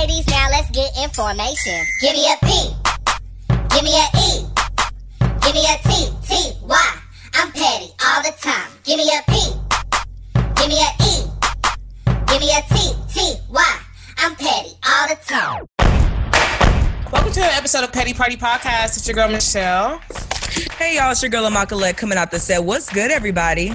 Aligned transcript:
ladies, 0.00 0.26
now 0.28 0.48
let's 0.50 0.70
get 0.70 0.90
information. 0.96 1.84
Give 2.00 2.14
me 2.14 2.26
a 2.32 2.36
P. 2.46 2.72
Give 3.68 3.84
me 3.84 3.92
a 3.92 4.06
E. 4.16 4.46
Give 5.42 5.54
me 5.54 5.66
a 5.68 5.76
T. 5.84 6.08
T. 6.26 6.52
Y. 6.62 6.94
I'm 7.34 7.52
petty 7.52 7.90
all 8.06 8.22
the 8.22 8.32
time. 8.40 8.70
Give 8.82 8.96
me 8.96 9.10
a 9.12 9.20
P. 9.30 9.52
Give 10.56 10.68
me 10.68 10.80
a 10.80 10.90
E. 11.04 11.26
Give 12.28 12.40
me 12.40 12.50
a 12.50 12.62
T. 12.72 12.94
T. 13.12 13.34
Y. 13.50 13.78
I'm 14.16 14.34
petty 14.36 14.70
all 14.88 15.08
the 15.08 15.18
time. 15.26 15.66
Welcome 17.12 17.32
to 17.32 17.44
an 17.44 17.50
episode 17.50 17.84
of 17.84 17.92
Petty 17.92 18.14
Party 18.14 18.36
Podcast. 18.36 18.96
It's 18.96 19.06
your 19.06 19.16
girl 19.16 19.28
Michelle. 19.28 20.00
Hey 20.78 20.96
y'all, 20.96 21.10
it's 21.10 21.22
your 21.22 21.30
girl 21.30 21.44
Amakalette 21.44 21.98
coming 21.98 22.16
out 22.16 22.30
the 22.30 22.38
set. 22.38 22.64
What's 22.64 22.90
good, 22.90 23.10
everybody? 23.10 23.74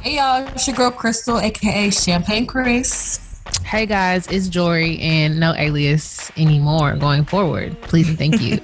Hey 0.00 0.16
y'all, 0.16 0.48
it's 0.48 0.66
your 0.66 0.74
girl 0.74 0.90
Crystal, 0.90 1.38
aka 1.38 1.90
Champagne 1.90 2.46
Chris. 2.46 3.27
Hey 3.64 3.86
guys, 3.86 4.26
it's 4.28 4.48
Jory 4.48 4.98
and 5.00 5.38
no 5.38 5.54
alias 5.54 6.30
anymore 6.36 6.96
going 6.96 7.24
forward. 7.24 7.80
Please 7.82 8.08
and 8.08 8.18
thank 8.18 8.40
you. 8.40 8.56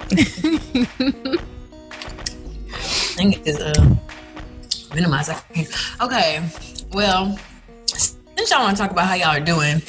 Thing 3.15 3.35
is 3.45 3.61
uh 3.61 3.97
minimize. 4.95 5.29
I. 5.29 5.41
Okay, 6.01 6.43
well, 6.93 7.39
since 7.87 8.51
y'all 8.51 8.63
want 8.63 8.77
to 8.77 8.83
talk 8.83 8.91
about 8.91 9.07
how 9.07 9.15
y'all 9.15 9.29
are 9.29 9.41
doing, 9.41 9.83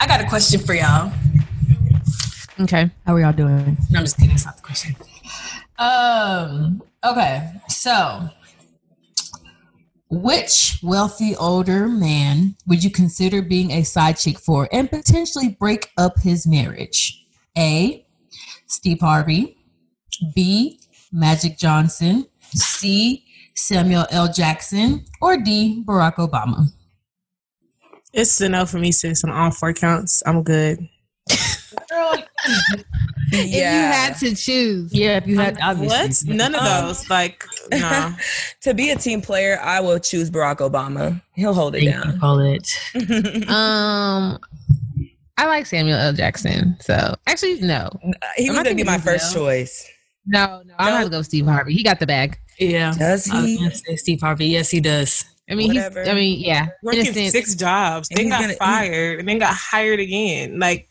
I 0.00 0.06
got 0.06 0.20
a 0.20 0.26
question 0.28 0.60
for 0.60 0.74
y'all. 0.74 1.12
okay. 2.60 2.90
How 3.06 3.14
are 3.14 3.20
y'all 3.20 3.32
doing? 3.32 3.76
No, 3.90 3.98
I'm 3.98 4.04
just 4.04 4.16
kidding. 4.16 4.30
That's 4.30 4.46
not 4.46 4.56
the 4.56 4.62
question. 4.62 4.96
Um. 5.78 6.82
Okay. 7.04 7.50
So, 7.68 8.28
which 10.10 10.78
wealthy 10.82 11.36
older 11.36 11.86
man 11.86 12.56
would 12.66 12.82
you 12.82 12.90
consider 12.90 13.42
being 13.42 13.70
a 13.70 13.84
side 13.84 14.16
chick 14.16 14.38
for 14.38 14.68
and 14.72 14.90
potentially 14.90 15.56
break 15.60 15.90
up 15.96 16.18
his 16.20 16.46
marriage? 16.46 17.24
A. 17.56 18.06
Steve 18.66 19.00
Harvey. 19.00 19.56
B. 20.34 20.80
Magic 21.12 21.56
Johnson. 21.58 22.26
C. 22.40 23.24
Samuel 23.54 24.06
L. 24.10 24.32
Jackson. 24.32 25.04
Or 25.20 25.36
D. 25.36 25.82
Barack 25.86 26.16
Obama. 26.16 26.66
It's 28.12 28.40
no 28.40 28.66
for 28.66 28.78
me, 28.78 28.90
sis. 28.90 29.22
On 29.24 29.30
all 29.30 29.52
four 29.52 29.72
counts, 29.72 30.22
I'm 30.26 30.42
good. 30.42 30.88
If 33.32 33.54
you 33.54 33.62
had 33.62 34.14
to 34.18 34.34
choose. 34.34 34.92
Yeah, 34.92 35.18
if 35.18 35.26
you 35.26 35.38
had 35.38 35.54
What? 35.56 35.62
obviously. 35.62 36.34
None 36.34 36.54
of 36.54 36.62
Um, 36.62 36.86
those. 36.88 37.08
Like, 37.08 37.44
no. 37.70 38.12
to 38.62 38.74
be 38.74 38.90
a 38.90 38.96
team 38.96 39.20
player, 39.22 39.58
I 39.62 39.80
will 39.80 39.98
choose 40.00 40.30
Barack 40.30 40.56
Obama. 40.58 41.22
He'll 41.34 41.54
hold 41.54 41.76
it 41.76 41.82
You 41.84 41.92
down. 41.92 42.18
call 42.18 42.40
it. 42.40 42.68
Um 43.48 44.38
I 45.38 45.46
like 45.46 45.64
Samuel 45.64 45.96
L. 45.96 46.12
Jackson. 46.12 46.76
So 46.80 47.14
actually 47.26 47.60
no. 47.62 47.88
he 48.36 48.50
was 48.50 48.58
gonna 48.58 48.74
be 48.74 48.84
my 48.84 48.98
first 48.98 49.32
Denzel? 49.32 49.38
choice. 49.38 49.88
No, 50.26 50.62
no. 50.66 50.74
I'm 50.78 50.86
gonna 50.88 50.96
have 50.96 51.04
to 51.06 51.10
go 51.10 51.22
Steve 51.22 51.46
Harvey. 51.46 51.72
He 51.74 51.82
got 51.82 51.98
the 51.98 52.06
bag. 52.06 52.36
Yeah. 52.58 52.92
Does 52.98 53.30
I 53.30 53.40
was 53.40 53.44
he? 53.46 53.70
say 53.70 53.96
Steve 53.96 54.20
Harvey. 54.20 54.46
Yes, 54.48 54.70
he 54.70 54.80
does. 54.80 55.24
I 55.48 55.54
mean 55.54 55.68
Whatever. 55.68 56.00
he's 56.00 56.08
I 56.10 56.14
mean, 56.14 56.40
yeah. 56.40 56.66
Working 56.82 57.30
six 57.30 57.54
jobs, 57.54 58.08
And 58.10 58.18
then 58.18 58.28
got 58.28 58.40
gonna- 58.42 58.52
he- 58.52 58.58
fired, 58.58 59.18
and 59.20 59.28
then 59.28 59.38
got 59.38 59.54
hired 59.54 59.98
again. 59.98 60.58
Like, 60.58 60.88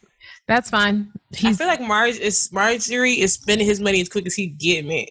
That's 0.50 0.68
fine. 0.72 1.12
I 1.16 1.38
He's 1.38 1.60
feel 1.60 1.68
like 1.68 1.80
Marge 1.80 2.18
is 2.18 2.50
Marjorie 2.52 3.22
is 3.22 3.34
spending 3.34 3.68
his 3.68 3.80
money 3.80 4.02
as 4.02 4.10
quick 4.10 4.26
as 4.26 4.34
he 4.34 4.48
getting 4.48 4.92
it. 4.92 5.10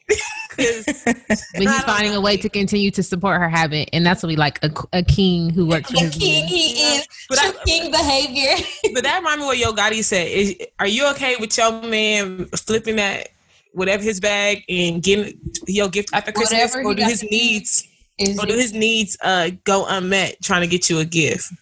but 0.57 1.63
he's 1.63 1.83
finding 1.85 2.11
know. 2.11 2.19
a 2.19 2.21
way 2.21 2.37
to 2.37 2.49
continue 2.49 2.91
to 2.91 3.05
support 3.05 3.41
her 3.41 3.49
habit, 3.49 3.89
and 3.93 4.05
that's 4.05 4.21
what 4.25 4.29
we 4.31 4.35
like 4.35 4.59
a, 4.65 4.71
a 4.93 5.05
king 5.05 5.49
who 5.51 5.67
works 5.67 5.91
for 5.93 6.05
The 6.05 6.11
king 6.11 6.35
women. 6.43 6.49
he 6.49 6.71
is. 6.97 7.07
But 7.29 7.39
I- 7.41 7.53
king 7.65 7.93
behavior. 7.93 8.57
but 8.95 9.05
that 9.05 9.19
reminds 9.19 9.39
me 9.43 9.47
what 9.47 9.59
Yo 9.59 9.73
Gotti 9.73 10.03
said. 10.03 10.27
Is, 10.27 10.57
are 10.81 10.89
you 10.89 11.07
okay 11.13 11.37
with 11.37 11.57
your 11.57 11.71
man 11.83 12.47
flipping 12.47 12.97
that 12.97 13.29
whatever 13.73 14.03
his 14.03 14.19
bag 14.19 14.65
and 14.69 15.01
getting 15.01 15.39
your 15.69 15.89
gift 15.89 16.09
after 16.13 16.33
Christmas, 16.33 16.75
Whatever 16.75 16.89
or 16.89 16.95
do 16.97 17.05
his 17.05 17.23
needs, 17.23 17.87
Is 18.19 18.37
or 18.41 18.47
do 18.47 18.55
his 18.55 18.73
needs 18.73 19.17
uh 19.23 19.51
go 19.63 19.87
unmet 19.87 20.39
trying 20.43 20.63
to 20.63 20.67
get 20.67 20.91
you 20.91 20.99
a 20.99 21.05
gift? 21.05 21.53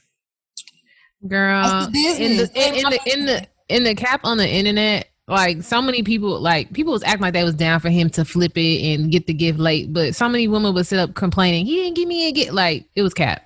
Girl, 1.29 1.87
in 1.89 1.93
the 1.93 2.51
in, 2.55 2.75
in 2.75 2.83
the 2.91 3.01
in 3.13 3.27
the 3.27 3.47
in 3.69 3.85
the 3.85 3.95
cap 3.95 4.21
on 4.25 4.39
the 4.39 4.49
internet, 4.49 5.09
like 5.29 5.63
so 5.63 5.83
many 5.83 6.03
people, 6.03 6.41
like 6.41 6.73
people 6.73 6.93
was 6.93 7.03
acting 7.03 7.23
like 7.23 7.35
they 7.35 7.45
was 7.45 7.55
down 7.55 7.81
for 7.81 7.91
him 7.91 8.09
to 8.11 8.25
flip 8.25 8.57
it 8.57 8.95
and 8.95 9.11
get 9.11 9.27
the 9.27 9.35
gift 9.35 9.59
late, 9.59 9.93
but 9.93 10.15
so 10.15 10.29
many 10.29 10.47
women 10.49 10.73
would 10.75 10.87
sit 10.87 10.99
up 10.99 11.15
complaining 11.15 11.67
he 11.67 11.77
didn't 11.77 11.97
give 11.97 12.09
me 12.09 12.29
a 12.29 12.33
gift. 12.33 12.53
Like 12.53 12.87
it 12.95 13.03
was 13.03 13.15
cap. 13.15 13.43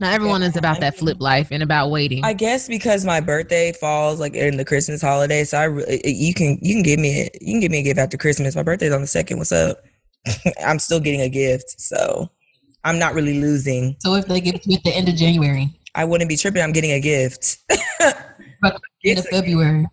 Now 0.00 0.10
everyone 0.10 0.42
is 0.42 0.56
about 0.56 0.80
that 0.80 0.96
flip 0.96 1.20
life 1.20 1.48
and 1.50 1.62
about 1.62 1.90
waiting. 1.90 2.24
I 2.24 2.32
guess 2.32 2.68
because 2.68 3.04
my 3.04 3.20
birthday 3.20 3.72
falls 3.72 4.18
like 4.18 4.34
in 4.34 4.56
the 4.56 4.64
Christmas 4.64 5.02
holiday, 5.02 5.44
so 5.44 5.58
I 5.58 5.64
re- 5.64 6.00
you 6.04 6.32
can 6.32 6.58
you 6.62 6.74
can 6.74 6.82
give 6.82 6.98
me 6.98 7.20
a, 7.20 7.30
you 7.40 7.52
can 7.52 7.60
give 7.60 7.70
me 7.70 7.80
a 7.80 7.82
gift 7.82 7.98
after 7.98 8.16
Christmas. 8.16 8.56
My 8.56 8.62
birthday's 8.62 8.92
on 8.92 9.02
the 9.02 9.06
second. 9.06 9.36
What's 9.36 9.52
up? 9.52 9.78
I'm 10.66 10.78
still 10.78 11.00
getting 11.00 11.20
a 11.20 11.28
gift, 11.28 11.78
so 11.78 12.30
I'm 12.82 12.98
not 12.98 13.14
really 13.14 13.40
losing. 13.40 13.96
so 14.00 14.14
if 14.14 14.26
they 14.26 14.40
give 14.40 14.54
it 14.54 14.62
to 14.62 14.70
you 14.70 14.78
at 14.78 14.84
the 14.84 14.90
end 14.90 15.08
of 15.10 15.16
January, 15.16 15.68
I 15.94 16.06
wouldn't 16.06 16.30
be 16.30 16.36
tripping. 16.36 16.62
I'm 16.62 16.72
getting 16.72 16.92
a 16.92 17.00
gift. 17.00 17.58
but 18.60 18.80
end 19.04 19.18
of 19.18 19.26
February. 19.26 19.86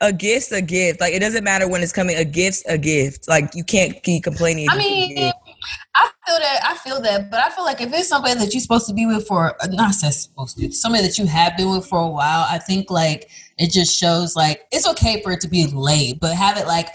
a 0.00 0.12
gift's 0.12 0.52
a 0.52 0.62
gift. 0.62 1.00
Like 1.00 1.12
it 1.14 1.20
doesn't 1.20 1.44
matter 1.44 1.68
when 1.68 1.82
it's 1.82 1.92
coming. 1.92 2.16
A 2.16 2.24
gift's 2.24 2.64
a 2.66 2.78
gift. 2.78 3.28
Like 3.28 3.54
you 3.54 3.64
can't 3.64 4.02
keep 4.02 4.24
complaining. 4.24 4.68
I 4.70 4.74
you 4.76 4.80
get 5.14 5.18
a 5.18 5.24
mean. 5.24 5.32
I 5.94 6.10
feel 6.26 6.38
that. 6.38 6.60
I 6.64 6.76
feel 6.78 7.00
that, 7.02 7.30
but 7.30 7.40
I 7.40 7.50
feel 7.50 7.64
like 7.64 7.80
if 7.82 7.92
it's 7.92 8.08
somebody 8.08 8.34
that 8.34 8.54
you're 8.54 8.60
supposed 8.62 8.86
to 8.86 8.94
be 8.94 9.04
with 9.04 9.26
for, 9.26 9.54
uh, 9.62 9.66
not 9.66 9.92
supposed 9.94 10.56
to, 10.56 10.72
somebody 10.72 11.04
that 11.06 11.18
you 11.18 11.26
have 11.26 11.56
been 11.56 11.68
with 11.70 11.86
for 11.86 11.98
a 11.98 12.08
while, 12.08 12.46
I 12.48 12.58
think 12.58 12.90
like 12.90 13.28
it 13.58 13.70
just 13.70 13.94
shows 13.98 14.36
like 14.36 14.62
it's 14.72 14.88
okay 14.88 15.20
for 15.22 15.32
it 15.32 15.40
to 15.42 15.48
be 15.48 15.66
late, 15.66 16.18
but 16.20 16.34
have 16.34 16.56
it 16.56 16.66
like 16.66 16.88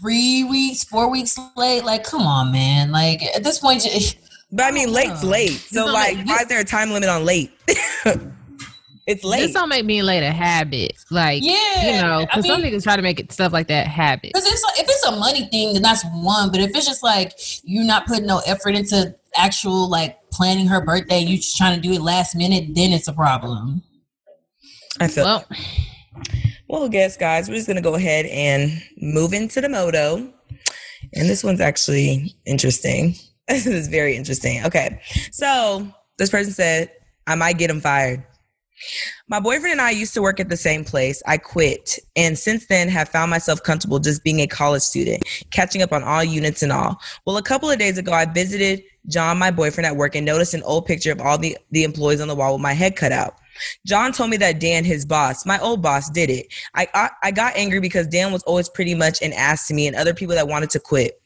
three 0.00 0.44
weeks, 0.44 0.84
four 0.84 1.10
weeks 1.10 1.36
late. 1.56 1.84
Like, 1.84 2.04
come 2.04 2.22
on, 2.22 2.52
man. 2.52 2.92
Like 2.92 3.22
at 3.34 3.42
this 3.42 3.58
point, 3.58 3.84
you- 3.84 4.10
but 4.52 4.64
I 4.66 4.70
mean, 4.70 4.92
late's 4.92 5.24
late. 5.24 5.50
So 5.50 5.86
like, 5.86 6.18
why 6.26 6.42
is 6.42 6.46
there 6.46 6.60
a 6.60 6.64
time 6.64 6.90
limit 6.90 7.08
on 7.08 7.24
late? 7.24 7.50
it's 9.06 9.22
This 9.22 9.30
late. 9.30 9.52
don't 9.52 9.68
make 9.68 9.86
being 9.86 10.04
late 10.04 10.22
a 10.22 10.30
habit. 10.32 10.92
Like 11.10 11.42
Yeah, 11.42 11.96
you 11.96 12.02
know, 12.02 12.20
because 12.26 12.46
some 12.46 12.62
mean- 12.62 12.72
niggas 12.72 12.82
try 12.84 12.96
to 12.96 13.02
make 13.02 13.20
it 13.20 13.30
stuff 13.32 13.52
like 13.52 13.68
that 13.68 13.86
habit. 13.86 14.32
Because 14.32 14.46
it's 14.46 14.62
like, 14.64 14.78
if 14.80 14.86
it's 14.88 15.04
a 15.06 15.12
money 15.12 15.46
thing, 15.50 15.74
then 15.74 15.82
that's 15.82 16.04
one. 16.14 16.50
But 16.50 16.60
if 16.60 16.74
it's 16.74 16.86
just 16.86 17.02
like 17.02 17.32
you're 17.64 17.84
not 17.84 18.06
putting 18.06 18.26
no 18.26 18.40
effort 18.46 18.74
into 18.74 19.14
actual 19.36 19.88
like 19.90 20.18
planning 20.30 20.66
her 20.66 20.80
birthday, 20.84 21.18
you 21.20 21.36
just 21.36 21.56
trying 21.56 21.74
to 21.80 21.80
do 21.86 21.92
it 21.94 22.00
last 22.00 22.34
minute, 22.34 22.74
then 22.74 22.92
it's 22.92 23.08
a 23.08 23.12
problem. 23.12 23.82
I 25.00 25.08
feel. 25.08 25.24
Well, 25.24 25.44
Well, 26.68 26.88
guess 26.88 27.16
guys, 27.16 27.48
we're 27.48 27.56
just 27.56 27.66
gonna 27.68 27.80
go 27.82 27.94
ahead 27.94 28.26
and 28.26 28.82
move 28.96 29.32
into 29.32 29.60
the 29.60 29.68
moto. 29.68 30.32
And 31.14 31.28
this 31.28 31.44
one's 31.44 31.60
actually 31.60 32.34
interesting. 32.46 33.14
this 33.48 33.66
is 33.66 33.88
very 33.88 34.16
interesting. 34.16 34.64
Okay. 34.64 35.00
So 35.30 35.86
this 36.18 36.30
person 36.30 36.52
said, 36.52 36.90
I 37.26 37.34
might 37.34 37.58
get 37.58 37.70
him 37.70 37.80
fired. 37.80 38.24
My 39.28 39.40
boyfriend 39.40 39.72
and 39.72 39.80
I 39.80 39.90
used 39.90 40.14
to 40.14 40.22
work 40.22 40.40
at 40.40 40.48
the 40.48 40.56
same 40.56 40.84
place. 40.84 41.22
I 41.26 41.38
quit, 41.38 41.98
and 42.16 42.38
since 42.38 42.66
then 42.66 42.88
have 42.88 43.08
found 43.08 43.30
myself 43.30 43.62
comfortable 43.62 43.98
just 43.98 44.24
being 44.24 44.40
a 44.40 44.46
college 44.46 44.82
student, 44.82 45.24
catching 45.50 45.82
up 45.82 45.92
on 45.92 46.02
all 46.02 46.24
units 46.24 46.62
and 46.62 46.72
all. 46.72 47.00
Well, 47.26 47.36
a 47.36 47.42
couple 47.42 47.70
of 47.70 47.78
days 47.78 47.98
ago, 47.98 48.12
I 48.12 48.24
visited 48.24 48.82
John, 49.08 49.38
my 49.38 49.50
boyfriend, 49.50 49.86
at 49.86 49.96
work 49.96 50.14
and 50.14 50.26
noticed 50.26 50.54
an 50.54 50.62
old 50.62 50.86
picture 50.86 51.12
of 51.12 51.20
all 51.20 51.38
the, 51.38 51.56
the 51.70 51.84
employees 51.84 52.20
on 52.20 52.28
the 52.28 52.34
wall 52.34 52.54
with 52.54 52.62
my 52.62 52.72
head 52.72 52.96
cut 52.96 53.12
out. 53.12 53.38
John 53.86 54.12
told 54.12 54.30
me 54.30 54.36
that 54.38 54.60
Dan, 54.60 54.84
his 54.84 55.04
boss, 55.04 55.46
my 55.46 55.58
old 55.60 55.82
boss, 55.82 56.10
did 56.10 56.30
it. 56.30 56.52
I, 56.74 56.88
I 56.94 57.10
I 57.24 57.30
got 57.30 57.56
angry 57.56 57.80
because 57.80 58.06
Dan 58.08 58.32
was 58.32 58.42
always 58.42 58.68
pretty 58.68 58.94
much 58.94 59.22
an 59.22 59.32
ass 59.32 59.68
to 59.68 59.74
me 59.74 59.86
and 59.86 59.94
other 59.94 60.14
people 60.14 60.34
that 60.34 60.48
wanted 60.48 60.70
to 60.70 60.80
quit. 60.80 61.20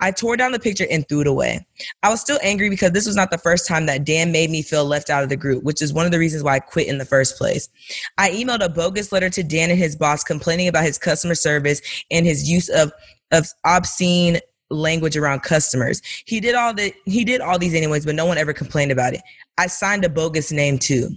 I 0.00 0.10
tore 0.10 0.36
down 0.36 0.52
the 0.52 0.58
picture 0.58 0.86
and 0.90 1.08
threw 1.08 1.22
it 1.22 1.26
away. 1.26 1.66
I 2.02 2.10
was 2.10 2.20
still 2.20 2.38
angry 2.42 2.70
because 2.70 2.92
this 2.92 3.06
was 3.06 3.16
not 3.16 3.30
the 3.30 3.38
first 3.38 3.66
time 3.66 3.86
that 3.86 4.04
Dan 4.04 4.30
made 4.32 4.50
me 4.50 4.62
feel 4.62 4.84
left 4.84 5.10
out 5.10 5.22
of 5.22 5.28
the 5.28 5.36
group, 5.36 5.64
which 5.64 5.82
is 5.82 5.92
one 5.92 6.06
of 6.06 6.12
the 6.12 6.18
reasons 6.18 6.42
why 6.42 6.56
I 6.56 6.60
quit 6.60 6.86
in 6.86 6.98
the 6.98 7.04
first 7.04 7.36
place. 7.36 7.68
I 8.16 8.30
emailed 8.30 8.64
a 8.64 8.68
bogus 8.68 9.12
letter 9.12 9.30
to 9.30 9.42
Dan 9.42 9.70
and 9.70 9.78
his 9.78 9.96
boss 9.96 10.22
complaining 10.22 10.68
about 10.68 10.84
his 10.84 10.98
customer 10.98 11.34
service 11.34 11.80
and 12.10 12.26
his 12.26 12.48
use 12.48 12.68
of 12.68 12.92
of 13.30 13.46
obscene 13.64 14.38
language 14.70 15.16
around 15.16 15.42
customers. 15.42 16.02
He 16.26 16.40
did 16.40 16.54
all 16.54 16.74
the 16.74 16.92
he 17.06 17.24
did 17.24 17.40
all 17.40 17.58
these 17.58 17.74
anyways, 17.74 18.04
but 18.04 18.14
no 18.14 18.26
one 18.26 18.38
ever 18.38 18.52
complained 18.52 18.92
about 18.92 19.14
it. 19.14 19.20
I 19.58 19.66
signed 19.66 20.04
a 20.04 20.08
bogus 20.08 20.52
name 20.52 20.78
too. 20.78 21.10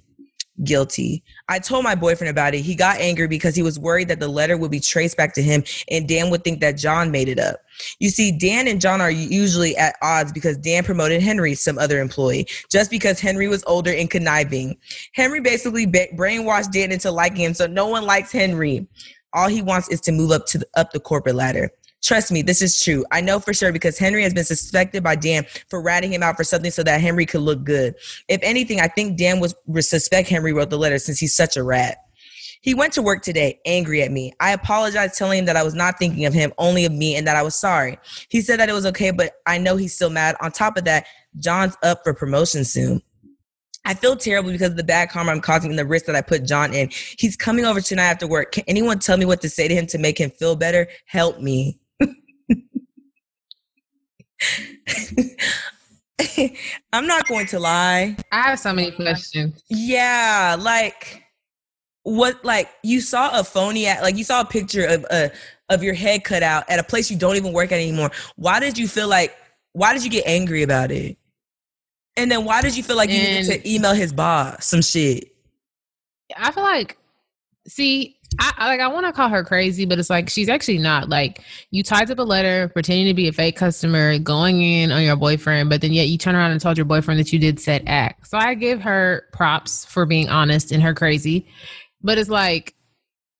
Guilty. 0.64 1.24
I 1.50 1.60
told 1.60 1.84
my 1.84 1.96
boyfriend 1.96 2.30
about 2.30 2.54
it. 2.54 2.62
He 2.62 2.76
got 2.76 3.00
angry 3.00 3.28
because 3.28 3.56
he 3.56 3.64
was 3.64 3.80
worried 3.80 4.08
that 4.10 4.20
the 4.20 4.28
letter 4.28 4.58
would 4.58 4.72
be 4.72 4.80
traced 4.80 5.18
back 5.18 5.34
to 5.36 5.42
him 5.42 5.64
and 5.90 6.08
Dan 6.08 6.30
would 6.30 6.44
think 6.44 6.60
that 6.62 6.78
John 6.78 7.10
made 7.12 7.30
it 7.30 7.40
up. 7.40 7.62
You 8.00 8.10
see, 8.10 8.32
Dan 8.32 8.68
and 8.68 8.80
John 8.80 9.02
are 9.02 9.10
usually 9.10 9.76
at 9.78 9.96
odds 10.02 10.32
because 10.32 10.58
Dan 10.58 10.84
promoted 10.84 11.22
Henry, 11.22 11.56
some 11.56 11.80
other 11.80 12.00
employee, 12.00 12.48
just 12.70 12.92
because 12.92 13.20
Henry 13.20 13.48
was 13.48 13.64
older 13.66 13.92
and 13.92 14.10
conniving. 14.10 14.78
Henry 15.14 15.40
basically 15.40 15.86
ba- 15.86 16.08
brainwashed 16.16 16.72
Dan 16.72 16.92
into 16.92 17.12
liking 17.12 17.42
him, 17.42 17.54
so 17.54 17.66
no 17.66 17.88
one 17.88 18.06
likes 18.06 18.32
Henry. 18.32 18.88
All 19.34 19.48
he 19.48 19.62
wants 19.62 19.90
is 19.90 20.02
to 20.02 20.12
move 20.12 20.32
up 20.32 20.46
to 20.48 20.60
the, 20.60 20.68
up 20.76 20.92
the 20.92 21.00
corporate 21.00 21.36
ladder. 21.36 21.72
Trust 22.04 22.32
me, 22.32 22.42
this 22.42 22.62
is 22.62 22.84
true. 22.84 23.06
I 23.12 23.22
know 23.22 23.40
for 23.40 23.54
sure 23.54 23.72
because 23.72 23.98
Henry 23.98 24.24
has 24.24 24.34
been 24.34 24.44
suspected 24.44 25.04
by 25.04 25.16
Dan 25.16 25.46
for 25.70 25.82
ratting 25.82 26.12
him 26.12 26.24
out 26.24 26.36
for 26.36 26.44
something 26.44 26.72
so 26.72 26.84
that 26.84 27.00
Henry 27.00 27.26
could 27.26 27.42
look 27.42 27.64
good. 27.64 27.96
If 28.28 28.40
anything, 28.42 28.80
I 28.80 28.88
think 28.88 29.18
Dan 29.18 29.40
was 29.40 29.56
suspect 29.88 30.28
Henry 30.30 30.52
wrote 30.52 30.70
the 30.70 30.78
letter 30.78 30.98
since 30.98 31.20
he's 31.20 31.36
such 31.36 31.58
a 31.58 31.64
rat. 31.64 31.98
He 32.62 32.76
went 32.76 32.94
to 32.94 33.02
work 33.02 33.24
today 33.24 33.60
angry 33.66 34.04
at 34.04 34.12
me. 34.12 34.34
I 34.40 34.52
apologized, 34.52 35.18
telling 35.18 35.40
him 35.40 35.46
that 35.46 35.58
I 35.58 35.64
was 35.64 35.74
not 35.74 35.98
thinking 35.98 36.26
of 36.26 36.34
him, 36.34 36.54
only 36.60 36.86
of 36.86 36.92
me, 36.92 37.16
and 37.16 37.26
that 37.26 37.36
I 37.36 37.42
was 37.42 37.56
sorry. 37.56 37.98
He 38.30 38.42
said 38.42 38.60
that 38.60 38.70
it 38.70 38.74
was 38.74 38.86
okay, 38.88 39.10
but 39.10 39.34
I 39.48 39.58
know 39.58 39.78
he's 39.78 39.96
still 39.96 40.12
mad. 40.12 40.36
On 40.42 40.52
top 40.52 40.78
of 40.78 40.86
that, 40.86 41.08
John's 41.40 41.76
up 41.82 42.04
for 42.04 42.14
promotion 42.14 42.64
soon. 42.64 43.02
I 43.84 43.96
feel 43.96 44.16
terrible 44.16 44.52
because 44.52 44.70
of 44.70 44.78
the 44.78 44.84
bad 44.84 45.10
karma 45.10 45.32
I'm 45.32 45.42
causing 45.42 45.72
and 45.72 45.80
the 45.80 45.88
risk 45.88 46.06
that 46.06 46.16
I 46.16 46.22
put 46.22 46.46
John 46.46 46.72
in. 46.72 46.90
He's 46.92 47.36
coming 47.36 47.66
over 47.66 47.82
tonight 47.82 48.10
after 48.10 48.28
work. 48.28 48.52
Can 48.52 48.64
anyone 48.68 49.00
tell 49.00 49.18
me 49.18 49.26
what 49.26 49.42
to 49.42 49.50
say 49.50 49.68
to 49.68 49.74
him 49.74 49.88
to 49.88 49.98
make 49.98 50.20
him 50.20 50.30
feel 50.30 50.56
better? 50.56 50.88
Help 51.08 51.40
me. 51.40 51.80
I'm 56.94 57.08
not 57.08 57.28
going 57.28 57.48
to 57.48 57.60
lie. 57.60 58.16
I 58.32 58.42
have 58.42 58.60
so 58.60 58.74
many 58.74 58.92
questions. 58.92 59.64
Yeah, 59.70 60.56
like 60.60 61.24
what 62.04 62.44
like 62.44 62.70
you 62.84 63.00
saw 63.00 63.40
a 63.40 63.44
phony 63.44 63.88
at 63.88 64.02
like 64.02 64.18
you 64.18 64.24
saw 64.24 64.42
a 64.42 64.46
picture 64.46 64.86
of 64.86 65.06
uh 65.12 65.30
of 65.70 65.84
your 65.84 65.94
head 65.94 66.24
cut 66.24 66.42
out 66.42 66.64
at 66.68 66.80
a 66.80 66.84
place 66.84 67.12
you 67.12 67.18
don't 67.18 67.36
even 67.36 67.54
work 67.54 67.72
at 67.72 67.80
anymore. 67.80 68.12
Why 68.36 68.60
did 68.60 68.78
you 68.78 68.88
feel 68.88 69.08
like 69.08 69.36
why 69.74 69.94
did 69.94 70.04
you 70.04 70.10
get 70.10 70.26
angry 70.26 70.64
about 70.64 70.92
it? 70.92 71.18
And 72.18 72.32
then 72.32 72.44
why 72.44 72.62
did 72.62 72.76
you 72.76 72.84
feel 72.84 72.98
like 72.98 73.10
you 73.10 73.18
needed 73.18 73.46
to 73.46 73.70
email 73.70 73.94
his 73.94 74.12
boss 74.12 74.66
some 74.66 74.82
shit? 74.82 75.34
I 76.36 76.52
feel 76.52 76.64
like, 76.64 76.98
see, 77.68 78.18
I 78.40 78.68
like 78.68 78.80
I 78.80 78.88
want 78.88 79.06
to 79.06 79.12
call 79.12 79.30
her 79.30 79.44
crazy, 79.44 79.86
but 79.86 80.00
it's 80.00 80.10
like 80.10 80.30
she's 80.30 80.50
actually 80.50 80.78
not. 80.78 81.10
Like 81.10 81.42
you 81.70 81.84
typed 81.84 82.10
up 82.10 82.20
a 82.20 82.24
letter 82.24 82.70
pretending 82.70 83.08
to 83.08 83.14
be 83.14 83.28
a 83.28 83.34
fake 83.34 83.56
customer, 83.58 84.18
going 84.20 84.62
in 84.62 84.92
on 84.92 85.04
your 85.04 85.16
boyfriend, 85.16 85.70
but 85.70 85.82
then 85.82 85.92
yet 85.92 86.08
you 86.08 86.18
turn 86.18 86.36
around 86.36 86.52
and 86.52 86.62
told 86.62 86.78
your 86.78 86.86
boyfriend 86.86 87.20
that 87.20 87.34
you 87.34 87.40
did 87.40 87.60
said 87.60 87.84
act. 87.88 88.28
So 88.28 88.38
I 88.38 88.54
give 88.56 88.82
her 88.82 89.28
props 89.34 89.86
for 89.86 90.06
being 90.06 90.30
honest 90.30 90.72
and 90.72 90.82
her 90.82 90.94
crazy, 90.94 91.48
but 92.02 92.18
it's 92.18 92.30
like. 92.30 92.76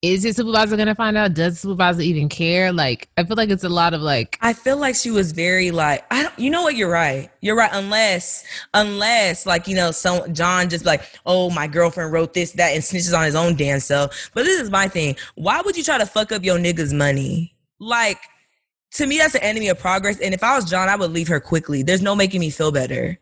Is 0.02 0.24
your 0.24 0.34
supervisor 0.34 0.78
gonna 0.78 0.96
find 0.96 1.16
out? 1.16 1.36
Does 1.36 1.60
supervisor 1.60 2.02
even 2.02 2.28
care? 2.28 2.74
Like, 2.74 3.08
I 3.18 3.24
feel 3.24 3.38
like 3.38 3.52
it's 3.52 3.64
a 3.64 3.70
lot 3.70 3.94
of 3.94 4.02
like, 4.02 4.36
I 4.42 4.54
feel 4.54 4.78
like 4.78 4.96
she 4.96 5.12
was 5.12 5.32
very 5.32 5.70
like 5.70 6.04
I 6.10 6.24
don't 6.24 6.40
you 6.40 6.50
know 6.50 6.64
what 6.64 6.76
you're 6.76 6.90
right. 6.90 7.30
You're 7.42 7.56
right 7.56 7.70
unless 7.72 8.44
unless 8.74 9.46
like 9.46 9.68
you 9.68 9.76
know 9.76 9.92
some 9.92 10.34
John 10.34 10.70
just 10.70 10.86
like 10.86 11.04
oh 11.28 11.52
my 11.52 11.68
girlfriend 11.68 12.12
wrote 12.12 12.34
this 12.34 12.54
that 12.54 12.70
and 12.70 12.82
snitches 12.82 13.16
on 13.16 13.26
his 13.26 13.36
own 13.36 13.56
damn 13.56 13.80
self. 13.80 14.32
But 14.34 14.46
this 14.46 14.60
is 14.60 14.72
my 14.72 14.88
thing. 14.88 15.18
Why 15.36 15.62
would 15.62 15.78
you 15.78 15.84
try 15.84 16.00
to 16.00 16.08
fuck 16.08 16.32
up 16.32 16.44
your 16.44 16.58
nigga's 16.58 16.94
money? 16.94 17.56
Like 17.80 18.18
to 18.94 19.06
me 19.06 19.20
that's 19.20 19.36
an 19.36 19.44
enemy 19.44 19.68
of 19.68 19.78
progress 19.78 20.20
and 20.20 20.34
if 20.34 20.44
I 20.44 20.56
was 20.56 20.66
John 20.66 20.90
I 20.90 20.96
would 20.96 21.12
leave 21.12 21.28
her 21.28 21.40
quickly. 21.40 21.84
There's 21.84 22.02
no 22.02 22.16
making 22.16 22.40
me 22.40 22.50
feel 22.50 22.72
better. 22.72 23.20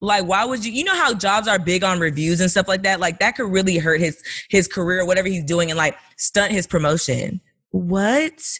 Like 0.00 0.24
why 0.24 0.44
would 0.44 0.64
you 0.64 0.72
you 0.72 0.84
know 0.84 0.94
how 0.94 1.12
jobs 1.12 1.46
are 1.46 1.58
big 1.58 1.84
on 1.84 2.00
reviews 2.00 2.40
and 2.40 2.50
stuff 2.50 2.68
like 2.68 2.82
that? 2.82 3.00
Like 3.00 3.18
that 3.18 3.36
could 3.36 3.50
really 3.50 3.78
hurt 3.78 4.00
his 4.00 4.22
his 4.48 4.66
career 4.66 5.04
whatever 5.04 5.28
he's 5.28 5.44
doing 5.44 5.70
and 5.70 5.76
like 5.76 5.96
stunt 6.16 6.52
his 6.52 6.66
promotion. 6.66 7.40
What? 7.70 8.58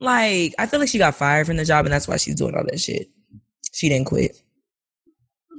Like, 0.00 0.54
I 0.58 0.66
feel 0.66 0.80
like 0.80 0.88
she 0.88 0.98
got 0.98 1.14
fired 1.14 1.46
from 1.46 1.56
the 1.56 1.64
job 1.64 1.86
and 1.86 1.92
that's 1.92 2.08
why 2.08 2.16
she's 2.16 2.34
doing 2.34 2.56
all 2.56 2.64
that 2.64 2.80
shit. 2.80 3.08
She 3.72 3.88
didn't 3.88 4.06
quit. 4.06 4.42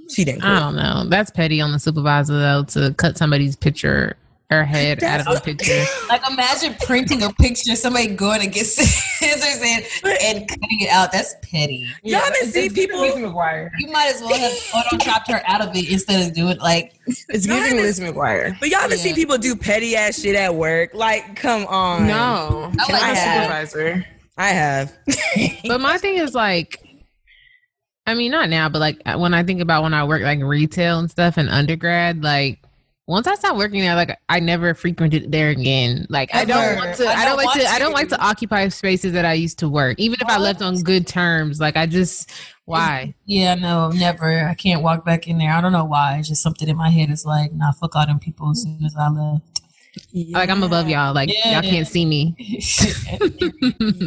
She 0.09 0.25
didn't 0.25 0.43
I 0.43 0.59
don't 0.59 0.75
know. 0.75 1.05
That's 1.07 1.31
petty 1.31 1.61
on 1.61 1.71
the 1.71 1.79
supervisor 1.79 2.37
though 2.37 2.63
to 2.65 2.93
cut 2.95 3.17
somebody's 3.17 3.55
picture, 3.55 4.17
her 4.49 4.63
head 4.63 5.03
out 5.03 5.25
of 5.27 5.35
the 5.35 5.41
picture. 5.41 5.83
Like 6.09 6.21
imagine 6.29 6.75
printing 6.85 7.23
a 7.23 7.31
picture, 7.33 7.75
somebody 7.75 8.07
going 8.07 8.39
to 8.41 8.47
get 8.47 8.65
scissors 8.67 9.61
and, 9.63 9.83
and 10.21 10.47
cutting 10.47 10.81
it 10.81 10.89
out. 10.89 11.11
That's 11.11 11.33
petty. 11.41 11.87
Y'all 12.03 12.19
haven't 12.19 12.51
seen 12.51 12.71
people. 12.73 12.99
McGuire. 12.99 13.71
You 13.79 13.87
might 13.91 14.13
as 14.13 14.21
well 14.21 14.37
have 14.37 14.51
photoshopped 14.51 15.27
her 15.29 15.41
out 15.47 15.61
of 15.61 15.75
it 15.75 15.89
instead 15.91 16.27
of 16.27 16.35
doing 16.35 16.57
like 16.59 16.93
It's 17.07 17.47
Y'all 17.47 17.55
giving 17.57 17.77
haven't- 17.77 17.77
Liz 17.83 17.99
McGuire. 17.99 18.59
But 18.59 18.69
y'all 18.69 18.81
haven't 18.81 18.97
Yeah. 18.99 19.03
seen 19.05 19.15
people 19.15 19.37
do 19.39 19.55
petty 19.55 19.95
ass 19.95 20.19
shit 20.21 20.35
at 20.35 20.53
work. 20.53 20.93
Like, 20.93 21.35
come 21.35 21.65
on. 21.65 22.05
No, 22.05 22.71
I 22.79 22.85
Can 22.85 22.93
like 22.93 23.03
I 23.03 23.13
that. 23.15 23.43
supervisor. 23.69 24.05
I 24.37 24.49
have. 24.49 24.95
But 25.67 25.81
my 25.81 25.97
thing 25.97 26.17
is 26.17 26.35
like, 26.35 26.79
I 28.05 28.13
mean, 28.13 28.31
not 28.31 28.49
now, 28.49 28.67
but 28.69 28.79
like 28.79 29.01
when 29.17 29.33
I 29.33 29.43
think 29.43 29.61
about 29.61 29.81
when 29.83 29.93
I 29.95 30.03
work 30.03 30.21
like 30.21 30.41
retail 30.43 30.99
and 30.99 31.09
stuff 31.09 31.37
in 31.39 31.47
undergrad, 31.49 32.21
like 32.23 32.59
once 33.05 33.27
I 33.27 33.35
stopped 33.35 33.57
working 33.57 33.81
there, 33.81 33.95
like 33.95 34.17
I 34.29 34.39
never 34.39 34.73
frequented 34.73 35.31
there 35.31 35.49
again. 35.49 36.05
Like 36.09 36.33
I 36.33 36.45
don't 36.45 36.77
want 36.77 36.95
to. 36.97 37.05
I 37.05 37.11
I 37.11 37.15
don't, 37.15 37.25
don't 37.25 37.37
like 37.37 37.45
want 37.47 37.61
to. 37.61 37.67
I 37.67 37.79
don't 37.79 37.91
like 37.93 38.09
to 38.09 38.21
occupy 38.21 38.67
spaces 38.69 39.11
that 39.13 39.25
I 39.25 39.33
used 39.33 39.59
to 39.59 39.67
work, 39.69 39.99
even 39.99 40.17
if 40.21 40.27
I 40.27 40.37
left 40.37 40.61
on 40.61 40.81
good 40.83 41.05
terms. 41.05 41.59
Like 41.59 41.75
I 41.75 41.85
just 41.85 42.31
why? 42.65 43.13
Yeah, 43.25 43.55
no, 43.55 43.89
never. 43.89 44.47
I 44.47 44.53
can't 44.53 44.81
walk 44.81 45.03
back 45.05 45.27
in 45.27 45.37
there. 45.37 45.51
I 45.51 45.59
don't 45.59 45.73
know 45.73 45.83
why. 45.85 46.17
It's 46.17 46.29
just 46.29 46.41
something 46.41 46.69
in 46.69 46.77
my 46.77 46.89
head 46.89 47.09
is 47.09 47.25
like, 47.25 47.51
nah, 47.53 47.73
fuck 47.73 47.93
all 47.95 48.05
them 48.05 48.19
people 48.19 48.49
as 48.51 48.61
soon 48.63 48.79
as 48.85 48.95
I 48.97 49.09
left. 49.09 49.61
Like 50.13 50.49
I'm 50.49 50.63
above 50.63 50.87
y'all. 50.87 51.13
Like 51.13 51.29
Yeah. 51.31 51.59
y'all 51.61 51.69
can't 51.69 51.87
see 51.87 52.05
me. 52.05 52.35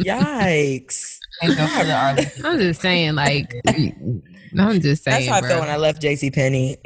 Yikes. 0.03 1.19
Can't 1.41 1.55
go 1.57 1.67
for 1.67 1.85
the 1.85 1.93
Arlington. 1.95 2.45
I'm 2.45 2.57
just 2.59 2.81
saying. 2.81 3.13
Like 3.15 3.53
I'm 3.67 4.81
just 4.81 5.03
saying. 5.03 5.27
That's 5.27 5.27
how 5.27 5.37
I 5.37 5.41
felt 5.47 5.61
when 5.61 5.69
I 5.69 5.77
left 5.77 6.01
JC 6.01 6.33
Penney. 6.33 6.77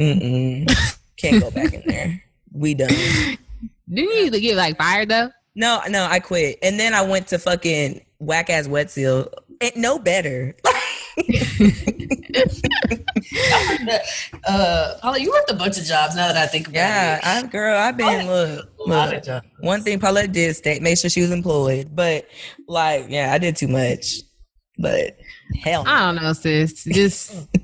Can't 1.17 1.41
go 1.41 1.51
back 1.51 1.73
in 1.73 1.83
there. 1.85 2.23
We 2.51 2.73
done. 2.73 2.89
Didn't 3.89 4.33
you 4.33 4.39
get 4.39 4.55
like 4.55 4.77
fired 4.77 5.09
though? 5.09 5.31
No, 5.55 5.81
no, 5.89 6.05
I 6.05 6.19
quit. 6.19 6.59
And 6.63 6.79
then 6.79 6.93
I 6.93 7.01
went 7.01 7.27
to 7.27 7.39
fucking 7.39 8.05
whack 8.19 8.49
ass 8.49 8.67
wet 8.67 8.89
seal. 8.89 9.29
It, 9.59 9.75
no 9.75 9.99
better. 9.99 10.55
uh, 14.47 14.93
Paula, 15.01 15.19
you 15.19 15.29
worked 15.29 15.51
a 15.51 15.55
bunch 15.55 15.77
of 15.77 15.83
jobs 15.83 16.15
now 16.15 16.27
that 16.27 16.37
I 16.37 16.47
think 16.47 16.67
about 16.67 16.77
yeah, 16.77 17.17
it. 17.17 17.45
I 17.45 17.47
girl, 17.47 17.77
I've 17.77 17.97
been 17.97 18.27
look, 18.27 18.69
A 18.79 18.89
lot 18.89 19.09
look. 19.09 19.17
of 19.17 19.23
jobs. 19.23 19.45
One 19.59 19.83
thing 19.83 19.99
Paulette 19.99 20.31
did 20.31 20.55
stay 20.55 20.79
make 20.79 20.97
sure 20.97 21.09
she 21.09 21.21
was 21.21 21.31
employed. 21.31 21.93
But 21.93 22.27
like, 22.67 23.07
yeah, 23.09 23.33
I 23.33 23.37
did 23.37 23.57
too 23.57 23.67
much. 23.67 24.21
But 24.77 25.17
hell 25.61 25.83
no. 25.83 25.91
I 25.91 25.99
don't 25.99 26.15
know, 26.15 26.33
sis. 26.33 26.85
Just 26.85 27.35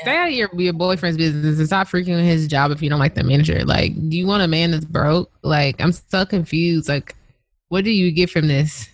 stay 0.00 0.16
out 0.16 0.28
of 0.28 0.34
your, 0.34 0.50
your 0.54 0.72
boyfriend's 0.72 1.16
business 1.16 1.58
and 1.58 1.66
stop 1.66 1.88
freaking 1.88 2.16
with 2.16 2.24
his 2.24 2.46
job 2.46 2.70
if 2.70 2.82
you 2.82 2.88
don't 2.90 3.00
like 3.00 3.14
the 3.14 3.24
manager. 3.24 3.64
Like, 3.64 3.94
do 4.08 4.16
you 4.16 4.26
want 4.26 4.42
a 4.42 4.48
man 4.48 4.70
that's 4.70 4.84
broke? 4.84 5.30
Like, 5.42 5.80
I'm 5.80 5.92
so 5.92 6.24
confused. 6.24 6.88
Like, 6.88 7.14
what 7.68 7.84
do 7.84 7.90
you 7.90 8.12
get 8.12 8.30
from 8.30 8.48
this? 8.48 8.88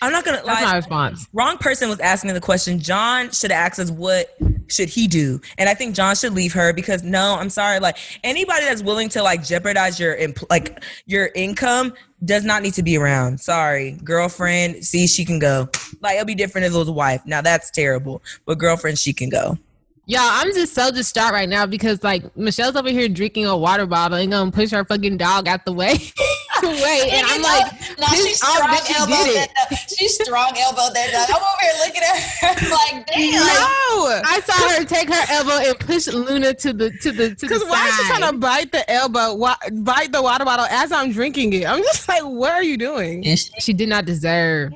I'm 0.00 0.12
not 0.12 0.24
gonna 0.24 0.38
That's 0.44 0.46
lie. 0.46 0.64
my 0.64 0.76
response. 0.76 1.28
wrong 1.32 1.58
person 1.58 1.88
was 1.88 2.00
asking 2.00 2.32
the 2.34 2.40
question. 2.40 2.78
John 2.78 3.30
should 3.30 3.50
have 3.50 3.66
asked 3.66 3.80
us 3.80 3.90
what 3.90 4.36
should 4.68 4.88
he 4.88 5.06
do, 5.06 5.40
and 5.58 5.68
I 5.68 5.74
think 5.74 5.94
John 5.94 6.14
should 6.14 6.34
leave 6.34 6.52
her 6.52 6.72
because 6.72 7.02
no, 7.02 7.36
I'm 7.38 7.50
sorry. 7.50 7.80
Like 7.80 7.96
anybody 8.24 8.64
that's 8.64 8.82
willing 8.82 9.08
to 9.10 9.22
like 9.22 9.44
jeopardize 9.44 9.98
your 9.98 10.16
like 10.50 10.82
your 11.06 11.30
income 11.34 11.94
does 12.24 12.44
not 12.44 12.62
need 12.62 12.74
to 12.74 12.82
be 12.82 12.96
around. 12.96 13.40
Sorry, 13.40 13.92
girlfriend. 14.04 14.84
See, 14.84 15.06
she 15.06 15.24
can 15.24 15.38
go. 15.38 15.68
Like 16.00 16.14
it'll 16.14 16.26
be 16.26 16.34
different 16.34 16.66
if 16.66 16.74
it 16.74 16.78
was 16.78 16.88
a 16.88 16.92
wife. 16.92 17.22
Now 17.26 17.40
that's 17.40 17.70
terrible, 17.70 18.22
but 18.44 18.58
girlfriend, 18.58 18.98
she 18.98 19.12
can 19.12 19.28
go. 19.28 19.58
Y'all, 20.08 20.20
I'm 20.22 20.54
just 20.54 20.72
so 20.72 20.92
distraught 20.92 21.32
right 21.32 21.48
now 21.48 21.66
because 21.66 22.04
like 22.04 22.36
Michelle's 22.36 22.76
over 22.76 22.90
here 22.90 23.08
drinking 23.08 23.44
a 23.46 23.56
water 23.56 23.86
bottle 23.86 24.16
and 24.16 24.30
gonna 24.30 24.52
push 24.52 24.70
her 24.70 24.84
fucking 24.84 25.16
dog 25.16 25.48
out 25.48 25.64
the 25.64 25.72
way. 25.72 25.94
way. 26.62 27.08
And 27.10 27.26
I'm 27.26 27.42
like, 27.42 27.72
now 27.98 28.06
this 28.10 28.24
she's 28.24 28.42
off 28.44 28.54
strong 28.54 28.70
that 28.70 28.84
she 28.86 28.94
that. 28.94 29.48
dog. 29.68 29.78
She's 29.98 30.14
strong 30.14 30.52
elbowed 30.58 30.94
that 30.94 31.10
dog. 31.10 31.28
I'm 31.28 31.42
over 31.42 31.60
here 31.60 31.72
looking 31.84 32.02
at 32.02 32.20
her 32.22 32.70
like, 32.94 33.06
damn. 33.08 33.32
No, 33.32 34.22
I 34.24 34.40
saw 34.44 34.78
her 34.78 34.84
take 34.84 35.08
her 35.08 35.24
elbow 35.28 35.68
and 35.70 35.78
push 35.80 36.06
Luna 36.06 36.54
to 36.54 36.72
the 36.72 36.90
to 37.02 37.10
the 37.10 37.30
to 37.30 37.34
the 37.34 37.36
because 37.40 37.64
why 37.64 37.88
is 37.88 37.96
she 37.96 38.04
trying 38.04 38.30
to 38.32 38.38
bite 38.38 38.70
the 38.70 38.88
elbow, 38.88 39.34
wa- 39.34 39.56
bite 39.72 40.12
the 40.12 40.22
water 40.22 40.44
bottle 40.44 40.66
as 40.66 40.92
I'm 40.92 41.10
drinking 41.10 41.52
it? 41.52 41.68
I'm 41.68 41.82
just 41.82 42.08
like, 42.08 42.22
what 42.22 42.52
are 42.52 42.62
you 42.62 42.76
doing? 42.76 43.24
She 43.58 43.72
did 43.72 43.88
not 43.88 44.04
deserve. 44.04 44.72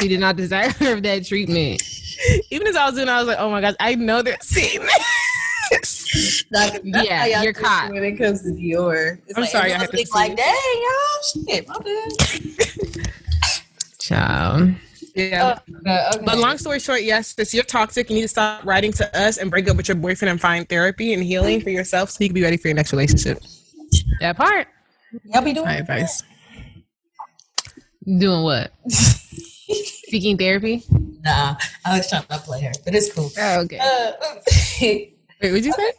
she 0.00 0.08
did 0.08 0.20
not 0.20 0.36
deserve 0.36 0.78
that 1.02 1.26
treatment. 1.26 1.82
Even 2.50 2.66
as 2.66 2.76
I 2.76 2.86
was 2.86 2.94
doing, 2.94 3.08
I 3.08 3.18
was 3.18 3.28
like, 3.28 3.38
oh 3.38 3.50
my 3.50 3.60
gosh, 3.60 3.74
I 3.80 3.94
know 3.94 4.22
they're 4.22 4.36
seeing 4.42 4.80
this. 4.80 6.44
That's 6.50 6.78
Yeah, 6.84 7.18
how 7.20 7.24
y'all 7.26 7.42
you're 7.42 7.52
caught. 7.52 7.90
when 7.90 8.04
it 8.04 8.16
comes 8.16 8.42
to 8.42 8.48
Dior. 8.50 9.18
It's 9.26 9.36
I'm 9.36 9.42
like, 9.42 9.50
sorry, 9.50 9.72
I 9.72 9.74
everyone 9.74 9.80
had 9.80 9.90
to 9.90 10.06
see 10.06 10.12
like, 10.14 10.32
it. 10.32 10.36
dang, 10.36 10.82
y'all, 10.84 11.22
shit, 11.48 11.68
my 12.96 13.02
bad. 13.02 13.12
Child. 13.98 14.74
yeah. 15.14 15.58
Uh, 15.86 16.10
okay. 16.14 16.24
But 16.24 16.38
long 16.38 16.58
story 16.58 16.78
short, 16.80 17.02
yes, 17.02 17.32
this 17.34 17.54
you're 17.54 17.64
toxic. 17.64 18.10
You 18.10 18.16
need 18.16 18.22
to 18.22 18.28
stop 18.28 18.64
writing 18.64 18.92
to 18.92 19.18
us 19.18 19.38
and 19.38 19.50
break 19.50 19.68
up 19.68 19.76
with 19.76 19.88
your 19.88 19.96
boyfriend 19.96 20.30
and 20.30 20.40
find 20.40 20.68
therapy 20.68 21.14
and 21.14 21.22
healing 21.22 21.60
for 21.62 21.70
yourself 21.70 22.10
so 22.10 22.18
you 22.22 22.28
can 22.28 22.34
be 22.34 22.42
ready 22.42 22.56
for 22.58 22.68
your 22.68 22.74
next 22.76 22.92
relationship. 22.92 23.40
That 24.20 24.36
part. 24.36 24.68
y'all 25.24 25.42
be 25.42 25.52
doing 25.54 25.66
My 25.66 25.76
advice. 25.76 26.22
Doing 28.06 28.42
what? 28.42 28.72
Seeking 30.08 30.36
therapy? 30.38 30.84
Nah, 31.22 31.56
I 31.84 31.96
was 31.98 32.08
trying 32.08 32.22
to 32.22 32.38
play 32.38 32.62
her, 32.62 32.72
but 32.84 32.94
it's 32.94 33.12
cool. 33.12 33.30
Oh, 33.38 33.60
okay. 33.62 33.78
Uh, 33.80 34.12
Wait, 34.80 35.16
what'd 35.42 35.64
you 35.64 35.72
say? 35.72 35.92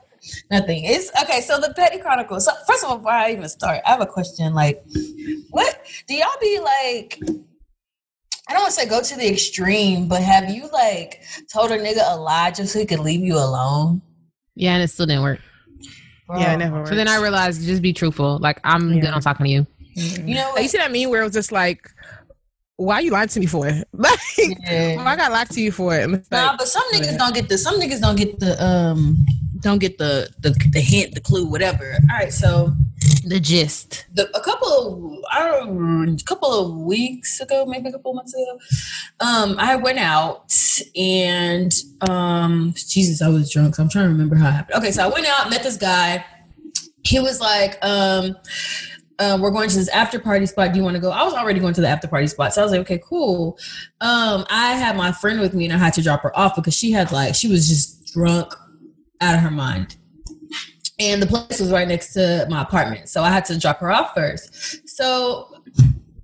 nothing. 0.49 0.83
It's 0.85 1.11
okay. 1.23 1.41
So 1.41 1.59
the 1.59 1.73
Petty 1.75 1.99
Chronicles. 1.99 2.45
So 2.45 2.51
first 2.67 2.83
of 2.83 2.89
all, 2.89 2.97
before 2.97 3.11
I 3.11 3.31
even 3.31 3.47
start, 3.49 3.81
I 3.85 3.91
have 3.91 4.01
a 4.01 4.05
question. 4.07 4.53
Like, 4.53 4.83
what 5.49 5.85
do 6.07 6.15
y'all 6.15 6.27
be 6.41 6.59
like? 6.59 7.19
I 8.47 8.53
don't 8.53 8.61
want 8.61 8.73
to 8.75 8.79
say 8.79 8.87
go 8.87 9.01
to 9.01 9.15
the 9.15 9.27
extreme, 9.31 10.07
but 10.07 10.21
have 10.21 10.49
you 10.49 10.67
like 10.71 11.23
told 11.51 11.71
a 11.71 11.77
nigga 11.77 12.01
a 12.11 12.15
lie 12.15 12.51
just 12.51 12.73
so 12.73 12.79
he 12.79 12.85
could 12.85 12.99
leave 12.99 13.21
you 13.21 13.35
alone? 13.35 14.01
Yeah, 14.55 14.73
and 14.75 14.83
it 14.83 14.87
still 14.89 15.05
didn't 15.07 15.23
work. 15.23 15.39
Yeah, 16.37 16.53
it 16.53 16.57
never 16.57 16.77
works. 16.77 16.89
So 16.89 16.95
then 16.95 17.07
I 17.07 17.19
realized 17.21 17.63
just 17.63 17.81
be 17.81 17.93
truthful. 17.93 18.37
Like 18.39 18.59
I'm 18.63 18.93
Yeah. 18.95 19.01
good 19.01 19.13
on 19.13 19.21
talking 19.21 19.45
to 19.45 19.51
you. 19.51 19.67
You 19.95 20.35
know, 20.35 20.51
Like, 20.53 20.63
you 20.63 20.69
see 20.69 20.77
that 20.77 20.91
meme 20.91 21.09
where 21.09 21.21
it 21.21 21.23
was 21.23 21.33
just 21.33 21.51
like, 21.51 21.89
why 22.77 22.99
you 22.99 23.11
lying 23.11 23.29
to 23.29 23.39
me 23.39 23.45
for? 23.45 23.65
Like, 23.93 24.19
Yeah. 24.37 24.95
why 24.97 25.13
I 25.13 25.15
got 25.15 25.31
lied 25.31 25.49
to 25.51 25.61
you 25.61 25.71
for 25.71 25.95
it? 25.97 26.03
And 26.03 26.15
it's 26.15 26.29
Nah, 26.31 26.55
but 26.57 26.67
some 26.67 26.83
niggas 26.93 27.17
don't 27.17 27.33
get 27.33 27.47
the 27.49 27.57
some 27.57 27.79
niggas 27.79 28.01
don't 28.01 28.15
get 28.17 28.39
the 28.39 28.61
um 28.63 29.17
don't 29.61 29.79
get 29.79 29.97
the 29.97 30.29
the, 30.41 30.51
the 30.71 30.81
hint, 30.81 31.15
the 31.15 31.21
clue, 31.21 31.45
whatever. 31.45 31.97
All 32.11 32.17
right, 32.17 32.33
so 32.33 32.73
The 33.25 33.39
gist. 33.39 34.05
the 34.13 34.29
a 34.37 34.41
couple 34.41 34.67
of 34.67 35.23
I 35.31 35.49
don't 35.51 36.21
a 36.21 36.25
couple 36.25 36.51
of 36.53 36.77
weeks 36.81 37.39
ago, 37.39 37.65
maybe 37.65 37.89
a 37.89 37.91
couple 37.93 38.11
of 38.11 38.15
months 38.15 38.33
ago, 38.33 38.59
um, 39.21 39.55
I 39.57 39.75
went 39.77 39.99
out 39.99 40.51
and 40.97 41.73
um 42.09 42.73
Jesus, 42.75 43.21
I 43.21 43.29
was 43.29 43.49
drunk. 43.51 43.75
So 43.75 43.83
I'm 43.83 43.89
trying 43.89 44.05
to 44.05 44.09
remember 44.11 44.35
how 44.35 44.49
it 44.49 44.51
happened. 44.51 44.77
Okay, 44.79 44.91
so 44.91 45.03
I 45.03 45.07
went 45.07 45.25
out, 45.27 45.49
met 45.49 45.63
this 45.63 45.77
guy. 45.77 46.25
He 47.05 47.19
was 47.19 47.39
like, 47.39 47.77
um, 47.83 48.35
uh, 49.19 49.37
we're 49.41 49.51
going 49.51 49.69
to 49.69 49.75
this 49.75 49.87
after 49.89 50.19
party 50.19 50.45
spot. 50.45 50.73
Do 50.73 50.77
you 50.77 50.83
want 50.83 50.95
to 50.95 51.01
go? 51.01 51.11
I 51.11 51.23
was 51.23 51.33
already 51.33 51.59
going 51.59 51.73
to 51.75 51.81
the 51.81 51.87
after 51.87 52.07
party 52.07 52.27
spot. 52.27 52.53
So 52.53 52.61
I 52.61 52.63
was 52.63 52.71
like, 52.71 52.81
okay, 52.81 53.01
cool. 53.03 53.57
Um, 54.01 54.45
I 54.49 54.73
had 54.73 54.97
my 54.97 55.11
friend 55.11 55.39
with 55.39 55.53
me 55.53 55.65
and 55.65 55.73
I 55.73 55.77
had 55.77 55.93
to 55.93 56.01
drop 56.01 56.21
her 56.23 56.37
off 56.37 56.55
because 56.55 56.75
she 56.75 56.91
had 56.91 57.11
like 57.11 57.35
she 57.35 57.47
was 57.47 57.67
just 57.67 58.13
drunk 58.13 58.53
out 59.21 59.35
of 59.35 59.41
her 59.41 59.51
mind. 59.51 59.97
And 60.99 61.21
the 61.21 61.27
place 61.27 61.59
was 61.59 61.71
right 61.71 61.87
next 61.87 62.13
to 62.13 62.47
my 62.49 62.61
apartment. 62.61 63.09
So 63.09 63.21
I 63.21 63.29
had 63.29 63.45
to 63.45 63.59
drop 63.59 63.79
her 63.79 63.91
off 63.91 64.13
first. 64.13 64.87
So 64.87 65.49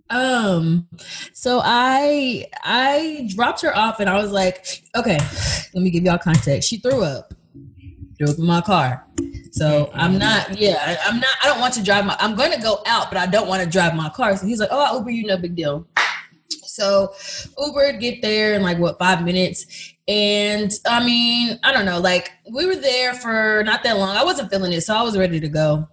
um 0.09 0.87
so 1.31 1.61
I 1.63 2.45
I 2.63 3.29
dropped 3.33 3.61
her 3.61 3.75
off 3.75 3.99
and 3.99 4.09
I 4.09 4.21
was 4.21 4.31
like, 4.31 4.65
okay, 4.95 5.17
let 5.73 5.83
me 5.83 5.89
give 5.89 6.03
y'all 6.03 6.17
context. 6.17 6.69
She 6.69 6.77
threw 6.77 7.03
up. 7.03 7.33
Up 8.29 8.37
in 8.37 8.45
my 8.45 8.61
car. 8.61 9.07
So 9.51 9.89
I'm 9.93 10.17
not, 10.17 10.57
yeah, 10.57 10.75
I- 10.79 11.09
I'm 11.09 11.19
not, 11.19 11.29
I 11.43 11.47
don't 11.47 11.59
want 11.59 11.73
to 11.75 11.83
drive 11.83 12.05
my, 12.05 12.15
I'm 12.19 12.35
going 12.35 12.51
to 12.51 12.61
go 12.61 12.81
out, 12.85 13.09
but 13.09 13.17
I 13.17 13.25
don't 13.25 13.47
want 13.47 13.63
to 13.63 13.69
drive 13.69 13.95
my 13.95 14.09
car. 14.09 14.35
So 14.37 14.45
he's 14.45 14.59
like, 14.59 14.69
oh, 14.71 14.79
I'll 14.85 14.97
Uber 14.99 15.11
you, 15.11 15.25
no 15.27 15.37
big 15.37 15.55
deal. 15.55 15.87
So 16.49 17.13
Uber 17.57 17.93
get 17.93 18.21
there 18.21 18.53
in 18.53 18.61
like 18.61 18.77
what, 18.77 18.97
five 18.97 19.23
minutes. 19.25 19.93
And 20.07 20.71
I 20.87 21.03
mean, 21.05 21.59
I 21.63 21.73
don't 21.73 21.85
know, 21.85 21.99
like 21.99 22.31
we 22.51 22.65
were 22.65 22.75
there 22.75 23.13
for 23.13 23.61
not 23.65 23.83
that 23.83 23.97
long. 23.97 24.15
I 24.15 24.23
wasn't 24.23 24.49
feeling 24.49 24.71
it. 24.73 24.81
So 24.81 24.95
I 24.95 25.01
was 25.01 25.17
ready 25.17 25.39
to 25.39 25.49
go. 25.49 25.87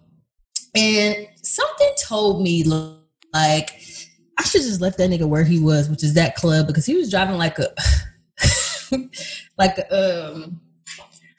And 0.74 1.26
something 1.42 1.90
told 2.00 2.42
me 2.42 2.62
like, 2.64 3.70
I 4.38 4.44
should 4.44 4.62
just 4.62 4.80
left 4.80 4.98
that 4.98 5.10
nigga 5.10 5.28
where 5.28 5.42
he 5.44 5.58
was, 5.58 5.90
which 5.90 6.04
is 6.04 6.14
that 6.14 6.36
club, 6.36 6.68
because 6.68 6.86
he 6.86 6.94
was 6.94 7.10
driving 7.10 7.36
like 7.36 7.58
a, 7.58 7.68
like 9.58 9.78
a, 9.78 10.32
um, 10.32 10.60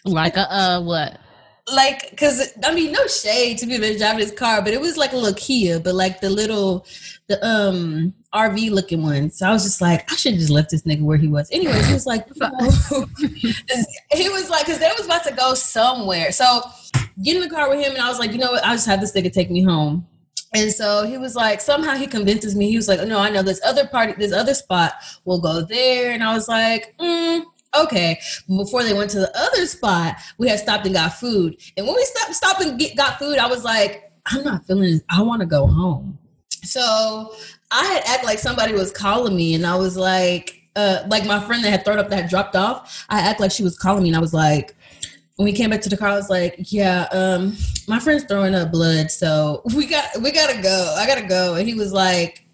Like 0.06 0.38
a 0.38 0.52
uh 0.52 0.82
what? 0.82 1.20
like 1.74 2.10
because 2.12 2.52
i 2.64 2.74
mean 2.74 2.92
no 2.92 3.06
shade 3.08 3.58
to 3.58 3.66
people 3.66 3.82
that 3.82 3.98
driving 3.98 4.20
his 4.20 4.32
car 4.32 4.62
but 4.62 4.74
it 4.74 4.82
was 4.82 4.98
like 4.98 5.14
a 5.14 5.16
little 5.16 5.34
kia 5.36 5.80
but 5.80 5.96
like 5.96 6.22
the 6.22 6.30
little 6.30 6.86
the 7.28 7.44
um 7.46 8.14
rv 8.34 8.72
looking 8.72 9.02
one 9.04 9.30
so 9.30 9.48
i 9.48 9.52
was 9.52 9.64
just 9.64 9.82
like 9.82 10.10
i 10.12 10.16
should 10.16 10.34
have 10.34 10.40
just 10.40 10.52
left 10.52 10.70
this 10.72 10.84
nigga 10.84 11.02
where 11.02 11.18
he 11.18 11.28
was 11.28 11.50
anyway 11.52 11.82
he 11.84 11.94
was 11.94 12.06
like 12.06 12.28
he 14.12 14.30
was 14.30 14.50
like 14.50 14.66
because 14.66 14.80
they 14.80 14.92
was 14.98 15.06
about 15.06 15.24
to 15.24 15.34
go 15.34 15.54
somewhere 15.54 16.32
so 16.32 16.62
get 17.24 17.36
in 17.36 17.42
the 17.42 17.50
car 17.50 17.70
with 17.70 17.80
him 17.80 17.94
and 17.94 18.02
i 18.02 18.10
was 18.10 18.20
like 18.20 18.32
you 18.32 18.38
know 18.38 18.52
what 18.52 18.66
i'll 18.66 18.76
just 18.76 18.88
have 18.88 19.02
this 19.02 19.14
nigga 19.14 19.32
take 19.32 19.52
me 19.52 19.62
home 19.62 20.06
and 20.52 20.72
so 20.72 21.06
he 21.06 21.20
was 21.20 21.36
like, 21.36 21.62
somehow 21.62 21.94
he 21.94 22.08
convinces 22.08 22.56
me. 22.56 22.72
He 22.72 22.76
was 22.76 22.88
like, 22.88 23.00
no, 23.08 23.20
I 23.20 23.30
know 23.30 23.44
this 23.44 23.62
other 23.64 23.86
party, 23.86 24.14
this 24.18 24.34
other 24.34 24.56
spot. 24.56 24.94
We'll 25.24 25.40
go 25.40 25.62
there. 25.62 26.12
And 26.12 26.24
I 26.24 26.34
was 26.34 26.48
like, 26.48 26.96
mm, 27.00 27.44
okay. 27.76 28.20
Before 28.48 28.84
they 28.84 28.94
went 28.94 29.10
to 29.12 29.20
the 29.20 29.38
other 29.38 29.66
spot, 29.66 30.18
we 30.38 30.48
had 30.48 30.60
stopped 30.60 30.86
and 30.86 30.96
got 30.96 31.14
food. 31.14 31.58
And 31.78 31.86
when 31.86 31.96
we 31.96 32.06
stopped, 32.06 32.36
stopped 32.36 32.62
and 32.62 32.80
get, 32.80 32.96
got 32.96 33.20
food, 33.20 33.38
I 33.38 33.48
was 33.48 33.64
like, 33.64 34.12
I'm 34.26 34.44
not 34.44 34.66
feeling 34.66 34.96
it. 34.96 35.04
I 35.10 35.22
want 35.22 35.42
to 35.42 35.46
go 35.46 35.68
home. 35.68 36.18
So 36.64 37.34
I 37.72 37.86
had 37.86 38.04
act 38.06 38.26
like 38.26 38.40
somebody 38.40 38.74
was 38.74 38.92
calling 38.92 39.36
me, 39.36 39.56
and 39.56 39.66
I 39.66 39.76
was 39.76 39.98
like, 39.98 40.62
uh, 40.76 41.04
like 41.08 41.26
my 41.26 41.40
friend 41.40 41.64
that 41.64 41.72
had 41.72 41.86
thrown 41.86 42.00
up 42.00 42.10
that 42.10 42.22
had 42.22 42.30
dropped 42.30 42.56
off. 42.56 43.06
I 43.10 43.22
act 43.22 43.40
like 43.40 43.52
she 43.52 43.64
was 43.64 43.78
calling 43.78 44.04
me, 44.04 44.10
and 44.10 44.18
I 44.18 44.22
was 44.22 44.34
like, 44.34 44.76
when 45.36 45.46
we 45.46 45.54
came 45.54 45.70
back 45.70 45.82
to 45.82 45.90
the 45.90 45.96
car, 45.96 46.10
I 46.10 46.16
was 46.16 46.30
like, 46.30 46.56
yeah, 46.66 47.08
um, 47.12 47.56
my 47.88 48.00
friend's 48.00 48.26
throwing 48.26 48.54
up 48.54 48.72
blood, 48.72 49.10
so 49.10 49.62
we 49.76 49.86
got 49.86 50.22
we 50.22 50.32
gotta 50.32 50.62
go. 50.62 50.96
I 50.98 51.08
gotta 51.08 51.26
go. 51.26 51.56
And 51.56 51.68
he 51.68 51.76
was 51.76 51.94
like, 51.94 52.46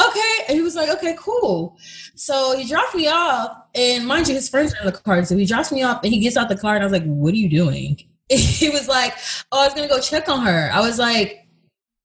okay. 0.00 0.44
And 0.48 0.56
he 0.56 0.62
was 0.62 0.74
like, 0.74 0.88
okay, 0.90 1.16
cool. 1.18 1.76
So 2.14 2.56
he 2.56 2.68
dropped 2.68 2.94
me 2.94 3.08
off, 3.08 3.56
and 3.74 4.06
mind 4.06 4.28
you, 4.28 4.34
his 4.34 4.48
friends 4.48 4.74
are 4.74 4.80
in 4.80 4.86
the 4.86 4.92
car. 4.92 5.24
So 5.24 5.36
he 5.36 5.44
drops 5.44 5.72
me 5.72 5.82
off, 5.82 6.02
and 6.02 6.12
he 6.12 6.20
gets 6.20 6.36
out 6.36 6.48
the 6.48 6.56
car, 6.56 6.74
and 6.74 6.82
I 6.82 6.86
was 6.86 6.92
like, 6.92 7.04
what 7.04 7.32
are 7.32 7.36
you 7.36 7.48
doing? 7.48 7.98
he 8.28 8.68
was 8.68 8.88
like, 8.88 9.14
oh, 9.52 9.62
I 9.62 9.66
was 9.66 9.74
gonna 9.74 9.88
go 9.88 10.00
check 10.00 10.28
on 10.28 10.44
her. 10.44 10.70
I 10.72 10.80
was 10.80 10.98
like, 10.98 11.46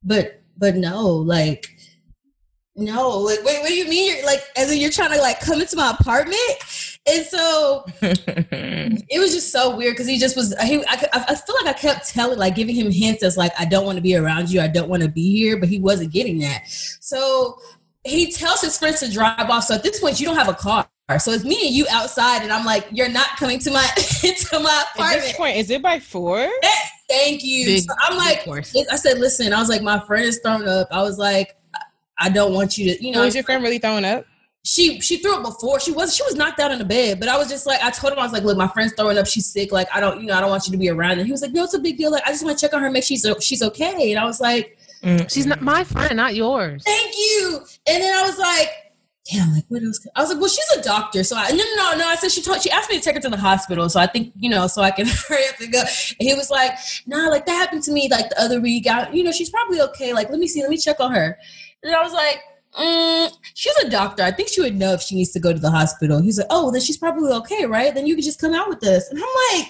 but 0.03 0.41
but 0.57 0.75
no, 0.75 1.07
like. 1.07 1.67
No, 2.75 3.19
like 3.19 3.43
wait, 3.43 3.59
what 3.61 3.67
do 3.67 3.75
you 3.75 3.87
mean? 3.87 4.15
You're 4.15 4.25
like, 4.25 4.41
as 4.57 4.71
in 4.71 4.79
you're 4.79 4.89
trying 4.89 5.11
to 5.11 5.21
like 5.21 5.39
come 5.39 5.61
into 5.61 5.75
my 5.75 5.91
apartment, 5.91 6.97
and 7.05 7.25
so 7.25 7.85
it 8.01 9.19
was 9.19 9.33
just 9.33 9.51
so 9.51 9.75
weird 9.75 9.93
because 9.93 10.07
he 10.07 10.17
just 10.17 10.35
was 10.35 10.55
he 10.63 10.77
I, 10.87 11.07
I 11.13 11.25
I 11.29 11.35
feel 11.35 11.55
like 11.63 11.75
i 11.75 11.77
kept 11.77 12.09
telling 12.09 12.39
like 12.39 12.55
giving 12.55 12.75
him 12.75 12.91
hints 12.91 13.23
as 13.23 13.35
like 13.35 13.51
i 13.59 13.65
don't 13.65 13.85
want 13.85 13.97
to 13.97 14.01
be 14.01 14.15
around 14.15 14.49
you 14.49 14.61
i 14.61 14.67
don't 14.67 14.89
want 14.89 15.03
to 15.03 15.09
be 15.09 15.31
here 15.31 15.59
but 15.59 15.67
he 15.67 15.79
wasn't 15.79 16.13
getting 16.13 16.39
that 16.39 16.63
so 16.65 17.57
he 18.05 18.31
tells 18.31 18.61
his 18.61 18.77
friends 18.77 18.99
to 18.99 19.11
drive 19.11 19.49
off. 19.49 19.65
So 19.65 19.75
at 19.75 19.83
this 19.83 19.99
point 19.99 20.19
you 20.19 20.25
don't 20.25 20.35
have 20.35 20.49
a 20.49 20.53
car. 20.53 20.87
So 21.19 21.31
it's 21.31 21.43
me 21.43 21.67
and 21.67 21.75
you 21.75 21.85
outside 21.91 22.41
and 22.41 22.51
i'm 22.51 22.65
like 22.65 22.87
you're 22.91 23.09
not 23.09 23.37
coming 23.37 23.59
to 23.59 23.71
my 23.71 23.85
to 23.95 24.59
my 24.59 24.83
apartment. 24.93 25.17
at 25.17 25.21
this 25.21 25.37
point, 25.37 25.57
is 25.57 25.69
it 25.69 25.81
by 25.81 25.99
four? 25.99 26.39
Eh, 26.39 26.69
thank 27.07 27.43
you. 27.43 27.65
Big- 27.65 27.83
so 27.83 27.93
i'm 27.99 28.13
big 28.13 28.17
like 28.17 28.39
horse. 28.43 28.75
i 28.91 28.95
said 28.95 29.19
listen 29.19 29.53
i 29.53 29.59
was 29.59 29.69
like 29.69 29.83
my 29.83 29.99
friend 30.07 30.25
is 30.25 30.39
thrown 30.39 30.67
up. 30.67 30.87
I 30.91 31.03
was 31.03 31.19
like 31.19 31.55
i 32.19 32.29
don't 32.29 32.53
want 32.53 32.77
you 32.77 32.95
to 32.95 33.05
you 33.05 33.11
know. 33.11 33.21
Was 33.21 33.35
your 33.35 33.43
friend 33.43 33.61
really 33.61 33.77
throwing 33.77 34.05
up? 34.05 34.25
she 34.65 35.01
she 35.01 35.17
threw 35.17 35.35
up 35.35 35.43
before. 35.43 35.79
She 35.79 35.91
was 35.91 36.15
she 36.15 36.23
was 36.23 36.35
knocked 36.35 36.59
out 36.59 36.71
in 36.71 36.79
the 36.79 36.85
bed 36.85 37.19
but 37.19 37.27
i 37.27 37.37
was 37.37 37.49
just 37.49 37.67
like 37.67 37.83
i 37.83 37.91
told 37.91 38.13
him 38.13 38.19
i 38.19 38.23
was 38.23 38.31
like 38.31 38.43
look 38.43 38.57
my 38.57 38.69
friend's 38.69 38.93
throwing 38.93 39.17
up. 39.17 39.27
She's 39.27 39.45
sick. 39.45 39.71
Like 39.71 39.89
i 39.93 39.99
don't 39.99 40.21
you 40.21 40.27
know 40.27 40.35
i 40.35 40.41
don't 40.41 40.49
want 40.49 40.65
you 40.65 40.71
to 40.71 40.77
be 40.77 40.89
around 40.89 41.19
and 41.19 41.25
he 41.25 41.31
was 41.31 41.41
like 41.41 41.51
no 41.51 41.65
it's 41.65 41.73
a 41.73 41.79
big 41.79 41.97
deal. 41.97 42.11
Like 42.11 42.23
i 42.25 42.29
just 42.31 42.43
want 42.45 42.57
to 42.57 42.65
check 42.65 42.73
on 42.73 42.81
her 42.81 42.89
make 42.89 43.03
she's 43.03 43.25
she's 43.41 43.61
okay. 43.61 44.11
And 44.11 44.19
i 44.19 44.25
was 44.25 44.39
like 44.39 44.77
She's 45.29 45.45
not 45.45 45.61
my 45.61 45.83
friend, 45.83 46.15
not 46.15 46.35
yours. 46.35 46.83
thank 46.85 47.13
you 47.15 47.59
and 47.87 48.01
then 48.01 48.13
i 48.15 48.21
was 48.27 48.37
like 48.37 48.69
damn 49.29 49.51
like 49.53 49.65
what 49.69 49.83
else 49.83 49.99
could-" 49.99 50.11
i 50.15 50.21
was 50.21 50.29
like 50.31 50.39
well 50.39 50.49
she's 50.49 50.77
a 50.77 50.81
doctor 50.81 51.23
so 51.23 51.35
i 51.37 51.49
no 51.51 51.57
no 51.57 51.91
no 51.91 51.97
no 51.97 52.07
i 52.07 52.15
said 52.15 52.31
she 52.31 52.41
told 52.41 52.61
she 52.61 52.69
asked 52.71 52.89
me 52.89 52.97
to 52.97 53.03
take 53.03 53.15
her 53.15 53.21
to 53.21 53.29
the 53.29 53.37
hospital 53.37 53.89
so 53.89 53.99
i 53.99 54.07
think 54.07 54.33
you 54.37 54.49
know 54.49 54.67
so 54.67 54.81
i 54.81 54.91
can 54.91 55.05
hurry 55.27 55.45
up 55.47 55.59
and 55.59 55.71
go 55.71 55.79
and 55.79 56.27
he 56.29 56.33
was 56.33 56.49
like 56.49 56.71
nah 57.05 57.27
like 57.27 57.45
that 57.45 57.53
happened 57.53 57.83
to 57.83 57.91
me 57.91 58.07
like 58.09 58.29
the 58.29 58.41
other 58.41 58.59
week 58.59 58.87
I, 58.87 59.09
you 59.11 59.23
know 59.23 59.31
she's 59.31 59.49
probably 59.49 59.81
okay 59.81 60.13
like 60.13 60.29
let 60.29 60.39
me 60.39 60.47
see 60.47 60.61
let 60.61 60.69
me 60.69 60.77
check 60.77 60.99
on 60.99 61.13
her 61.13 61.37
and 61.83 61.95
i 61.95 62.01
was 62.01 62.13
like 62.13 62.39
mm, 62.79 63.31
she's 63.53 63.75
a 63.77 63.89
doctor. 63.89 64.23
I 64.23 64.31
think 64.31 64.49
she 64.49 64.61
would 64.61 64.75
know 64.75 64.93
if 64.93 65.01
she 65.01 65.15
needs 65.15 65.31
to 65.31 65.39
go 65.39 65.53
to 65.53 65.59
the 65.59 65.71
hospital. 65.71 66.21
He's 66.21 66.37
like, 66.39 66.47
oh, 66.49 66.71
then 66.71 66.81
she's 66.81 66.97
probably 66.97 67.31
okay, 67.31 67.65
right? 67.65 67.93
Then 67.93 68.07
you 68.07 68.15
can 68.15 68.23
just 68.23 68.41
come 68.41 68.53
out 68.53 68.67
with 68.69 68.83
us. 68.83 69.09
And 69.09 69.19
I'm 69.19 69.59
like, 69.59 69.67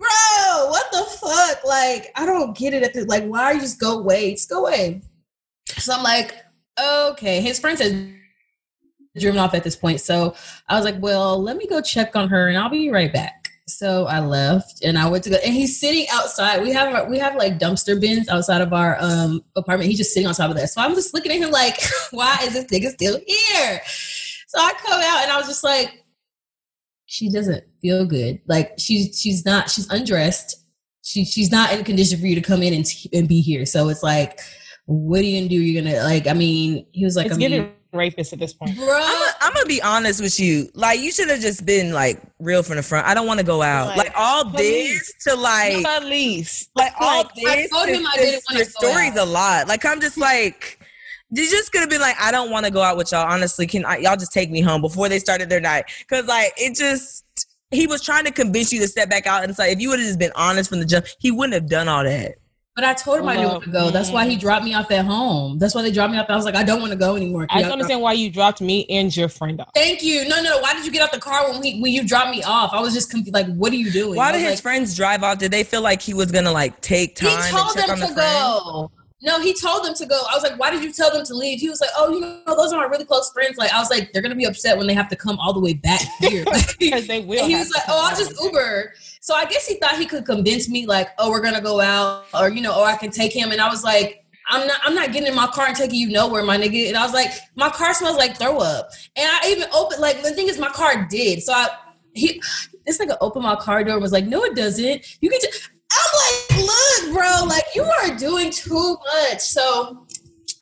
bro, 0.00 0.70
what 0.70 0.90
the 0.90 1.04
fuck? 1.18 1.64
Like, 1.64 2.10
I 2.16 2.26
don't 2.26 2.56
get 2.56 2.74
it. 2.74 2.82
At 2.82 2.94
the, 2.94 3.04
like, 3.04 3.24
why 3.24 3.44
are 3.44 3.54
you 3.54 3.60
just 3.60 3.78
go 3.78 3.98
away? 3.98 4.32
Just 4.32 4.48
go 4.48 4.64
away. 4.64 5.02
So 5.78 5.92
I'm 5.92 6.02
like, 6.02 6.34
okay. 6.82 7.40
His 7.40 7.60
friend 7.60 7.78
said 7.78 8.14
driven 9.18 9.40
off 9.40 9.54
at 9.54 9.64
this 9.64 9.76
point. 9.76 10.00
So 10.00 10.34
I 10.68 10.76
was 10.76 10.84
like, 10.84 11.00
well, 11.00 11.40
let 11.40 11.56
me 11.56 11.66
go 11.66 11.80
check 11.80 12.16
on 12.16 12.28
her 12.28 12.48
and 12.48 12.56
I'll 12.56 12.70
be 12.70 12.90
right 12.90 13.12
back. 13.12 13.50
So 13.66 14.06
I 14.06 14.20
left 14.20 14.82
and 14.84 14.98
I 14.98 15.08
went 15.08 15.24
to 15.24 15.30
go 15.30 15.36
and 15.44 15.54
he's 15.54 15.78
sitting 15.78 16.06
outside. 16.12 16.60
We 16.62 16.72
have 16.72 17.08
we 17.08 17.18
have 17.18 17.36
like 17.36 17.58
dumpster 17.58 18.00
bins 18.00 18.28
outside 18.28 18.62
of 18.62 18.72
our 18.72 18.96
um 19.00 19.44
apartment. 19.54 19.88
He's 19.88 19.98
just 19.98 20.12
sitting 20.12 20.26
on 20.26 20.34
top 20.34 20.50
of 20.50 20.56
that. 20.56 20.70
So 20.70 20.80
I'm 20.80 20.94
just 20.94 21.14
looking 21.14 21.30
at 21.30 21.38
him 21.38 21.50
like, 21.50 21.80
why 22.10 22.38
is 22.42 22.54
this 22.54 22.64
nigga 22.64 22.90
still 22.90 23.20
here? 23.24 23.80
So 24.48 24.58
I 24.58 24.72
come 24.84 25.00
out 25.00 25.22
and 25.22 25.30
I 25.30 25.36
was 25.36 25.46
just 25.46 25.62
like, 25.62 25.99
she 27.12 27.28
doesn't 27.28 27.64
feel 27.82 28.06
good. 28.06 28.40
Like 28.46 28.70
she's 28.78 29.18
she's 29.20 29.44
not 29.44 29.68
she's 29.68 29.88
undressed. 29.90 30.64
She 31.02 31.24
she's 31.24 31.50
not 31.50 31.72
in 31.72 31.82
condition 31.82 32.20
for 32.20 32.26
you 32.26 32.36
to 32.36 32.40
come 32.40 32.62
in 32.62 32.72
and, 32.72 32.86
and 33.12 33.26
be 33.28 33.40
here. 33.40 33.66
So 33.66 33.88
it's 33.88 34.02
like, 34.04 34.38
what 34.86 35.18
are 35.20 35.24
you 35.24 35.38
gonna 35.40 35.48
do? 35.48 35.56
You're 35.60 35.82
gonna 35.82 36.04
like. 36.04 36.28
I 36.28 36.34
mean, 36.34 36.86
he 36.92 37.04
was 37.04 37.16
like, 37.16 37.26
It's 37.26 37.34
I 37.34 37.38
mean, 37.38 37.50
giving 37.50 37.72
rapist 37.92 38.32
at 38.32 38.38
this 38.38 38.52
point. 38.52 38.76
bro. 38.76 38.86
I'm 39.40 39.52
gonna 39.54 39.66
be 39.66 39.82
honest 39.82 40.22
with 40.22 40.38
you. 40.38 40.68
Like 40.74 41.00
you 41.00 41.10
should 41.10 41.28
have 41.30 41.40
just 41.40 41.66
been 41.66 41.92
like 41.92 42.20
real 42.38 42.62
from 42.62 42.76
the 42.76 42.82
front. 42.84 43.08
I 43.08 43.14
don't 43.14 43.26
want 43.26 43.40
to 43.40 43.46
go 43.46 43.60
out. 43.60 43.88
Like, 43.88 43.96
Like, 43.96 44.12
all 44.16 44.44
please. 44.44 45.12
this 45.16 45.24
to 45.34 45.34
like 45.40 45.84
Police. 45.84 46.68
like 46.76 46.92
all 47.00 47.24
Like, 47.24 47.46
I 47.48 47.56
this. 47.56 47.70
told 47.70 47.88
him 47.88 48.02
is 48.02 48.06
I 48.12 48.16
didn't 48.18 48.44
wanna 48.48 48.58
your 48.60 48.68
story's 48.68 49.16
out. 49.16 49.26
a 49.26 49.30
lot. 49.30 49.66
Like 49.68 49.84
I'm 49.84 50.00
just 50.00 50.16
like. 50.30 50.76
You 51.32 51.48
just 51.48 51.72
gonna 51.72 51.86
be 51.86 51.98
like, 51.98 52.16
I 52.20 52.30
don't 52.30 52.50
want 52.50 52.66
to 52.66 52.72
go 52.72 52.82
out 52.82 52.96
with 52.96 53.12
y'all. 53.12 53.26
Honestly, 53.26 53.66
can 53.66 53.84
I, 53.84 53.98
y'all 53.98 54.16
just 54.16 54.32
take 54.32 54.50
me 54.50 54.60
home 54.60 54.80
before 54.80 55.08
they 55.08 55.18
started 55.18 55.48
their 55.48 55.60
night? 55.60 55.84
Because 56.00 56.26
like 56.26 56.52
it 56.56 56.76
just, 56.76 57.24
he 57.70 57.86
was 57.86 58.02
trying 58.02 58.24
to 58.24 58.32
convince 58.32 58.72
you 58.72 58.80
to 58.80 58.88
step 58.88 59.08
back 59.08 59.26
out 59.26 59.44
and 59.44 59.54
say, 59.54 59.70
if 59.72 59.80
you 59.80 59.90
would 59.90 60.00
have 60.00 60.08
just 60.08 60.18
been 60.18 60.32
honest 60.34 60.68
from 60.68 60.80
the 60.80 60.86
jump, 60.86 61.06
he 61.18 61.30
wouldn't 61.30 61.54
have 61.54 61.68
done 61.68 61.86
all 61.88 62.02
that. 62.02 62.34
But 62.76 62.84
I 62.84 62.94
told 62.94 63.18
him 63.18 63.28
I 63.28 63.34
didn't 63.34 63.50
oh, 63.50 63.52
want 63.54 63.64
to 63.64 63.70
go. 63.70 63.90
That's 63.90 64.10
why 64.10 64.28
he 64.28 64.36
dropped 64.36 64.64
me 64.64 64.74
off 64.74 64.90
at 64.90 65.04
home. 65.04 65.58
That's 65.58 65.74
why 65.74 65.82
they 65.82 65.90
dropped 65.90 66.12
me 66.12 66.18
off. 66.18 66.30
I 66.30 66.36
was 66.36 66.44
like, 66.44 66.54
I 66.54 66.62
don't 66.62 66.80
want 66.80 66.92
to 66.92 66.98
go 66.98 67.16
anymore. 67.16 67.46
I 67.50 67.62
don't 67.62 67.72
understand 67.72 68.00
why 68.00 68.12
you 68.12 68.30
dropped 68.30 68.60
me 68.60 68.86
and 68.88 69.14
your 69.14 69.28
friend 69.28 69.60
off. 69.60 69.70
Thank 69.74 70.02
you. 70.02 70.26
No, 70.28 70.40
no. 70.40 70.60
Why 70.60 70.72
did 70.74 70.86
you 70.86 70.92
get 70.92 71.02
out 71.02 71.12
the 71.12 71.18
car 71.18 71.50
when 71.50 71.60
we 71.60 71.80
when 71.80 71.92
you 71.92 72.06
dropped 72.06 72.30
me 72.30 72.42
off? 72.44 72.72
I 72.72 72.80
was 72.80 72.94
just 72.94 73.10
confused. 73.10 73.34
Like, 73.34 73.52
what 73.54 73.72
are 73.72 73.76
you 73.76 73.90
doing? 73.90 74.16
Why 74.16 74.32
did 74.32 74.40
his 74.40 74.52
like, 74.52 74.62
friends 74.62 74.96
drive 74.96 75.22
off? 75.22 75.38
Did 75.38 75.50
they 75.50 75.64
feel 75.64 75.82
like 75.82 76.00
he 76.00 76.14
was 76.14 76.30
gonna 76.30 76.52
like 76.52 76.80
take 76.80 77.16
time? 77.16 77.28
He 77.28 77.34
and 77.34 77.44
told 77.44 77.74
check 77.74 77.86
them 77.86 77.94
on 77.94 78.00
the 78.00 78.06
to 78.06 78.14
friend? 78.14 78.60
go. 78.64 78.90
No, 79.22 79.38
he 79.38 79.52
told 79.52 79.84
them 79.84 79.94
to 79.94 80.06
go. 80.06 80.18
I 80.30 80.34
was 80.34 80.42
like, 80.42 80.58
why 80.58 80.70
did 80.70 80.82
you 80.82 80.92
tell 80.92 81.10
them 81.10 81.24
to 81.26 81.34
leave? 81.34 81.60
He 81.60 81.68
was 81.68 81.80
like, 81.80 81.90
oh, 81.96 82.10
you 82.10 82.20
know, 82.20 82.40
those 82.46 82.72
are 82.72 82.78
my 82.78 82.86
really 82.86 83.04
close 83.04 83.30
friends. 83.32 83.58
Like, 83.58 83.70
I 83.72 83.78
was 83.78 83.90
like, 83.90 84.12
they're 84.12 84.22
gonna 84.22 84.34
be 84.34 84.46
upset 84.46 84.78
when 84.78 84.86
they 84.86 84.94
have 84.94 85.08
to 85.10 85.16
come 85.16 85.38
all 85.38 85.52
the 85.52 85.60
way 85.60 85.74
back 85.74 86.00
here. 86.20 86.44
Because 86.78 87.06
they 87.06 87.20
will. 87.20 87.42
and 87.42 87.50
he 87.50 87.56
was 87.56 87.70
like, 87.70 87.84
"Oh, 87.88 88.08
I'll 88.08 88.16
just 88.16 88.40
Uber." 88.42 88.94
So 89.20 89.34
I 89.34 89.44
guess 89.44 89.66
he 89.66 89.74
thought 89.74 89.98
he 89.98 90.06
could 90.06 90.24
convince 90.24 90.68
me, 90.70 90.86
like, 90.86 91.08
"Oh, 91.18 91.30
we're 91.30 91.42
gonna 91.42 91.60
go 91.60 91.80
out," 91.80 92.24
or 92.32 92.48
you 92.48 92.62
know, 92.62 92.74
or 92.74 92.86
I 92.86 92.96
can 92.96 93.10
take 93.10 93.32
him. 93.32 93.52
And 93.52 93.60
I 93.60 93.68
was 93.68 93.84
like, 93.84 94.24
"I'm 94.48 94.66
not. 94.66 94.80
I'm 94.84 94.94
not 94.94 95.12
getting 95.12 95.28
in 95.28 95.34
my 95.34 95.48
car 95.48 95.66
and 95.66 95.76
taking 95.76 95.98
you 95.98 96.08
nowhere, 96.08 96.42
my 96.42 96.56
nigga." 96.56 96.88
And 96.88 96.96
I 96.96 97.04
was 97.04 97.12
like, 97.12 97.30
"My 97.56 97.68
car 97.68 97.92
smells 97.92 98.16
like 98.16 98.38
throw 98.38 98.58
up." 98.58 98.88
And 99.16 99.28
I 99.28 99.50
even 99.50 99.68
opened. 99.74 100.00
Like 100.00 100.22
the 100.22 100.30
thing 100.30 100.48
is, 100.48 100.58
my 100.58 100.70
car 100.70 101.06
did. 101.10 101.42
So 101.42 101.52
I 101.52 101.68
he 102.14 102.42
this 102.86 102.98
nigga 102.98 103.18
opened 103.20 103.44
my 103.44 103.56
car 103.56 103.84
door 103.84 103.94
and 103.94 104.02
was 104.02 104.12
like, 104.12 104.26
"No, 104.26 104.42
it 104.44 104.56
doesn't. 104.56 105.18
You 105.20 105.28
can." 105.28 105.40
Just, 105.42 105.70
I'm 105.92 106.58
like, 106.58 106.66
"Look, 106.66 107.14
bro, 107.14 107.44
like 107.46 107.64
you 107.74 107.82
are 107.82 108.16
doing 108.16 108.50
too 108.50 108.96
much." 109.30 109.40
So. 109.40 110.06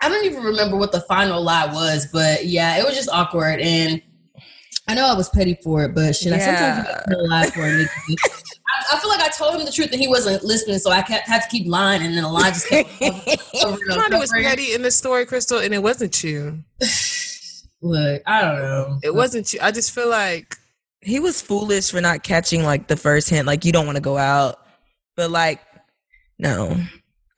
I 0.01 0.09
don't 0.09 0.25
even 0.25 0.45
remember 0.45 0.77
what 0.77 0.93
the 0.93 1.01
final 1.01 1.43
lie 1.43 1.67
was, 1.75 2.07
but 2.13 2.47
yeah, 2.47 2.79
it 2.79 2.85
was 2.85 2.95
just 2.95 3.09
awkward. 3.09 3.59
And 3.59 4.01
I 4.87 4.95
know 4.95 5.07
I 5.07 5.15
was 5.15 5.29
petty 5.29 5.59
for 5.63 5.85
it, 5.85 5.95
but 5.95 6.15
shit, 6.15 6.33
I 6.33 6.39
sometimes 6.39 6.79
you 6.79 6.85
gotta 6.85 7.05
tell 7.11 7.21
a 7.21 7.27
lie 7.27 7.51
for 7.51 7.61
a. 7.63 7.83
I, 7.83 8.97
I 8.97 8.99
feel 9.01 9.11
like 9.11 9.21
I 9.21 9.29
told 9.29 9.57
him 9.57 9.67
the 9.67 9.73
truth 9.73 9.91
and 9.93 10.01
he 10.01 10.07
wasn't 10.09 10.45
listening, 10.45 10.79
so 10.79 10.91
I 10.91 11.03
kept, 11.03 11.29
had 11.29 11.43
to 11.43 11.49
keep 11.49 11.67
lying, 11.67 12.03
and 12.03 12.15
then 12.15 12.23
the 12.23 12.29
lie 12.29 12.51
just 12.51 12.69
kept 12.69 12.89
over 13.03 13.13
and 13.27 13.41
Somebody 13.55 14.17
was 14.19 14.33
over. 14.33 14.43
petty 14.43 14.73
in 14.73 14.83
the 14.83 14.91
story, 14.93 15.27
Crystal, 15.27 15.59
and 15.59 15.75
it 15.75 15.83
wasn't 15.83 16.23
you. 16.23 16.63
Look, 17.83 18.23
I 18.25 18.41
don't 18.41 18.59
know. 18.59 18.99
It 19.03 19.15
wasn't 19.15 19.53
you. 19.53 19.59
I 19.61 19.73
just 19.73 19.93
feel 19.93 20.09
like 20.09 20.57
he 21.01 21.21
was 21.21 21.43
foolish 21.43 21.91
for 21.91 22.01
not 22.01 22.23
catching 22.23 22.63
like 22.63 22.87
the 22.87 22.97
first 22.97 23.31
hint. 23.31 23.47
Like 23.47 23.65
you 23.65 23.73
don't 23.73 23.85
want 23.85 23.97
to 23.97 24.03
go 24.03 24.17
out, 24.17 24.65
but 25.19 25.33
like 25.33 25.61
no. 26.39 26.81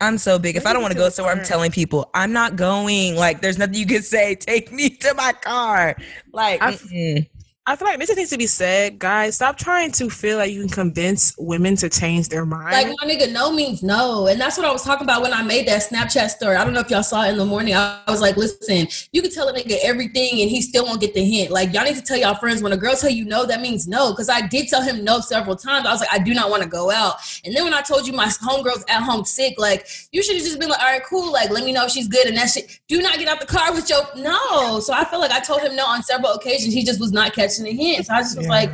I'm 0.03 0.17
so 0.17 0.39
big. 0.39 0.57
If 0.57 0.67
I 0.67 0.73
don't 0.73 0.81
want 0.81 0.93
to 0.93 0.99
go 0.99 1.09
somewhere, 1.11 1.35
I'm 1.35 1.45
telling 1.45 1.71
people 1.71 2.11
I'm 2.15 2.33
not 2.33 2.57
going. 2.57 3.17
Like, 3.17 3.43
there's 3.43 3.59
nothing 3.59 3.75
you 3.75 3.87
can 3.87 4.03
say. 4.03 4.35
Take 4.51 4.73
me 4.73 4.89
to 4.89 5.13
my 5.15 5.33
car. 5.33 5.95
Like, 6.33 6.63
I-. 6.63 7.29
I 7.71 7.77
feel 7.77 7.87
like 7.87 8.00
this 8.00 8.17
needs 8.17 8.31
to 8.31 8.37
be 8.37 8.49
said, 8.49 8.99
guys. 8.99 9.37
Stop 9.37 9.57
trying 9.57 9.93
to 9.93 10.11
feel 10.11 10.39
like 10.39 10.50
you 10.50 10.59
can 10.59 10.69
convince 10.69 11.33
women 11.39 11.77
to 11.77 11.89
change 11.89 12.29
their 12.29 12.45
mind. 12.45 12.73
Like 12.73 12.89
my 13.00 13.09
nigga, 13.09 13.31
no 13.31 13.53
means 13.53 13.81
no, 13.81 14.27
and 14.27 14.41
that's 14.41 14.59
what 14.59 14.67
I 14.67 14.73
was 14.73 14.83
talking 14.83 15.05
about 15.05 15.23
when 15.23 15.33
I 15.33 15.45
made 15.45 15.69
that 15.69 15.83
Snapchat 15.89 16.31
story. 16.31 16.57
I 16.57 16.65
don't 16.65 16.73
know 16.73 16.81
if 16.81 16.91
y'all 16.91 17.05
saw 17.05 17.23
it 17.23 17.31
in 17.31 17.39
the 17.39 17.45
morning. 17.45 17.77
I, 17.77 18.03
was 18.09 18.21
like, 18.21 18.37
listen, 18.37 18.89
you 19.12 19.23
can 19.23 19.31
tell 19.31 19.47
a 19.47 19.53
nigga 19.53 19.77
everything, 19.85 20.41
and 20.41 20.50
he 20.50 20.62
still 20.62 20.85
won't 20.85 21.00
get 21.00 21.15
the 21.15 21.25
hint. 21.25 21.53
Like 21.53 21.73
y'all 21.73 21.85
need 21.85 21.95
to 21.95 22.03
tell 22.03 22.17
y'all 22.17 22.35
friends 22.35 22.61
when 22.61 22.73
a 22.73 22.77
girl 22.77 22.97
tell 22.97 23.09
you 23.09 23.25
no, 23.25 23.47
that 23.47 23.61
means 23.61 23.87
no. 23.87 24.11
Because 24.11 24.29
I 24.29 24.49
did 24.49 24.67
tell 24.67 24.83
him 24.83 25.05
no 25.05 25.21
several 25.21 25.55
times. 25.55 25.87
I 25.87 25.93
was 25.93 26.00
like, 26.00 26.12
I 26.12 26.19
do 26.19 26.35
not 26.35 26.50
want 26.50 26.65
to 26.65 26.69
go 26.69 26.91
out. 26.91 27.19
And 27.45 27.55
then 27.55 27.62
when 27.62 27.73
I 27.73 27.83
told 27.83 28.05
you 28.05 28.12
my 28.12 28.27
homegirl's 28.27 28.85
at 28.89 29.00
home 29.05 29.25
sick, 29.25 29.55
like 29.59 29.87
you 30.11 30.25
should 30.25 30.35
have 30.35 30.45
just 30.45 30.59
been 30.59 30.71
like, 30.71 30.81
all 30.81 30.91
right, 30.91 31.05
cool. 31.09 31.31
Like 31.31 31.50
let 31.50 31.65
me 31.65 31.71
know 31.71 31.85
if 31.85 31.93
she's 31.93 32.09
good 32.09 32.27
and 32.27 32.37
that 32.37 32.50
shit. 32.50 32.81
Do 32.89 33.00
not 33.00 33.17
get 33.21 33.29
out 33.29 33.39
the 33.39 33.47
car 33.47 33.73
with 33.73 33.89
your 33.89 34.03
no. 34.17 34.81
So 34.81 34.93
I 34.93 35.05
feel 35.05 35.21
like 35.21 35.31
I 35.31 35.39
told 35.39 35.61
him 35.61 35.77
no 35.77 35.87
on 35.87 36.03
several 36.03 36.33
occasions. 36.33 36.75
He 36.75 36.83
just 36.83 36.99
was 36.99 37.12
not 37.12 37.33
catching 37.33 37.60
the 37.64 37.73
hint. 37.73 38.07
So 38.07 38.14
I 38.14 38.21
just 38.21 38.37
was 38.37 38.47
Yeah. 38.47 38.52
like. 38.52 38.71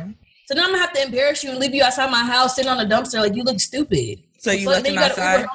So 0.47 0.55
now 0.55 0.63
I'm 0.63 0.69
gonna 0.71 0.79
have 0.79 0.93
to 0.93 1.03
embarrass 1.03 1.43
you 1.43 1.49
and 1.51 1.59
leave 1.59 1.75
you 1.75 1.83
outside 1.83 2.09
my 2.09 2.23
house 2.23 2.55
sitting 2.55 2.71
on 2.71 2.79
a 2.79 2.85
dumpster 2.85 3.19
like 3.19 3.35
you 3.35 3.43
look 3.43 3.59
stupid. 3.59 4.23
so 4.37 4.51
you 4.51 4.63
So 4.65 4.71
left 4.71 4.87
him 4.87 4.97
outside. 4.97 5.45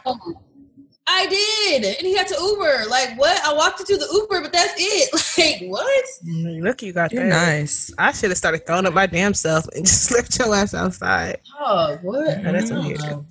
I 1.05 1.27
did, 1.27 1.85
and 1.99 2.07
he 2.07 2.17
had 2.17 2.29
to 2.29 2.37
Uber. 2.41 2.85
Like 2.89 3.19
what? 3.19 3.43
I 3.45 3.53
walked 3.55 3.81
into 3.81 3.97
the 3.97 4.09
Uber, 4.13 4.43
but 4.43 4.53
that's 4.53 4.75
it. 4.77 5.11
Like 5.63 5.71
what? 5.71 6.05
Mm, 6.27 6.63
Look, 6.63 6.83
you 6.83 6.93
got 6.93 7.11
You're 7.11 7.23
that. 7.25 7.29
nice. 7.31 7.93
I 7.99 8.13
should 8.13 8.31
have 8.31 8.37
started 8.39 8.67
throwing 8.67 8.87
up 8.87 8.93
my 8.95 9.07
damn 9.07 9.35
self 9.35 9.67
and 9.75 9.85
just 9.87 10.11
left 10.13 10.39
your 10.39 10.55
ass 10.55 10.75
outside. 10.75 11.39
Oh, 11.59 11.99
what? 12.03 12.29
Yeah, 12.43 12.53
that's 12.53 12.71
I 12.71 12.79
weird. 12.79 13.01
know. 13.01 13.27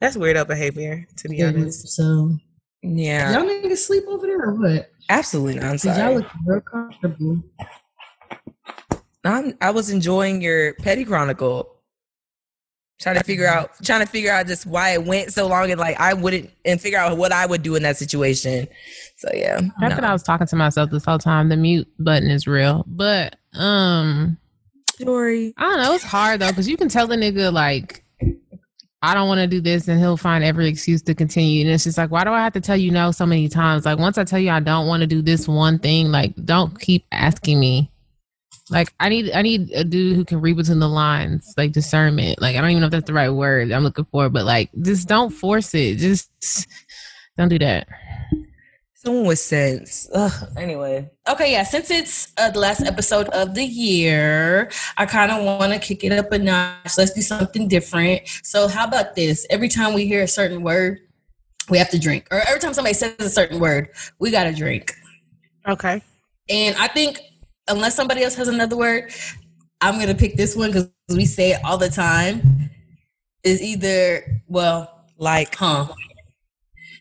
That's 0.00 0.16
weirdo 0.16 0.46
behavior, 0.46 1.06
to 1.16 1.28
be 1.28 1.42
honest. 1.42 1.88
So 1.88 2.36
Yeah, 2.82 3.32
y'all 3.32 3.42
niggas 3.48 3.78
sleep 3.78 4.04
over 4.06 4.26
there 4.26 4.40
or 4.42 4.54
what? 4.54 4.90
absolutely 5.08 5.54
not. 5.56 5.64
I'm 5.64 5.78
'Cause 5.78 5.98
y'all 5.98 6.14
look 6.14 6.26
real 6.46 6.60
comfortable. 6.60 7.42
I'm, 9.28 9.58
I 9.60 9.70
was 9.70 9.90
enjoying 9.90 10.40
your 10.42 10.74
petty 10.74 11.04
chronicle. 11.04 11.74
Trying 13.00 13.16
to 13.16 13.22
figure 13.22 13.46
out, 13.46 13.70
trying 13.84 14.00
to 14.00 14.06
figure 14.06 14.32
out 14.32 14.48
just 14.48 14.66
why 14.66 14.90
it 14.90 15.04
went 15.04 15.32
so 15.32 15.46
long, 15.46 15.70
and 15.70 15.78
like 15.78 16.00
I 16.00 16.14
wouldn't, 16.14 16.50
and 16.64 16.80
figure 16.80 16.98
out 16.98 17.16
what 17.16 17.30
I 17.30 17.46
would 17.46 17.62
do 17.62 17.76
in 17.76 17.84
that 17.84 17.96
situation. 17.96 18.66
So 19.16 19.28
yeah, 19.32 19.60
I 19.80 19.88
no. 19.88 19.94
thought 19.94 20.02
I 20.02 20.12
was 20.12 20.24
talking 20.24 20.48
to 20.48 20.56
myself 20.56 20.90
this 20.90 21.04
whole 21.04 21.18
time. 21.18 21.48
The 21.48 21.56
mute 21.56 21.86
button 22.00 22.28
is 22.28 22.48
real, 22.48 22.84
but 22.88 23.36
um, 23.54 24.36
Jory. 24.98 25.54
I 25.56 25.62
don't 25.62 25.80
know. 25.80 25.94
It's 25.94 26.02
hard 26.02 26.40
though 26.40 26.48
because 26.48 26.68
you 26.68 26.76
can 26.76 26.88
tell 26.88 27.06
the 27.06 27.14
nigga 27.14 27.52
like, 27.52 28.02
I 29.00 29.14
don't 29.14 29.28
want 29.28 29.42
to 29.42 29.46
do 29.46 29.60
this, 29.60 29.86
and 29.86 30.00
he'll 30.00 30.16
find 30.16 30.42
every 30.42 30.66
excuse 30.66 31.00
to 31.02 31.14
continue. 31.14 31.66
And 31.66 31.70
it's 31.70 31.84
just 31.84 31.98
like, 31.98 32.10
why 32.10 32.24
do 32.24 32.30
I 32.30 32.42
have 32.42 32.54
to 32.54 32.60
tell 32.60 32.76
you 32.76 32.90
no 32.90 33.12
so 33.12 33.26
many 33.26 33.48
times? 33.48 33.84
Like 33.84 34.00
once 34.00 34.18
I 34.18 34.24
tell 34.24 34.40
you 34.40 34.50
I 34.50 34.58
don't 34.58 34.88
want 34.88 35.02
to 35.02 35.06
do 35.06 35.22
this 35.22 35.46
one 35.46 35.78
thing, 35.78 36.10
like 36.10 36.34
don't 36.44 36.80
keep 36.80 37.06
asking 37.12 37.60
me. 37.60 37.92
Like 38.70 38.92
I 39.00 39.08
need, 39.08 39.32
I 39.32 39.42
need 39.42 39.70
a 39.72 39.84
dude 39.84 40.16
who 40.16 40.24
can 40.24 40.40
read 40.40 40.56
between 40.56 40.78
the 40.78 40.88
lines, 40.88 41.54
like 41.56 41.72
discernment. 41.72 42.40
Like 42.40 42.56
I 42.56 42.60
don't 42.60 42.70
even 42.70 42.80
know 42.80 42.86
if 42.86 42.92
that's 42.92 43.06
the 43.06 43.14
right 43.14 43.30
word 43.30 43.72
I'm 43.72 43.82
looking 43.82 44.06
for, 44.06 44.28
but 44.28 44.44
like 44.44 44.70
just 44.82 45.08
don't 45.08 45.30
force 45.30 45.74
it. 45.74 45.96
Just 45.96 46.30
don't 47.36 47.48
do 47.48 47.58
that. 47.60 47.88
Someone 48.94 49.26
with 49.26 49.38
sense. 49.38 50.10
Ugh, 50.12 50.32
anyway, 50.56 51.08
Okay, 51.30 51.52
yeah. 51.52 51.62
Since 51.62 51.90
it's 51.92 52.32
uh, 52.36 52.50
the 52.50 52.58
last 52.58 52.82
episode 52.84 53.28
of 53.28 53.54
the 53.54 53.64
year, 53.64 54.70
I 54.96 55.06
kind 55.06 55.30
of 55.30 55.44
want 55.44 55.72
to 55.72 55.78
kick 55.78 56.02
it 56.02 56.10
up 56.10 56.32
a 56.32 56.38
notch. 56.38 56.98
Let's 56.98 57.12
do 57.12 57.22
something 57.22 57.68
different. 57.68 58.22
So, 58.42 58.66
how 58.66 58.86
about 58.86 59.14
this? 59.14 59.46
Every 59.50 59.68
time 59.68 59.94
we 59.94 60.06
hear 60.06 60.24
a 60.24 60.28
certain 60.28 60.62
word, 60.62 60.98
we 61.70 61.78
have 61.78 61.90
to 61.90 61.98
drink. 61.98 62.26
Or 62.32 62.40
every 62.48 62.60
time 62.60 62.74
somebody 62.74 62.94
says 62.94 63.14
a 63.20 63.30
certain 63.30 63.60
word, 63.60 63.90
we 64.18 64.32
got 64.32 64.44
to 64.44 64.52
drink. 64.52 64.92
Okay. 65.68 66.02
And 66.48 66.74
I 66.76 66.88
think 66.88 67.20
unless 67.68 67.94
somebody 67.94 68.22
else 68.22 68.34
has 68.34 68.48
another 68.48 68.76
word, 68.76 69.12
I'm 69.80 69.98
gonna 69.98 70.14
pick 70.14 70.36
this 70.36 70.56
one 70.56 70.70
because 70.70 70.90
we 71.08 71.24
say 71.26 71.52
it 71.52 71.60
all 71.64 71.78
the 71.78 71.88
time. 71.90 72.70
Is 73.44 73.62
either 73.62 74.42
well, 74.48 75.04
like 75.16 75.54
huh? 75.54 75.86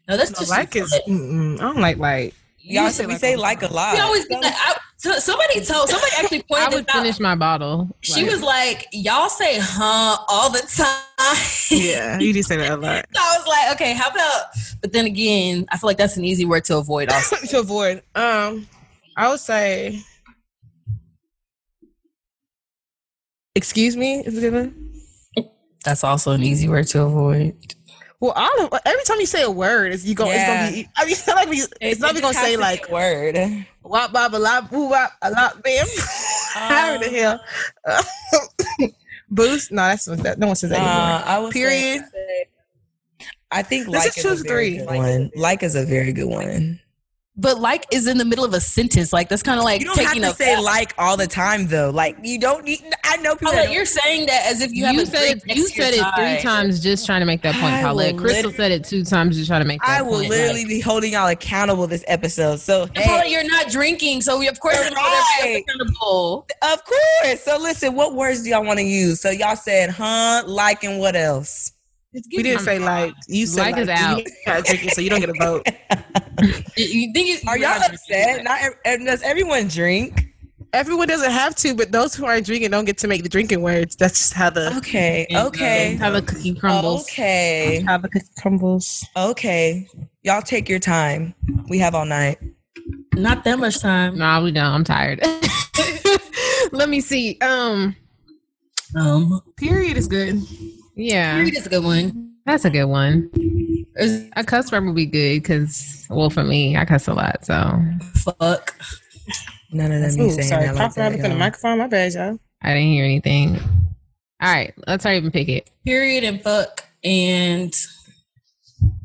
No, 0.07 0.15
that's 0.17 0.31
No, 0.31 0.39
just 0.39 0.49
like 0.51 0.75
is, 0.75 0.93
I 0.93 0.99
don't 1.07 1.77
like 1.77 1.97
like. 1.97 2.33
y'all 2.59 2.89
say 2.89 3.05
we 3.05 3.13
like 3.13 3.21
say 3.21 3.33
all 3.33 3.41
like 3.41 3.61
a 3.63 3.67
lot. 3.73 3.95
We 3.95 3.99
always 4.01 4.25
get 4.27 4.41
that. 4.41 4.55
I, 4.77 4.81
so- 4.97 5.19
somebody 5.19 5.55
told 5.65 5.89
somebody 5.89 6.11
actually 6.17 6.43
pointed. 6.43 6.67
I 6.67 6.69
pointed 6.69 6.75
would 6.75 6.85
this 6.85 6.95
out. 6.95 7.01
finish 7.01 7.19
my 7.19 7.35
bottle. 7.35 7.89
She 8.01 8.21
Like, 8.21 8.31
was 8.31 8.41
like, 8.43 8.87
"Y'all 8.93 9.29
say 9.29 9.57
huh 9.59 10.17
all 10.29 10.49
the 10.49 10.61
time." 10.61 11.37
Yeah, 11.71 12.19
you 12.19 12.31
just 12.33 12.47
say 12.47 12.55
that 12.57 12.71
a 12.71 12.77
lot. 12.77 13.05
So 13.13 13.19
I 13.21 13.35
was 13.39 13.47
like, 13.47 13.75
"Okay, 13.75 13.93
how 13.93 14.09
about?" 14.09 14.43
But 14.81 14.93
then 14.93 15.05
again, 15.05 15.65
I 15.71 15.77
feel 15.77 15.87
like 15.87 15.97
that's 15.97 16.15
an 16.17 16.23
easy 16.23 16.45
word 16.45 16.63
to 16.65 16.77
avoid. 16.77 17.09
Also, 17.09 17.35
to 17.47 17.59
avoid. 17.59 18.03
Um, 18.15 18.67
I 19.17 19.29
would 19.29 19.39
say. 19.39 20.01
Excuse 23.57 23.97
me. 23.97 24.19
Is 24.25 24.41
it 24.43 24.53
a 24.53 24.71
that's 25.83 26.03
also 26.03 26.31
an 26.31 26.43
easy 26.43 26.67
word 26.69 26.87
to 26.89 27.01
avoid. 27.03 27.55
Well, 28.19 28.33
I 28.35 28.53
don't. 28.57 28.73
Every 28.85 29.03
time 29.05 29.19
you 29.19 29.25
say 29.25 29.43
a 29.43 29.49
word, 29.51 29.93
it's 29.93 30.03
you 30.05 30.15
go. 30.15 30.25
Yeah. 30.27 30.69
It's 30.69 30.83
gonna 30.83 30.83
be. 30.83 30.89
I 30.97 31.03
mean, 31.05 31.11
it's 31.13 31.27
not 31.27 31.35
like 31.37 31.49
we, 31.49 31.63
it's 31.81 31.99
not 32.01 32.15
It 32.15 32.21
gonna 32.21 32.33
say 32.33 32.57
like 32.57 32.89
a 32.89 32.91
word. 32.93 33.65
wop 33.83 34.11
bop 34.11 34.33
a 34.33 34.37
lot 34.37 34.69
boo 34.69 34.89
wop 34.89 35.11
a 35.21 35.31
lot 35.31 35.63
bam. 35.63 35.85
How 36.53 36.97
the 36.97 37.09
hell? 37.09 37.39
Boost? 39.29 39.71
No, 39.71 39.81
that's 39.83 40.05
that. 40.05 40.39
No 40.39 40.47
one 40.47 40.55
says 40.55 40.69
that 40.71 40.77
anymore. 40.79 40.93
Uh, 40.93 41.23
I 41.25 41.39
would 41.39 41.53
say- 41.53 41.59
Period. 41.59 42.03
I 43.49 43.61
think 43.61 43.87
Let's 43.87 44.05
like 44.17 44.17
is 44.17 44.41
a 44.41 44.43
very 44.43 44.71
three. 44.71 44.77
good 44.79 44.87
one. 44.87 45.31
Like 45.35 45.63
is 45.63 45.75
a 45.75 45.85
very 45.85 46.11
good 46.11 46.27
one. 46.27 46.79
But 47.39 47.59
like 47.59 47.85
is 47.91 48.07
in 48.07 48.17
the 48.17 48.25
middle 48.25 48.43
of 48.43 48.53
a 48.53 48.59
sentence. 48.59 49.13
Like 49.13 49.29
that's 49.29 49.43
kind 49.43 49.59
of 49.59 49.63
like 49.63 49.81
You 49.81 49.85
don't 49.85 49.99
have 49.99 50.13
to 50.13 50.31
a 50.31 50.33
say 50.33 50.59
like 50.59 50.93
all 50.97 51.15
the 51.15 51.27
time 51.27 51.67
though. 51.67 51.91
Like 51.91 52.17
you 52.23 52.39
don't 52.39 52.65
need. 52.65 52.83
I 53.03 53.17
know 53.17 53.35
people. 53.35 53.51
that 53.51 53.65
Paulette, 53.65 53.71
you're 53.71 53.85
saying 53.85 54.25
that 54.25 54.47
as 54.47 54.61
if 54.61 54.71
you, 54.71 54.81
you, 54.81 54.85
haven't 54.85 55.05
said 55.05 55.23
it. 55.23 55.43
drank 55.43 55.57
You 55.57 55.63
next 55.63 55.71
to 55.71 55.77
your 55.77 55.85
said 55.85 55.93
it 55.93 56.15
three 56.15 56.35
tie. 56.35 56.41
times, 56.41 56.79
just 56.81 57.05
trying 57.05 57.19
to 57.21 57.25
make 57.25 57.41
that 57.43 57.53
point, 57.55 57.75
I 57.75 57.83
Paulette. 57.83 58.17
Crystal 58.17 58.51
said 58.51 58.71
it 58.71 58.83
two 58.83 59.03
times, 59.03 59.37
just 59.37 59.47
trying 59.47 59.61
to 59.61 59.67
make 59.67 59.79
that 59.81 59.87
point. 59.87 59.99
I 59.99 60.01
will 60.01 60.17
point. 60.19 60.29
literally 60.29 60.61
Like, 60.61 60.69
be 60.69 60.79
holding 60.79 61.13
y'all 61.13 61.27
accountable 61.27 61.85
this 61.87 62.03
episode. 62.07 62.59
So 62.59 62.87
hey, 62.95 63.03
Paulette, 63.05 63.29
you're 63.29 63.47
not 63.47 63.69
drinking, 63.69 64.21
so 64.21 64.39
we 64.39 64.47
of 64.47 64.59
course 64.59 64.75
You're 64.75 64.89
gonna 64.89 64.99
hold 64.99 65.23
everybody 65.39 65.53
right. 65.53 65.63
accountable. 65.67 66.47
of 66.63 66.83
course. 66.85 67.41
So 67.43 67.57
listen, 67.59 67.95
what 67.95 68.15
words 68.15 68.43
do 68.43 68.49
y'all 68.49 68.65
want 68.65 68.79
to 68.79 68.85
use? 68.85 69.21
So 69.21 69.29
y'all 69.29 69.55
said 69.55 69.91
huh, 69.91 70.43
like, 70.47 70.83
and 70.83 70.99
what 70.99 71.15
else? 71.15 71.71
Just 72.17 72.29
We 72.35 72.43
didn't 72.43 72.61
say 72.61 72.79
like. 72.79 73.13
You 73.27 73.45
said 73.45 73.61
Like 73.61 73.75
like, 73.75 73.81
is 73.83 73.89
out. 73.89 74.17
You 74.25 74.25
gotta 74.45 74.63
drink 74.63 74.85
it, 74.85 74.93
so 74.93 75.01
you 75.01 75.09
don't 75.09 75.19
get 75.19 75.29
a 75.29 75.33
vote. 75.39 75.65
You 76.77 77.13
think 77.13 77.29
it, 77.29 77.47
Are 77.47 77.57
y'all 77.57 77.79
upset? 77.83 78.43
Not 78.43 78.61
ev- 78.61 78.73
ev- 78.85 79.05
does 79.05 79.21
everyone 79.23 79.67
drink? 79.67 80.23
Everyone 80.73 81.07
doesn't 81.07 81.31
have 81.31 81.55
to, 81.57 81.73
but 81.75 81.91
those 81.91 82.13
who 82.13 82.25
aren't 82.25 82.45
drinking 82.45 82.71
don't 82.71 82.85
get 82.85 82.97
to 82.99 83.07
make 83.07 83.23
the 83.23 83.29
drinking 83.29 83.61
words. 83.61 83.95
That's 83.95 84.17
just 84.17 84.33
how 84.33 84.49
the 84.49 84.75
Okay, 84.77 85.25
okay, 85.33 85.95
How 85.95 86.09
the 86.11 86.21
cookie 86.21 86.53
crumbles. 86.55 87.03
okay, 87.03 87.81
how 87.87 87.97
the 87.97 88.09
cookie 88.09 88.25
crumbles. 88.39 89.05
okay. 89.15 89.87
Y'all 90.23 90.41
take 90.41 90.67
your 90.67 90.79
time. 90.79 91.33
We 91.69 91.77
have 91.79 91.95
all 91.95 92.05
night. 92.05 92.37
Not 93.15 93.43
that 93.45 93.59
much 93.59 93.79
time. 93.79 94.17
Nah, 94.17 94.43
we 94.43 94.51
don't. 94.51 94.65
I'm 94.65 94.83
tired. 94.83 95.19
Let 96.73 96.89
me 96.89 96.99
see. 96.99 97.37
Um, 97.41 97.95
Um, 98.95 99.41
Period 99.57 99.95
is 99.97 100.07
good. 100.07 100.41
Yeah, 100.97 101.35
period 101.35 101.55
is 101.55 101.65
a 101.65 101.69
good 101.69 101.83
one. 101.83 102.33
that's 102.45 102.65
a 102.65 102.69
good 102.69 102.85
one. 102.85 103.29
Is 103.95 104.29
A 104.35 104.43
cuss 104.43 104.71
word 104.71 104.85
would 104.85 104.95
be 104.95 105.05
good 105.05 105.41
because, 105.41 106.05
well, 106.09 106.29
for 106.29 106.43
me, 106.43 106.75
I 106.77 106.85
cuss 106.85 107.07
a 107.07 107.13
lot. 107.13 107.45
So 107.45 107.81
fuck. 108.15 108.75
None 109.71 109.91
of 109.91 110.01
them 110.01 110.21
Ooh, 110.25 110.31
saying 110.31 110.47
sorry, 110.47 110.65
that 110.65 110.75
like 110.75 110.83
cough 110.89 110.97
right 110.97 111.13
up 111.13 111.19
in 111.19 111.31
the 111.31 111.37
microphone. 111.37 111.77
My 111.79 111.87
bad, 111.87 112.13
y'all. 112.13 112.39
I 112.61 112.73
didn't 112.73 112.89
hear 112.89 113.05
anything. 113.05 113.57
All 114.41 114.53
right, 114.53 114.73
let's 114.85 115.03
not 115.03 115.13
even 115.15 115.31
pick 115.31 115.49
it. 115.49 115.69
Period 115.85 116.23
and 116.23 116.41
fuck 116.41 116.85
and 117.03 117.73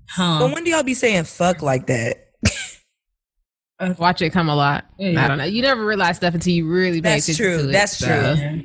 huh. 0.09 0.39
But 0.41 0.55
when 0.55 0.65
do 0.65 0.71
y'all 0.71 0.83
be 0.83 0.95
saying 0.95 1.25
fuck 1.25 1.63
like 1.63 1.87
that? 1.87 2.29
Uh, 3.81 3.95
Watch 3.99 4.23
it 4.23 4.31
come 4.31 4.49
a 4.49 4.55
lot. 4.55 4.85
Yeah. 4.99 5.25
I 5.25 5.29
don't 5.29 5.39
know. 5.39 5.45
You 5.45 5.63
never 5.63 5.85
realize 5.85 6.17
stuff 6.17 6.35
until 6.35 6.53
you 6.53 6.69
really 6.69 7.01
pay 7.01 7.15
That's 7.15 7.25
attention 7.29 7.45
true. 7.45 7.63
to 7.65 7.69
it. 7.71 7.73
That's 7.73 7.97
so 7.97 8.37
true. 8.37 8.65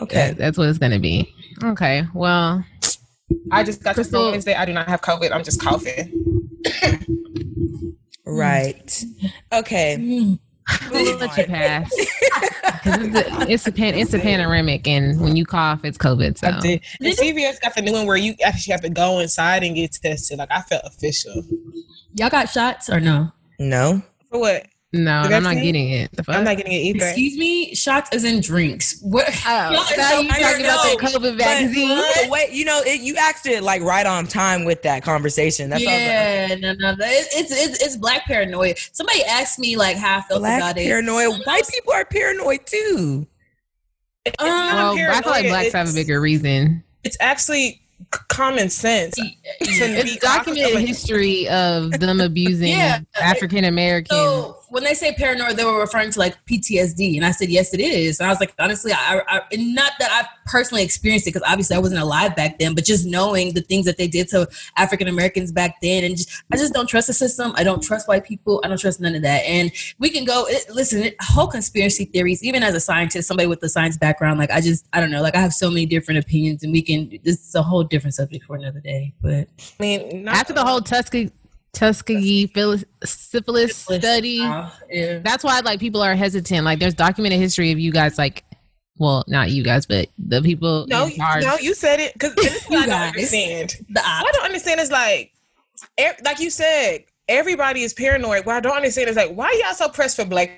Okay. 0.00 0.28
that- 0.28 0.36
that's 0.38 0.58
what 0.58 0.68
it's 0.68 0.78
gonna 0.78 0.98
be. 0.98 1.32
Okay. 1.62 2.04
Well, 2.14 2.64
I 3.50 3.62
just 3.64 3.82
got 3.82 3.94
Crystal- 3.94 4.24
this 4.26 4.32
Wednesday. 4.32 4.54
I 4.54 4.64
do 4.64 4.72
not 4.72 4.88
have 4.88 5.00
COVID. 5.02 5.32
I'm 5.32 5.44
just 5.44 5.60
coughing. 5.60 6.48
Right. 8.26 9.04
Okay. 9.52 10.38
We'll 10.92 11.16
let 11.18 11.36
you 11.36 11.44
pass. 11.44 11.90
'Cause 12.84 12.98
it's, 13.02 13.16
a, 13.16 13.50
it's 13.50 13.66
a 13.66 13.72
pan, 13.72 13.94
it's 13.96 14.14
a 14.14 14.18
panoramic, 14.20 14.86
and 14.86 15.20
when 15.20 15.34
you 15.34 15.44
cough, 15.44 15.84
it's 15.84 15.98
COVID. 15.98 16.38
So 16.38 16.46
I. 16.46 16.80
And 17.00 17.16
CVS 17.18 17.60
got 17.60 17.74
the 17.74 17.82
new 17.82 17.92
one 17.92 18.06
where 18.06 18.16
you 18.16 18.34
actually 18.44 18.70
have 18.72 18.80
to 18.82 18.88
go 18.88 19.18
inside 19.18 19.64
and 19.64 19.74
get 19.74 19.92
tested. 19.92 20.38
Like 20.38 20.52
I 20.52 20.60
felt 20.62 20.82
official. 20.84 21.34
Y'all 22.14 22.30
got 22.30 22.48
shots 22.48 22.88
or 22.88 23.00
no? 23.00 23.32
No. 23.58 24.02
For 24.30 24.38
what? 24.38 24.66
No, 24.94 25.10
I'm 25.20 25.30
not 25.30 25.42
vaccine? 25.54 25.62
getting 25.64 25.88
it. 25.90 26.12
The 26.12 26.22
fuck? 26.24 26.36
I'm 26.36 26.44
not 26.44 26.56
getting 26.58 26.72
it 26.72 26.76
either. 26.76 27.06
Excuse 27.06 27.38
me, 27.38 27.74
shots 27.74 28.10
is 28.14 28.24
in 28.24 28.40
drinks. 28.40 29.00
What? 29.00 29.26
Oh, 29.46 29.70
Y'all 29.72 29.80
are 29.80 29.96
now 29.96 30.10
so 30.10 30.20
you 30.20 30.28
talking 30.28 30.64
about 30.64 30.82
the. 30.82 31.18
COVID 31.18 31.36
vaccine? 31.38 32.02
But, 32.22 32.30
wait, 32.30 32.50
you 32.52 32.64
know, 32.66 32.80
it, 32.84 33.00
you 33.00 33.16
asked 33.16 33.46
it 33.46 33.62
like 33.62 33.80
right 33.82 34.04
on 34.06 34.26
time 34.26 34.64
with 34.64 34.82
that 34.82 35.02
conversation. 35.02 35.70
That's 35.70 35.82
yeah, 35.82 36.54
no, 36.56 36.72
no, 36.74 36.94
no. 36.94 37.04
It's 37.06 37.50
it's 37.52 37.82
it's 37.82 37.96
black 37.96 38.26
paranoia. 38.26 38.74
Somebody 38.92 39.22
asked 39.24 39.58
me 39.58 39.76
like 39.76 39.96
how 39.96 40.18
I 40.18 40.20
felt 40.22 40.40
Black 40.40 40.58
about 40.60 40.76
it. 40.78 40.86
paranoia. 40.86 41.30
White 41.44 41.68
people 41.68 41.92
are 41.94 42.04
paranoid 42.04 42.66
too. 42.66 43.26
It's 44.24 44.36
Um, 44.40 44.46
not 44.48 44.74
well, 44.74 44.92
I 44.92 44.94
feel 44.96 45.08
like 45.10 45.24
paranoia, 45.42 45.50
blacks 45.50 45.72
have 45.72 45.88
a 45.90 45.92
bigger 45.94 46.20
reason. 46.20 46.84
It's 47.02 47.16
actually 47.18 47.80
common 48.28 48.68
sense. 48.68 49.14
to 49.14 49.24
It's 49.60 50.12
be 50.12 50.18
documented 50.18 50.80
history 50.86 51.48
of 51.48 51.92
them 51.98 52.20
abusing 52.20 52.68
Yeah. 52.72 53.00
African 53.20 53.64
Americans. 53.64 54.18
So 54.18 54.58
when 54.72 54.84
they 54.84 54.94
say 54.94 55.12
paranoid, 55.12 55.58
they 55.58 55.66
were 55.66 55.78
referring 55.78 56.10
to 56.10 56.18
like 56.18 56.42
PTSD, 56.46 57.16
and 57.16 57.26
I 57.26 57.30
said 57.30 57.50
yes, 57.50 57.74
it 57.74 57.80
is. 57.80 58.18
And 58.18 58.26
I 58.26 58.30
was 58.30 58.40
like, 58.40 58.54
honestly, 58.58 58.90
I, 58.90 59.20
I 59.28 59.42
and 59.52 59.74
not 59.74 59.92
that 59.98 60.10
I 60.10 60.50
personally 60.50 60.82
experienced 60.82 61.26
it 61.26 61.34
because 61.34 61.46
obviously 61.46 61.76
I 61.76 61.78
wasn't 61.78 62.00
alive 62.00 62.34
back 62.34 62.58
then, 62.58 62.74
but 62.74 62.84
just 62.84 63.04
knowing 63.04 63.52
the 63.52 63.60
things 63.60 63.84
that 63.84 63.98
they 63.98 64.08
did 64.08 64.28
to 64.28 64.48
African 64.78 65.08
Americans 65.08 65.52
back 65.52 65.76
then, 65.82 66.04
and 66.04 66.16
just, 66.16 66.42
I 66.50 66.56
just 66.56 66.72
don't 66.72 66.86
trust 66.86 67.08
the 67.08 67.12
system. 67.12 67.52
I 67.54 67.64
don't 67.64 67.82
trust 67.82 68.08
white 68.08 68.24
people. 68.24 68.62
I 68.64 68.68
don't 68.68 68.78
trust 68.78 68.98
none 68.98 69.14
of 69.14 69.20
that. 69.20 69.40
And 69.40 69.70
we 69.98 70.08
can 70.08 70.24
go 70.24 70.46
it, 70.48 70.64
listen, 70.70 71.02
it, 71.02 71.16
whole 71.20 71.48
conspiracy 71.48 72.06
theories. 72.06 72.42
Even 72.42 72.62
as 72.62 72.74
a 72.74 72.80
scientist, 72.80 73.28
somebody 73.28 73.46
with 73.46 73.62
a 73.62 73.68
science 73.68 73.98
background, 73.98 74.38
like 74.38 74.50
I 74.50 74.62
just 74.62 74.86
I 74.94 75.00
don't 75.00 75.10
know, 75.10 75.20
like 75.20 75.36
I 75.36 75.40
have 75.40 75.52
so 75.52 75.68
many 75.68 75.84
different 75.84 76.24
opinions, 76.24 76.62
and 76.62 76.72
we 76.72 76.80
can. 76.80 77.18
This 77.22 77.46
is 77.46 77.54
a 77.54 77.62
whole 77.62 77.84
different 77.84 78.14
subject 78.14 78.46
for 78.46 78.56
another 78.56 78.80
day, 78.80 79.12
but. 79.20 79.48
I 79.78 79.82
mean, 79.82 80.28
After 80.28 80.54
the 80.54 80.64
whole 80.64 80.80
Tuskegee, 80.80 81.30
Tuskegee 81.72 82.48
phil- 82.48 82.78
syphilis 83.04 83.76
study, 83.76 84.40
yeah. 84.90 85.18
that's 85.24 85.42
why 85.42 85.60
like 85.60 85.80
people 85.80 86.02
are 86.02 86.14
hesitant. 86.14 86.64
Like 86.64 86.78
there's 86.78 86.94
documented 86.94 87.40
history 87.40 87.72
of 87.72 87.78
you 87.78 87.90
guys 87.92 88.18
like, 88.18 88.44
well, 88.98 89.24
not 89.26 89.50
you 89.50 89.64
guys, 89.64 89.86
but 89.86 90.08
the 90.18 90.42
people. 90.42 90.86
no, 90.88 91.08
no, 91.40 91.56
you 91.58 91.74
said 91.74 91.98
it 91.98 92.12
because 92.12 92.34
this 92.34 92.54
is 92.56 92.64
what 92.68 92.82
I 92.82 92.86
don't 92.86 93.08
understand. 93.08 93.76
The 93.88 94.02
I 94.04 94.30
don't 94.32 94.44
understand 94.44 94.80
is 94.80 94.90
like, 94.90 95.32
e- 95.98 96.22
like 96.24 96.40
you 96.40 96.50
said, 96.50 97.04
everybody 97.28 97.82
is 97.82 97.94
paranoid. 97.94 98.44
What 98.44 98.56
I 98.56 98.60
don't 98.60 98.76
understand 98.76 99.08
is 99.08 99.16
like, 99.16 99.32
why 99.32 99.58
y'all 99.64 99.74
so 99.74 99.88
pressed 99.88 100.16
for 100.16 100.24
black 100.26 100.50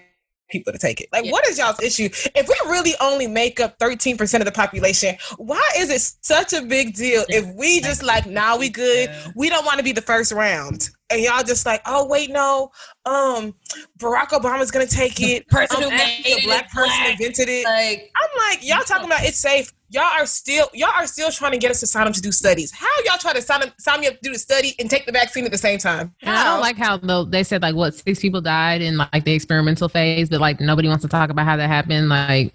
people 0.48 0.72
to 0.72 0.78
take 0.78 1.00
it? 1.00 1.08
Like, 1.12 1.24
Yeah. 1.24 1.32
what 1.32 1.46
is 1.48 1.58
y'all's 1.58 1.80
issue? 1.82 2.08
If 2.34 2.48
we 2.48 2.54
really 2.70 2.94
only 3.00 3.26
make 3.26 3.60
up 3.60 3.78
13% 3.78 4.40
of 4.40 4.44
the 4.44 4.52
population, 4.52 5.16
why 5.38 5.62
is 5.76 5.90
it 5.90 6.00
such 6.24 6.52
a 6.52 6.62
big 6.62 6.94
deal 6.94 7.24
if 7.28 7.46
we 7.54 7.80
just 7.80 8.02
like, 8.02 8.26
nah, 8.26 8.56
we 8.56 8.68
good. 8.68 9.10
We 9.34 9.48
don't 9.48 9.64
want 9.64 9.78
to 9.78 9.84
be 9.84 9.92
the 9.92 10.02
first 10.02 10.32
round. 10.32 10.90
And 11.10 11.20
y'all 11.22 11.42
just 11.44 11.64
like, 11.66 11.82
oh 11.86 12.06
wait, 12.06 12.30
no, 12.30 12.70
um, 13.04 13.54
Barack 13.98 14.28
Obama's 14.30 14.70
gonna 14.70 14.86
take 14.86 15.20
it. 15.20 15.46
person 15.48 15.76
Um, 15.76 15.82
who 15.84 15.90
made 15.90 16.22
the 16.24 16.30
it 16.30 16.44
black 16.44 16.66
is 16.66 16.72
person 16.72 16.90
black. 17.00 17.10
invented 17.20 17.48
it. 17.48 17.64
like 17.64 18.10
I'm 18.16 18.50
like, 18.50 18.66
y'all 18.66 18.82
talking 18.84 19.06
about 19.06 19.22
it's 19.22 19.38
safe. 19.38 19.72
Y'all 19.94 20.02
are 20.02 20.26
still 20.26 20.68
y'all 20.74 20.90
are 20.92 21.06
still 21.06 21.30
trying 21.30 21.52
to 21.52 21.58
get 21.58 21.70
us 21.70 21.78
to 21.78 21.86
sign 21.86 22.08
up 22.08 22.12
to 22.12 22.20
do 22.20 22.32
studies. 22.32 22.72
How 22.72 22.88
y'all 23.04 23.16
try 23.16 23.32
to 23.32 23.40
sign 23.40 23.62
up, 23.62 23.80
sign 23.80 24.00
me 24.00 24.08
up 24.08 24.14
to 24.14 24.20
do 24.22 24.32
the 24.32 24.38
study 24.40 24.74
and 24.80 24.90
take 24.90 25.06
the 25.06 25.12
vaccine 25.12 25.44
at 25.44 25.52
the 25.52 25.58
same 25.58 25.78
time? 25.78 26.12
And 26.22 26.36
I 26.36 26.42
don't 26.42 26.60
like 26.60 26.76
how 26.76 26.96
though 26.96 27.24
they 27.24 27.44
said 27.44 27.62
like 27.62 27.76
what 27.76 27.94
six 27.94 28.18
people 28.18 28.40
died 28.40 28.82
in 28.82 28.96
like 28.96 29.24
the 29.24 29.32
experimental 29.32 29.88
phase, 29.88 30.28
but 30.28 30.40
like 30.40 30.58
nobody 30.58 30.88
wants 30.88 31.02
to 31.02 31.08
talk 31.08 31.30
about 31.30 31.44
how 31.46 31.56
that 31.56 31.68
happened. 31.68 32.08
Like, 32.08 32.52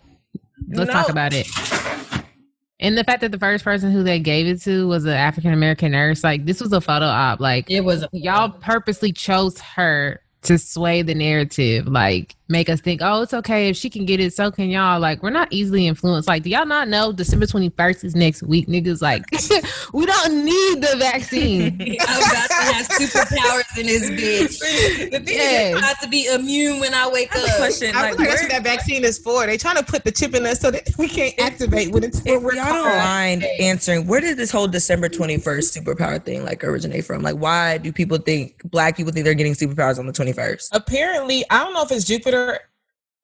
let's 0.67 0.91
talk 0.91 1.07
about 1.07 1.31
it. 1.31 1.47
And 2.81 2.97
the 2.97 3.05
fact 3.05 3.21
that 3.21 3.31
the 3.31 3.39
first 3.39 3.63
person 3.63 3.89
who 3.89 4.03
they 4.03 4.19
gave 4.19 4.45
it 4.45 4.61
to 4.63 4.89
was 4.89 5.05
an 5.05 5.11
African 5.11 5.53
American 5.53 5.93
nurse, 5.93 6.25
like 6.25 6.45
this 6.45 6.59
was 6.59 6.73
a 6.73 6.81
photo 6.81 7.05
op. 7.05 7.39
Like 7.39 7.71
it 7.71 7.85
was 7.85 8.03
a, 8.03 8.09
y'all 8.11 8.49
purposely 8.49 9.13
chose 9.13 9.57
her 9.61 10.21
to 10.41 10.57
sway 10.57 11.03
the 11.03 11.15
narrative, 11.15 11.87
like 11.87 12.35
make 12.49 12.67
us 12.69 12.81
think, 12.81 13.01
oh, 13.03 13.21
it's 13.21 13.33
okay 13.33 13.69
if 13.69 13.77
she 13.77 13.89
can 13.89 14.05
get 14.05 14.19
it, 14.19 14.33
so 14.33 14.51
can 14.51 14.69
y'all. 14.69 14.99
Like 14.99 15.21
we're 15.23 15.29
not 15.29 15.47
easily 15.51 15.87
influenced. 15.87 16.27
Like, 16.27 16.43
do 16.43 16.49
y'all 16.49 16.65
not 16.65 16.87
know 16.87 17.11
December 17.11 17.45
twenty 17.45 17.69
first 17.69 18.03
is 18.03 18.15
next 18.15 18.43
week, 18.43 18.67
niggas? 18.67 19.01
Like, 19.01 19.23
we 19.93 20.05
don't 20.05 20.43
need 20.45 20.81
the 20.81 20.95
vaccine. 20.97 21.77
I'm 22.07 22.17
about 22.23 22.49
to 22.49 22.73
have 22.73 22.87
superpowers 22.87 23.77
in 23.77 23.85
this 23.85 24.09
bitch. 24.09 25.09
The 25.11 25.19
thing 25.19 25.37
Yeah. 25.37 25.69
is, 25.69 25.75
I'm 25.75 25.83
about 25.83 25.99
to 26.01 26.09
be 26.09 26.25
immune 26.27 26.79
when 26.79 26.93
I 26.93 27.07
wake 27.07 27.35
I 27.35 27.43
up. 27.43 27.57
question. 27.57 27.95
I 27.95 28.01
Like, 28.01 28.09
feel 28.17 28.19
like 28.19 28.27
that's 28.29 28.41
what 28.43 28.51
that 28.51 28.63
vaccine 28.63 29.03
is 29.03 29.17
for. 29.17 29.45
They 29.45 29.57
trying 29.57 29.77
to 29.77 29.83
put 29.83 30.03
the 30.03 30.11
chip 30.11 30.33
in 30.35 30.45
us 30.45 30.59
so 30.59 30.71
that 30.71 30.89
we 30.97 31.07
can't 31.07 31.37
activate 31.39 31.91
when 31.91 32.03
it's 32.03 32.23
when 32.23 32.43
we're 32.43 32.55
y'all 32.55 32.65
don't 32.73 32.97
mind 32.97 33.43
answering, 33.59 34.07
where 34.07 34.21
did 34.21 34.37
this 34.37 34.51
whole 34.51 34.67
December 34.67 35.07
21st 35.09 35.77
superpower 35.83 36.23
thing 36.23 36.43
like 36.43 36.63
originate 36.63 37.05
from? 37.05 37.21
Like, 37.21 37.35
why 37.35 37.77
do 37.77 37.91
people 37.93 38.17
think 38.17 38.61
black 38.71 38.97
people 38.97 39.11
think 39.13 39.23
they're 39.25 39.33
getting 39.33 39.53
superpowers 39.53 39.99
on 39.99 40.07
the 40.07 40.13
21st? 40.13 40.69
Apparently, 40.73 41.45
I 41.49 41.59
don't 41.63 41.73
know 41.73 41.83
if 41.83 41.91
it's 41.91 42.05
Jupiter. 42.05 42.38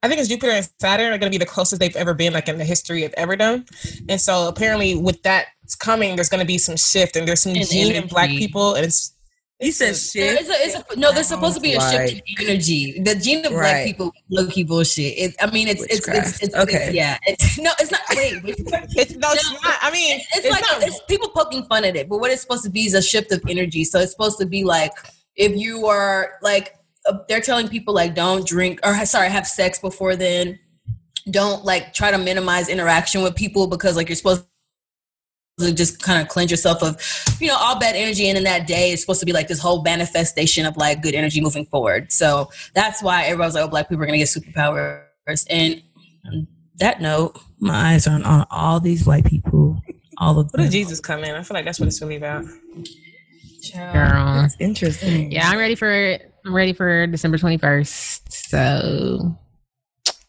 I 0.03 0.07
think 0.07 0.19
it's 0.19 0.29
Jupiter 0.29 0.51
and 0.51 0.69
Saturn 0.79 1.07
are 1.13 1.17
going 1.17 1.31
to 1.31 1.37
be 1.39 1.43
the 1.43 1.49
closest 1.49 1.79
they've 1.79 1.95
ever 1.95 2.13
been, 2.13 2.31
like 2.33 2.47
in 2.47 2.57
the 2.59 2.65
history 2.65 3.05
of 3.05 3.11
everdom. 3.13 3.65
And 4.07 4.21
so, 4.21 4.47
apparently, 4.47 4.95
with 4.95 5.23
that 5.23 5.47
coming, 5.79 6.15
there's 6.15 6.29
going 6.29 6.41
to 6.41 6.45
be 6.45 6.59
some 6.59 6.77
shift, 6.77 7.15
and 7.15 7.27
there's 7.27 7.41
some 7.41 7.53
And 7.55 7.67
gene 7.67 7.91
in 7.95 8.07
black 8.07 8.29
people, 8.29 8.75
and 8.75 8.85
it's 8.85 9.13
He 9.59 9.71
said 9.71 9.95
There 9.95 10.35
shit. 10.35 10.41
is 10.41 10.49
a, 10.49 10.53
it's 10.65 10.75
a, 10.75 10.99
no, 10.99 11.11
there's 11.11 11.27
supposed 11.29 11.55
to 11.55 11.61
be 11.61 11.73
a 11.73 11.79
shift 11.81 11.95
Right. 12.13 12.21
in 12.39 12.47
energy. 12.49 12.99
The 12.99 13.15
gene 13.15 13.43
of 13.47 13.53
black 13.53 13.85
people, 13.85 14.11
low 14.29 14.45
key 14.47 14.63
bullshit. 14.63 15.17
It, 15.17 15.35
I 15.41 15.49
mean, 15.49 15.67
it's 15.69 15.81
it's, 15.85 16.07
it's 16.07 16.43
it's 16.43 16.55
Okay. 16.55 16.75
it's- 16.75 16.93
yeah. 16.93 17.17
It's, 17.25 17.57
no, 17.65 17.71
it's 17.79 17.89
not. 17.89 18.01
Wait, 18.15 18.43
wait. 18.43 18.55
it's 18.59 19.15
no, 19.15 19.29
it's 19.31 19.51
not. 19.63 19.77
I 19.81 19.89
mean, 19.91 20.17
it's, 20.17 20.27
it's 20.35 20.45
it's 20.45 20.53
like 20.53 20.61
not- 20.69 20.83
it's 20.87 20.99
people 21.07 21.29
poking 21.29 21.63
fun 21.63 21.83
at 21.85 21.95
it, 21.95 22.09
but 22.09 22.19
what 22.19 22.29
it's 22.29 22.41
supposed 22.43 22.65
to 22.65 22.69
be 22.69 22.81
is 22.81 22.93
a 22.93 23.01
shift 23.01 23.31
of 23.31 23.41
energy. 23.49 23.85
So 23.85 23.97
it's 23.99 24.11
supposed 24.11 24.37
to 24.39 24.45
be 24.45 24.63
like 24.65 24.91
if 25.35 25.55
you 25.57 25.87
are 25.87 26.33
like 26.43 26.74
Uh, 27.07 27.19
they're 27.27 27.41
telling 27.41 27.67
people 27.67 27.93
like 27.93 28.15
don't 28.15 28.47
drink 28.47 28.79
or 28.83 28.93
sorry 29.05 29.29
have 29.29 29.47
sex 29.47 29.79
before 29.79 30.15
then. 30.15 30.59
Don't 31.29 31.65
like 31.65 31.93
try 31.93 32.11
to 32.11 32.17
minimize 32.17 32.69
interaction 32.69 33.23
with 33.23 33.35
people 33.35 33.67
because 33.67 33.95
like 33.95 34.09
you're 34.09 34.15
supposed 34.15 34.45
to 35.59 35.73
just 35.73 36.01
kind 36.01 36.21
of 36.21 36.27
cleanse 36.27 36.51
yourself 36.51 36.83
of 36.83 36.97
you 37.39 37.47
know 37.47 37.55
all 37.57 37.79
bad 37.79 37.95
energy 37.95 38.27
and 38.27 38.37
in 38.37 38.43
that 38.43 38.67
day 38.67 38.91
it's 38.91 39.01
supposed 39.01 39.21
to 39.21 39.25
be 39.25 39.31
like 39.31 39.47
this 39.47 39.57
whole 39.57 39.81
manifestation 39.83 40.65
of 40.65 40.75
like 40.75 41.01
good 41.01 41.15
energy 41.15 41.39
moving 41.39 41.65
forward 41.67 42.11
so 42.11 42.49
that's 42.73 43.01
why 43.01 43.23
everyone's 43.23 43.55
like 43.55 43.63
oh 43.63 43.67
black 43.69 43.87
people 43.87 44.03
are 44.03 44.05
gonna 44.05 44.17
get 44.17 44.27
superpowers 44.27 45.47
and 45.49 45.81
that 46.77 46.99
note 46.99 47.39
my 47.59 47.93
eyes 47.93 48.05
are 48.05 48.15
on, 48.15 48.23
on 48.23 48.45
all 48.51 48.81
these 48.81 49.07
white 49.07 49.23
people 49.23 49.81
all 50.17 50.39
of 50.39 50.47
What 50.47 50.51
them 50.53 50.61
did 50.63 50.71
Jesus 50.71 50.99
come 50.99 51.23
in? 51.23 51.35
I 51.35 51.43
feel 51.43 51.55
like 51.55 51.65
that's 51.65 51.79
what 51.79 51.87
it's 51.87 52.01
really 52.01 52.15
about. 52.15 52.45
Girl. 53.73 54.41
That's 54.41 54.55
interesting. 54.59 55.31
Yeah, 55.31 55.49
I'm 55.49 55.57
ready 55.57 55.75
for 55.75 55.91
it. 55.91 56.31
I'm 56.45 56.53
ready 56.53 56.73
for 56.73 57.07
December 57.07 57.37
21st. 57.37 58.31
So 58.31 59.35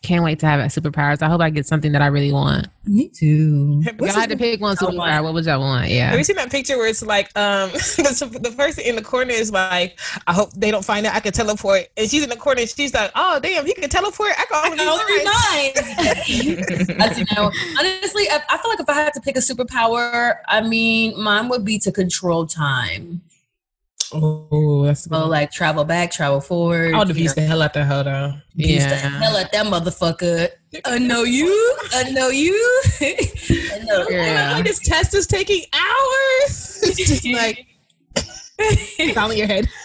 can't 0.02 0.22
wait 0.22 0.38
to 0.38 0.46
have 0.46 0.60
a 0.60 0.64
superpowers. 0.64 1.20
I 1.20 1.28
hope 1.28 1.40
I 1.40 1.50
get 1.50 1.66
something 1.66 1.92
that 1.92 2.00
I 2.00 2.06
really 2.06 2.32
want. 2.32 2.68
Me 2.84 3.08
too. 3.08 3.82
If 3.84 4.16
I 4.16 4.20
had 4.20 4.30
to 4.30 4.36
pick 4.36 4.60
one 4.60 4.76
superpower, 4.76 5.22
what 5.22 5.34
would 5.34 5.44
y'all 5.44 5.58
want? 5.58 5.90
Yeah. 5.90 6.10
Have 6.10 6.18
you 6.18 6.24
seen 6.24 6.36
that 6.36 6.50
picture 6.50 6.78
where 6.78 6.86
it's 6.86 7.02
like 7.02 7.26
um 7.36 7.70
the, 7.72 8.38
the 8.42 8.50
person 8.52 8.84
in 8.84 8.94
the 8.94 9.02
corner 9.02 9.32
is 9.32 9.50
like, 9.50 9.98
I 10.26 10.32
hope 10.32 10.52
they 10.52 10.70
don't 10.70 10.84
find 10.84 11.04
out 11.06 11.14
I 11.14 11.20
can 11.20 11.32
teleport, 11.32 11.88
and 11.96 12.08
she's 12.08 12.22
in 12.22 12.30
the 12.30 12.36
corner 12.36 12.60
and 12.60 12.70
she's 12.70 12.94
like, 12.94 13.10
Oh 13.14 13.40
damn, 13.40 13.66
you 13.66 13.74
can 13.74 13.90
teleport! 13.90 14.30
I 14.38 14.44
can 14.44 14.54
I 14.54 14.66
only 14.66 14.78
can 14.78 14.88
only 14.88 15.04
read 15.04 15.26
read 15.26 16.86
minds. 16.86 16.96
That's, 16.96 17.18
you 17.18 17.26
know, 17.34 17.50
honestly, 17.78 18.30
I, 18.30 18.40
I 18.48 18.58
feel 18.58 18.70
like 18.70 18.80
if 18.80 18.88
I 18.88 18.94
had 18.94 19.12
to 19.14 19.20
pick 19.20 19.36
a 19.36 19.40
superpower, 19.40 20.36
I 20.46 20.60
mean, 20.60 21.20
mine 21.20 21.48
would 21.48 21.64
be 21.64 21.78
to 21.80 21.90
control 21.90 22.46
time. 22.46 23.22
Oh, 24.12 24.84
that's 24.84 25.06
oh, 25.10 25.22
So, 25.22 25.26
like, 25.26 25.50
travel 25.50 25.84
back, 25.84 26.10
travel 26.10 26.40
forward. 26.40 26.94
I 26.94 26.98
would 26.98 27.08
you 27.08 27.12
abuse 27.12 27.34
the 27.34 27.42
hell 27.42 27.62
out 27.62 27.74
the 27.74 27.84
hell 27.84 28.04
though. 28.04 28.34
abuse 28.54 28.84
the 28.84 28.90
Yeah. 28.90 29.18
hell 29.20 29.36
at 29.36 29.52
that 29.52 29.66
motherfucker. 29.66 30.48
I 30.84 30.98
know 30.98 31.22
you. 31.24 31.76
I 31.92 32.10
know 32.10 32.28
you. 32.28 32.54
I 33.00 33.80
know. 33.84 34.06
Yeah. 34.10 34.50
Oh 34.50 34.54
like 34.56 34.64
this 34.64 34.78
test 34.80 35.14
is 35.14 35.26
taking 35.26 35.62
hours. 35.72 36.62
It's 36.82 36.96
just 37.08 37.26
like 37.26 37.66
it's 38.58 39.16
all 39.16 39.32
your 39.32 39.46
head. 39.46 39.68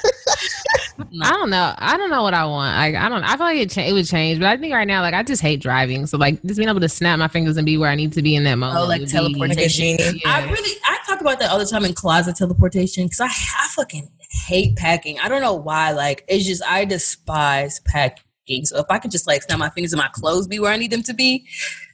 I 1.22 1.32
don't 1.32 1.50
know. 1.50 1.74
I 1.78 1.98
don't 1.98 2.10
know 2.10 2.24
what 2.24 2.34
I 2.34 2.46
want. 2.46 2.76
Like 2.76 2.96
I 2.96 3.10
don't. 3.10 3.24
I 3.24 3.36
feel 3.36 3.46
like 3.46 3.58
it. 3.58 3.72
Cha- 3.72 3.82
it 3.82 3.94
would 3.94 4.06
change, 4.06 4.40
but 4.40 4.48
I 4.48 4.58
think 4.58 4.74
right 4.74 4.88
now, 4.88 5.02
like 5.02 5.14
I 5.14 5.24
just 5.24 5.42
hate 5.42 5.62
driving. 5.62 6.06
So 6.06 6.18
like 6.18 6.42
just 6.44 6.58
being 6.58 6.70
able 6.70 6.80
to 6.80 6.90
snap 6.90 7.20
my 7.20 7.28
fingers 7.28 7.58
and 7.58 7.66
be 7.66 7.78
where 7.78 7.90
I 7.90 7.96
need 7.96 8.14
to 8.14 8.22
be 8.22 8.36
in 8.36 8.44
that 8.46 8.54
oh, 8.54 8.58
moment. 8.58 8.80
Oh, 8.80 8.88
like 8.88 9.02
would 9.02 9.08
be- 9.08 9.12
teleportation. 9.12 9.98
Like 9.98 10.16
a. 10.26 10.28
I 10.28 10.52
really, 10.52 10.80
I 10.86 10.98
talk 11.06 11.22
about 11.22 11.40
that 11.40 11.52
all 11.52 11.60
the 11.60 11.66
time 11.66 11.86
in 11.86 11.94
closet 11.94 12.36
teleportation 12.38 13.06
because 13.06 13.20
I, 13.20 13.26
I 13.26 13.68
fucking 13.72 14.10
hate 14.48 14.76
packing. 14.78 15.20
I 15.20 15.28
don't 15.28 15.42
know 15.42 15.56
why. 15.56 15.92
Like, 15.92 16.24
it's 16.28 16.46
just, 16.46 16.64
I 16.66 16.86
despise 16.86 17.80
packing. 17.82 18.66
So 18.66 18.80
if 18.80 18.86
I 18.90 19.00
could 19.00 19.12
just 19.12 19.28
like 19.28 19.44
snap 19.44 19.60
my 19.60 19.70
fingers 19.70 19.94
and 19.94 20.02
my 20.02 20.10
clothes 20.14 20.48
be 20.48 20.60
where 20.60 20.72
I 20.72 20.78
need 20.78 20.92
them 20.92 21.04
to 21.04 21.14
be, 21.14 21.46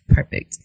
perfect. 0.09 0.59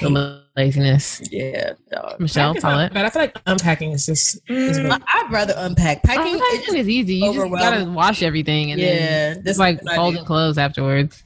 The 0.00 0.42
laziness. 0.56 1.22
Yeah, 1.30 1.72
dog. 1.90 2.18
Michelle, 2.20 2.48
Packing's 2.54 2.62
call 2.62 2.72
not 2.76 2.90
it. 2.90 2.94
bad. 2.94 3.04
I 3.06 3.10
feel 3.10 3.22
like 3.22 3.38
unpacking 3.46 3.92
is 3.92 4.06
just. 4.06 4.38
is 4.48 4.78
I- 4.78 4.82
good. 4.82 5.02
I'd 5.06 5.28
rather 5.30 5.54
unpack. 5.56 6.02
Packing, 6.02 6.34
it 6.38 6.64
just- 6.64 6.76
is 6.76 6.88
easy. 6.88 7.14
You 7.16 7.32
just 7.34 7.50
gotta 7.50 7.84
wash 7.90 8.22
everything 8.22 8.72
and 8.72 8.80
yeah, 8.80 8.94
then 9.34 9.36
this 9.44 9.50
it's 9.52 9.58
like 9.58 9.78
is 9.78 9.84
what 9.84 9.92
I 9.92 9.96
folding 9.96 10.24
clothes 10.24 10.58
afterwards. 10.58 11.22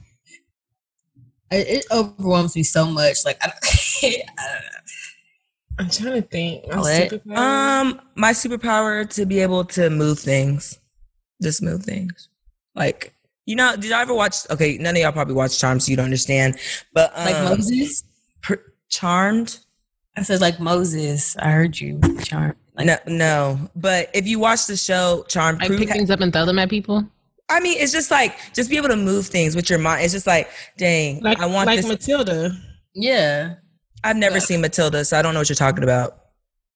It, 1.50 1.66
it 1.68 1.86
overwhelms 1.90 2.54
me 2.54 2.62
so 2.62 2.86
much. 2.86 3.24
Like, 3.24 3.38
I 3.42 3.46
don't, 3.48 3.58
I 4.38 4.46
don't 4.46 4.62
know. 4.62 4.78
I'm 5.80 5.90
trying 5.90 6.22
to 6.22 6.28
think. 6.28 6.66
My 6.68 6.74
Call 6.74 6.86
it. 6.86 7.10
superpower. 7.12 7.36
Um, 7.36 8.00
my 8.14 8.32
superpower 8.32 9.08
to 9.14 9.26
be 9.26 9.40
able 9.40 9.64
to 9.64 9.90
move 9.90 10.18
things, 10.20 10.78
just 11.42 11.62
move 11.62 11.82
things. 11.82 12.28
Like, 12.74 13.14
you 13.46 13.56
know, 13.56 13.74
did 13.74 13.86
y'all 13.86 13.94
ever 13.98 14.14
watch? 14.14 14.48
Okay, 14.50 14.76
none 14.78 14.94
of 14.94 15.02
y'all 15.02 15.10
probably 15.10 15.34
watch 15.34 15.58
Charmed, 15.58 15.82
so 15.82 15.90
you 15.90 15.96
don't 15.96 16.04
understand. 16.04 16.56
But 16.92 17.10
um, 17.16 17.24
like 17.24 17.34
Moses. 17.58 18.04
Pr- 18.90 18.96
Charmed. 18.96 19.59
I 20.16 20.22
said 20.22 20.40
like 20.40 20.59
Moses. 20.61 21.37
I 21.38 21.50
heard 21.50 21.79
you, 21.79 22.00
Charm. 22.24 22.57
Like, 22.74 22.87
No, 22.87 22.96
no. 23.07 23.70
But 23.76 24.11
if 24.14 24.26
you 24.26 24.38
watch 24.38 24.66
the 24.66 24.76
show 24.76 25.24
Charmed, 25.29 25.62
I 25.62 25.66
Prue 25.68 25.79
pick 25.79 25.88
ha- 25.88 25.94
things 25.94 26.11
up 26.11 26.20
and 26.20 26.33
throw 26.33 26.46
them 26.46 26.59
at 26.59 26.68
people. 26.68 27.05
I 27.48 27.61
mean, 27.61 27.79
it's 27.81 27.92
just 27.92 28.11
like 28.11 28.37
just 28.55 28.70
be 28.70 28.76
able 28.76 28.88
to 28.88 28.96
move 28.96 29.26
things 29.26 29.57
with 29.57 29.68
your 29.70 29.79
mind. 29.79 30.05
It's 30.05 30.12
just 30.12 30.26
like, 30.26 30.48
dang, 30.79 31.20
like 31.20 31.40
I 31.40 31.46
want 31.46 31.66
like 31.66 31.79
this. 31.81 31.87
Matilda. 31.88 32.53
Yeah. 32.94 33.55
I've 34.05 34.16
never 34.16 34.40
seen 34.40 34.61
Matilda, 34.61 35.05
so 35.05 35.18
I 35.18 35.22
don't 35.22 35.35
know 35.35 35.40
what 35.40 35.48
you're 35.48 35.57
talking 35.57 35.83
about. 35.85 36.16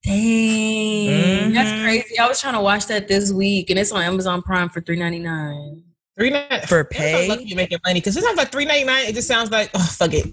Dang, 0.05 1.53
that's 1.53 1.71
Mhm. 1.71 1.83
crazy. 1.83 2.19
I 2.19 2.29
was 2.29 2.41
trying 2.41 2.55
to 2.55 2.61
watch 2.61 2.87
that 2.89 3.09
this 3.09 3.33
week, 3.33 3.71
and 3.71 3.79
it's 3.79 3.93
on 3.93 4.03
Amazon 4.03 4.43
Prime 4.43 4.69
for 4.69 4.81
three 4.81 4.99
ninety 4.99 5.19
nine. 5.19 5.83
Three 6.17 6.31
ninety 6.31 6.65
For 6.67 6.85
That's 6.85 6.97
pay? 6.97 7.23
how 7.27 7.35
lucky 7.35 7.45
you 7.47 7.57
making 7.57 7.79
money 7.85 7.99
because 7.99 8.17
it 8.17 8.23
sounds 8.23 8.37
like 8.37 8.53
three 8.53 8.65
ninety 8.65 8.85
nine. 8.85 9.07
It 9.07 9.17
just 9.17 9.27
sounds 9.27 9.51
like 9.51 9.69
oh 9.75 9.81
fuck 9.85 10.13
it. 10.15 10.27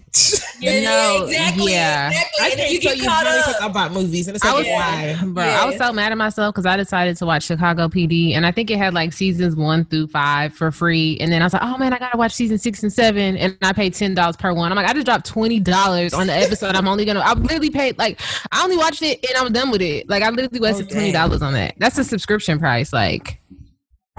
No, 0.61 1.25
exactly. 1.25 1.71
yeah. 1.71 2.09
exactly. 2.09 2.39
I 2.39 2.47
And 2.49 2.55
can't 2.59 2.71
you 2.71 2.79
tell 2.79 2.91
get 2.93 2.97
you 3.01 3.09
caught 3.09 3.25
how 3.25 3.31
many 3.31 3.65
up. 3.65 3.73
times 3.73 3.95
movies 3.95 4.27
and 4.27 4.35
it's 4.35 4.45
I 4.45 4.49
like 4.51 4.57
was, 4.59 4.67
why? 4.67 5.17
bro, 5.33 5.43
I 5.43 5.65
was 5.65 5.77
so 5.77 5.91
mad 5.91 6.11
at 6.11 6.19
myself 6.19 6.53
because 6.53 6.67
I 6.67 6.77
decided 6.77 7.17
to 7.17 7.25
watch 7.25 7.45
Chicago 7.45 7.87
PD, 7.87 8.35
and 8.35 8.45
I 8.45 8.51
think 8.51 8.69
it 8.69 8.77
had 8.77 8.93
like 8.93 9.11
seasons 9.11 9.55
one 9.55 9.85
through 9.85 10.07
five 10.09 10.53
for 10.53 10.71
free. 10.71 11.17
And 11.19 11.31
then 11.31 11.41
I 11.41 11.45
was 11.45 11.53
like, 11.53 11.63
oh 11.63 11.79
man, 11.79 11.93
I 11.93 11.97
gotta 11.97 12.15
watch 12.17 12.33
season 12.33 12.59
six 12.59 12.83
and 12.83 12.93
seven, 12.93 13.35
and 13.37 13.57
I 13.63 13.73
paid 13.73 13.95
ten 13.95 14.13
dollars 14.13 14.37
per 14.37 14.53
one. 14.53 14.71
I'm 14.71 14.75
like, 14.75 14.87
I 14.87 14.93
just 14.93 15.07
dropped 15.07 15.25
twenty 15.25 15.59
dollars 15.59 16.13
on 16.13 16.27
the 16.27 16.33
episode. 16.33 16.75
I'm 16.75 16.87
only 16.87 17.05
gonna, 17.05 17.21
I 17.21 17.33
literally 17.33 17.71
paid 17.71 17.97
like, 17.97 18.21
I 18.51 18.63
only 18.63 18.77
watched 18.77 19.01
it 19.01 19.25
and 19.27 19.35
I'm 19.35 19.51
done 19.51 19.71
with 19.71 19.81
it. 19.81 20.07
Like, 20.07 20.21
I 20.21 20.29
literally 20.29 20.59
wasted 20.59 20.85
oh, 20.85 20.89
dang. 20.89 20.95
twenty 20.97 21.11
dollars 21.11 21.41
on 21.41 21.53
that. 21.53 21.73
That's 21.79 21.97
a 21.97 22.03
subscription 22.03 22.59
price. 22.59 22.93
Like, 22.93 23.39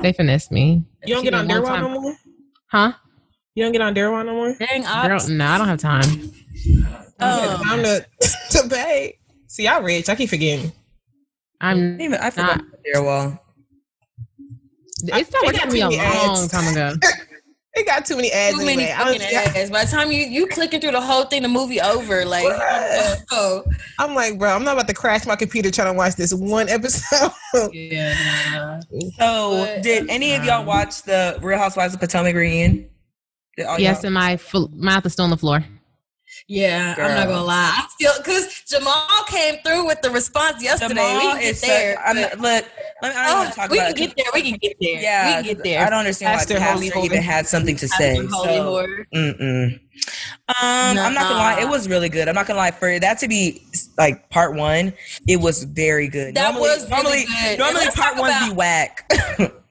they 0.01 0.13
finessed 0.13 0.51
me. 0.53 0.85
You 1.05 1.15
don't 1.15 1.25
get 1.25 1.35
on 1.35 1.47
One 1.49 1.63
Darewall 1.63 1.81
no 1.81 2.01
more. 2.01 2.17
huh? 2.69 2.93
You 3.55 3.65
don't 3.65 3.73
get 3.73 3.83
on 3.83 3.95
Darewall 3.95 4.25
no 4.25 4.33
more. 4.35 4.55
Dang, 4.55 4.83
Girl, 4.83 5.17
ops. 5.17 5.29
no, 5.29 5.47
I 5.47 5.59
don't 5.59 5.69
have 5.69 5.79
time. 5.81 6.33
Oh. 7.21 7.61
Time 7.65 7.83
to 7.83 8.07
to 8.51 8.69
pay. 8.69 9.19
See, 9.49 9.65
y'all 9.65 9.83
rich. 9.83 10.09
I 10.09 10.15
keep 10.15 10.31
forgetting. 10.31 10.73
I'm. 11.61 12.01
Even 12.01 12.15
I 12.21 12.31
forgot 12.31 12.59
Nah. 12.59 12.65
their 12.93 13.03
wall. 13.03 13.39
It 15.05 15.27
stopped 15.27 15.45
working 15.47 15.61
for 15.61 15.67
me 15.73 15.83
a 15.83 15.89
too 15.91 15.97
long 15.97 16.39
ads. 16.39 16.49
time 16.49 16.69
ago. 16.73 16.95
It 17.75 17.87
got 17.87 18.05
too 18.05 18.17
many 18.17 18.31
ads. 18.31 18.59
Too 18.59 18.67
many 18.67 18.83
anyway. 18.85 18.93
I 18.93 19.11
was- 19.13 19.23
ads. 19.57 19.71
By 19.71 19.85
the 19.87 19.91
time 19.91 20.13
you 20.13 20.25
you 20.27 20.47
clicking 20.47 20.81
through 20.81 20.91
the 20.91 21.01
whole 21.01 21.25
thing, 21.25 21.41
the 21.43 21.49
movie 21.49 21.81
over. 21.81 22.25
Like, 22.27 22.45
oh 23.31 23.65
I'm 23.99 24.15
like, 24.15 24.39
bro, 24.39 24.51
I'm 24.55 24.63
not 24.65 24.75
about 24.75 24.89
to 24.89 24.95
crash 24.95 25.25
my 25.27 25.37
computer 25.37 25.71
trying 25.71 25.89
to 25.93 25.97
watch 25.97 26.17
this 26.17 26.35
one 26.35 26.69
episode. 26.69 27.31
yeah. 27.73 28.15
nah. 28.53 28.81
So, 29.19 29.65
But- 29.65 29.83
did 29.83 30.11
any 30.11 30.35
of 30.35 30.45
y'all 30.45 30.65
watch 30.65 31.03
the 31.03 31.39
Real 31.41 31.59
Housewives 31.59 31.95
of 31.95 32.01
Potomac 32.01 32.35
reunion? 32.35 32.89
Yes, 33.79 34.03
and 34.05 34.15
my 34.15 34.37
fl- 34.39 34.67
mouth 34.73 35.05
is 35.07 35.13
still 35.15 35.25
on 35.25 35.31
the 35.31 35.37
floor. 35.37 35.65
Yeah, 36.49 36.95
I'm 36.99 37.15
not 37.15 37.29
gonna 37.29 37.45
lie. 37.45 37.71
I 37.75 37.87
still 37.91 38.13
because 38.19 38.63
Jamal 38.67 39.07
came 39.29 39.57
through 39.65 39.87
with 39.87 40.01
the 40.03 40.11
response 40.11 40.63
yesterday. 40.63 40.95
Jamal 40.95 41.37
we 41.37 41.43
is 41.45 41.61
there. 41.61 41.95
such- 41.97 42.05
I'm 42.07 42.17
but- 42.23 42.41
look, 42.41 42.65
let 43.03 43.15
me, 43.15 43.21
I 43.21 43.27
don't 43.27 43.35
Oh, 43.35 43.39
want 43.41 43.51
to 43.51 43.57
talk 43.61 43.71
we 43.71 43.79
about 43.79 43.95
can 43.97 44.05
it. 44.05 44.07
get 44.09 44.17
there. 44.17 44.27
We 44.33 44.43
can 44.43 44.59
get 44.59 44.77
there. 44.81 45.03
Yeah, 45.03 45.27
we 45.27 45.33
can 45.49 45.55
get 45.57 45.65
there. 45.65 45.87
I 45.87 45.91
don't 45.91 45.99
understand 45.99 46.39
Pastor 46.39 46.55
why 46.55 46.61
Holy 46.61 46.87
Pastor 46.87 46.95
Holy. 46.95 47.07
even 47.07 47.23
had 47.23 47.47
something 47.47 47.77
to 47.77 47.89
say. 47.89 48.15
Pastor 48.21 48.29
Holy 48.35 48.57
So, 48.57 48.71
Lord. 48.71 49.07
mm-mm. 49.15 49.81
Um, 50.49 50.99
I'm 50.99 51.15
not 51.15 51.23
gonna 51.25 51.35
lie, 51.35 51.61
it 51.61 51.69
was 51.69 51.89
really 51.89 52.09
good. 52.09 52.29
I'm 52.29 52.35
not 52.35 52.47
gonna 52.47 52.59
lie, 52.59 52.71
for 52.71 52.99
that 52.99 53.19
to 53.19 53.29
be 53.29 53.63
like 53.99 54.29
part 54.31 54.55
one, 54.55 54.93
it 55.29 55.37
was 55.41 55.65
very 55.65 56.09
good. 56.09 56.35
That 56.35 56.53
normally, 56.55 56.71
was 56.71 56.91
really 56.91 57.03
normally, 57.03 57.25
good. 57.27 57.59
Normally 57.59 57.87
part 57.95 58.15
one 58.17 58.31
ones 58.31 58.39
be 58.41 58.47
about- 58.47 58.57
whack. 58.57 59.13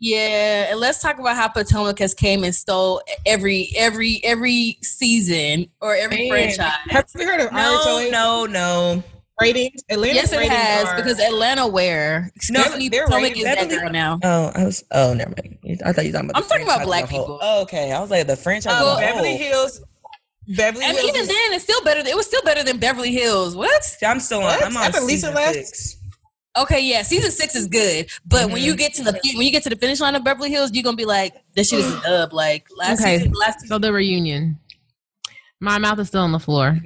Yeah, 0.00 0.70
and 0.70 0.78
let's 0.78 1.02
talk 1.02 1.18
about 1.18 1.34
how 1.34 1.48
Potomac 1.48 1.98
has 1.98 2.14
came 2.14 2.44
and 2.44 2.54
stole 2.54 3.02
every 3.26 3.72
every 3.76 4.20
every 4.22 4.78
season 4.80 5.68
or 5.80 5.96
every 5.96 6.28
Man. 6.28 6.28
franchise. 6.28 6.72
Have 6.90 7.06
you 7.16 7.26
heard 7.26 7.40
of 7.40 7.50
no, 7.52 7.58
RHOA 7.84 8.12
no, 8.12 8.46
no. 8.46 9.02
Ratings? 9.40 9.82
Atlanta's 9.90 10.16
Yes, 10.16 10.32
it 10.32 10.36
ratings 10.38 10.54
has 10.54 10.84
are- 10.88 10.96
because 10.96 11.18
Atlanta 11.20 11.66
where 11.66 12.30
No, 12.50 12.60
Stephanie 12.62 12.88
they're 12.88 13.04
Potomac 13.06 13.22
rated 13.30 13.38
is 13.38 13.44
that 13.44 13.56
Beverly- 13.58 13.76
girl 13.78 13.90
now. 13.90 14.18
Oh, 14.22 14.52
I 14.54 14.64
was. 14.64 14.84
Oh, 14.90 15.14
never 15.14 15.34
mind. 15.42 15.58
I 15.84 15.92
thought 15.92 16.04
you 16.04 16.10
were 16.10 16.18
talking 16.18 16.30
about. 16.30 16.36
I'm 16.36 16.42
the 16.42 16.48
talking 16.48 16.64
about 16.64 16.84
black 16.84 17.08
whole. 17.08 17.20
people. 17.24 17.38
Oh, 17.42 17.62
okay. 17.62 17.92
I 17.92 18.00
was 18.00 18.10
like 18.10 18.26
the 18.26 18.36
franchise. 18.36 18.72
Oh, 18.76 18.92
as 18.96 18.98
a 18.98 19.00
Beverly. 19.00 19.36
Hills. 19.36 19.80
Beverly 20.56 20.84
And 20.84 20.96
Hills. 20.96 21.08
even 21.10 21.20
is- 21.22 21.28
then, 21.28 21.52
it's 21.52 21.64
still 21.64 21.82
better. 21.84 22.00
It 22.00 22.16
was 22.16 22.26
still 22.26 22.42
better 22.42 22.62
than 22.62 22.78
Beverly 22.78 23.12
Hills. 23.12 23.54
What? 23.54 23.96
I'm 24.06 24.20
still 24.20 24.38
on. 24.38 24.44
What? 24.44 24.64
I'm 24.64 24.76
on 24.76 24.84
After 24.84 25.00
Lisa 25.00 25.26
season 25.26 25.34
left? 25.34 25.54
six. 25.54 25.96
Okay, 26.56 26.80
yeah, 26.80 27.02
season 27.02 27.30
six 27.30 27.54
is 27.54 27.68
good, 27.68 28.08
but 28.26 28.50
when 28.50 28.60
you 28.62 28.72
mm-hmm. 28.72 28.78
get 28.78 28.94
to 28.94 29.04
the 29.04 29.12
when 29.36 29.46
you 29.46 29.52
get 29.52 29.62
to 29.64 29.68
the 29.68 29.76
finish 29.76 30.00
line 30.00 30.16
of 30.16 30.24
Beverly 30.24 30.50
Hills, 30.50 30.72
you're 30.72 30.82
gonna 30.82 30.96
be 30.96 31.04
like, 31.04 31.34
"This 31.54 31.68
shit 31.68 31.80
is 31.80 31.94
a 31.94 32.00
dub." 32.00 32.32
Like 32.32 32.66
last 32.76 33.00
Okay. 33.00 33.18
season, 33.18 33.32
last 33.32 33.68
So 33.68 33.78
the 33.78 33.92
reunion. 33.92 34.58
My 35.60 35.78
mouth 35.78 35.98
is 36.00 36.08
still 36.08 36.22
on 36.22 36.32
the 36.32 36.40
floor. 36.40 36.78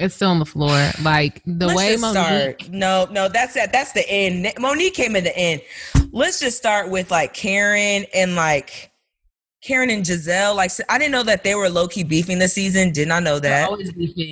It's 0.00 0.14
still 0.14 0.30
on 0.30 0.38
the 0.38 0.46
floor. 0.46 0.90
Like 1.02 1.42
the 1.44 1.66
Let's 1.66 1.76
way 1.76 1.90
just 1.92 2.00
Monique. 2.02 2.60
start. 2.62 2.68
No, 2.70 3.06
no, 3.10 3.28
that's 3.28 3.54
that. 3.54 3.70
That's 3.72 3.92
the 3.92 4.08
end. 4.08 4.52
Monique 4.58 4.94
came 4.94 5.14
in 5.14 5.24
the 5.24 5.36
end. 5.36 5.62
Let's 6.10 6.40
just 6.40 6.56
start 6.56 6.90
with 6.90 7.10
like 7.10 7.34
Karen 7.34 8.06
and 8.14 8.34
like 8.34 8.90
Karen 9.62 9.90
and 9.90 10.02
Gizelle. 10.02 10.56
Like 10.56 10.70
I 10.88 10.96
didn't 10.96 11.12
know 11.12 11.22
that 11.24 11.44
they 11.44 11.54
were 11.54 11.68
low 11.68 11.86
key 11.86 12.02
beefing 12.02 12.38
this 12.38 12.54
season. 12.54 12.92
Did 12.92 13.08
not 13.08 13.22
know 13.22 13.38
that. 13.40 13.68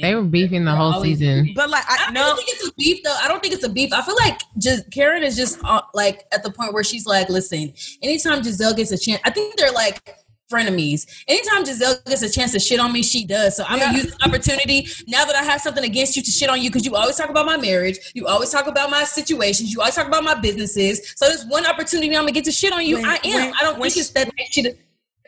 They 0.01 0.15
were 0.15 0.23
beefing 0.23 0.65
the 0.65 0.71
They're 0.71 0.77
whole 0.81 1.03
season. 1.03 1.43
beefing. 1.43 1.55
But 1.55 1.69
like 1.69 1.85
I 1.87 1.95
I 1.95 2.05
don't 2.07 2.15
no. 2.15 2.35
think 2.37 2.49
it's 2.49 2.67
a 2.67 2.73
beef 2.79 3.03
though. 3.05 3.17
I 3.23 3.29
don't 3.29 3.43
think 3.43 3.53
it's 3.55 3.65
a 3.65 3.69
beef. 3.69 3.93
I 3.93 4.01
feel 4.03 4.17
like 4.17 4.41
just 4.57 4.91
Karen 4.91 5.23
is 5.23 5.37
just 5.37 5.59
uh, 5.65 5.83
like 5.93 6.25
at 6.33 6.43
the 6.43 6.51
point 6.51 6.73
where 6.73 6.83
she's 6.83 7.05
like, 7.05 7.29
listen, 7.29 7.75
anytime 8.03 8.41
Gizelle 8.43 8.75
gets 8.75 8.91
a 8.91 8.97
chance, 8.99 9.21
I 9.25 9.31
think 9.31 9.57
they're 9.57 9.71
like 9.73 10.17
frenemies. 10.49 11.07
Anytime 11.29 11.65
Gizelle 11.65 12.03
gets 12.07 12.23
a 12.23 12.31
chance 12.31 12.53
to 12.53 12.59
shit 12.59 12.81
on 12.81 12.93
me, 12.93 13.03
she 13.03 13.25
does. 13.25 13.57
So 13.57 13.65
I'm 13.69 13.79
gonna 13.79 13.97
use 13.99 14.15
the 14.17 14.25
opportunity 14.29 14.89
now 15.07 15.25
that 15.25 15.37
I 15.37 15.43
have 15.45 15.61
something 15.61 15.85
against 15.85 16.17
you 16.17 16.23
to 16.23 16.31
shit 16.31 16.49
on 16.49 16.61
you 16.63 16.71
because 16.71 16.85
you 16.85 16.97
always 16.97 17.17
talk 17.17 17.31
about 17.31 17.47
my 17.47 17.57
marriage, 17.57 17.99
you 18.15 18.27
always 18.27 18.51
talk 18.51 18.67
about 18.67 18.91
my 18.91 19.05
situations, 19.05 19.73
you 19.73 19.81
always 19.81 19.95
talk 19.95 20.07
about 20.07 20.25
my 20.25 20.35
businesses. 20.35 21.15
So 21.17 21.27
there's 21.29 21.45
one 21.47 21.67
opportunity 21.67 22.09
I'm 22.17 22.23
gonna 22.23 22.33
get 22.33 22.45
to 22.45 22.53
shit 22.53 22.73
on 22.73 22.85
you. 22.85 22.97
When- 22.97 23.05
I 23.07 23.19
am. 23.25 23.35
when- 23.35 23.55
I 23.55 23.63
don't 23.63 23.81
think 23.81 23.97
it's 23.97 24.11
that 24.11 24.31
shit. 24.51 24.79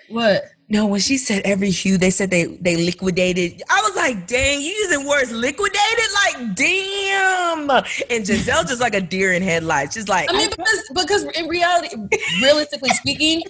What? 0.09 0.45
No, 0.69 0.87
when 0.87 1.01
she 1.01 1.19
said 1.19 1.43
every 1.45 1.71
hue, 1.71 1.99
they 1.99 2.11
said 2.11 2.31
they 2.31 2.45
they 2.45 2.77
liquidated. 2.77 3.63
I 3.69 3.81
was 3.83 3.90
like, 4.01 4.27
dang, 4.27 4.61
you 4.61 4.69
using 4.69 5.07
words 5.07 5.31
liquidated? 5.31 5.79
Like, 6.25 6.55
damn. 6.57 7.71
And 7.71 8.25
Gizelle 8.25 8.67
just 8.67 8.81
like 8.81 8.95
a 8.95 9.01
deer 9.01 9.33
in 9.33 9.43
headlights. 9.43 9.95
Just 9.95 10.09
like 10.09 10.31
I 10.31 10.37
mean, 10.37 10.51
because 10.51 10.91
because 10.95 11.25
in 11.37 11.49
reality, 11.49 11.97
realistically 12.43 12.91
speaking, 12.91 13.43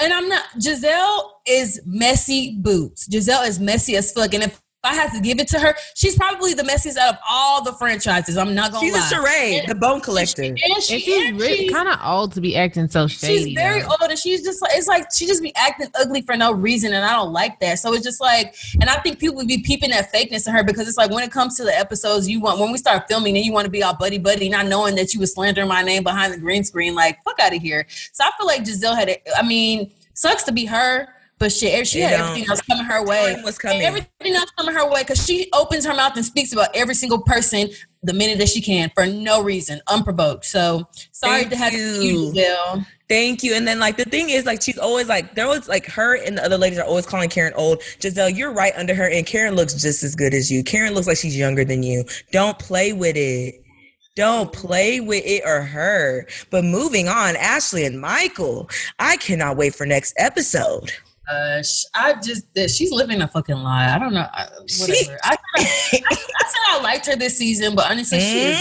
and 0.00 0.12
I'm 0.12 0.28
not 0.28 0.44
Gizelle 0.58 1.30
is 1.46 1.80
messy 1.84 2.56
boots. 2.60 3.08
Gizelle 3.08 3.46
is 3.46 3.58
messy 3.58 3.96
as 3.96 4.12
fuck. 4.12 4.34
And 4.34 4.44
if 4.44 4.60
I 4.88 4.94
have 4.94 5.12
to 5.12 5.20
give 5.20 5.38
it 5.38 5.48
to 5.48 5.58
her, 5.60 5.74
she's 5.94 6.16
probably 6.16 6.54
the 6.54 6.62
messiest 6.62 6.96
out 6.96 7.14
of 7.14 7.20
all 7.28 7.62
the 7.62 7.72
franchises. 7.74 8.36
I'm 8.36 8.54
not 8.54 8.72
gonna 8.72 8.86
she's 8.86 8.92
lie. 8.94 9.00
She's 9.00 9.12
a 9.12 9.14
charade, 9.16 9.64
the 9.68 9.74
bone 9.74 10.00
collector. 10.00 10.42
And 10.42 10.58
she, 10.58 10.72
And 10.72 10.82
she's 10.82 11.28
and 11.28 11.40
really 11.40 11.56
she- 11.56 11.68
kind 11.68 11.88
of 11.88 11.98
old 12.04 12.32
to 12.34 12.40
be 12.40 12.56
acting 12.56 12.88
so 12.88 13.06
shady. 13.06 13.44
She's 13.44 13.54
very 13.54 13.82
though. 13.82 13.88
old 14.00 14.10
and 14.10 14.18
she's 14.18 14.42
just 14.42 14.62
like 14.62 14.72
it's 14.74 14.86
like 14.88 15.08
she 15.12 15.26
just 15.26 15.42
be 15.42 15.54
acting 15.56 15.88
ugly 16.00 16.22
for 16.22 16.36
no 16.36 16.52
reason 16.52 16.92
and 16.92 17.04
I 17.04 17.12
don't 17.14 17.32
like 17.32 17.60
that. 17.60 17.78
So 17.78 17.92
it's 17.94 18.04
just 18.04 18.20
like 18.20 18.54
and 18.80 18.88
I 18.88 18.96
think 19.00 19.18
people 19.18 19.36
would 19.36 19.48
be 19.48 19.62
peeping 19.62 19.90
that 19.90 20.12
fakeness 20.12 20.46
in 20.46 20.54
her 20.54 20.64
because 20.64 20.88
it's 20.88 20.96
like 20.98 21.10
when 21.10 21.24
it 21.24 21.30
comes 21.30 21.56
to 21.58 21.64
the 21.64 21.76
episodes 21.78 22.28
you 22.28 22.40
want 22.40 22.58
when 22.60 22.72
we 22.72 22.78
start 22.78 23.04
filming 23.08 23.36
and 23.36 23.44
you 23.44 23.52
want 23.52 23.64
to 23.66 23.70
be 23.70 23.82
all 23.82 23.94
buddy 23.94 24.18
buddy 24.18 24.48
not 24.48 24.66
knowing 24.66 24.94
that 24.96 25.12
you 25.14 25.20
was 25.20 25.32
slandering 25.34 25.68
my 25.68 25.82
name 25.82 26.02
behind 26.02 26.32
the 26.32 26.38
green 26.38 26.64
screen 26.64 26.94
like 26.94 27.22
fuck 27.24 27.38
out 27.40 27.54
of 27.54 27.60
here. 27.62 27.86
So 28.12 28.24
I 28.24 28.30
feel 28.38 28.46
like 28.46 28.62
Gizelle 28.64 28.96
had 28.96 29.08
it 29.08 29.22
I 29.36 29.42
mean 29.42 29.90
sucks 30.14 30.42
to 30.44 30.52
be 30.52 30.64
her 30.66 31.08
but 31.38 31.52
shit, 31.52 31.86
she 31.86 32.00
had 32.00 32.14
everything 32.14 32.48
else 32.48 32.60
coming 32.62 32.84
her 32.84 33.04
way. 33.04 33.40
Was 33.44 33.58
coming. 33.58 33.82
Everything 33.82 34.34
else 34.34 34.50
coming 34.52 34.74
her 34.74 34.90
way 34.90 35.02
because 35.02 35.24
she 35.24 35.48
opens 35.52 35.86
her 35.86 35.94
mouth 35.94 36.16
and 36.16 36.24
speaks 36.24 36.52
about 36.52 36.68
every 36.74 36.94
single 36.94 37.20
person 37.22 37.68
the 38.02 38.12
minute 38.12 38.38
that 38.38 38.48
she 38.48 38.60
can 38.60 38.90
for 38.94 39.06
no 39.06 39.42
reason, 39.42 39.80
unprovoked. 39.88 40.44
So 40.44 40.88
sorry 41.12 41.40
Thank 41.40 41.50
to 41.50 41.56
have 41.56 41.72
you. 41.72 41.86
you, 42.00 42.32
Gizelle. 42.32 42.86
Thank 43.08 43.42
you. 43.42 43.54
And 43.54 43.66
then 43.66 43.80
like 43.80 43.96
the 43.96 44.04
thing 44.04 44.30
is 44.30 44.44
like 44.44 44.62
she's 44.62 44.78
always 44.78 45.08
like 45.08 45.34
there 45.34 45.48
was 45.48 45.68
like 45.68 45.86
her 45.86 46.16
and 46.16 46.36
the 46.38 46.44
other 46.44 46.58
ladies 46.58 46.78
are 46.78 46.84
always 46.84 47.06
calling 47.06 47.30
Karen 47.30 47.54
old. 47.54 47.80
Gizelle, 48.00 48.34
you're 48.34 48.52
right 48.52 48.72
under 48.76 48.94
her, 48.94 49.08
and 49.08 49.26
Karen 49.26 49.54
looks 49.54 49.74
just 49.74 50.02
as 50.02 50.14
good 50.14 50.34
as 50.34 50.50
you. 50.50 50.62
Karen 50.62 50.94
looks 50.94 51.06
like 51.06 51.16
she's 51.16 51.36
younger 51.36 51.64
than 51.64 51.82
you. 51.82 52.04
Don't 52.32 52.58
play 52.58 52.92
with 52.92 53.16
it. 53.16 53.62
Don't 54.14 54.52
play 54.52 54.98
with 54.98 55.24
it 55.24 55.42
or 55.46 55.62
her. 55.62 56.26
But 56.50 56.64
moving 56.64 57.08
on, 57.08 57.36
Ashley 57.36 57.84
and 57.84 58.00
Michael. 58.00 58.68
I 58.98 59.16
cannot 59.16 59.56
wait 59.56 59.76
for 59.76 59.86
next 59.86 60.12
episode. 60.18 60.92
Uh, 61.30 61.62
sh- 61.62 61.84
I 61.94 62.14
just 62.14 62.46
she's 62.74 62.90
living 62.90 63.20
a 63.20 63.28
fucking 63.28 63.56
lie. 63.56 63.94
I 63.94 63.98
don't 63.98 64.14
know. 64.14 64.26
I, 64.32 64.46
whatever. 64.78 64.94
She- 64.94 65.10
I, 65.22 65.36
I, 65.56 65.60
I 65.60 65.64
said 66.00 66.62
I 66.68 66.80
liked 66.82 67.06
her 67.06 67.16
this 67.16 67.36
season, 67.36 67.74
but 67.74 67.90
honestly, 67.90 68.20
she 68.20 68.40
is. 68.40 68.60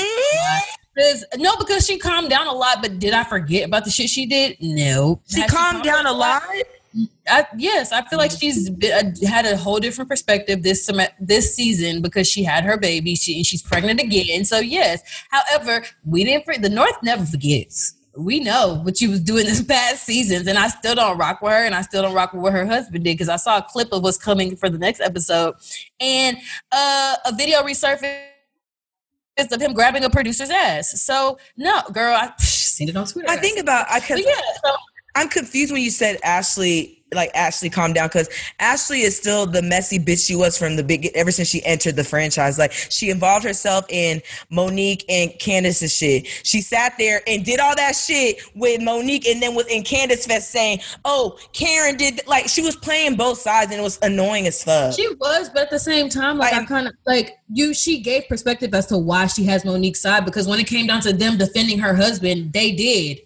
Mm, 0.97 1.23
no, 1.37 1.55
because 1.57 1.85
she 1.85 1.97
calmed 1.97 2.29
down 2.29 2.47
a 2.47 2.53
lot. 2.53 2.81
But 2.81 2.99
did 2.99 3.13
I 3.13 3.23
forget 3.23 3.67
about 3.67 3.85
the 3.85 3.91
shit 3.91 4.09
she 4.09 4.25
did? 4.25 4.57
No. 4.59 5.21
She 5.27 5.41
Has 5.41 5.51
calmed 5.51 5.83
down 5.83 6.05
a 6.07 6.11
lot. 6.11 6.43
I, 7.27 7.45
yes, 7.57 7.91
I 7.91 8.01
feel 8.03 8.17
like 8.17 8.31
she's 8.31 8.69
been, 8.71 8.91
uh, 9.23 9.27
had 9.27 9.45
a 9.45 9.55
whole 9.55 9.79
different 9.79 10.09
perspective 10.09 10.63
this 10.63 10.85
sem- 10.85 11.13
this 11.19 11.55
season 11.55 12.01
because 12.01 12.27
she 12.27 12.43
had 12.43 12.63
her 12.63 12.77
baby. 12.77 13.13
She 13.15 13.43
she's 13.43 13.61
pregnant 13.61 14.01
again. 14.01 14.45
So 14.45 14.59
yes. 14.59 15.01
However, 15.29 15.85
we 16.05 16.23
didn't. 16.23 16.45
For, 16.45 16.57
the 16.57 16.69
North 16.69 16.97
never 17.03 17.25
forgets. 17.25 17.93
We 18.17 18.39
know 18.39 18.79
what 18.83 18.97
she 18.97 19.07
was 19.07 19.19
doing 19.21 19.45
this 19.45 19.63
past 19.63 20.03
seasons, 20.03 20.47
and 20.47 20.57
I 20.57 20.67
still 20.67 20.95
don't 20.95 21.17
rock 21.17 21.41
with 21.41 21.51
her, 21.51 21.65
and 21.65 21.75
I 21.75 21.81
still 21.81 22.01
don't 22.01 22.13
rock 22.13 22.33
with 22.33 22.41
what 22.41 22.53
her 22.53 22.65
husband 22.65 23.03
did 23.03 23.13
because 23.13 23.29
I 23.29 23.35
saw 23.35 23.57
a 23.57 23.61
clip 23.61 23.89
of 23.91 24.03
what's 24.03 24.17
coming 24.17 24.55
for 24.55 24.69
the 24.69 24.77
next 24.77 25.01
episode, 25.01 25.55
and 25.99 26.37
uh, 26.71 27.15
a 27.25 27.35
video 27.35 27.61
resurfaced 27.61 28.27
of 29.51 29.61
him 29.61 29.73
grabbing 29.73 30.03
a 30.03 30.09
producer's 30.09 30.49
ass. 30.49 30.99
So 31.01 31.37
no, 31.55 31.81
girl, 31.93 32.15
I 32.15 32.33
seen 32.39 32.89
it 32.89 32.97
on 32.97 33.05
Twitter. 33.05 33.29
I 33.29 33.37
think 33.37 33.59
about 33.59 33.85
I 33.89 33.99
could 33.99 34.19
yeah, 34.19 34.33
so 34.63 34.75
I'm 35.15 35.29
confused 35.29 35.71
when 35.71 35.81
you 35.81 35.91
said 35.91 36.17
Ashley, 36.23 36.96
like 37.13 37.31
Ashley, 37.35 37.69
calm 37.69 37.93
down, 37.93 38.07
because 38.07 38.29
Ashley 38.59 39.01
is 39.01 39.15
still 39.15 39.45
the 39.45 39.61
messy 39.61 39.97
bitch 39.99 40.25
she 40.27 40.35
was 40.35 40.57
from 40.57 40.75
the 40.75 40.83
big 40.83 41.09
ever 41.15 41.31
since 41.31 41.47
she 41.47 41.63
entered 41.65 41.95
the 41.95 42.03
franchise. 42.03 42.57
Like 42.59 42.71
she 42.73 43.09
involved 43.09 43.45
herself 43.45 43.85
in 43.89 44.21
Monique 44.49 45.05
and 45.07 45.31
Candace's 45.39 45.95
shit. 45.95 46.27
She 46.43 46.61
sat 46.61 46.93
there 46.97 47.21
and 47.27 47.45
did 47.45 47.59
all 47.59 47.75
that 47.75 47.95
shit 47.95 48.41
with 48.55 48.81
Monique, 48.81 49.25
and 49.27 49.41
then 49.41 49.55
within 49.55 49.83
Candace 49.83 50.25
Fest 50.25 50.51
saying, 50.51 50.79
"Oh, 51.05 51.37
Karen 51.53 51.95
did." 51.95 52.21
Like 52.27 52.47
she 52.49 52.61
was 52.61 52.75
playing 52.75 53.15
both 53.15 53.39
sides, 53.39 53.71
and 53.71 53.79
it 53.79 53.83
was 53.83 53.99
annoying 54.01 54.47
as 54.47 54.63
fuck. 54.63 54.93
She 54.93 55.07
was, 55.15 55.49
but 55.49 55.63
at 55.63 55.69
the 55.69 55.79
same 55.79 56.09
time, 56.09 56.37
like 56.37 56.53
I, 56.53 56.59
Like- 56.59 56.67
kind 56.67 56.87
of 56.87 56.93
like 57.05 57.37
you. 57.53 57.73
She 57.73 57.99
gave 58.01 58.27
perspective 58.27 58.73
as 58.73 58.85
to 58.87 58.97
why 58.97 59.27
she 59.27 59.45
has 59.45 59.63
Monique's 59.63 60.01
side 60.01 60.25
because 60.25 60.47
when 60.47 60.59
it 60.59 60.67
came 60.67 60.87
down 60.87 61.01
to 61.01 61.13
them 61.13 61.37
defending 61.37 61.79
her 61.79 61.95
husband, 61.95 62.53
they 62.53 62.71
did. 62.71 63.21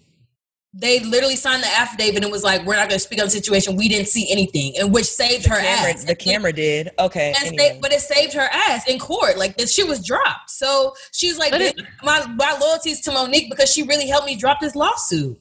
They 0.74 1.00
literally 1.00 1.36
signed 1.36 1.62
the 1.62 1.68
affidavit 1.68 2.22
and 2.22 2.32
was 2.32 2.42
like, 2.42 2.64
"We're 2.64 2.76
not 2.76 2.88
going 2.88 2.98
to 2.98 3.04
speak 3.04 3.20
on 3.20 3.26
the 3.26 3.30
situation. 3.30 3.76
We 3.76 3.88
didn't 3.90 4.08
see 4.08 4.26
anything," 4.32 4.72
and 4.78 4.90
which 4.92 5.04
saved 5.04 5.44
the 5.44 5.50
her 5.50 5.60
camera, 5.60 5.90
ass. 5.92 6.04
the 6.04 6.14
camera 6.14 6.50
did. 6.52 6.88
Okay, 6.98 7.34
And 7.38 7.48
anyway. 7.48 7.74
sa- 7.74 7.78
but 7.82 7.92
it 7.92 8.00
saved 8.00 8.32
her 8.32 8.48
ass 8.50 8.88
in 8.88 8.98
court. 8.98 9.36
Like 9.36 9.58
this 9.58 9.74
shit 9.74 9.86
was 9.86 10.02
dropped. 10.04 10.50
So 10.50 10.94
she's 11.12 11.36
like, 11.38 11.50
But 11.50 11.60
it- 11.60 11.80
my 12.02 12.24
my 12.26 12.56
loyalties 12.58 13.00
to 13.02 13.12
Monique 13.12 13.50
because 13.50 13.70
she 13.70 13.82
really 13.82 14.06
helped 14.06 14.26
me 14.26 14.34
drop 14.34 14.60
this 14.60 14.74
lawsuit. 14.74 15.38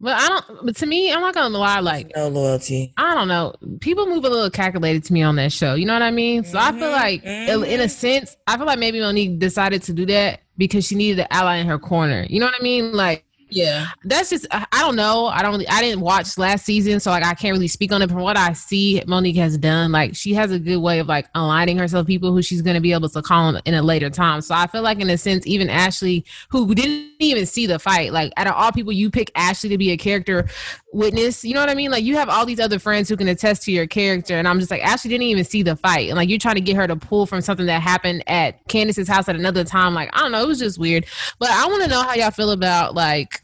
But 0.00 0.20
I 0.20 0.28
don't. 0.28 0.66
But 0.66 0.76
to 0.76 0.86
me, 0.86 1.10
I'm 1.10 1.22
not 1.22 1.32
gonna 1.34 1.56
lie. 1.58 1.80
Like 1.80 2.12
no 2.14 2.28
loyalty. 2.28 2.92
I 2.98 3.14
don't 3.14 3.28
know. 3.28 3.54
People 3.80 4.06
move 4.06 4.24
a 4.24 4.28
little 4.28 4.50
calculated 4.50 5.04
to 5.04 5.12
me 5.14 5.22
on 5.22 5.36
that 5.36 5.52
show. 5.52 5.74
You 5.74 5.86
know 5.86 5.94
what 5.94 6.02
I 6.02 6.10
mean? 6.12 6.44
So 6.44 6.58
I 6.58 6.70
feel 6.72 6.82
Mhm, 6.88 6.92
like, 6.92 7.24
in 7.24 7.64
in 7.64 7.80
a 7.80 7.84
mhm. 7.84 7.90
sense, 7.90 8.36
I 8.46 8.56
feel 8.58 8.66
like 8.66 8.78
maybe 8.78 9.00
Monique 9.00 9.38
decided 9.40 9.82
to 9.84 9.92
do 9.94 10.04
that 10.06 10.42
because 10.58 10.86
she 10.86 10.94
needed 10.96 11.18
an 11.20 11.26
ally 11.30 11.56
in 11.56 11.66
her 11.66 11.78
corner. 11.78 12.26
You 12.28 12.38
know 12.40 12.46
what 12.46 12.54
I 12.60 12.62
mean? 12.62 12.92
Like 12.92 13.24
Yeah. 13.50 13.86
that's 14.04 14.30
just 14.30 14.46
I 14.50 14.66
don't 14.80 14.96
know. 14.96 15.26
I 15.26 15.42
don't 15.42 15.64
I 15.70 15.80
didn't 15.80 16.00
watch 16.00 16.36
last 16.38 16.64
season, 16.64 17.00
so 17.00 17.10
like 17.10 17.24
I 17.24 17.34
can't 17.34 17.52
really 17.54 17.68
speak 17.68 17.92
on 17.92 18.02
it. 18.02 18.08
From 18.08 18.20
what 18.20 18.36
I 18.36 18.52
see, 18.52 19.02
Monique 19.06 19.36
has 19.36 19.56
done 19.58 19.92
like 19.92 20.14
she 20.14 20.34
has 20.34 20.50
a 20.50 20.58
good 20.58 20.78
way 20.78 20.98
of 20.98 21.06
like 21.06 21.26
aligning 21.34 21.78
herself 21.78 22.06
people 22.06 22.32
who 22.32 22.42
she's 22.42 22.62
gonna 22.62 22.80
be 22.80 22.92
able 22.92 23.08
to 23.08 23.22
call 23.22 23.56
in 23.56 23.74
a 23.74 23.82
later 23.82 24.10
time. 24.10 24.40
So 24.40 24.54
I 24.54 24.66
feel 24.66 24.82
like 24.82 25.00
in 25.00 25.10
a 25.10 25.18
sense, 25.18 25.46
even 25.46 25.70
Ashley, 25.70 26.24
who 26.50 26.74
didn't 26.74 27.12
even 27.18 27.46
see 27.46 27.66
the 27.66 27.78
fight, 27.78 28.12
like 28.12 28.32
out 28.36 28.46
of 28.46 28.54
all 28.54 28.72
people, 28.72 28.92
you 28.92 29.10
pick 29.10 29.30
Ashley 29.34 29.70
to 29.70 29.78
be 29.78 29.90
a 29.90 29.96
character 29.96 30.48
witness. 30.92 31.44
You 31.44 31.54
know 31.54 31.60
what 31.60 31.70
I 31.70 31.74
mean? 31.74 31.90
Like 31.90 32.04
you 32.04 32.16
have 32.16 32.28
all 32.28 32.46
these 32.46 32.60
other 32.60 32.78
friends 32.78 33.08
who 33.08 33.16
can 33.16 33.28
attest 33.28 33.62
to 33.64 33.72
your 33.72 33.86
character, 33.86 34.36
and 34.36 34.48
I'm 34.48 34.58
just 34.58 34.70
like 34.70 34.82
Ashley 34.82 35.10
didn't 35.10 35.26
even 35.26 35.44
see 35.44 35.62
the 35.62 35.76
fight, 35.76 36.08
and 36.08 36.16
like 36.16 36.28
you're 36.28 36.38
trying 36.38 36.56
to 36.56 36.60
get 36.60 36.76
her 36.76 36.86
to 36.86 36.96
pull 36.96 37.26
from 37.26 37.40
something 37.40 37.66
that 37.66 37.82
happened 37.82 38.24
at 38.26 38.66
Candace's 38.68 39.08
house 39.08 39.28
at 39.28 39.36
another 39.36 39.64
time. 39.64 39.94
Like 39.94 40.10
I 40.12 40.20
don't 40.20 40.32
know, 40.32 40.42
it 40.42 40.48
was 40.48 40.58
just 40.58 40.78
weird. 40.78 41.06
But 41.38 41.50
I 41.50 41.66
want 41.66 41.82
to 41.84 41.88
know 41.88 42.02
how 42.02 42.14
y'all 42.14 42.30
feel 42.30 42.50
about 42.50 42.94
like 42.94 43.42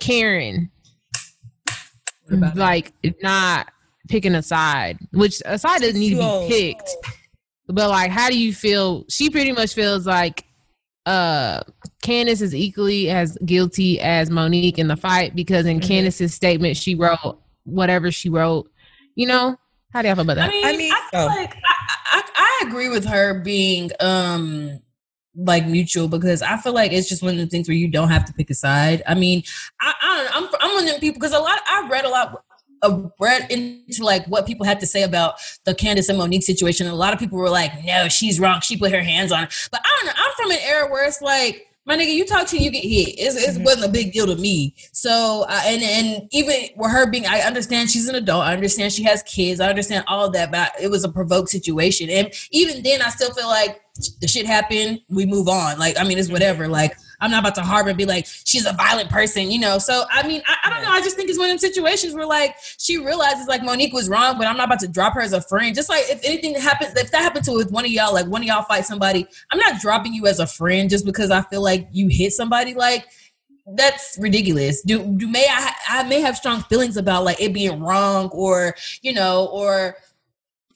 Karen, 0.00 0.70
about 2.30 2.54
that? 2.54 2.60
like 2.60 2.92
not 3.22 3.68
picking 4.08 4.34
a 4.34 4.42
side, 4.42 4.98
which 5.12 5.42
a 5.44 5.58
side 5.58 5.80
doesn't 5.80 5.98
need 5.98 6.16
to 6.16 6.16
be 6.16 6.48
picked. 6.48 6.90
But 7.68 7.88
like, 7.88 8.10
how 8.10 8.28
do 8.28 8.38
you 8.38 8.52
feel? 8.52 9.04
She 9.08 9.30
pretty 9.30 9.52
much 9.52 9.74
feels 9.74 10.06
like 10.06 10.44
uh 11.06 11.60
Candace 12.02 12.40
is 12.40 12.54
equally 12.54 13.10
as 13.10 13.36
guilty 13.44 14.00
as 14.00 14.30
Monique 14.30 14.78
in 14.78 14.88
the 14.88 14.96
fight 14.96 15.34
because 15.34 15.66
in 15.66 15.80
Mhm. 15.80 15.86
Candace's 15.88 16.34
statement 16.34 16.76
she 16.76 16.94
wrote 16.94 17.38
whatever 17.64 18.10
she 18.10 18.28
wrote. 18.28 18.70
You 19.14 19.26
know, 19.26 19.56
how 19.92 20.02
do 20.02 20.08
y'all 20.08 20.16
feel 20.16 20.22
about 20.22 20.36
that? 20.36 20.50
I 20.50 20.76
mean, 20.76 20.92
I 20.92 20.96
I, 20.96 21.10
feel 21.10 21.20
oh. 21.20 21.26
like 21.26 21.54
I, 21.54 21.96
I, 22.12 22.22
I 22.36 22.66
agree 22.66 22.88
with 22.88 23.04
her 23.06 23.40
being 23.40 23.90
um 24.00 24.80
like 25.36 25.66
mutual 25.66 26.08
because 26.08 26.42
I 26.42 26.56
feel 26.56 26.72
like 26.74 26.92
it's 26.92 27.08
just 27.08 27.22
one 27.22 27.32
of 27.32 27.38
the 27.38 27.46
things 27.46 27.68
where 27.68 27.76
you 27.76 27.88
don't 27.88 28.10
have 28.10 28.24
to 28.26 28.32
pick 28.32 28.50
a 28.50 28.54
side. 28.54 29.02
I 29.06 29.14
mean, 29.14 29.42
I, 29.80 29.94
I 30.00 30.16
don't 30.16 30.24
know, 30.24 30.48
I'm 30.58 30.68
I'm 30.70 30.74
one 30.74 30.84
of 30.84 30.90
them 30.90 31.00
people 31.00 31.20
because 31.20 31.32
a 31.32 31.38
lot 31.38 31.58
I've 31.68 31.90
read 31.90 32.04
a 32.04 32.08
lot 32.08 32.42
of 32.82 33.12
read 33.18 33.50
into 33.50 34.04
like 34.04 34.26
what 34.26 34.46
people 34.46 34.64
had 34.66 34.80
to 34.80 34.86
say 34.86 35.02
about 35.02 35.34
the 35.64 35.74
Candace 35.74 36.08
and 36.08 36.18
Monique 36.18 36.42
situation. 36.42 36.86
And 36.86 36.94
a 36.94 36.98
lot 36.98 37.12
of 37.12 37.18
people 37.18 37.38
were 37.38 37.50
like, 37.50 37.84
no, 37.84 38.08
she's 38.08 38.40
wrong. 38.40 38.60
She 38.60 38.76
put 38.76 38.92
her 38.92 39.02
hands 39.02 39.32
on 39.32 39.44
it. 39.44 39.54
But 39.70 39.80
I 39.84 39.96
don't 39.96 40.06
know. 40.06 40.12
I'm 40.16 40.32
from 40.36 40.50
an 40.50 40.58
era 40.64 40.90
where 40.90 41.06
it's 41.06 41.20
like, 41.22 41.66
my 41.86 41.96
nigga, 41.96 42.12
you 42.12 42.24
talk 42.26 42.46
to 42.48 42.58
you 42.58 42.70
get 42.70 42.84
hit. 42.84 43.14
It's, 43.18 43.36
it 43.36 43.56
Mhm. 43.56 43.64
wasn't 43.64 43.86
a 43.86 43.88
big 43.88 44.12
deal 44.12 44.26
to 44.26 44.36
me. 44.36 44.74
So 44.92 45.44
uh, 45.48 45.60
and 45.64 45.82
and 45.82 46.28
even 46.30 46.54
with 46.76 46.90
her 46.90 47.10
being, 47.10 47.26
I 47.26 47.40
understand 47.40 47.90
she's 47.90 48.06
an 48.06 48.14
adult. 48.14 48.44
I 48.44 48.52
understand 48.52 48.92
she 48.92 49.02
has 49.04 49.22
kids. 49.24 49.60
I 49.60 49.68
understand 49.68 50.04
all 50.06 50.26
of 50.26 50.32
that. 50.34 50.52
But 50.52 50.72
it 50.80 50.88
was 50.90 51.04
a 51.04 51.08
provoked 51.08 51.48
situation. 51.48 52.08
And 52.10 52.32
even 52.50 52.82
then, 52.82 53.00
I 53.02 53.08
still 53.08 53.32
feel 53.32 53.48
like 53.48 53.80
the 54.20 54.28
shit 54.28 54.46
happened. 54.46 55.00
We 55.08 55.24
move 55.26 55.48
on. 55.48 55.78
Like 55.78 55.98
I 55.98 56.04
mean, 56.04 56.18
it's 56.18 56.30
whatever. 56.30 56.68
Like 56.68 56.96
I'm 57.20 57.30
not 57.30 57.40
about 57.40 57.54
to 57.56 57.62
harbor 57.62 57.94
be 57.94 58.04
like 58.04 58.26
she's 58.44 58.66
a 58.66 58.72
violent 58.72 59.10
person, 59.10 59.50
you 59.50 59.58
know. 59.58 59.78
So 59.78 60.04
I 60.10 60.26
mean, 60.26 60.42
I, 60.46 60.56
I 60.64 60.70
don't 60.70 60.82
know. 60.82 60.90
I 60.90 61.00
just 61.00 61.16
think 61.16 61.28
it's 61.28 61.38
one 61.38 61.50
of 61.50 61.52
them 61.52 61.58
situations 61.58 62.14
where 62.14 62.26
like 62.26 62.56
she 62.78 62.98
realizes 62.98 63.46
like 63.46 63.62
Monique 63.62 63.92
was 63.92 64.08
wrong, 64.08 64.38
but 64.38 64.46
I'm 64.46 64.56
not 64.56 64.66
about 64.66 64.80
to 64.80 64.88
drop 64.88 65.14
her 65.14 65.20
as 65.20 65.32
a 65.32 65.40
friend. 65.40 65.74
Just 65.74 65.88
like 65.88 66.04
if 66.08 66.20
anything 66.24 66.54
happens, 66.54 66.94
if 66.96 67.10
that 67.10 67.22
happened 67.22 67.44
to 67.46 67.52
with 67.52 67.70
one 67.70 67.84
of 67.84 67.90
y'all, 67.90 68.12
like 68.14 68.26
one 68.26 68.42
of 68.42 68.48
y'all 68.48 68.62
fight 68.62 68.84
somebody, 68.84 69.26
I'm 69.50 69.58
not 69.58 69.80
dropping 69.80 70.14
you 70.14 70.26
as 70.26 70.38
a 70.38 70.46
friend 70.46 70.88
just 70.88 71.04
because 71.04 71.30
I 71.30 71.42
feel 71.42 71.62
like 71.62 71.88
you 71.92 72.08
hit 72.08 72.32
somebody. 72.32 72.74
Like 72.74 73.06
that's 73.76 74.18
ridiculous. 74.20 74.82
Do 74.82 75.04
do 75.16 75.28
may 75.28 75.46
I 75.48 75.72
I 75.88 76.02
may 76.04 76.20
have 76.20 76.36
strong 76.36 76.62
feelings 76.64 76.96
about 76.96 77.24
like 77.24 77.40
it 77.40 77.52
being 77.52 77.80
wrong 77.80 78.28
or 78.30 78.74
you 79.02 79.12
know 79.12 79.46
or 79.52 79.96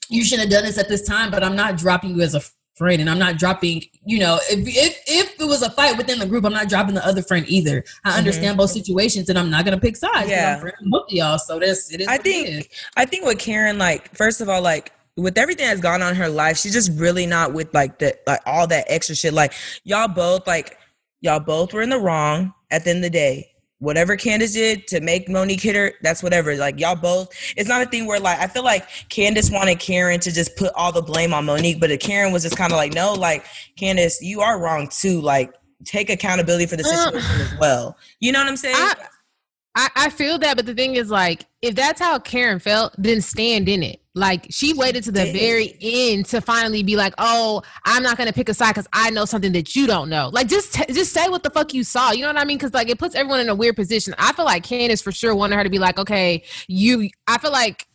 you 0.09 0.23
shouldn't 0.23 0.51
have 0.51 0.59
done 0.59 0.65
this 0.65 0.77
at 0.77 0.87
this 0.87 1.01
time, 1.01 1.31
but 1.31 1.43
I'm 1.43 1.55
not 1.55 1.77
dropping 1.77 2.15
you 2.15 2.21
as 2.21 2.35
a 2.35 2.41
friend 2.75 2.99
and 3.01 3.09
I'm 3.09 3.19
not 3.19 3.37
dropping, 3.37 3.83
you 4.05 4.19
know, 4.19 4.39
if 4.49 4.67
if 4.67 5.03
if 5.07 5.41
it 5.41 5.45
was 5.45 5.61
a 5.61 5.69
fight 5.71 5.97
within 5.97 6.19
the 6.19 6.25
group, 6.25 6.45
I'm 6.45 6.53
not 6.53 6.69
dropping 6.69 6.95
the 6.95 7.05
other 7.05 7.21
friend 7.21 7.45
either. 7.47 7.83
I 8.03 8.09
mm-hmm. 8.09 8.17
understand 8.19 8.57
both 8.57 8.71
situations 8.71 9.29
and 9.29 9.39
I'm 9.39 9.49
not 9.49 9.65
gonna 9.65 9.79
pick 9.79 9.95
sides 9.95 10.29
Yeah. 10.29 10.55
I'm 10.55 10.61
friends 10.61 10.77
with 10.81 10.91
both 10.91 11.11
y'all. 11.11 11.37
So 11.37 11.59
that's 11.59 11.91
it 11.91 12.01
is 12.01 12.07
I 12.07 12.17
think 12.17 12.47
is. 12.47 12.67
I 12.97 13.05
think 13.05 13.25
with 13.25 13.39
Karen, 13.39 13.77
like, 13.77 14.15
first 14.15 14.41
of 14.41 14.49
all, 14.49 14.61
like 14.61 14.91
with 15.17 15.37
everything 15.37 15.67
that's 15.67 15.79
gone 15.79 16.01
on 16.01 16.11
in 16.11 16.15
her 16.15 16.29
life, 16.29 16.57
she's 16.57 16.73
just 16.73 16.91
really 16.99 17.25
not 17.25 17.53
with 17.53 17.73
like 17.73 17.99
the 17.99 18.17
like 18.27 18.41
all 18.45 18.67
that 18.67 18.85
extra 18.87 19.15
shit. 19.15 19.33
Like 19.33 19.53
y'all 19.83 20.07
both 20.07 20.45
like 20.45 20.77
y'all 21.21 21.39
both 21.39 21.73
were 21.73 21.81
in 21.81 21.89
the 21.89 21.99
wrong 21.99 22.53
at 22.71 22.83
the 22.83 22.89
end 22.89 22.97
of 22.97 23.03
the 23.03 23.09
day. 23.09 23.51
Whatever 23.79 24.15
Candace 24.15 24.53
did 24.53 24.87
to 24.87 25.01
make 25.01 25.27
Monique 25.27 25.61
hit 25.61 25.75
her, 25.75 25.93
that's 26.01 26.23
whatever. 26.23 26.55
Like 26.55 26.79
y'all 26.79 26.95
both, 26.95 27.29
it's 27.57 27.67
not 27.67 27.81
a 27.81 27.85
thing 27.85 28.05
where 28.05 28.19
like 28.19 28.39
I 28.39 28.47
feel 28.47 28.63
like 28.63 28.87
Candace 29.09 29.51
wanted 29.51 29.79
Karen 29.79 30.19
to 30.21 30.31
just 30.31 30.55
put 30.55 30.71
all 30.75 30.91
the 30.91 31.01
blame 31.01 31.33
on 31.33 31.45
Monique, 31.45 31.79
but 31.79 31.97
Karen 31.99 32.31
was 32.31 32.43
just 32.43 32.57
kind 32.57 32.71
of 32.71 32.77
like, 32.77 32.93
no, 32.93 33.13
like 33.13 33.45
Candace, 33.77 34.21
you 34.21 34.41
are 34.41 34.59
wrong 34.59 34.87
too. 34.87 35.19
Like 35.21 35.53
take 35.83 36.09
accountability 36.09 36.65
for 36.65 36.77
the 36.77 36.83
situation 36.83 37.41
as 37.41 37.59
well. 37.59 37.97
You 38.19 38.31
know 38.31 38.39
what 38.39 38.47
I'm 38.47 38.57
saying? 38.57 38.75
I, 38.77 38.95
I, 39.75 39.89
I 39.95 40.09
feel 40.09 40.37
that, 40.39 40.55
but 40.55 40.65
the 40.65 40.73
thing 40.73 40.95
is, 40.95 41.09
like, 41.09 41.45
if 41.61 41.75
that's 41.75 41.99
how 41.99 42.17
Karen 42.19 42.59
felt, 42.59 42.95
then 42.97 43.21
stand 43.21 43.67
in 43.67 43.83
it. 43.83 44.01
Like, 44.15 44.47
she 44.49 44.73
waited 44.73 45.03
to 45.03 45.11
the 45.11 45.31
very 45.33 45.77
end 45.81 46.25
to 46.27 46.39
finally 46.39 46.83
be 46.83 46.95
like, 46.95 47.13
"Oh, 47.17 47.61
I'm 47.83 48.01
not 48.01 48.17
gonna 48.17 48.33
pick 48.33 48.47
a 48.47 48.53
side 48.53 48.69
because 48.69 48.87
I 48.93 49.09
know 49.09 49.25
something 49.25 49.51
that 49.51 49.75
you 49.75 49.87
don't 49.87 50.09
know." 50.09 50.29
Like, 50.31 50.47
just 50.47 50.73
t- 50.73 50.93
just 50.93 51.13
say 51.13 51.27
what 51.27 51.43
the 51.43 51.49
fuck 51.49 51.73
you 51.73 51.83
saw. 51.83 52.11
You 52.11 52.21
know 52.21 52.29
what 52.29 52.37
I 52.37 52.45
mean? 52.45 52.57
Because 52.57 52.73
like, 52.73 52.89
it 52.89 52.97
puts 52.97 53.13
everyone 53.13 53.41
in 53.41 53.49
a 53.49 53.55
weird 53.55 53.75
position. 53.75 54.15
I 54.17 54.31
feel 54.31 54.45
like 54.45 54.63
Candace 54.63 55.01
for 55.01 55.11
sure 55.11 55.35
wanted 55.35 55.57
her 55.57 55.63
to 55.65 55.69
be 55.69 55.79
like, 55.79 55.99
"Okay, 55.99 56.43
you." 56.67 57.09
I 57.27 57.37
feel 57.37 57.51
like 57.51 57.87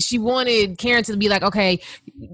she 0.00 0.18
wanted 0.18 0.76
Karen 0.78 1.04
to 1.04 1.16
be 1.16 1.28
like, 1.28 1.42
okay, 1.42 1.80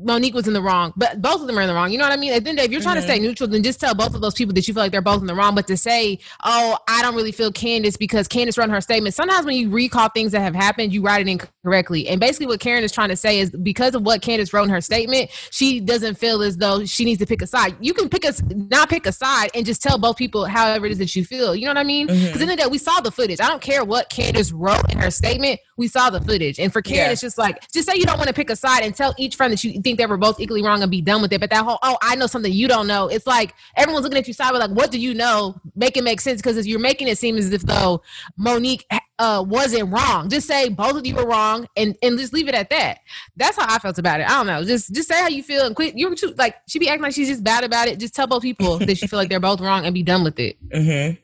Monique 0.02 0.34
was 0.34 0.46
in 0.48 0.54
the 0.54 0.62
wrong, 0.62 0.92
but 0.96 1.20
both 1.20 1.40
of 1.40 1.46
them 1.46 1.58
are 1.58 1.62
in 1.62 1.68
the 1.68 1.74
wrong. 1.74 1.90
You 1.92 1.98
know 1.98 2.04
what 2.04 2.12
I 2.12 2.16
mean? 2.16 2.32
At 2.32 2.44
the 2.44 2.50
end 2.50 2.58
of 2.58 2.62
the 2.62 2.62
day, 2.62 2.64
if 2.66 2.70
you're 2.72 2.80
trying 2.80 2.96
to 2.96 3.02
stay 3.02 3.18
neutral, 3.18 3.48
then 3.48 3.62
just 3.62 3.80
tell 3.80 3.94
both 3.94 4.14
of 4.14 4.20
those 4.20 4.34
people 4.34 4.54
that 4.54 4.66
you 4.66 4.72
feel 4.74 4.82
like 4.82 4.92
they're 4.92 5.02
both 5.02 5.20
in 5.20 5.26
the 5.26 5.34
wrong. 5.34 5.54
But 5.54 5.66
to 5.66 5.76
say, 5.76 6.18
oh, 6.44 6.78
I 6.88 7.02
don't 7.02 7.14
really 7.14 7.32
feel 7.32 7.52
Candace 7.52 7.96
because 7.96 8.28
Candace 8.28 8.56
run 8.56 8.70
her 8.70 8.80
statement. 8.80 9.14
Sometimes 9.14 9.44
when 9.44 9.56
you 9.56 9.68
recall 9.70 10.08
things 10.08 10.32
that 10.32 10.40
have 10.40 10.54
happened, 10.54 10.92
you 10.92 11.02
write 11.02 11.26
it 11.26 11.28
incorrectly. 11.28 12.08
And 12.08 12.18
basically, 12.20 12.46
what 12.46 12.60
Karen 12.60 12.82
is 12.82 12.92
trying 12.92 13.10
to 13.10 13.16
say 13.16 13.40
is 13.40 13.50
because 13.50 13.94
of 13.94 14.02
what 14.02 14.22
Candace 14.22 14.52
wrote 14.52 14.64
in 14.64 14.70
her 14.70 14.80
statement, 14.80 15.30
she 15.50 15.80
doesn't 15.80 16.16
feel 16.16 16.42
as 16.42 16.56
though 16.56 16.84
she 16.86 17.04
needs 17.04 17.18
to 17.20 17.26
pick 17.26 17.42
a 17.42 17.46
side. 17.46 17.76
You 17.80 17.92
can 17.92 18.08
pick 18.08 18.24
a 18.24 18.32
not 18.54 18.88
pick 18.88 19.06
a 19.06 19.12
side 19.12 19.50
and 19.54 19.66
just 19.66 19.82
tell 19.82 19.98
both 19.98 20.16
people 20.16 20.46
however 20.46 20.86
it 20.86 20.92
is 20.92 20.98
that 20.98 21.14
you 21.14 21.24
feel. 21.24 21.54
You 21.54 21.66
know 21.66 21.70
what 21.70 21.78
I 21.78 21.84
mean? 21.84 22.06
Because 22.06 22.20
Mhm. 22.20 22.32
in 22.32 22.38
the 22.38 22.40
end 22.42 22.50
the 22.52 22.56
day, 22.64 22.66
we 22.68 22.78
saw 22.78 23.00
the 23.00 23.10
footage. 23.10 23.40
I 23.40 23.48
don't 23.48 23.62
care 23.62 23.84
what 23.84 24.08
Candace 24.08 24.50
wrote 24.52 24.90
in 24.90 24.98
her 24.98 25.10
statement. 25.10 25.60
We 25.76 25.88
saw 25.88 26.10
the 26.10 26.20
footage. 26.20 26.58
And 26.58 26.72
for 26.72 26.82
Karen, 26.82 27.06
Yeah. 27.06 27.12
it's 27.12 27.20
just 27.20 27.38
like, 27.38 27.49
just 27.72 27.88
say 27.88 27.96
you 27.96 28.04
don't 28.04 28.18
want 28.18 28.28
to 28.28 28.34
pick 28.34 28.50
a 28.50 28.56
side 28.56 28.82
and 28.82 28.94
tell 28.94 29.14
each 29.18 29.36
friend 29.36 29.52
that 29.52 29.62
you 29.64 29.80
think 29.80 29.98
they 29.98 30.06
were 30.06 30.16
both 30.16 30.40
equally 30.40 30.62
wrong 30.62 30.82
and 30.82 30.90
be 30.90 31.00
done 31.00 31.22
with 31.22 31.32
it. 31.32 31.40
But 31.40 31.50
that 31.50 31.64
whole, 31.64 31.78
oh, 31.82 31.96
I 32.02 32.16
know 32.16 32.26
something 32.26 32.52
you 32.52 32.68
don't 32.68 32.86
know. 32.86 33.08
It's 33.08 33.26
like 33.26 33.54
everyone's 33.76 34.04
looking 34.04 34.18
at 34.18 34.26
you 34.26 34.34
sideways, 34.34 34.60
like, 34.60 34.70
what 34.70 34.90
do 34.90 34.98
you 34.98 35.14
know? 35.14 35.60
Make 35.74 35.96
it 35.96 36.04
make 36.04 36.20
sense 36.20 36.40
because 36.42 36.66
you're 36.66 36.78
making 36.80 37.08
it 37.08 37.18
seem 37.18 37.36
as 37.36 37.52
if 37.52 37.62
though 37.62 38.02
Monique 38.36 38.86
uh, 39.18 39.44
wasn't 39.46 39.92
wrong. 39.92 40.28
Just 40.28 40.46
say 40.46 40.68
both 40.68 40.96
of 40.96 41.06
you 41.06 41.14
were 41.14 41.26
wrong 41.26 41.66
and, 41.76 41.96
and 42.02 42.18
just 42.18 42.32
leave 42.32 42.48
it 42.48 42.54
at 42.54 42.70
that. 42.70 43.00
That's 43.36 43.56
how 43.56 43.66
I 43.68 43.78
felt 43.78 43.98
about 43.98 44.20
it. 44.20 44.24
I 44.24 44.30
don't 44.30 44.46
know. 44.46 44.64
Just 44.64 44.94
just 44.94 45.08
say 45.08 45.20
how 45.20 45.28
you 45.28 45.42
feel 45.42 45.66
and 45.66 45.76
quit. 45.76 45.96
You're 45.96 46.14
too 46.14 46.34
like 46.38 46.56
she 46.66 46.78
be 46.78 46.88
acting 46.88 47.02
like 47.02 47.14
she's 47.14 47.28
just 47.28 47.44
bad 47.44 47.62
about 47.62 47.88
it. 47.88 47.98
Just 47.98 48.14
tell 48.14 48.26
both 48.26 48.42
people 48.42 48.78
that 48.78 49.00
you 49.02 49.08
feel 49.08 49.18
like 49.18 49.28
they're 49.28 49.40
both 49.40 49.60
wrong 49.60 49.84
and 49.84 49.94
be 49.94 50.02
done 50.02 50.24
with 50.24 50.38
it. 50.38 50.56
Mm-hmm. 50.70 51.20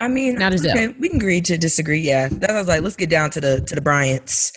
I 0.00 0.08
mean, 0.08 0.36
Now 0.36 0.48
does 0.50 0.66
okay, 0.66 0.88
we 0.98 1.08
can 1.08 1.16
agree 1.18 1.40
to 1.42 1.58
disagree. 1.58 2.00
Yeah, 2.00 2.28
that 2.30 2.52
was 2.52 2.68
like, 2.68 2.82
let's 2.82 2.96
get 2.96 3.10
down 3.10 3.30
to 3.30 3.40
the 3.40 3.60
to 3.60 3.74
the 3.74 3.80
Bryants. 3.80 4.52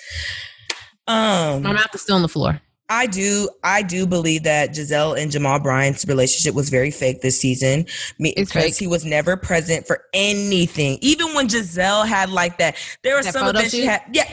Um, 1.07 1.63
My 1.63 1.73
mouth 1.73 1.93
is 1.93 2.01
still 2.01 2.15
on 2.15 2.21
the 2.21 2.29
floor. 2.29 2.61
I 2.89 3.07
do, 3.07 3.49
I 3.63 3.81
do 3.81 4.05
believe 4.05 4.43
that 4.43 4.71
Gizelle 4.71 5.19
and 5.19 5.31
Jamal 5.31 5.59
Bryant's 5.59 6.05
relationship 6.05 6.53
was 6.53 6.69
very 6.69 6.91
fake 6.91 7.21
this 7.21 7.39
season. 7.39 7.85
Me, 8.19 8.29
It's 8.37 8.51
because 8.51 8.63
fake. 8.71 8.75
he 8.77 8.87
was 8.87 9.03
never 9.03 9.35
present 9.35 9.87
for 9.87 10.03
anything. 10.13 10.99
Even 11.01 11.33
when 11.33 11.47
Gizelle 11.47 12.05
had 12.05 12.29
like 12.29 12.57
that, 12.59 12.75
there 13.01 13.15
were 13.15 13.23
That 13.23 13.33
some 13.33 13.47
events 13.47 13.71
she 13.71 13.85
had. 13.85 14.03
Yeah, 14.11 14.31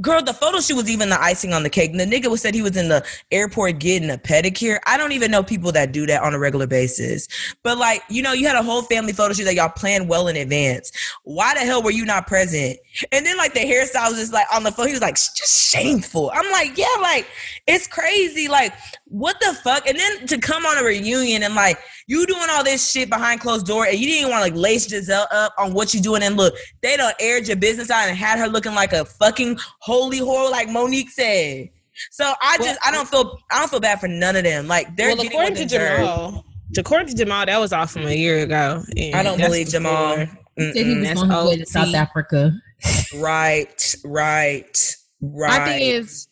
girl, 0.00 0.22
the 0.22 0.34
photo 0.34 0.60
shoot 0.60 0.76
was 0.76 0.90
even 0.90 1.08
the 1.10 1.20
icing 1.20 1.52
on 1.52 1.62
the 1.62 1.70
cake. 1.70 1.90
And 1.90 2.00
The 2.00 2.04
nigga 2.04 2.30
was 2.30 2.42
said 2.42 2.54
he 2.54 2.62
was 2.62 2.76
in 2.76 2.88
the 2.88 3.04
airport 3.30 3.78
getting 3.78 4.10
a 4.10 4.18
pedicure. 4.18 4.78
I 4.86 4.96
don't 4.96 5.12
even 5.12 5.30
know 5.30 5.42
people 5.42 5.72
that 5.72 5.92
do 5.92 6.06
that 6.06 6.22
on 6.22 6.34
a 6.34 6.38
regular 6.38 6.66
basis. 6.66 7.28
But 7.62 7.78
like, 7.78 8.02
you 8.08 8.22
know, 8.22 8.32
you 8.32 8.46
had 8.46 8.56
a 8.56 8.62
whole 8.62 8.82
family 8.82 9.12
photo 9.12 9.34
shoot 9.34 9.44
that 9.44 9.54
y'all 9.54 9.68
planned 9.68 10.08
well 10.08 10.28
in 10.28 10.36
advance. 10.36 10.92
Why 11.24 11.54
the 11.54 11.60
hell 11.60 11.82
were 11.82 11.90
you 11.90 12.04
not 12.04 12.26
present? 12.26 12.78
And 13.12 13.24
then 13.24 13.36
like 13.36 13.54
the 13.54 13.60
hairstyle 13.60 14.10
was 14.10 14.18
just 14.18 14.32
like 14.32 14.46
on 14.54 14.62
the 14.62 14.72
phone. 14.72 14.86
He 14.86 14.92
was 14.92 15.02
like 15.02 15.16
just 15.16 15.70
shameful. 15.70 16.30
I'm 16.34 16.50
like, 16.50 16.76
yeah, 16.76 16.86
like 17.00 17.26
it's 17.66 17.86
crazy. 17.86 18.48
Like 18.48 18.72
what 19.08 19.38
the 19.40 19.54
fuck? 19.54 19.86
And 19.86 19.98
then 19.98 20.26
to 20.26 20.38
come 20.38 20.66
on 20.66 20.78
a 20.78 20.82
reunion 20.82 21.44
and 21.44 21.54
like 21.54 21.78
you 22.08 22.26
doing 22.26 22.48
all 22.50 22.64
this 22.64 22.90
shit 22.90 23.08
behind 23.08 23.40
closed 23.40 23.66
door 23.66 23.86
and 23.86 23.98
you 23.98 24.06
didn't 24.06 24.30
want 24.30 24.44
to 24.44 24.50
like 24.50 24.60
lace 24.60 24.88
Gizelle 24.88 25.26
up 25.30 25.54
on 25.58 25.72
what 25.72 25.94
you 25.94 26.00
doing. 26.00 26.22
And 26.22 26.36
look, 26.36 26.54
they 26.82 26.96
don't 26.96 27.14
aired 27.20 27.46
your 27.46 27.56
business 27.56 27.90
out 27.90 28.08
and 28.08 28.16
had 28.16 28.38
her 28.38 28.48
looking 28.48 28.74
like 28.74 28.92
a 28.92 29.04
fucking 29.04 29.58
holy 29.80 30.20
whore, 30.20 30.50
like 30.50 30.68
Monique 30.68 31.10
said. 31.10 31.70
So 32.10 32.32
I 32.42 32.58
just 32.58 32.78
I 32.84 32.90
don't 32.90 33.08
feel 33.08 33.38
I 33.50 33.60
don't 33.60 33.70
feel 33.70 33.80
bad 33.80 34.00
for 34.00 34.08
none 34.08 34.36
of 34.36 34.44
them. 34.44 34.66
Like 34.66 34.96
they're 34.96 35.08
well, 35.08 35.16
getting 35.16 35.32
what 35.32 35.52
according 35.52 35.68
to 35.68 35.74
they 35.74 35.78
deserve. 35.78 35.98
Jamal, 36.00 36.44
according 36.76 37.08
to 37.08 37.14
Jamal, 37.14 37.46
that 37.46 37.58
was 37.58 37.72
off 37.72 37.92
from 37.92 38.06
a 38.06 38.12
year 38.12 38.40
ago. 38.40 38.82
and 38.96 39.14
I 39.14 39.22
don't 39.22 39.38
believe 39.38 39.68
Jamal. 39.68 40.26
He 40.56 40.72
said 40.72 40.86
he 40.86 40.96
was 40.96 41.08
that's 41.08 41.22
on 41.22 41.30
his 41.30 41.44
way 41.46 41.56
to 41.58 41.66
South 41.66 41.94
Africa. 41.94 42.52
Right, 43.16 43.94
right, 44.04 44.96
right. 45.20 45.58
My 45.58 45.64
thing 45.64 45.82
is, 45.82 46.28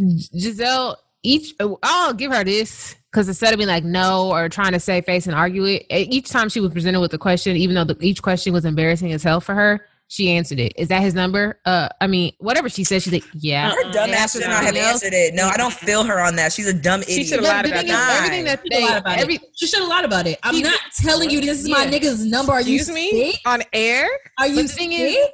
Gizelle, 0.00 0.96
each 1.22 1.54
I'll 1.82 2.14
give 2.14 2.32
her 2.32 2.44
this 2.44 2.96
because 3.10 3.28
instead 3.28 3.52
of 3.52 3.58
being 3.58 3.68
like 3.68 3.84
no 3.84 4.30
or 4.32 4.48
trying 4.48 4.72
to 4.72 4.80
save 4.80 5.04
face 5.04 5.26
and 5.26 5.34
argue 5.36 5.64
it, 5.64 5.86
each 5.90 6.28
time 6.30 6.48
she 6.48 6.60
was 6.60 6.72
presented 6.72 7.00
with 7.00 7.12
a 7.14 7.18
question, 7.18 7.56
even 7.56 7.74
though 7.74 7.84
the, 7.84 7.96
each 8.00 8.22
question 8.22 8.52
was 8.52 8.64
embarrassing 8.64 9.12
as 9.12 9.22
hell 9.22 9.40
for 9.40 9.54
her, 9.54 9.86
she 10.08 10.30
answered 10.30 10.58
it. 10.58 10.72
Is 10.76 10.88
that 10.88 11.00
his 11.00 11.14
number? 11.14 11.58
Uh, 11.64 11.88
I 12.00 12.06
mean, 12.06 12.32
whatever 12.38 12.68
she 12.68 12.84
said, 12.84 13.02
she's 13.02 13.12
like, 13.12 13.24
yeah. 13.34 13.70
her 13.70 13.82
dumb 13.92 14.04
And 14.04 14.12
ass 14.12 14.34
after 14.36 14.40
should 14.42 14.50
not 14.50 14.62
have 14.64 14.76
else- 14.76 15.02
answered 15.02 15.14
it. 15.14 15.34
No, 15.34 15.46
I 15.48 15.56
don't 15.56 15.72
feel 15.72 16.04
her 16.04 16.20
on 16.20 16.36
that. 16.36 16.52
She's 16.52 16.66
a 16.66 16.74
dumb 16.74 17.02
idiot. 17.02 17.28
should've 17.28 17.44
But 17.44 17.48
lied 17.48 17.66
about 17.66 17.78
thing 17.80 17.88
that. 17.88 18.16
everything 18.18 18.44
that 18.44 18.60
She 18.62 18.68
they, 18.70 18.84
lied 18.84 18.98
about 19.00 19.18
every, 19.18 19.34
it. 19.36 19.42
She 19.54 19.66
should 19.66 19.78
have 19.80 19.88
lied 19.88 20.04
about 20.04 20.26
it. 20.26 20.38
I'm 20.42 20.54
She- 20.56 20.62
not 20.62 20.78
telling 21.00 21.30
you 21.30 21.40
this 21.40 21.60
is 21.60 21.68
my 21.68 21.84
Yeah. 21.84 21.90
nigga's 21.98 22.26
number. 22.26 22.52
Are 22.52 22.60
you 22.60 22.76
Excuse 22.76 22.94
me 22.94 23.34
on 23.46 23.62
air. 23.72 24.06
Are 24.38 24.48
you 24.48 24.56
But 24.56 24.62
the 24.62 24.68
thing 24.68 24.90
sick? 24.92 25.00
is, 25.16 25.26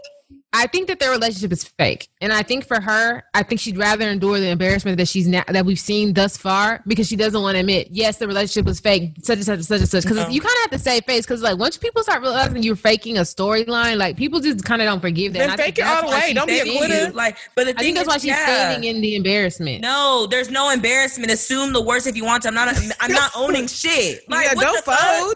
I 0.55 0.67
think 0.67 0.89
that 0.89 0.99
their 0.99 1.11
relationship 1.11 1.53
is 1.53 1.63
fake, 1.65 2.09
and 2.23 2.33
I 2.33 2.43
think 2.43 2.67
for 2.67 2.81
her, 2.81 3.23
I 3.35 3.43
think 3.43 3.61
she'd 3.61 3.77
rather 3.77 4.09
endure 4.09 4.41
the 4.41 4.49
embarrassment 4.49 4.97
that 4.97 5.07
she's 5.07 5.29
now 5.29 5.45
that 5.47 5.67
we've 5.67 5.79
seen 5.79 6.15
thus 6.15 6.39
far 6.39 6.83
because 6.87 7.07
she 7.07 7.17
doesn't 7.17 7.41
want 7.43 7.57
to 7.57 7.61
admit, 7.61 7.89
yes, 7.91 8.17
the 8.17 8.27
relationship 8.27 8.65
was 8.65 8.81
fake, 8.81 9.13
such 9.23 9.37
and 9.37 9.45
such 9.45 9.57
and 9.57 9.67
such 9.67 9.81
and 9.81 9.89
such. 9.89 10.05
Because 10.05 10.17
No. 10.17 10.29
you 10.29 10.41
kind 10.41 10.55
of 10.57 10.61
have 10.63 10.71
to 10.71 10.79
say 10.79 11.01
face, 11.03 11.27
because 11.27 11.43
like 11.43 11.59
once 11.59 11.77
people 11.77 12.03
start 12.03 12.23
realizing 12.23 12.63
you're 12.63 12.77
faking 12.77 13.19
a 13.19 13.23
storyline, 13.23 13.99
like 13.99 14.17
people 14.17 14.41
just 14.41 14.65
kind 14.65 14.81
of 14.81 14.87
don't 14.87 15.01
forgive 15.01 15.35
that. 15.35 15.39
Then 15.41 15.51
And 15.51 15.61
I 15.61 15.65
think 15.65 15.77
fake 15.77 15.85
it 15.85 15.89
all 15.89 16.11
the 16.11 16.17
way. 16.17 16.33
Don't 16.33 16.47
be 16.47 16.59
a 16.61 16.79
quitter. 16.79 17.13
Like, 17.13 17.37
but 17.55 17.65
the 17.67 17.71
I 17.73 17.75
thing 17.75 17.95
think 17.95 17.97
that's 17.97 18.09
is, 18.09 18.15
why 18.15 18.19
she's 18.19 18.25
yeah. 18.29 18.45
standing 18.47 18.85
in 18.97 19.03
the 19.03 19.17
embarrassment. 19.17 19.83
No, 19.83 20.27
there's 20.31 20.49
no 20.51 20.71
embarrassment. 20.71 21.31
Assume 21.31 21.75
the 21.75 21.83
worst 21.83 22.07
if 22.07 22.17
you 22.17 22.25
want 22.25 22.45
to. 22.45 22.49
I'm 22.49 22.55
not. 22.55 22.75
I'm 23.01 23.13
not 23.13 23.33
owning 23.37 23.67
shit. 23.67 24.27
Like, 24.31 24.47
yeah, 24.47 24.55
don't 24.55 24.83
fold. 24.85 25.35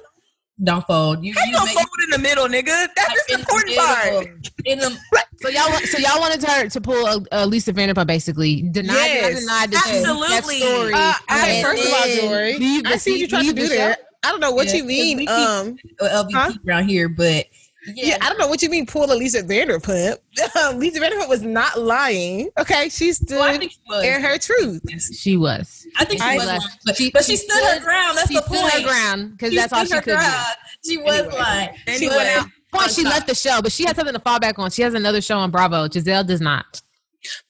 Don't 0.64 0.86
fold. 0.86 1.24
You, 1.24 1.34
How 1.34 1.40
you 1.44 1.50
you 1.50 1.52
gonna 1.54 1.66
make- 1.66 1.74
fold 1.74 1.88
in 2.04 2.10
the 2.10 2.18
middle, 2.18 2.46
nigga? 2.46 2.86
That's 2.94 3.26
the 3.26 3.34
in 3.34 3.40
the 3.40 3.40
important 3.40 3.76
part. 3.76 4.26
In 4.64 4.78
the, 4.78 4.96
So 5.42 5.48
y'all, 5.48 5.72
so 5.86 5.98
y'all 5.98 6.20
wanted 6.20 6.42
her 6.44 6.68
to 6.68 6.80
pull 6.80 7.04
a, 7.06 7.20
a 7.32 7.46
Lisa 7.46 7.72
Vanderpump, 7.72 8.06
basically 8.06 8.62
deny, 8.62 8.94
Yes. 8.94 9.40
deny, 9.40 9.66
deny 9.66 9.80
Absolutely. 9.98 10.28
that 10.28 10.44
story. 10.44 10.92
Uh, 10.94 11.14
I, 11.28 11.62
first 11.62 11.84
of 11.86 11.92
all, 11.92 12.28
Jory, 12.28 12.54
I 12.86 12.96
see 12.96 13.12
you 13.18 13.18
seat- 13.26 13.30
tried 13.30 13.42
to 13.46 13.52
do 13.52 13.62
the 13.62 13.68
there. 13.68 13.94
show. 13.94 14.00
I 14.24 14.28
don't 14.30 14.38
know 14.38 14.52
what 14.52 14.68
Yeah, 14.68 14.74
you 14.74 14.82
'cause 14.82 14.86
mean. 14.88 15.16
we 15.18 15.26
keep- 15.26 15.36
Um, 15.36 15.76
LVP 16.00 16.32
Huh? 16.32 16.52
around 16.68 16.88
here, 16.88 17.08
but 17.08 17.46
yeah. 17.86 18.16
I 18.20 18.28
don't 18.28 18.38
know 18.38 18.46
what 18.48 18.62
you 18.62 18.70
mean. 18.70 18.86
Pull 18.86 19.12
a 19.12 19.14
Lisa 19.14 19.42
Vanderpump. 19.42 20.18
Lisa 20.78 21.00
Vanderpump 21.00 21.28
was 21.28 21.42
not 21.42 21.80
lying. 21.80 22.50
Okay, 22.58 22.88
she 22.88 23.12
stood 23.12 23.36
well, 23.38 23.60
she 23.60 24.08
in 24.08 24.20
her 24.22 24.38
truth. 24.38 24.82
She 25.16 25.36
was. 25.36 25.86
I 25.96 26.04
think 26.04 26.22
she 26.22 26.28
I 26.28 26.36
was, 26.36 26.46
lying, 26.46 26.60
but 26.84 26.96
She- 26.96 27.10
but 27.10 27.24
she 27.24 27.32
she 27.36 27.48
stood 27.48 27.64
her 27.64 27.80
ground. 27.80 28.18
That's 28.18 28.28
she 28.28 28.36
the 28.36 28.42
stood 28.42 28.58
point. 28.60 28.72
her 28.72 28.82
ground 28.82 29.32
because 29.32 29.54
that's 29.54 29.72
all 29.72 29.84
she 29.84 29.94
her 29.94 30.00
could 30.02 30.18
do. 30.18 30.88
She 30.88 30.96
was 30.98 31.20
Anyway. 31.20 31.34
lying. 31.38 31.68
Anyway. 31.86 31.98
She 31.98 32.08
went 32.08 32.48
Point, 32.72 32.84
on 32.84 32.90
she 32.90 33.04
left 33.04 33.26
the 33.26 33.34
show, 33.34 33.60
but 33.62 33.70
she 33.70 33.84
had 33.84 33.96
something 33.96 34.14
to 34.14 34.20
fall 34.20 34.40
back 34.40 34.58
on. 34.58 34.70
She 34.70 34.80
has 34.82 34.94
another 34.94 35.20
show 35.20 35.36
on 35.38 35.50
Bravo. 35.50 35.88
Gizelle 35.88 36.26
does 36.26 36.40
not. 36.40 36.80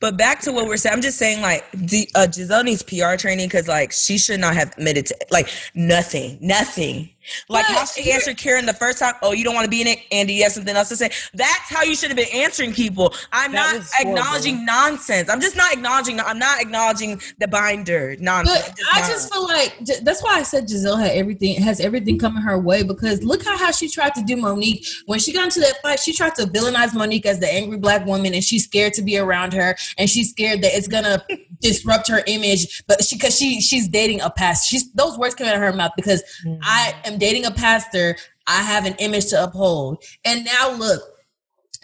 But 0.01 0.18
back 0.18 0.41
to 0.43 0.53
what 0.53 0.66
we're 0.66 0.76
saying, 0.76 0.95
I'm 0.97 1.01
just 1.01 1.16
saying 1.16 1.41
like 1.41 1.64
the, 1.72 2.07
uh, 2.14 2.26
Gizelle 2.28 2.64
needs 2.64 2.83
PR 2.83 3.14
training 3.16 3.47
because 3.47 3.68
like 3.68 3.93
she 3.93 4.18
should 4.18 4.41
not 4.41 4.55
have 4.55 4.72
admitted 4.72 5.07
to 5.07 5.16
like 5.30 5.49
nothing, 5.74 6.39
nothing. 6.43 7.09
Like 7.49 7.66
But 7.68 7.77
how 7.77 7.85
she 7.85 8.12
answered 8.12 8.37
Karen 8.37 8.66
the 8.66 8.73
first 8.73 8.99
time. 8.99 9.14
Oh, 9.23 9.33
you 9.33 9.45
don't 9.45 9.55
want 9.55 9.64
to 9.64 9.70
be 9.70 9.81
in 9.81 9.87
it, 9.87 10.01
Andy. 10.11 10.35
You 10.35 10.45
have 10.45 10.53
something 10.53 10.75
else 10.75 10.89
to 10.91 10.97
say. 10.97 11.11
That's 11.35 11.68
how 11.68 11.83
you 11.83 11.95
should 11.95 12.11
have 12.11 12.16
been 12.16 12.33
answering 12.35 12.73
people. 12.73 13.14
I'm 13.33 13.53
That 13.53 13.77
not 13.77 13.87
acknowledging 14.01 14.64
nonsense. 14.64 15.29
I'm 15.31 15.41
just 15.41 15.57
not 15.57 15.73
acknowledging. 15.73 16.20
I'm 16.20 16.39
not 16.39 16.61
acknowledging 16.61 17.20
the 17.39 17.49
binder 17.49 18.16
nonsense. 18.18 18.68
But 18.68 18.79
I'm 18.93 18.99
I 18.99 19.01
not. 19.01 19.11
just 19.11 19.33
feel 19.33 19.45
like 19.45 19.77
that's 20.03 20.23
why 20.23 20.35
I 20.35 20.43
said 20.43 20.64
Gizelle 20.66 20.99
had 21.01 21.12
everything 21.12 21.61
has 21.62 21.81
everything 21.81 22.18
coming 22.18 22.43
her 22.43 22.59
way 22.59 22.83
because 22.83 23.23
look 23.23 23.45
how 23.45 23.57
how 23.57 23.70
she 23.70 23.89
tried 23.89 24.14
to 24.14 24.23
do 24.23 24.37
Monique 24.37 24.85
when 25.07 25.18
she 25.18 25.33
got 25.33 25.45
into 25.45 25.61
that 25.61 25.81
fight. 25.83 26.01
She 26.01 26.12
tried 26.12 26.35
to 26.37 26.45
villainize 26.45 26.95
Monique 26.95 27.27
as 27.27 27.39
the 27.39 27.53
angry 27.53 27.79
black 27.79 28.07
woman, 28.07 28.35
and 28.35 28.43
she's 28.43 28.64
scared 28.64 28.95
to 28.95 29.03
be 29.03 29.18
around 29.18 29.53
her, 29.53 29.77
and 29.99 30.09
she's 30.09 30.31
scared 30.31 30.62
that 30.62 30.75
it's 30.75 30.89
gonna 30.89 31.25
disrupt 31.62 32.08
her 32.08 32.22
image. 32.26 32.82
But 32.86 33.02
she 33.04 33.16
because 33.16 33.38
she 33.38 33.60
she's 33.60 33.88
dating 33.88 34.20
a 34.20 34.30
pastor. 34.30 34.68
She's 34.68 34.92
those 34.92 35.16
words 35.16 35.34
came 35.34 35.46
out 35.46 35.54
of 35.54 35.60
her 35.60 35.72
mouth 35.72 35.92
because 35.96 36.22
I 36.62 36.94
mm. 37.04 37.12
am 37.12 37.18
dating 37.18 37.46
a 37.46 37.50
pastor. 37.50 38.16
I 38.46 38.62
have 38.62 38.86
an 38.86 38.94
image 38.98 39.26
to 39.28 39.42
uphold, 39.42 40.04
and 40.24 40.44
now 40.44 40.72
look. 40.76 41.00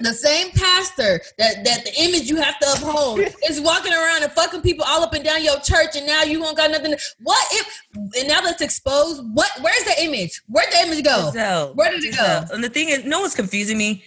the 0.00 0.12
same 0.12 0.50
pastor 0.52 1.20
that 1.38 1.64
that 1.64 1.84
the 1.84 1.92
image 2.02 2.28
you 2.28 2.36
have 2.36 2.58
to 2.58 2.66
uphold 2.72 3.20
is 3.48 3.60
walking 3.60 3.92
around 3.92 4.22
and 4.22 4.30
fucking 4.32 4.62
people 4.62 4.84
all 4.86 5.02
up 5.02 5.12
and 5.14 5.24
down 5.24 5.42
your 5.42 5.58
church, 5.60 5.96
and 5.96 6.06
now 6.06 6.22
you 6.22 6.40
won't 6.40 6.56
got 6.56 6.70
nothing. 6.70 6.92
To, 6.92 6.98
what 7.22 7.46
if? 7.52 7.82
And 8.18 8.28
now 8.28 8.40
that's 8.40 8.60
exposed. 8.62 9.22
What? 9.34 9.50
Where's 9.60 9.84
the 9.84 10.04
image? 10.04 10.42
Where'd 10.48 10.72
the 10.72 10.80
image 10.86 11.04
go? 11.04 11.30
Gizelle, 11.32 11.74
Where 11.74 11.90
did 11.90 12.04
it 12.04 12.14
Gizelle. 12.14 12.48
go? 12.48 12.54
And 12.54 12.62
the 12.62 12.68
thing 12.68 12.88
is, 12.90 13.04
no 13.04 13.20
one's 13.20 13.34
confusing 13.34 13.78
me. 13.78 14.04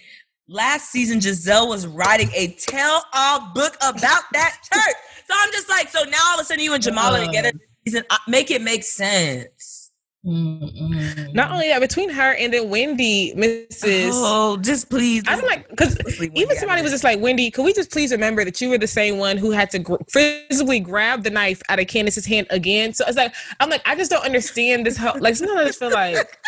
Last 0.48 0.90
season, 0.90 1.20
Gizelle 1.20 1.68
was 1.68 1.86
writing 1.86 2.28
a 2.34 2.48
tell-all 2.58 3.52
book 3.54 3.76
about 3.80 4.22
that 4.32 4.56
church. 4.72 4.94
So 5.28 5.34
I'm 5.36 5.52
just 5.52 5.68
like, 5.68 5.88
so 5.88 6.04
now 6.04 6.18
all 6.30 6.34
of 6.38 6.42
a 6.42 6.44
sudden 6.44 6.62
you 6.62 6.74
and 6.74 6.82
Jamal 6.82 7.14
are 7.14 7.24
together. 7.24 7.52
Season, 7.86 8.04
uh, 8.10 8.18
make 8.28 8.50
it 8.50 8.62
make 8.62 8.84
sense. 8.84 9.82
Mm-mm. 10.24 11.34
Not 11.34 11.50
only 11.50 11.66
that, 11.68 11.80
between 11.80 12.08
her 12.08 12.34
and 12.34 12.54
then 12.54 12.70
Wendy, 12.70 13.34
Mrs. 13.34 14.10
Oh, 14.12 14.56
just 14.58 14.88
please. 14.88 15.24
I'm 15.26 15.44
like, 15.44 15.68
because 15.68 15.98
even 16.20 16.56
somebody 16.58 16.80
was 16.80 16.92
just 16.92 17.02
like, 17.02 17.18
Wendy, 17.20 17.50
could 17.50 17.64
we 17.64 17.72
just 17.72 17.90
please 17.90 18.12
remember 18.12 18.44
that 18.44 18.60
you 18.60 18.68
were 18.68 18.78
the 18.78 18.86
same 18.86 19.18
one 19.18 19.36
who 19.36 19.50
had 19.50 19.70
to 19.70 19.80
gr- 19.80 19.96
physically 20.08 20.78
grab 20.78 21.24
the 21.24 21.30
knife 21.30 21.60
out 21.68 21.80
of 21.80 21.88
Candace's 21.88 22.24
hand 22.24 22.46
again? 22.50 22.92
So 22.94 23.04
it's 23.08 23.16
like, 23.16 23.34
I'm 23.58 23.68
like, 23.68 23.82
I 23.84 23.96
just 23.96 24.12
don't 24.12 24.24
understand 24.24 24.86
this 24.86 24.96
whole, 24.96 25.18
like, 25.18 25.34
sometimes 25.34 25.60
I 25.60 25.64
just 25.64 25.80
feel 25.80 25.90
like, 25.90 26.14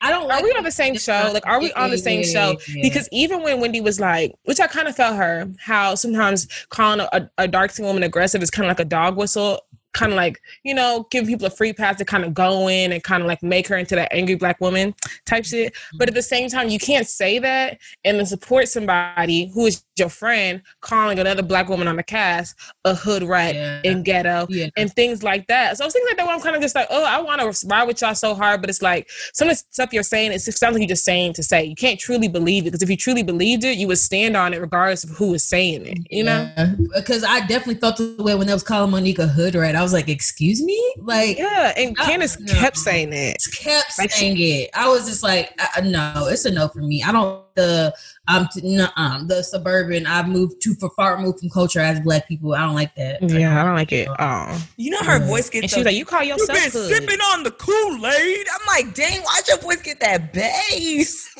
I 0.00 0.10
don't. 0.10 0.24
are 0.24 0.28
Like 0.28 0.44
we 0.44 0.52
on 0.52 0.64
the 0.64 0.70
same 0.70 0.96
show? 0.96 1.30
Like, 1.32 1.46
are 1.46 1.60
we 1.60 1.72
on 1.72 1.90
the 1.90 1.98
same 1.98 2.24
show? 2.24 2.56
Because 2.82 3.08
even 3.10 3.42
when 3.42 3.60
Wendy 3.60 3.80
was 3.80 3.98
like, 3.98 4.34
which 4.44 4.60
I 4.60 4.66
kind 4.66 4.86
of 4.86 4.94
felt 4.94 5.16
her, 5.16 5.48
how 5.58 5.94
sometimes 5.96 6.46
calling 6.68 7.06
a, 7.12 7.30
a 7.38 7.48
dark 7.48 7.70
skinned 7.72 7.86
woman 7.88 8.02
aggressive 8.02 8.42
is 8.42 8.50
kind 8.50 8.66
of 8.66 8.70
like 8.70 8.80
a 8.80 8.88
dog 8.88 9.16
whistle. 9.16 9.60
Kind 9.94 10.12
of 10.12 10.16
like, 10.16 10.38
you 10.64 10.74
know, 10.74 11.06
give 11.10 11.26
people 11.26 11.46
a 11.46 11.50
free 11.50 11.72
pass 11.72 11.96
to 11.96 12.04
kind 12.04 12.24
of 12.24 12.34
go 12.34 12.68
in 12.68 12.92
and 12.92 13.02
kind 13.02 13.22
of 13.22 13.26
like 13.26 13.42
make 13.42 13.66
her 13.68 13.76
into 13.76 13.94
that 13.96 14.12
angry 14.12 14.34
black 14.36 14.60
woman 14.60 14.94
type 15.26 15.44
shit. 15.44 15.74
But 15.98 16.08
at 16.08 16.14
the 16.14 16.22
same 16.22 16.48
time, 16.48 16.68
you 16.68 16.78
can't 16.78 17.06
say 17.06 17.38
that 17.38 17.78
and 18.04 18.18
then 18.18 18.26
support 18.26 18.68
somebody 18.68 19.50
who 19.54 19.66
is 19.66 19.82
your 19.98 20.08
friend 20.08 20.62
calling 20.80 21.18
another 21.18 21.42
black 21.42 21.68
woman 21.68 21.88
on 21.88 21.96
the 21.96 22.02
cast 22.02 22.54
a 22.84 22.94
hood 22.94 23.22
rat 23.24 23.54
Yeah. 23.54 23.80
and 23.84 24.04
ghetto 24.04 24.46
Yeah. 24.48 24.68
and 24.76 24.92
things 24.92 25.22
like 25.22 25.46
that. 25.48 25.76
So 25.76 25.88
things 25.88 26.06
like 26.08 26.16
that 26.18 26.26
where 26.26 26.34
I'm 26.36 26.40
kind 26.40 26.54
of 26.54 26.62
just 26.62 26.74
like, 26.74 26.86
oh, 26.90 27.04
I 27.04 27.20
want 27.20 27.40
to 27.40 27.66
ride 27.66 27.84
with 27.84 28.00
y'all 28.00 28.14
so 28.14 28.34
hard, 28.34 28.60
but 28.60 28.70
it's 28.70 28.82
like 28.82 29.10
some 29.32 29.48
of 29.48 29.56
the 29.56 29.64
stuff 29.70 29.92
you're 29.92 30.02
saying, 30.04 30.32
it 30.32 30.40
sounds 30.40 30.74
like 30.74 30.80
you're 30.82 30.88
just 30.88 31.04
saying 31.04 31.32
to 31.34 31.42
say. 31.42 31.64
You 31.64 31.74
can't 31.74 31.98
truly 31.98 32.28
believe 32.28 32.64
it 32.64 32.66
because 32.66 32.82
if 32.82 32.90
you 32.90 32.96
truly 32.96 33.22
believed 33.22 33.64
it, 33.64 33.76
you 33.76 33.88
would 33.88 33.98
stand 33.98 34.36
on 34.36 34.54
it 34.54 34.60
regardless 34.60 35.02
of 35.02 35.10
who 35.10 35.34
is 35.34 35.42
saying 35.44 35.84
it. 35.86 35.98
You 36.10 36.24
know? 36.24 36.48
because 36.94 37.24
I 37.24 37.40
definitely 37.40 37.76
felt 37.76 37.96
the 37.96 38.14
way 38.22 38.34
when 38.34 38.46
they 38.46 38.52
was 38.52 38.62
calling 38.62 38.90
Monique 38.90 39.18
a 39.18 39.26
hood 39.26 39.54
rat. 39.54 39.74
I 39.78 39.82
was 39.82 39.92
like, 39.92 40.08
"Excuse 40.08 40.62
me," 40.62 40.94
like 40.98 41.38
Yeah, 41.38 41.72
and 41.76 41.94
No, 41.96 42.04
Candace 42.04 42.38
no. 42.40 42.52
kept 42.54 42.76
saying 42.76 43.10
that. 43.10 43.36
kept 43.56 43.98
Like 43.98 44.10
she- 44.10 44.18
saying 44.20 44.36
it. 44.38 44.70
I 44.74 44.88
was 44.88 45.06
just 45.06 45.22
like, 45.22 45.52
I, 45.58 45.68
I- 45.76 45.80
no, 45.82 46.26
it's 46.28 46.44
a 46.44 46.50
no 46.50 46.68
for 46.68 46.80
me. 46.80 47.02
I 47.02 47.12
don't 47.12 47.44
the 47.54 47.92
um 48.28 48.48
t- 48.54 48.60
nuh-uh, 48.62 49.24
the 49.24 49.42
suburban. 49.42 50.06
I've 50.06 50.28
moved 50.28 50.62
too 50.62 50.74
for 50.76 50.90
far 50.90 51.16
removed 51.16 51.40
from 51.40 51.50
culture 51.50 51.80
as 51.80 51.98
black 52.00 52.28
people. 52.28 52.54
I 52.54 52.60
don't 52.60 52.74
like 52.76 52.94
that. 52.94 53.20
Yeah, 53.22 53.60
I 53.60 53.64
don't 53.64 53.74
like 53.74 53.90
it. 53.92 54.08
Oh, 54.18 54.66
You 54.76 54.90
know 54.90 54.98
her 55.02 55.18
Yeah. 55.18 55.26
voice 55.26 55.50
gets 55.50 55.62
and 55.64 55.70
so 55.70 55.74
she 55.76 55.80
was 55.80 55.86
like, 55.86 55.96
"You 55.96 56.04
call 56.04 56.22
yourself 56.22 56.56
You've 56.56 56.64
yourself 56.66 56.88
been 56.90 56.98
hood?" 57.00 57.08
sipping 57.08 57.20
on 57.32 57.42
the 57.42 57.50
Kool-Aid. 57.50 58.46
I'm 58.52 58.66
like, 58.66 58.94
dang, 58.94 59.20
why'd 59.22 59.48
your 59.48 59.58
voice 59.58 59.82
get 59.82 59.98
that 60.00 60.32
bass? 60.32 61.28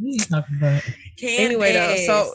What 0.00 0.06
are 0.06 0.10
you 0.12 0.18
talking 0.20 0.56
about? 0.58 0.82
Anyway, 1.22 1.72
though, 1.72 1.96
so 2.06 2.32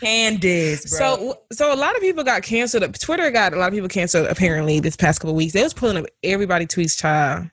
Candace, 0.00 0.90
bro. 0.90 0.98
So, 0.98 1.38
so 1.52 1.74
a 1.74 1.76
lot 1.76 1.94
of 1.96 2.02
people 2.02 2.24
got 2.24 2.42
canceled. 2.42 2.98
Twitter 3.00 3.30
got 3.30 3.52
a 3.52 3.56
lot 3.56 3.68
of 3.68 3.74
people 3.74 3.88
canceled. 3.88 4.26
Apparently, 4.26 4.80
this 4.80 4.96
past 4.96 5.20
couple 5.20 5.34
weeks, 5.34 5.52
they 5.52 5.62
was 5.62 5.74
pulling 5.74 5.96
up 5.96 6.06
everybody 6.22 6.66
tweets, 6.66 6.98
child. 6.98 7.48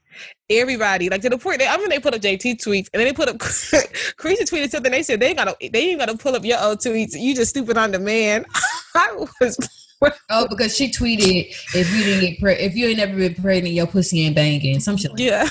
Everybody, 0.49 1.09
like 1.09 1.21
to 1.21 1.29
the 1.29 1.37
point 1.37 1.59
that 1.59 1.73
I 1.73 1.77
mean, 1.77 1.89
they 1.89 1.99
put 1.99 2.13
up 2.13 2.21
JT 2.21 2.57
tweets, 2.57 2.89
and 2.93 2.99
then 2.99 3.05
they 3.05 3.13
put 3.13 3.29
up 3.29 3.39
Creasy 4.17 4.43
tweeted 4.43 4.69
something. 4.69 4.91
They 4.91 5.03
said 5.03 5.19
they 5.19 5.33
gotta, 5.33 5.55
they 5.61 5.91
ain't 5.91 5.99
gotta 5.99 6.17
pull 6.17 6.35
up 6.35 6.43
your 6.43 6.61
old 6.61 6.79
tweets. 6.79 7.11
You 7.13 7.35
just 7.35 7.51
stupid 7.51 7.77
on 7.77 7.91
demand. 7.91 8.45
I 8.95 9.25
was, 9.39 9.57
Oh, 10.29 10.47
because 10.47 10.75
she 10.75 10.91
tweeted 10.91 11.47
if 11.75 11.93
you 11.93 12.03
didn't 12.03 12.21
get 12.21 12.39
pre- 12.39 12.53
if 12.53 12.75
you 12.75 12.87
ain't 12.87 12.97
never 12.97 13.15
been 13.17 13.35
pregnant, 13.35 13.73
your 13.75 13.87
pussy 13.87 14.25
ain't 14.25 14.35
banging. 14.35 14.79
Some 14.79 14.95
shit. 14.95 15.11
Like 15.11 15.19
yeah. 15.19 15.49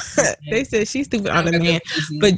they 0.51 0.65
said 0.65 0.89
she's 0.89 1.07
stupid 1.07 1.29
on 1.29 1.45
that. 1.45 1.53
demand. 1.53 1.83
But 2.21 2.35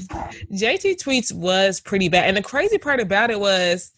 JT 0.53 1.03
tweets 1.03 1.32
was 1.32 1.80
pretty 1.80 2.09
bad. 2.09 2.26
And 2.26 2.36
the 2.36 2.43
crazy 2.43 2.78
part 2.78 3.01
about 3.01 3.30
it 3.30 3.38
was 3.38 3.93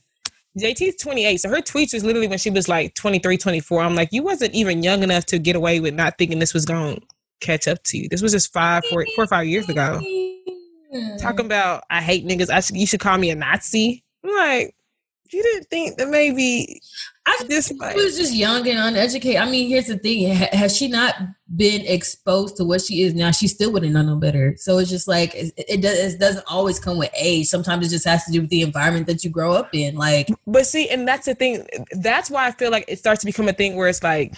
JT's 0.59 0.97
28. 0.97 1.39
So 1.39 1.49
her 1.49 1.63
tweets 1.63 1.95
was 1.95 2.05
literally 2.05 2.29
when 2.29 2.39
she 2.39 2.51
was 2.51 2.69
like 2.69 2.95
23, 2.95 3.39
24. 3.39 3.83
I'm 3.83 3.95
like, 3.95 4.11
you 4.13 4.23
wasn't 4.23 4.55
even 4.55 4.83
young 4.83 5.03
enough 5.03 5.25
to 5.27 5.39
get 5.39 5.57
away 5.57 5.81
with 5.81 5.95
not 5.95 6.19
thinking 6.19 6.39
this 6.39 6.53
was 6.53 6.65
going 6.65 6.97
to 6.97 7.03
catch 7.41 7.67
up 7.67 7.83
to 7.85 7.99
you. 7.99 8.09
This 8.09 8.23
was 8.23 8.33
just 8.33 8.53
five, 8.53 8.85
four, 8.87 9.07
four 9.15 9.25
or 9.25 9.29
five 9.29 9.47
years 9.47 9.69
ago. 9.69 10.01
Talking 11.19 11.47
about, 11.47 11.85
I 11.89 12.03
hate 12.03 12.27
niggas. 12.27 12.51
I 12.51 12.61
should, 12.61 12.77
you 12.77 12.87
should 12.87 13.01
call 13.01 13.17
me 13.17 13.31
a 13.31 13.35
Nazi. 13.35 14.05
I'm 14.25 14.31
like, 14.31 14.75
you 15.33 15.43
didn't 15.43 15.69
think 15.69 15.97
that 15.97 16.09
maybe 16.09 16.81
I 17.25 17.37
just 17.49 17.49
this 17.49 17.69
She 17.69 18.05
was 18.05 18.17
just 18.17 18.35
young 18.35 18.67
and 18.69 18.79
uneducated. 18.79 19.41
I 19.41 19.49
mean, 19.49 19.69
here's 19.69 19.87
the 19.87 19.97
thing: 19.97 20.35
ha- 20.35 20.49
has 20.53 20.77
she 20.77 20.89
not 20.89 21.15
been 21.55 21.83
exposed 21.83 22.57
to 22.57 22.65
what 22.65 22.81
she 22.81 23.03
is 23.03 23.15
now? 23.15 23.31
She 23.31 23.47
still 23.47 23.73
wouldn't 23.73 23.93
know 23.93 24.03
no 24.03 24.17
better. 24.17 24.57
So 24.57 24.79
it's 24.79 24.91
just 24.91 25.07
like 25.07 25.33
it, 25.35 25.53
it, 25.57 25.83
does, 25.83 26.15
it 26.15 26.19
doesn't 26.21 26.45
always 26.49 26.81
come 26.81 26.99
with 26.99 27.11
age. 27.17 27.47
Sometimes 27.47 27.87
it 27.87 27.91
just 27.91 28.07
has 28.07 28.25
to 28.25 28.33
do 28.33 28.41
with 28.41 28.51
the 28.51 28.63
environment 28.63 29.07
that 29.07 29.23
you 29.23 29.31
grow 29.31 29.53
up 29.53 29.73
in. 29.73 29.95
Like, 29.95 30.29
But 30.49 30.67
see, 30.67 30.89
and 30.89 31.07
that's 31.07 31.27
the 31.27 31.37
thing. 31.37 31.65
That's 31.93 32.29
why 32.29 32.47
I 32.49 32.51
feel 32.51 32.73
like 32.73 32.87
it 32.89 32.99
starts 32.99 33.21
to 33.21 33.27
become 33.27 33.49
a 33.49 33.53
thing 33.53 33.77
where 33.77 33.89
it's 33.89 34.03
like, 34.03 34.35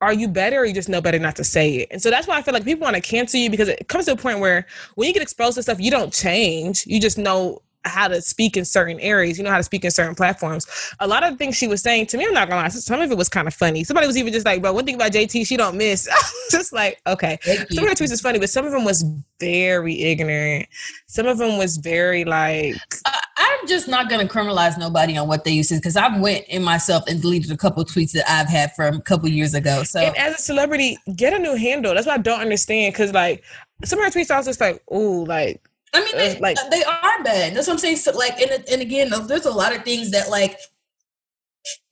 are 0.00 0.12
you 0.12 0.28
better 0.28 0.60
or 0.60 0.64
you 0.64 0.74
just 0.74 0.88
know 0.88 1.00
better 1.00 1.18
not 1.18 1.36
to 1.36 1.44
say 1.44 1.76
it? 1.76 1.88
And 1.90 2.02
so 2.02 2.10
that's 2.10 2.26
why 2.26 2.36
I 2.36 2.42
feel 2.42 2.54
like 2.54 2.64
people 2.64 2.84
want 2.84 2.96
to 2.96 3.02
cancel 3.02 3.40
you 3.40 3.50
because 3.50 3.68
it 3.68 3.88
comes 3.88 4.04
to 4.04 4.12
a 4.12 4.16
point 4.16 4.40
where 4.40 4.66
when 4.94 5.08
you 5.08 5.14
get 5.14 5.22
exposed 5.22 5.56
to 5.56 5.62
stuff, 5.62 5.80
you 5.80 5.90
don't 5.90 6.12
change. 6.12 6.86
You 6.86 7.00
just 7.00 7.18
know 7.18 7.62
how 7.88 8.08
to 8.08 8.20
speak 8.22 8.56
in 8.56 8.64
certain 8.64 9.00
areas. 9.00 9.38
You 9.38 9.44
know 9.44 9.50
how 9.50 9.56
to 9.56 9.62
speak 9.62 9.84
in 9.84 9.90
certain 9.90 10.14
platforms. 10.14 10.66
A 11.00 11.06
lot 11.06 11.24
of 11.24 11.32
the 11.32 11.36
things 11.36 11.56
she 11.56 11.68
was 11.68 11.82
saying 11.82 12.06
to 12.06 12.18
me, 12.18 12.26
I'm 12.26 12.34
not 12.34 12.48
gonna 12.48 12.62
lie, 12.62 12.68
some 12.68 13.00
of 13.00 13.10
it 13.10 13.16
was 13.16 13.28
kind 13.28 13.48
of 13.48 13.54
funny. 13.54 13.84
Somebody 13.84 14.06
was 14.06 14.16
even 14.16 14.32
just 14.32 14.46
like, 14.46 14.62
bro, 14.62 14.72
one 14.72 14.84
thing 14.84 14.94
about 14.94 15.12
JT, 15.12 15.46
she 15.46 15.56
don't 15.56 15.76
miss. 15.76 16.08
just 16.50 16.72
like, 16.72 17.00
okay. 17.06 17.38
Some 17.70 17.84
of 17.84 17.90
her 17.90 17.94
tweets 17.94 18.12
is 18.12 18.20
funny, 18.20 18.38
but 18.38 18.50
some 18.50 18.64
of 18.66 18.72
them 18.72 18.84
was 18.84 19.04
very 19.40 20.02
ignorant. 20.02 20.66
Some 21.06 21.26
of 21.26 21.38
them 21.38 21.58
was 21.58 21.76
very 21.76 22.24
like 22.24 22.74
I, 23.06 23.20
I'm 23.36 23.68
just 23.68 23.88
not 23.88 24.10
gonna 24.10 24.26
criminalize 24.26 24.78
nobody 24.78 25.16
on 25.16 25.28
what 25.28 25.44
they 25.44 25.52
used 25.52 25.70
to 25.70 25.76
because 25.76 25.96
I 25.96 26.18
went 26.18 26.44
in 26.48 26.62
myself 26.62 27.04
and 27.06 27.20
deleted 27.20 27.50
a 27.50 27.56
couple 27.56 27.84
tweets 27.84 28.12
that 28.12 28.28
I've 28.30 28.48
had 28.48 28.74
from 28.74 28.96
a 28.96 29.00
couple 29.00 29.28
years 29.28 29.54
ago. 29.54 29.82
So 29.84 30.00
And 30.00 30.16
as 30.16 30.34
a 30.34 30.42
celebrity, 30.42 30.98
get 31.16 31.32
a 31.32 31.38
new 31.38 31.54
handle. 31.54 31.94
That's 31.94 32.06
what 32.06 32.18
I 32.18 32.22
don't 32.22 32.40
understand. 32.40 32.94
Cause 32.94 33.12
like 33.12 33.44
some 33.84 33.98
of 33.98 34.04
her 34.04 34.10
tweets, 34.10 34.30
I 34.30 34.36
was 34.36 34.46
just 34.46 34.60
like, 34.60 34.82
"Ooh, 34.92 35.24
like 35.24 35.67
I 35.94 36.00
mean, 36.04 36.16
they, 36.16 36.36
Uh, 36.36 36.40
like- 36.40 36.56
they 36.70 36.84
are 36.84 37.22
bad. 37.24 37.54
That's 37.54 37.66
what 37.66 37.74
I'm 37.74 37.78
saying. 37.78 37.96
So, 37.96 38.12
like, 38.12 38.40
and 38.40 38.64
and 38.70 38.82
again, 38.82 39.10
there's 39.26 39.46
a 39.46 39.50
lot 39.50 39.74
of 39.74 39.84
things 39.84 40.10
that 40.12 40.30
like. 40.30 40.58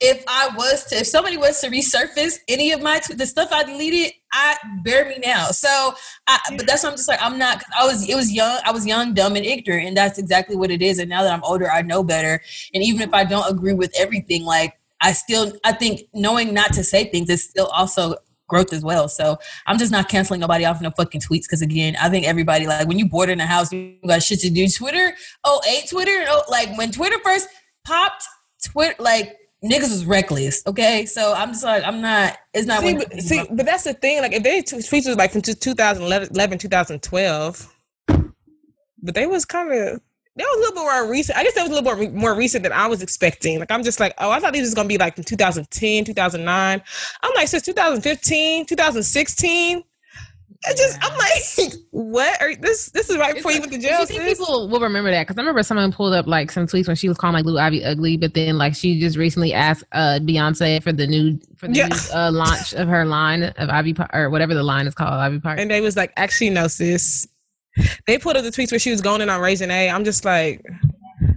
If 0.01 0.25
I 0.27 0.49
was 0.57 0.85
to, 0.87 0.97
if 1.01 1.07
somebody 1.07 1.37
was 1.37 1.61
to 1.61 1.69
resurface 1.69 2.39
any 2.49 2.73
of 2.73 2.81
my 2.81 3.01
the 3.15 3.27
stuff 3.27 3.49
I 3.53 3.63
deleted, 3.65 4.13
I 4.33 4.57
bear 4.83 5.05
me 5.07 5.19
now. 5.23 5.49
So, 5.49 5.95
I, 6.27 6.39
but 6.57 6.67
that's 6.67 6.83
what 6.83 6.91
I'm 6.93 6.97
just 6.97 7.09
like. 7.09 7.21
I'm 7.21 7.39
not. 7.39 7.59
'cause 7.59 7.73
I 7.79 7.85
was. 7.87 8.09
It 8.09 8.15
was 8.15 8.33
young. 8.33 8.59
I 8.65 8.71
was 8.71 8.87
young, 8.87 9.13
dumb, 9.13 9.37
and 9.37 9.45
ignorant, 9.45 9.87
and 9.89 9.97
that's 9.97 10.19
exactly 10.19 10.57
what 10.57 10.71
it 10.71 10.81
is. 10.81 10.99
And 10.99 11.11
now 11.11 11.23
that 11.25 11.33
I'm 11.33 11.45
older, 11.45 11.71
I 11.71 11.83
know 11.83 12.03
better. 12.03 12.41
And 12.73 12.83
even 12.83 13.03
if 13.03 13.13
I 13.13 13.25
don't 13.25 13.51
agree 13.51 13.75
with 13.75 13.93
everything, 13.99 14.45
like 14.45 14.79
I 15.03 15.13
still, 15.13 15.53
I 15.65 15.73
think 15.73 16.03
knowing 16.15 16.55
not 16.55 16.73
to 16.75 16.85
say 16.85 17.05
things 17.11 17.29
is 17.29 17.45
still 17.45 17.67
also 17.67 18.15
growth 18.49 18.73
as 18.73 18.83
well. 18.83 19.09
So 19.09 19.39
I'm 19.67 19.79
just 19.79 19.93
not 19.93 20.09
canceling 20.09 20.41
nobody 20.41 20.65
off 20.65 20.81
no 20.81 20.91
fucking 20.91 21.21
tweets 21.21 21.43
because 21.43 21.63
again, 21.63 21.97
I 22.01 22.09
think 22.09 22.27
everybody 22.27 22.67
like 22.67 22.87
when 22.89 22.99
you 22.99 23.09
bored 23.09 23.31
in 23.31 23.41
a 23.41 23.47
house, 23.47 23.73
you 23.73 23.97
got 24.07 24.23
shit 24.23 24.41
to 24.41 24.51
do. 24.51 24.67
Twitter, 24.69 25.13
oh 25.45 25.61
eight 25.69 25.89
Twitter, 25.89 26.25
oh 26.29 26.43
like 26.49 26.77
when 26.77 26.91
Twitter 26.93 27.19
first 27.25 27.49
popped, 27.85 28.25
Twitter 28.65 28.95
like 28.99 29.37
niggas 29.65 29.91
was 29.91 30.05
reckless. 30.05 30.63
Okay, 30.67 31.07
so 31.07 31.35
I'm 31.35 31.51
just 31.51 31.65
like 31.65 31.85
I'm 31.85 32.01
not. 32.01 32.39
It's 32.55 32.67
not. 32.67 32.81
see, 32.81 32.95
but, 32.95 33.21
see, 33.21 33.45
but 33.51 33.67
that's 33.67 33.85
the 33.85 33.95
thing. 33.95 34.21
Like 34.21 34.33
if 34.33 34.43
they 34.43 34.63
tweets 34.63 35.07
was 35.07 35.17
like 35.17 35.33
from 35.33 35.43
2011, 35.43 36.59
2012, 36.59 37.75
but 39.03 39.15
they 39.15 39.27
was 39.27 39.45
kind 39.45 39.73
of 39.73 40.01
they 40.37 40.45
was 40.45 40.57
a 40.57 40.61
little 40.61 40.75
bit 40.75 40.83
more 40.83 41.11
recent. 41.11 41.39
I 41.39 41.43
guess 41.45 41.55
that 41.55 41.63
was 41.63 41.71
a 41.71 41.75
little 41.75 41.97
bit 41.97 42.13
more, 42.13 42.21
more 42.33 42.35
recent 42.39 42.63
than 42.63 42.73
I 42.73 42.87
was 42.87 43.03
expecting. 43.03 43.59
Like 43.59 43.71
I'm 43.71 43.83
just 43.83 44.01
like, 44.01 44.15
oh, 44.19 44.31
I 44.31 44.39
thought 44.41 44.53
these 44.53 44.63
was 44.63 44.75
gonna 44.75 44.89
be 44.89 44.99
like 44.99 45.15
from 45.15 45.25
2010, 45.25 46.05
2009. 46.05 46.83
I'm 47.23 47.35
like 47.35 47.49
since 47.49 47.63
2015, 47.65 48.67
2016. 48.67 49.83
I 50.67 50.73
just 50.73 50.99
I'm 51.03 51.17
like, 51.19 51.73
what? 51.91 52.41
Are, 52.41 52.55
this 52.57 52.91
this 52.91 53.09
is 53.11 53.17
right 53.19 53.35
before 53.35 53.53
you 53.53 53.61
went 53.61 53.73
to 53.73 53.79
jail. 53.79 54.01
you 54.01 54.07
think 54.07 54.23
sis? 54.23 54.39
people 54.39 54.69
will 54.69 54.81
remember 54.81 55.11
that? 55.11 55.23
Because 55.27 55.37
I 55.39 55.43
remember 55.43 55.63
someone 55.63 55.93
pulled 55.93 56.15
up 56.15 56.27
like 56.27 56.51
some 56.51 56.67
tweets 56.67 56.87
when 56.87 56.97
she 56.97 57.09
was 57.09 57.19
calling 57.19 57.35
like 57.35 57.45
Blue 57.45 57.59
Ivy 57.59 57.85
ugly, 57.85 58.17
but 58.17 58.35
then 58.35 58.59
like 58.59 58.75
she 58.75 58.99
just 58.99 59.17
recently 59.17 59.53
asked 59.53 59.85
uh 59.93 60.19
Beyonce 60.23 60.83
for 60.83 60.93
the 60.93 61.07
new 61.07 61.39
for 61.57 61.69
the 61.69 61.75
Yeah. 61.75 61.87
new, 61.89 61.97
uh, 62.13 62.31
launch 62.33 62.73
of 62.73 62.89
her 62.89 63.05
line 63.05 63.43
of 63.45 63.69
Ivy 63.69 63.95
or 64.13 64.31
whatever 64.31 64.55
the 64.55 64.63
line 64.63 64.87
is 64.87 64.95
called, 64.95 65.13
Ivy 65.15 65.41
Park. 65.41 65.61
And 65.61 65.71
they 65.71 65.81
was 65.81 65.97
like, 65.97 66.13
actually, 66.17 66.51
no, 66.51 66.69
sis. 66.69 67.29
They 68.07 68.19
put 68.19 68.37
up 68.37 68.45
the 68.45 68.51
tweets 68.51 68.71
where 68.71 68.79
she 68.79 68.91
was 68.91 69.01
going 69.01 69.21
in 69.21 69.29
on 69.29 69.41
Raising 69.41 69.71
A. 69.71 69.91
I'm 69.91 70.05
just 70.05 70.25
like, 70.25 70.65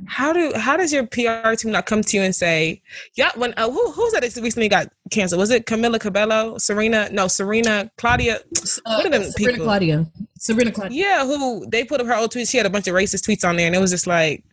how 0.10 0.34
do 0.34 0.52
how 0.56 0.76
does 0.76 0.92
your 0.92 1.06
PR 1.06 1.54
team 1.54 1.72
not 1.72 1.86
come 1.86 2.02
to 2.02 2.18
you 2.18 2.24
and 2.24 2.36
say, 2.36 2.82
yeah, 3.16 3.32
when 3.36 3.54
uh, 3.58 3.70
who 3.70 3.92
who's 3.92 4.12
that 4.14 4.24
recently 4.42 4.68
got 4.68 4.92
canceled? 5.12 5.40
Was 5.40 5.52
it 5.52 5.66
Camila 5.66 6.00
Cabello, 6.00 6.58
Serena? 6.58 7.10
No, 7.12 7.28
Serena, 7.28 7.90
Claudia. 7.98 8.38
uh, 8.38 8.96
what 8.98 9.06
are 9.06 9.10
them 9.10 9.24
Sabrina 9.24 9.52
people? 9.54 9.66
Claudia. 9.66 10.12
Sabrina 10.40 10.72
Klein. 10.72 10.92
Yeah, 10.92 11.26
who 11.26 11.66
they 11.70 11.84
put 11.84 12.02
up 12.02 12.08
her 12.08 12.16
old 12.16 12.32
tweets. 12.32 12.50
She 12.50 12.58
had 12.58 12.66
a 12.66 12.70
bunch 12.70 12.88
of 12.88 12.96
racist 12.96 13.28
tweets 13.28 13.48
on 13.48 13.56
there, 13.56 13.68
and 13.68 13.76
it 13.76 13.80
was 13.80 13.92
just 13.92 14.08
like, 14.08 14.44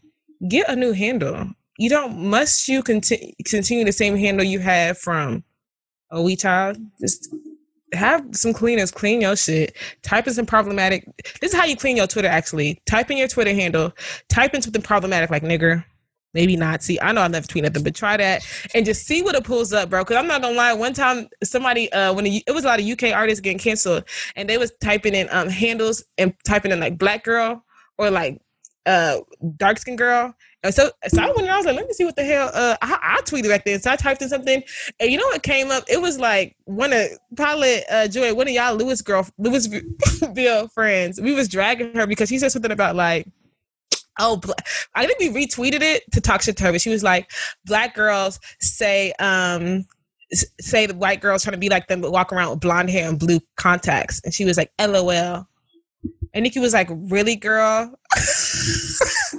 get 0.49 0.68
a 0.68 0.76
new 0.76 0.93
handle. 0.93 1.51
You 1.78 1.91
don't 1.91 2.18
must 2.18 2.68
you 2.68 2.82
continue 2.82 3.32
continue 3.45 3.84
the 3.84 3.93
same 3.93 4.16
handle 4.16 4.45
you 4.45 4.59
had 4.59 4.99
from 4.99 5.43
a 6.11 6.22
wee 6.22 6.37
child. 6.37 6.76
Just 7.01 7.34
have 7.97 8.24
some 8.32 8.53
cleaners 8.53 8.90
clean 8.90 9.20
your 9.20 9.36
shit. 9.36 9.76
Type 10.03 10.26
in 10.26 10.34
some 10.34 10.47
problematic. 10.47 11.05
This 11.40 11.53
is 11.53 11.59
how 11.59 11.64
you 11.64 11.76
clean 11.76 11.97
your 11.97 12.07
Twitter. 12.07 12.28
Actually, 12.28 12.80
type 12.86 13.11
in 13.11 13.16
your 13.16 13.28
Twitter 13.28 13.55
handle. 13.55 13.92
Type 14.28 14.55
in 14.55 14.62
something 14.62 14.82
problematic 14.82 15.30
like 15.30 15.42
nigger. 15.42 15.84
Maybe 16.34 16.55
Nazi. 16.55 17.01
I 17.01 17.12
know 17.12 17.22
I've 17.22 17.30
never 17.30 17.47
tweeted 17.47 17.72
them, 17.72 17.82
but 17.82 17.94
try 17.94 18.18
that 18.18 18.47
and 18.74 18.84
just 18.84 19.07
see 19.07 19.22
what 19.22 19.34
it 19.34 19.44
pulls 19.44 19.72
up, 19.72 19.88
bro. 19.88 20.05
Because 20.05 20.16
I'm 20.16 20.26
not 20.26 20.42
gonna 20.42 20.55
lie. 20.55 20.74
One 20.74 20.92
time, 20.92 21.28
somebody 21.42 21.90
uh, 21.92 22.12
when 22.12 22.26
it 22.26 22.55
was 22.55 22.64
a 22.64 22.68
lot 22.68 22.78
of 22.78 22.86
UK 22.86 23.05
artists 23.14 23.40
getting 23.40 23.59
canceled, 23.59 24.05
and 24.36 24.49
they 24.49 24.59
was 24.59 24.70
typing 24.82 25.14
in 25.14 25.28
um 25.30 25.49
handles 25.49 26.05
and 26.18 26.34
typing 26.44 26.72
in 26.72 26.80
like 26.80 26.99
black 26.99 27.24
girl 27.24 27.64
or 27.97 28.11
like 28.11 28.38
uh 28.87 29.20
dark 29.57 29.78
skin 29.78 29.97
girl. 29.97 30.34
And 30.62 30.74
so, 30.74 30.91
so 31.07 31.22
I 31.22 31.26
went 31.26 31.43
and 31.43 31.51
I 31.51 31.57
was 31.59 31.66
like, 31.66 31.76
let 31.76 31.87
me 31.87 31.93
see 31.93 32.05
what 32.05 32.16
the 32.16 32.24
hell. 32.24 32.51
Uh, 32.53 32.76
I, 32.82 33.18
I 33.18 33.20
tweeted 33.22 33.49
back 33.49 33.64
then. 33.64 33.80
So 33.80 33.91
I 33.91 33.97
typed 33.97 34.20
in 34.22 34.28
something, 34.28 34.62
and 34.99 35.11
you 35.11 35.16
know 35.16 35.26
what 35.26 35.43
came 35.43 35.70
up? 35.70 35.84
It 35.89 36.01
was 36.01 36.18
like 36.18 36.57
one 36.64 36.93
of 36.93 37.07
probably 37.37 37.84
uh 37.87 38.09
Joy, 38.09 38.34
one 38.34 38.49
of 38.49 38.55
y'all 38.55 38.74
Lewis 38.74 39.03
girl, 39.03 39.26
Louisville 39.39 40.68
friends. 40.74 41.20
We 41.20 41.34
was 41.34 41.49
dragging 41.49 41.95
her 41.95 42.07
because 42.07 42.28
she 42.28 42.39
said 42.39 42.53
something 42.53 42.72
about 42.72 42.97
like. 42.97 43.26
Oh, 44.18 44.41
I 44.95 45.07
think 45.07 45.18
we 45.18 45.47
retweeted 45.47 45.82
it 45.82 46.11
to 46.12 46.22
talk 46.22 46.41
shit 46.41 46.57
to 46.57 46.64
her, 46.64 46.72
but 46.72 46.80
she 46.80 46.89
was 46.89 47.03
like, 47.03 47.30
"Black 47.66 47.95
girls 47.95 48.41
say, 48.61 49.12
um, 49.18 49.84
say 50.32 50.87
the 50.87 50.95
white 50.95 51.20
girls 51.20 51.43
trying 51.43 51.53
to 51.53 51.59
be 51.59 51.68
like 51.68 51.87
them, 51.89 52.01
but 52.01 52.12
walk 52.12 52.32
around 52.32 52.49
with 52.49 52.61
blonde 52.61 52.89
hair 52.89 53.11
and 53.11 53.18
blue 53.18 53.41
contacts." 53.59 54.22
And 54.24 54.32
she 54.32 54.47
was 54.47 54.57
like, 54.57 54.72
"LOL." 54.80 55.47
And 56.37 56.43
Nikki 56.43 56.61
was 56.61 56.74
like, 56.74 56.89
"Really, 56.91 57.34
girl?" 57.34 57.99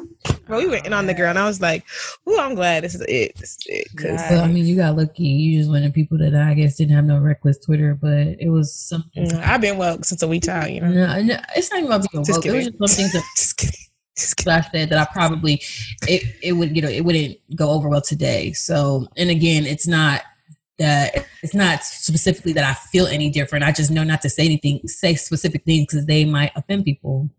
Well, 0.48 0.60
we 0.60 0.68
went 0.68 0.86
in 0.86 0.94
on 0.94 1.08
the 1.08 1.14
girl, 1.14 1.30
and 1.30 1.38
I 1.38 1.46
was 1.46 1.60
like, 1.60 1.84
"Ooh, 2.28 2.40
I'm 2.40 2.56
glad 2.56 2.84
this 2.84 2.96
is 2.96 3.02
it." 3.02 3.36
This 3.36 3.58
is 3.58 3.66
it. 3.66 3.88
Cause 3.98 4.20
Well, 4.32 4.46
I 4.46 4.48
mean, 4.48 4.66
you 4.66 4.78
got 4.78 4.96
lucky. 4.96 5.24
You 5.24 5.60
just 5.60 5.70
one 5.70 5.84
of 5.84 5.92
the 5.92 5.92
people 5.92 6.18
that 6.20 6.34
I 6.34 6.54
guess 6.54 6.78
didn't 6.78 6.96
have 6.96 7.04
no 7.04 7.20
reckless 7.20 7.58
Twitter, 7.58 7.96
but 7.96 8.38
it 8.40 8.50
was 8.50 8.74
something. 8.74 9.28
mm, 9.28 9.44
I've 9.46 9.60
been 9.60 9.78
woke 9.78 10.06
since 10.06 10.22
a 10.22 10.28
wee 10.28 10.40
child, 10.40 10.72
you 10.72 10.80
know. 10.80 10.90
No, 10.90 11.22
no, 11.22 11.38
it's 11.56 11.70
not 11.70 11.80
even 11.80 11.92
about 11.92 12.10
being 12.10 12.24
Just 12.24 12.38
woke. 12.38 12.46
It 12.46 12.52
was 12.54 12.66
just 12.68 12.78
some 12.78 12.88
things 12.88 13.14
that 13.14 13.24
Just 13.36 13.58
kidding. 13.58 13.80
Just 14.16 14.38
kidding. 14.38 14.54
that 14.54 14.66
I 14.66 14.72
said 14.72 14.90
that 14.90 15.00
I 15.00 15.12
probably 15.12 15.62
it 16.08 16.24
it 16.42 16.54
would 16.54 16.74
you 16.76 16.82
know 16.82 16.90
it 16.90 17.04
wouldn't 17.04 17.38
go 17.56 17.70
over 17.72 17.90
well 17.90 18.02
today. 18.02 18.54
So 18.54 19.06
and 19.18 19.30
again, 19.30 19.66
it's 19.66 19.86
not 19.86 20.22
that 20.80 21.26
it's 21.42 21.54
not 21.54 21.84
specifically 21.84 22.54
that 22.54 22.64
I 22.64 22.74
feel 22.74 23.08
any 23.08 23.30
different. 23.30 23.66
I 23.66 23.72
just 23.72 23.92
know 23.92 24.04
not 24.04 24.22
to 24.22 24.30
say 24.30 24.46
anything, 24.46 24.88
say 24.88 25.16
specific 25.16 25.64
things 25.64 25.88
because 25.88 26.06
they 26.06 26.26
might 26.26 26.52
offend 26.56 26.86
people. 26.86 27.30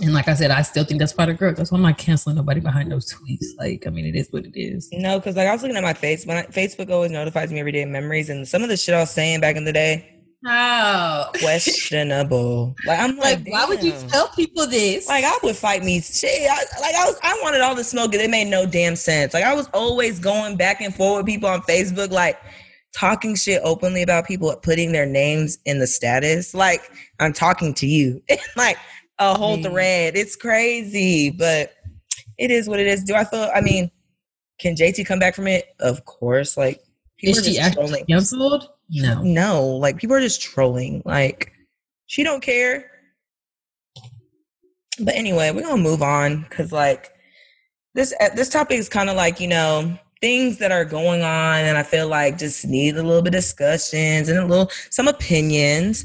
And 0.00 0.14
like 0.14 0.28
I 0.28 0.34
said, 0.34 0.50
I 0.50 0.62
still 0.62 0.84
think 0.84 1.00
that's 1.00 1.12
part 1.12 1.28
of 1.28 1.38
growth. 1.38 1.56
That's 1.56 1.72
why 1.72 1.76
I'm 1.76 1.82
not 1.82 1.98
canceling 1.98 2.36
nobody 2.36 2.60
behind 2.60 2.92
those 2.92 3.12
tweets. 3.12 3.46
Like, 3.58 3.86
I 3.86 3.90
mean, 3.90 4.04
it 4.04 4.14
is 4.14 4.28
what 4.30 4.44
it 4.44 4.58
is. 4.58 4.88
No, 4.92 5.18
because 5.18 5.36
like 5.36 5.48
I 5.48 5.52
was 5.52 5.62
looking 5.62 5.76
at 5.76 5.82
my 5.82 5.94
face 5.94 6.24
when 6.24 6.36
I, 6.36 6.42
Facebook 6.44 6.90
always 6.90 7.10
notifies 7.10 7.50
me 7.50 7.58
every 7.58 7.72
day 7.72 7.84
memories, 7.84 8.30
and 8.30 8.46
some 8.46 8.62
of 8.62 8.68
the 8.68 8.76
shit 8.76 8.94
I 8.94 9.00
was 9.00 9.10
saying 9.10 9.40
back 9.40 9.56
in 9.56 9.64
the 9.64 9.72
day 9.72 10.17
How? 10.44 11.30
questionable. 11.40 12.74
like 12.86 12.98
I'm 13.00 13.16
like, 13.16 13.38
Like, 13.38 13.52
why 13.52 13.64
would 13.66 13.82
you 13.82 13.92
tell 14.08 14.28
people 14.28 14.66
this? 14.66 15.08
Like 15.08 15.24
I 15.24 15.36
would 15.42 15.56
fight 15.56 15.82
me. 15.82 16.00
Shit, 16.00 16.48
I, 16.48 16.56
like 16.80 16.94
I 16.94 17.04
was, 17.06 17.18
I 17.22 17.38
wanted 17.42 17.60
all 17.60 17.74
the 17.74 17.84
smoke. 17.84 18.12
and 18.14 18.22
It 18.22 18.30
made 18.30 18.46
no 18.48 18.64
damn 18.64 18.94
sense. 18.96 19.34
Like 19.34 19.44
I 19.44 19.54
was 19.54 19.68
always 19.74 20.20
going 20.20 20.56
back 20.56 20.80
and 20.80 20.94
forth 20.94 21.18
with 21.18 21.26
people 21.26 21.48
on 21.48 21.62
Facebook, 21.62 22.10
like 22.10 22.38
talking 22.94 23.34
shit 23.34 23.60
openly 23.64 24.02
about 24.02 24.26
people, 24.26 24.54
putting 24.62 24.92
their 24.92 25.06
names 25.06 25.58
in 25.64 25.80
the 25.80 25.86
status. 25.86 26.54
Like 26.54 26.82
I'm 27.18 27.32
talking 27.32 27.74
to 27.74 27.86
you, 27.86 28.22
like 28.56 28.76
a 29.18 29.36
whole 29.36 29.60
thread. 29.60 30.16
It's 30.16 30.36
crazy, 30.36 31.30
but 31.30 31.72
it 32.38 32.52
is 32.52 32.68
what 32.68 32.78
it 32.78 32.86
is. 32.86 33.02
Do 33.02 33.14
I 33.16 33.24
feel? 33.24 33.50
I 33.52 33.60
mean, 33.60 33.90
can 34.60 34.76
JT 34.76 35.04
come 35.06 35.18
back 35.18 35.34
from 35.34 35.48
it? 35.48 35.66
Of 35.80 36.04
course. 36.04 36.56
Like 36.56 36.80
Is 37.22 37.38
are 37.38 37.42
she 37.42 37.50
just 37.50 37.60
actually 37.60 37.86
trolling. 37.88 38.06
canceled? 38.06 38.70
No. 38.90 39.22
No, 39.22 39.66
like 39.66 39.98
people 39.98 40.16
are 40.16 40.20
just 40.20 40.40
trolling. 40.40 41.02
Like 41.04 41.52
she 42.06 42.22
don't 42.22 42.42
care. 42.42 42.90
But 45.00 45.14
anyway, 45.14 45.50
we're 45.50 45.62
gonna 45.62 45.82
move 45.82 46.02
on 46.02 46.42
because 46.42 46.72
like 46.72 47.10
this 47.94 48.14
uh, 48.20 48.30
this 48.34 48.48
topic 48.48 48.78
is 48.78 48.88
kind 48.88 49.10
of 49.10 49.16
like 49.16 49.40
you 49.40 49.48
know 49.48 49.98
things 50.20 50.58
that 50.58 50.72
are 50.72 50.84
going 50.84 51.22
on, 51.22 51.58
and 51.64 51.76
I 51.76 51.82
feel 51.82 52.08
like 52.08 52.38
just 52.38 52.66
need 52.66 52.96
a 52.96 53.02
little 53.02 53.22
bit 53.22 53.34
of 53.34 53.40
discussions 53.40 54.28
and 54.28 54.38
a 54.38 54.46
little 54.46 54.70
some 54.90 55.08
opinions. 55.08 56.04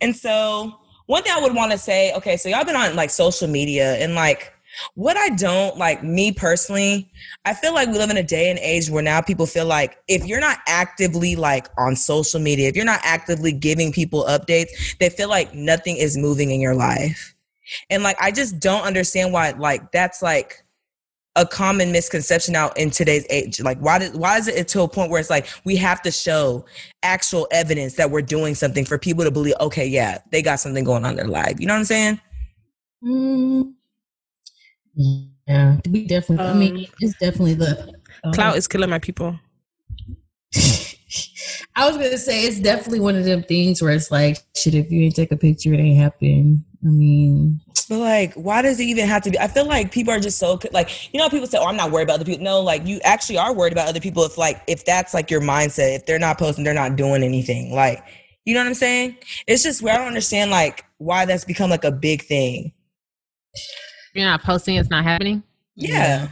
And 0.00 0.14
so 0.14 0.78
one 1.06 1.22
thing 1.22 1.32
I 1.36 1.40
would 1.40 1.54
want 1.54 1.72
to 1.72 1.78
say, 1.78 2.12
okay, 2.14 2.36
so 2.36 2.48
y'all 2.48 2.64
been 2.64 2.76
on 2.76 2.96
like 2.96 3.10
social 3.10 3.48
media 3.48 3.96
and 3.96 4.14
like 4.14 4.52
what 4.94 5.16
I 5.16 5.30
don't 5.30 5.76
like 5.76 6.02
me 6.02 6.32
personally, 6.32 7.10
I 7.44 7.54
feel 7.54 7.74
like 7.74 7.88
we 7.88 7.98
live 7.98 8.10
in 8.10 8.16
a 8.16 8.22
day 8.22 8.50
and 8.50 8.58
age 8.58 8.90
where 8.90 9.02
now 9.02 9.20
people 9.20 9.46
feel 9.46 9.66
like 9.66 9.98
if 10.08 10.24
you're 10.24 10.40
not 10.40 10.58
actively 10.66 11.36
like 11.36 11.68
on 11.78 11.96
social 11.96 12.40
media, 12.40 12.68
if 12.68 12.76
you're 12.76 12.84
not 12.84 13.00
actively 13.02 13.52
giving 13.52 13.92
people 13.92 14.24
updates, 14.24 14.96
they 14.98 15.10
feel 15.10 15.28
like 15.28 15.54
nothing 15.54 15.96
is 15.96 16.16
moving 16.16 16.50
in 16.50 16.60
your 16.60 16.74
life. 16.74 17.34
And 17.90 18.02
like 18.02 18.16
I 18.20 18.30
just 18.30 18.60
don't 18.60 18.82
understand 18.82 19.32
why 19.32 19.50
like 19.50 19.92
that's 19.92 20.22
like 20.22 20.64
a 21.36 21.44
common 21.44 21.90
misconception 21.90 22.54
out 22.54 22.76
in 22.78 22.90
today's 22.90 23.26
age. 23.30 23.60
Like 23.60 23.78
why 23.78 23.98
did 23.98 24.14
why 24.14 24.38
is 24.38 24.48
it 24.48 24.68
to 24.68 24.82
a 24.82 24.88
point 24.88 25.10
where 25.10 25.20
it's 25.20 25.30
like 25.30 25.48
we 25.64 25.76
have 25.76 26.00
to 26.02 26.10
show 26.10 26.64
actual 27.02 27.48
evidence 27.50 27.94
that 27.94 28.10
we're 28.10 28.22
doing 28.22 28.54
something 28.54 28.84
for 28.84 28.98
people 28.98 29.24
to 29.24 29.30
believe, 29.30 29.54
okay, 29.60 29.86
yeah, 29.86 30.18
they 30.30 30.42
got 30.42 30.60
something 30.60 30.84
going 30.84 31.04
on 31.04 31.12
in 31.12 31.16
their 31.16 31.28
life. 31.28 31.58
You 31.58 31.66
know 31.66 31.74
what 31.74 31.80
I'm 31.80 31.84
saying? 31.86 32.20
Mm, 33.02 33.74
yeah, 34.96 35.78
we 35.88 36.06
definitely. 36.06 36.46
I 36.46 36.54
mean, 36.54 36.86
it's 37.00 37.18
definitely 37.18 37.54
the 37.54 37.94
uh, 38.22 38.32
Clout 38.32 38.56
is 38.56 38.66
killing 38.66 38.90
my 38.90 38.98
people. 38.98 39.38
I 41.76 41.88
was 41.88 41.96
gonna 41.96 42.18
say 42.18 42.44
it's 42.44 42.60
definitely 42.60 43.00
one 43.00 43.16
of 43.16 43.24
them 43.24 43.42
things 43.42 43.82
where 43.82 43.92
it's 43.92 44.10
like, 44.10 44.38
shit, 44.56 44.74
if 44.74 44.90
you 44.90 45.02
ain't 45.02 45.16
take 45.16 45.32
a 45.32 45.36
picture, 45.36 45.74
it 45.74 45.80
ain't 45.80 45.98
happen. 45.98 46.64
I 46.84 46.88
mean, 46.88 47.60
But 47.88 47.98
like, 47.98 48.34
why 48.34 48.62
does 48.62 48.78
it 48.78 48.84
even 48.84 49.08
have 49.08 49.22
to 49.22 49.30
be? 49.30 49.38
I 49.38 49.48
feel 49.48 49.66
like 49.66 49.90
people 49.90 50.12
are 50.12 50.20
just 50.20 50.38
so 50.38 50.60
like, 50.72 51.12
you 51.12 51.18
know, 51.18 51.28
people 51.28 51.46
say, 51.46 51.58
"Oh, 51.58 51.66
I'm 51.66 51.76
not 51.76 51.90
worried 51.90 52.04
about 52.04 52.14
other 52.14 52.24
people." 52.24 52.44
No, 52.44 52.60
like 52.60 52.86
you 52.86 53.00
actually 53.04 53.38
are 53.38 53.52
worried 53.52 53.72
about 53.72 53.88
other 53.88 54.00
people. 54.00 54.22
If 54.24 54.38
like, 54.38 54.62
if 54.66 54.84
that's 54.84 55.14
like 55.14 55.30
your 55.30 55.40
mindset, 55.40 55.96
if 55.96 56.06
they're 56.06 56.18
not 56.18 56.38
posting, 56.38 56.64
they're 56.64 56.74
not 56.74 56.96
doing 56.96 57.22
anything. 57.22 57.74
Like, 57.74 58.04
you 58.44 58.54
know 58.54 58.60
what 58.60 58.68
I'm 58.68 58.74
saying? 58.74 59.16
It's 59.46 59.62
just 59.62 59.82
where 59.82 59.94
I 59.94 59.98
don't 59.98 60.08
understand 60.08 60.50
like 60.50 60.84
why 60.98 61.24
that's 61.24 61.44
become 61.44 61.70
like 61.70 61.84
a 61.84 61.92
big 61.92 62.22
thing. 62.22 62.72
You're 64.14 64.26
not 64.26 64.42
posting, 64.42 64.76
it's 64.76 64.90
not 64.90 65.04
happening. 65.04 65.42
Yeah, 65.76 66.28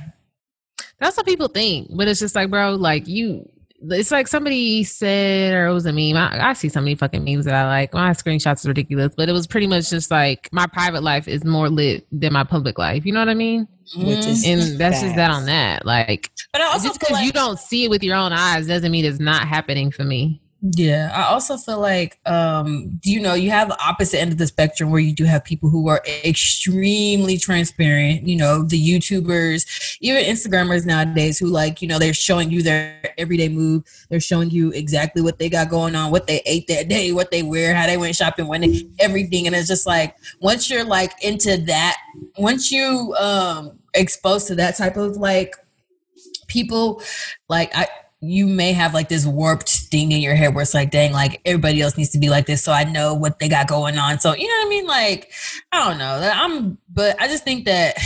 That's 0.98 1.16
what 1.16 1.26
people 1.26 1.48
think, 1.48 1.88
but 1.90 2.06
it's 2.06 2.20
just 2.20 2.34
like, 2.34 2.48
bro, 2.50 2.74
like 2.74 3.08
you. 3.08 3.48
It's 3.84 4.12
like 4.12 4.28
somebody 4.28 4.84
said, 4.84 5.52
or 5.54 5.66
it 5.66 5.72
was 5.72 5.86
a 5.86 5.92
meme. 5.92 6.16
I, 6.16 6.50
I 6.50 6.52
see 6.52 6.68
so 6.68 6.80
many 6.80 6.94
fucking 6.94 7.24
memes 7.24 7.46
that 7.46 7.54
I 7.54 7.66
like. 7.66 7.92
My 7.92 8.10
screenshots 8.10 8.60
is 8.60 8.68
ridiculous, 8.68 9.12
but 9.16 9.28
it 9.28 9.32
was 9.32 9.48
pretty 9.48 9.66
much 9.66 9.90
just 9.90 10.12
like 10.12 10.48
my 10.52 10.68
private 10.68 11.02
life 11.02 11.26
is 11.26 11.44
more 11.44 11.68
lit 11.68 12.06
than 12.12 12.32
my 12.32 12.44
public 12.44 12.78
life. 12.78 13.04
You 13.04 13.12
know 13.12 13.18
what 13.18 13.28
I 13.28 13.34
mean? 13.34 13.66
which 13.96 14.24
is 14.24 14.46
And 14.46 14.78
that's 14.78 15.00
just 15.00 15.16
that 15.16 15.30
on 15.30 15.46
that. 15.46 15.84
Like, 15.84 16.30
But 16.52 16.62
I 16.62 16.66
also 16.66 16.88
just 16.88 17.00
because 17.00 17.14
like 17.14 17.26
you 17.26 17.32
don't 17.32 17.58
see 17.58 17.84
it 17.84 17.90
with 17.90 18.02
your 18.02 18.16
own 18.16 18.32
eyes 18.32 18.66
doesn't 18.66 18.90
mean 18.90 19.04
it's 19.04 19.20
not 19.20 19.46
happening 19.46 19.90
for 19.90 20.04
me. 20.04 20.41
Yeah. 20.62 21.10
I 21.12 21.24
also 21.24 21.56
feel 21.56 21.80
like, 21.80 22.20
um, 22.24 23.00
you 23.02 23.20
know, 23.20 23.34
you 23.34 23.50
have 23.50 23.68
the 23.68 23.84
opposite 23.84 24.20
end 24.20 24.30
of 24.30 24.38
the 24.38 24.46
spectrum 24.46 24.90
where 24.90 25.00
you 25.00 25.12
do 25.12 25.24
have 25.24 25.44
people 25.44 25.68
who 25.68 25.88
are 25.88 26.00
extremely 26.24 27.36
transparent. 27.36 28.28
You 28.28 28.36
know, 28.36 28.62
the 28.62 28.80
YouTubers, 28.80 29.96
even 30.00 30.24
Instagrammers 30.24 30.86
nowadays, 30.86 31.36
who 31.40 31.48
like, 31.48 31.82
you 31.82 31.88
know, 31.88 31.98
they're 31.98 32.14
showing 32.14 32.52
you 32.52 32.62
their 32.62 33.12
everyday 33.18 33.48
move. 33.48 33.82
They're 34.08 34.20
showing 34.20 34.50
you 34.50 34.70
exactly 34.70 35.20
what 35.20 35.40
they 35.40 35.48
got 35.48 35.68
going 35.68 35.96
on, 35.96 36.12
what 36.12 36.28
they 36.28 36.40
ate 36.46 36.68
that 36.68 36.86
day, 36.86 37.10
what 37.10 37.32
they 37.32 37.42
wear, 37.42 37.74
how 37.74 37.88
they 37.88 37.96
went 37.96 38.14
shopping, 38.14 38.46
when 38.46 38.60
they, 38.60 38.88
everything. 39.00 39.48
And 39.48 39.56
it's 39.56 39.66
just 39.66 39.84
like 39.84 40.16
once 40.40 40.70
you're 40.70 40.84
like 40.84 41.12
into 41.24 41.56
that, 41.56 41.96
once 42.38 42.70
you 42.70 43.16
um 43.18 43.80
exposed 43.94 44.46
to 44.46 44.54
that 44.54 44.76
type 44.76 44.96
of 44.96 45.16
like 45.16 45.56
people, 46.46 47.02
like 47.48 47.74
I 47.74 47.88
you 48.24 48.46
may 48.46 48.72
have 48.72 48.94
like 48.94 49.08
this 49.08 49.26
warped 49.26 49.68
thing 49.68 50.12
in 50.12 50.20
your 50.20 50.36
head 50.36 50.54
where 50.54 50.62
it's 50.62 50.74
like, 50.74 50.92
dang, 50.92 51.12
like 51.12 51.40
everybody 51.44 51.80
else 51.82 51.96
needs 51.96 52.10
to 52.10 52.18
be 52.18 52.30
like 52.30 52.46
this, 52.46 52.62
so 52.62 52.72
I 52.72 52.84
know 52.84 53.14
what 53.14 53.40
they 53.40 53.48
got 53.48 53.66
going 53.66 53.98
on. 53.98 54.20
So 54.20 54.32
you 54.32 54.46
know 54.46 54.54
what 54.60 54.66
I 54.66 54.68
mean? 54.68 54.86
Like, 54.86 55.32
I 55.72 55.88
don't 55.88 55.98
know. 55.98 56.30
I'm, 56.32 56.78
but 56.88 57.20
I 57.20 57.26
just 57.26 57.42
think 57.42 57.64
that 57.64 57.96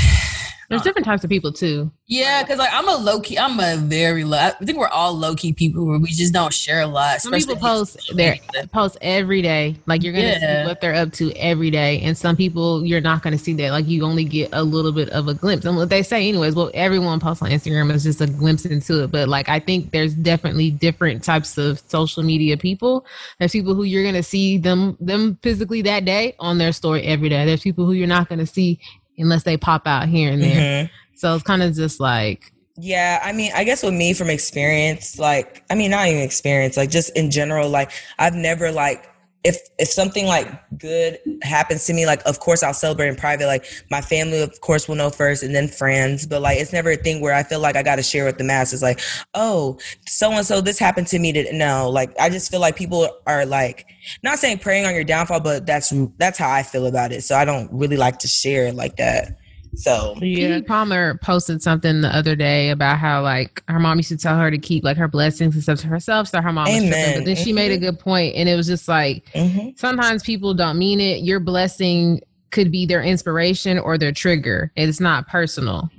There's 0.69 0.81
uh, 0.81 0.85
different 0.85 1.05
types 1.05 1.23
of 1.25 1.31
people 1.31 1.53
too. 1.53 1.91
Yeah, 2.09 2.43
because 2.43 2.59
like 2.59 2.71
I'm 2.73 2.89
a 2.89 2.97
low 2.97 3.21
key, 3.21 3.39
I'm 3.39 3.59
a 3.61 3.77
very 3.77 4.25
low. 4.25 4.39
I 4.39 4.51
think 4.51 4.79
we're 4.79 4.89
all 4.89 5.13
low 5.13 5.35
key 5.35 5.53
people 5.53 5.87
where 5.87 5.99
we 5.99 6.09
just 6.09 6.33
don't 6.33 6.53
share 6.53 6.81
a 6.81 6.87
lot. 6.87 7.21
Some 7.21 7.33
people 7.33 7.57
post 7.57 7.99
their 8.15 8.37
post 8.73 8.97
every 9.01 9.43
day. 9.43 9.77
Like 9.87 10.03
you're 10.03 10.13
gonna 10.13 10.25
Yeah. 10.25 10.63
see 10.63 10.69
what 10.69 10.81
they're 10.81 10.95
up 10.95 11.13
to 11.15 11.33
every 11.33 11.71
day, 11.71 12.01
and 12.01 12.17
some 12.17 12.37
people 12.37 12.85
you're 12.85 13.01
not 13.01 13.23
gonna 13.23 13.39
see 13.39 13.55
that. 13.55 13.71
Like 13.71 13.87
you 13.89 14.05
only 14.05 14.25
get 14.25 14.51
a 14.53 14.63
little 14.63 14.93
bit 14.93 15.09
of 15.11 15.29
a 15.29 15.35
glimpse. 15.35 15.65
And 15.67 15.77
what 15.77 15.89
they 15.89 16.03
say, 16.03 16.29
anyways, 16.29 16.55
well, 16.55 16.71
everyone 16.75 17.21
posts 17.21 17.43
on 17.43 17.51
Instagram 17.51 17.93
is 17.93 18.03
just 18.05 18.21
a 18.21 18.27
glimpse 18.27 18.65
into 18.67 19.05
it. 19.05 19.11
But 19.11 19.29
like 19.29 19.49
I 19.49 19.59
think 19.61 19.91
there's 19.93 20.15
definitely 20.15 20.71
different 20.71 21.23
types 21.25 21.59
of 21.59 21.81
social 21.89 22.23
media 22.23 22.57
people. 22.57 23.05
There's 23.39 23.53
people 23.53 23.75
who 23.75 23.85
you're 23.85 24.05
gonna 24.05 24.23
see 24.23 24.59
them 24.59 24.97
them 25.01 25.39
physically 25.43 25.83
that 25.83 26.05
day 26.05 26.35
on 26.39 26.59
their 26.59 26.73
story 26.73 27.03
every 27.03 27.29
day. 27.29 27.45
There's 27.47 27.63
people 27.63 27.85
who 27.85 27.93
you're 27.93 28.07
not 28.07 28.29
gonna 28.29 28.47
see 28.47 28.79
unless 29.19 29.43
they 29.45 29.57
pop 29.57 29.87
out 29.87 30.09
here 30.09 30.31
and 30.33 30.43
there. 30.43 30.85
Mhm. 30.85 30.91
So 31.17 31.35
it's 31.35 31.43
kind 31.45 31.63
of 31.63 31.75
just 31.75 32.01
like 32.01 32.53
Yeah, 32.79 33.21
I 33.25 33.33
mean, 33.33 33.53
I 33.55 33.65
guess 33.65 33.83
with 33.83 33.95
me 33.95 34.13
from 34.13 34.29
experience, 34.29 35.19
like, 35.19 35.65
I 35.71 35.75
mean, 35.75 35.91
not 35.91 36.09
even 36.09 36.21
experience, 36.21 36.77
like, 36.77 36.91
just 36.91 37.09
in 37.17 37.31
general, 37.31 37.71
like, 37.71 37.91
I've 38.19 38.35
never 38.35 38.71
like, 38.71 39.09
if 39.47 39.59
if 39.79 39.89
something 39.89 40.27
like 40.27 40.49
good 40.77 41.19
happens 41.43 41.87
to 41.87 41.95
me, 41.95 42.05
like, 42.05 42.21
of 42.27 42.41
course 42.41 42.65
I'll 42.65 42.75
celebrate 42.75 43.09
in 43.09 43.17
private. 43.17 43.47
Like, 43.47 43.65
my 43.91 44.01
family, 44.01 44.43
of 44.43 44.61
course, 44.61 44.89
will 44.89 44.97
know 44.97 45.09
first, 45.11 45.45
and 45.45 45.55
then 45.55 45.69
friends. 45.69 46.27
But 46.27 46.43
like, 46.43 46.59
it's 46.59 46.73
never 46.73 46.91
a 46.91 46.97
thing 46.97 47.21
where 47.21 47.33
I 47.33 47.45
feel 47.45 47.61
like 47.61 47.77
I 47.77 47.83
got 47.83 47.97
to 47.97 48.03
share 48.03 48.25
with 48.25 48.39
the 48.39 48.45
masses. 48.45 48.83
Like, 48.83 49.01
oh, 49.35 49.79
so 50.07 50.33
and 50.33 50.45
so, 50.45 50.61
this 50.61 50.79
happened 50.79 51.07
to 51.09 51.19
me. 51.19 51.33
To 51.33 51.53
no, 51.53 51.89
like, 51.89 52.11
I 52.19 52.29
just 52.29 52.51
feel 52.51 52.61
like 52.61 52.77
people 52.77 53.09
are 53.27 53.47
like, 53.47 53.87
not 54.25 54.39
saying 54.39 54.59
preying 54.59 54.85
on 54.85 54.95
your 54.95 55.05
downfall, 55.05 55.41
but 55.41 55.65
that's 55.65 55.93
that's 56.19 56.39
how 56.39 56.51
I 56.51 56.65
feel 56.65 56.87
about 56.87 57.13
it. 57.13 57.23
So 57.23 57.37
I 57.37 57.45
don't 57.45 57.73
really 57.73 57.97
like 57.97 58.19
to 58.21 58.29
share 58.29 58.73
like 58.73 58.97
that. 58.97 59.39
So 59.77 60.15
Keke 60.17 60.67
Palmer 60.67 61.19
posted 61.19 61.63
something 61.63 62.01
the 62.01 62.15
other 62.15 62.35
day 62.35 62.71
about 62.71 62.99
how 62.99 63.23
like 63.23 63.63
her 63.69 63.79
mom 63.79 63.99
used 63.99 64.09
to 64.09 64.17
tell 64.17 64.39
her 64.39 64.51
to 64.51 64.59
keep 64.59 64.85
like 64.85 64.97
her 64.97 65.09
blessings 65.09 65.55
and 65.55 65.63
stuff 65.63 65.81
to 65.81 65.87
herself. 65.87 66.29
So 66.29 66.41
her 66.41 66.53
mom 66.53 66.67
was 66.67 66.79
tripping. 66.79 67.19
But 67.19 67.25
then 67.27 67.37
she 67.37 67.53
made 67.53 67.73
a 67.73 67.79
good 67.79 67.99
point, 67.99 68.35
and 68.37 68.49
it 68.49 68.57
was 68.57 68.67
just 68.67 68.89
like 68.89 69.25
mhm. 69.35 69.79
sometimes 69.79 70.23
people 70.23 70.55
don't 70.55 70.79
mean 70.79 71.01
it. 71.01 71.23
Your 71.23 71.41
blessing 71.41 72.21
could 72.51 72.73
be 72.73 72.87
their 72.87 73.03
inspiration 73.03 73.79
or 73.79 73.99
their 73.99 74.13
trigger. 74.13 74.73
It's 74.77 75.01
not 75.01 75.29
personal. 75.29 75.91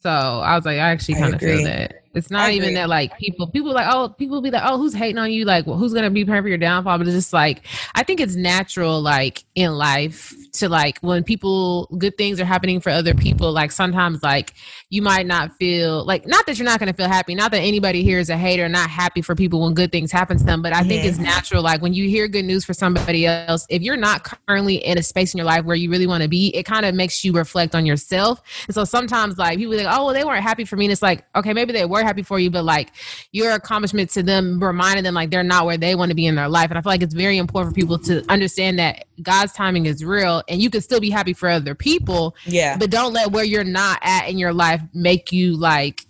So 0.00 0.10
I 0.10 0.54
was 0.54 0.64
like, 0.64 0.76
I 0.76 0.90
actually 0.90 1.14
kind 1.14 1.34
of 1.34 1.40
feel 1.40 1.64
that. 1.64 2.02
It's 2.14 2.30
not 2.30 2.48
I 2.48 2.52
even 2.52 2.70
agree. 2.70 2.74
that 2.76 2.88
like 2.88 3.16
people 3.18 3.46
people 3.46 3.72
like 3.72 3.86
oh 3.88 4.08
people 4.08 4.40
be 4.40 4.50
like 4.50 4.62
oh 4.64 4.76
who's 4.76 4.94
hating 4.94 5.18
on 5.18 5.30
you 5.30 5.44
like 5.44 5.66
well, 5.66 5.76
who's 5.76 5.94
gonna 5.94 6.10
be 6.10 6.24
praying 6.24 6.42
for 6.42 6.48
your 6.48 6.58
downfall 6.58 6.98
but 6.98 7.06
it's 7.06 7.14
just 7.14 7.32
like 7.32 7.64
I 7.94 8.02
think 8.02 8.18
it's 8.18 8.34
natural 8.34 9.00
like 9.00 9.44
in 9.54 9.72
life 9.72 10.34
to 10.52 10.68
like 10.68 10.98
when 11.00 11.22
people 11.24 11.86
good 11.98 12.16
things 12.16 12.40
are 12.40 12.44
happening 12.44 12.80
for 12.80 12.90
other 12.90 13.14
people 13.14 13.52
like 13.52 13.70
sometimes 13.72 14.22
like 14.22 14.54
you 14.90 15.02
might 15.02 15.26
not 15.26 15.52
feel 15.56 16.04
like 16.04 16.26
not 16.26 16.46
that 16.46 16.58
you're 16.58 16.64
not 16.64 16.78
gonna 16.78 16.92
feel 16.92 17.08
happy 17.08 17.34
not 17.34 17.50
that 17.50 17.60
anybody 17.60 18.02
here 18.02 18.18
is 18.18 18.30
a 18.30 18.36
hater 18.36 18.68
not 18.68 18.88
happy 18.90 19.22
for 19.22 19.34
people 19.34 19.60
when 19.62 19.74
good 19.74 19.92
things 19.92 20.10
happen 20.12 20.38
to 20.38 20.44
them 20.44 20.62
but 20.62 20.72
I 20.72 20.82
think 20.82 21.02
Mhm. 21.02 21.08
it's 21.08 21.18
natural 21.18 21.62
like 21.62 21.82
when 21.82 21.94
you 21.94 22.08
hear 22.08 22.28
good 22.28 22.44
news 22.44 22.64
for 22.64 22.74
somebody 22.74 23.26
else 23.26 23.66
if 23.68 23.82
you're 23.82 23.96
not 23.96 24.24
currently 24.46 24.76
in 24.76 24.98
a 24.98 25.02
space 25.02 25.34
in 25.34 25.38
your 25.38 25.46
life 25.46 25.64
where 25.64 25.76
you 25.76 25.90
really 25.90 26.06
want 26.06 26.22
to 26.22 26.28
be 26.28 26.48
it 26.56 26.64
kind 26.64 26.84
of 26.86 26.94
makes 26.94 27.24
you 27.24 27.32
reflect 27.32 27.74
on 27.74 27.84
yourself 27.86 28.42
and 28.66 28.74
so 28.74 28.84
sometimes 28.84 29.38
like 29.38 29.58
people 29.58 29.76
like, 29.76 29.86
oh, 29.88 30.06
well, 30.06 30.14
they 30.14 30.24
weren't 30.24 30.42
happy 30.42 30.64
for 30.64 30.76
me. 30.76 30.86
And 30.86 30.92
it's 30.92 31.02
like, 31.02 31.24
okay, 31.36 31.52
maybe 31.52 31.72
they 31.72 31.84
were 31.84 32.02
happy 32.02 32.22
for 32.22 32.38
you, 32.38 32.50
but 32.50 32.64
like 32.64 32.92
your 33.32 33.52
accomplishment 33.52 34.10
to 34.10 34.22
them 34.22 34.62
reminding 34.62 35.04
them 35.04 35.14
like 35.14 35.30
they're 35.30 35.42
not 35.42 35.66
where 35.66 35.76
they 35.76 35.94
want 35.94 36.10
to 36.10 36.14
be 36.14 36.26
in 36.26 36.34
their 36.34 36.48
life. 36.48 36.70
And 36.70 36.78
I 36.78 36.82
feel 36.82 36.92
like 36.92 37.02
it's 37.02 37.14
very 37.14 37.38
important 37.38 37.74
for 37.74 37.80
people 37.80 37.98
to 38.00 38.24
understand 38.30 38.78
that 38.78 39.04
God's 39.22 39.52
timing 39.52 39.86
is 39.86 40.04
real 40.04 40.37
and 40.48 40.60
you 40.60 40.70
can 40.70 40.80
still 40.80 41.00
be 41.00 41.10
happy 41.10 41.32
for 41.32 41.48
other 41.48 41.74
people, 41.74 42.34
yeah. 42.46 42.76
but 42.76 42.90
don't 42.90 43.12
let 43.12 43.32
where 43.32 43.44
you're 43.44 43.64
not 43.64 43.98
at 44.02 44.28
in 44.28 44.38
your 44.38 44.52
life 44.52 44.82
make 44.94 45.32
you 45.32 45.56
like 45.56 46.04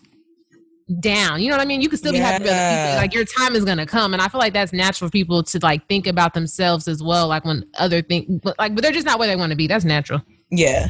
down. 1.01 1.41
You 1.41 1.51
know 1.51 1.57
what 1.57 1.63
I 1.63 1.67
mean? 1.67 1.83
You 1.83 1.89
can 1.89 1.99
still 1.99 2.13
be 2.13 2.19
happy 2.19 2.45
for 2.45 2.51
other 2.51 2.87
people. 2.87 2.97
Like 2.97 3.15
your 3.15 3.25
time 3.25 3.55
is 3.55 3.65
gonna 3.65 3.87
come. 3.87 4.15
And 4.15 4.23
I 4.23 4.29
feel 4.29 4.39
like 4.39 4.53
that's 4.53 4.73
natural 4.73 5.09
for 5.09 5.13
people 5.13 5.43
to 5.43 5.59
like 5.63 5.87
think 5.89 6.07
about 6.07 6.35
themselves 6.35 6.89
as 6.89 7.03
well. 7.03 7.29
Like 7.29 7.45
when 7.45 7.65
other 7.79 8.03
things 8.03 8.41
but 8.43 8.59
like 8.59 8.75
but 8.75 8.83
they're 8.83 8.93
just 8.93 9.07
not 9.07 9.19
where 9.19 9.29
they 9.29 9.37
want 9.37 9.51
to 9.51 9.57
be. 9.57 9.67
That's 9.67 9.85
natural. 9.85 10.23
Yeah. 10.51 10.89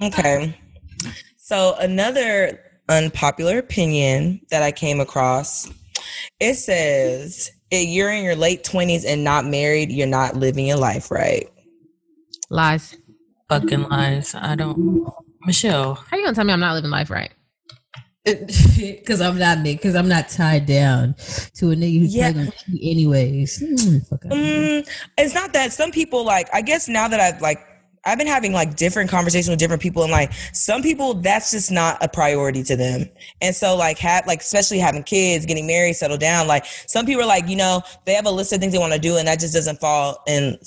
Okay. 0.00 0.58
So 1.36 1.74
another 1.78 2.58
unpopular 2.88 3.58
opinion 3.58 4.40
that 4.50 4.62
I 4.62 4.72
came 4.72 5.00
across, 5.00 5.70
it 6.40 6.54
says 6.54 7.50
if 7.70 7.88
you're 7.88 8.10
in 8.10 8.24
your 8.24 8.36
late 8.36 8.64
twenties 8.64 9.04
and 9.04 9.22
not 9.22 9.44
married, 9.44 9.92
you're 9.92 10.06
not 10.06 10.36
living 10.36 10.66
your 10.66 10.78
life 10.78 11.10
right. 11.10 11.51
Lies. 12.52 12.96
fucking 13.48 13.82
lies. 13.88 14.34
I 14.34 14.54
don't. 14.54 15.08
Michelle, 15.46 15.94
How 15.94 16.16
you 16.16 16.22
gonna 16.24 16.34
tell 16.34 16.44
me 16.44 16.52
I'm 16.52 16.60
not 16.60 16.74
living 16.74 16.90
life 16.90 17.10
right? 17.10 17.32
Because 18.24 19.20
I'm 19.20 19.38
not 19.38 19.64
because 19.64 19.96
I'm 19.96 20.06
not 20.08 20.28
tied 20.28 20.66
down 20.66 21.14
to 21.56 21.70
a 21.72 21.74
nigga 21.74 21.98
who's 22.00 22.14
Yeah. 22.14 22.30
probably 22.30 22.44
gonna 22.44 22.56
cheat 22.66 22.80
anyways. 22.92 23.62
Mm, 23.62 24.06
fuck 24.08 24.26
out 24.26 24.32
of 24.32 24.38
here. 24.38 24.82
Mm, 24.82 24.88
it's 25.18 25.34
not 25.34 25.52
that 25.54 25.72
some 25.72 25.90
people 25.90 26.24
like. 26.24 26.48
I 26.52 26.60
guess 26.62 26.88
now 26.88 27.08
that 27.08 27.20
I've 27.20 27.40
like. 27.40 27.58
I've 28.04 28.18
been 28.18 28.26
having 28.26 28.52
like 28.52 28.74
different 28.74 29.08
conversations 29.10 29.48
with 29.48 29.60
different 29.60 29.80
people, 29.80 30.02
and 30.02 30.10
like 30.10 30.32
some 30.52 30.82
people, 30.82 31.14
that's 31.14 31.52
just 31.52 31.70
not 31.70 31.98
a 32.02 32.08
priority 32.08 32.64
to 32.64 32.74
them. 32.74 33.04
And 33.40 33.54
so, 33.54 33.76
like, 33.76 33.96
have 33.98 34.26
like 34.26 34.40
especially 34.40 34.78
having 34.80 35.04
kids, 35.04 35.46
getting 35.46 35.68
married, 35.68 35.94
settle 35.94 36.16
down. 36.18 36.48
Like 36.48 36.64
some 36.88 37.06
people 37.06 37.22
are 37.22 37.26
like, 37.28 37.48
you 37.48 37.54
know, 37.54 37.80
they 38.04 38.14
have 38.14 38.26
a 38.26 38.30
list 38.32 38.52
of 38.52 38.58
things 38.58 38.72
they 38.72 38.78
want 38.80 38.92
to 38.92 38.98
do, 38.98 39.18
and 39.18 39.28
that 39.28 39.38
just 39.38 39.54
doesn't 39.54 39.78
fall 39.78 40.20
in 40.26 40.58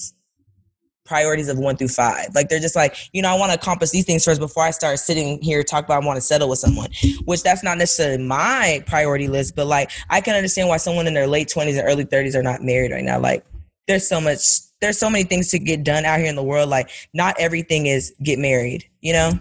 priorities 1.06 1.50
of 1.50 1.58
one 1.58 1.78
through 1.78 1.90
five. 1.90 2.28
Like 2.34 2.50
they're 2.50 2.60
just 2.60 2.76
like, 2.76 2.96
you 3.14 3.22
know, 3.22 3.30
I 3.30 3.38
want 3.38 3.52
to 3.52 3.58
accomplish 3.58 3.92
these 3.92 4.06
things 4.06 4.24
first 4.24 4.40
before 4.40 4.64
I 4.64 4.72
start 4.72 5.00
sitting 5.00 5.42
here 5.42 5.64
talk 5.64 5.86
about 5.86 6.04
I 6.04 6.06
want 6.06 6.18
to 6.18 6.22
settle 6.22 6.50
with 6.50 6.60
someone. 6.60 6.90
Which 7.26 7.44
that's 7.44 7.64
not 7.64 7.78
necessarily 7.78 8.24
my 8.24 8.84
priority 8.86 9.28
list, 9.28 9.56
but 9.56 9.68
like 9.68 9.92
I 10.10 10.22
can 10.22 10.36
understand 10.36 10.70
why 10.70 10.78
someone 10.78 11.08
in 11.08 11.14
their 11.14 11.28
late 11.28 11.50
twenties 11.50 11.78
and 11.78 11.88
early 11.88 12.04
thirties 12.04 12.36
are 12.36 12.44
not 12.44 12.62
married 12.62 12.92
right 12.92 13.04
now. 13.04 13.20
Like 13.20 13.46
there's 13.88 14.08
so 14.08 14.20
much 14.20 14.42
there's 14.82 14.98
so 14.98 15.10
many 15.10 15.24
things 15.24 15.50
to 15.50 15.60
get 15.60 15.84
done 15.84 16.06
out 16.06 16.20
here 16.20 16.28
in 16.28 16.36
the 16.36 16.44
world. 16.44 16.70
Like 16.70 16.90
not 17.14 17.36
everything 17.40 17.86
is 17.86 18.14
get 18.24 18.40
married, 18.40 18.86
you 19.02 19.14
know? 19.14 19.32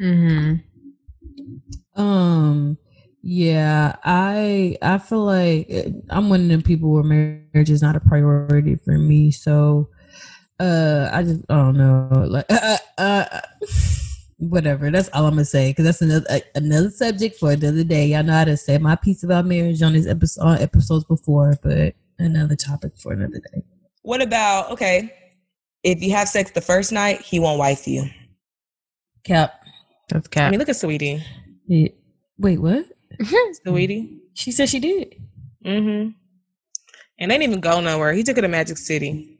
Mm-hmm. 0.00 0.54
Um, 2.00 2.76
yeah, 3.22 3.96
I 4.04 4.76
I 4.82 4.98
feel 4.98 5.24
like 5.24 5.70
uh, 5.70 5.90
I'm 6.10 6.28
one 6.28 6.42
of 6.42 6.48
them 6.48 6.62
people 6.62 6.90
where 6.90 7.02
marriage 7.02 7.70
is 7.70 7.82
not 7.82 7.96
a 7.96 8.00
priority 8.00 8.74
for 8.74 8.98
me. 8.98 9.30
So, 9.30 9.88
uh, 10.60 11.10
I 11.12 11.22
just 11.22 11.44
I 11.48 11.54
don't 11.54 11.76
know, 11.76 12.26
like, 12.28 12.46
uh, 12.50 12.76
uh, 12.98 13.40
whatever. 14.38 14.90
That's 14.90 15.08
all 15.10 15.26
I'm 15.26 15.32
gonna 15.32 15.44
say 15.44 15.70
because 15.70 15.84
that's 15.84 16.02
another 16.02 16.26
uh, 16.30 16.40
another 16.54 16.90
subject 16.90 17.38
for 17.38 17.52
another 17.52 17.84
day. 17.84 18.06
Y'all 18.06 18.22
know 18.22 18.32
how 18.32 18.44
to 18.44 18.56
say 18.56 18.78
my 18.78 18.96
piece 18.96 19.22
about 19.24 19.46
marriage 19.46 19.82
on 19.82 19.92
this 19.92 20.06
episode 20.06 20.60
episodes 20.60 21.04
before, 21.04 21.58
but 21.62 21.94
another 22.18 22.56
topic 22.56 22.92
for 22.96 23.12
another 23.12 23.40
day. 23.52 23.62
What 24.02 24.22
about 24.22 24.70
okay, 24.72 25.12
if 25.82 26.02
you 26.02 26.12
have 26.12 26.28
sex 26.28 26.50
the 26.50 26.60
first 26.60 26.92
night, 26.92 27.20
he 27.20 27.38
won't 27.40 27.58
wife 27.58 27.86
you. 27.86 28.08
Cap. 29.24 29.54
That's 30.08 30.28
cap. 30.28 30.48
I 30.48 30.50
mean, 30.50 30.60
look 30.60 30.68
at 30.68 30.76
Saweetie. 30.76 31.22
Yeah. 31.66 31.88
Wait, 32.38 32.58
what? 32.58 32.86
Saweetie. 33.66 34.18
She 34.34 34.52
said 34.52 34.68
she 34.68 34.80
did. 34.80 35.14
Mm-hmm. 35.64 36.10
And 37.18 37.30
they 37.30 37.38
didn't 37.38 37.50
even 37.50 37.60
go 37.60 37.80
nowhere. 37.80 38.12
He 38.12 38.22
took 38.22 38.36
her 38.36 38.42
to 38.42 38.48
Magic 38.48 38.76
City. 38.76 39.33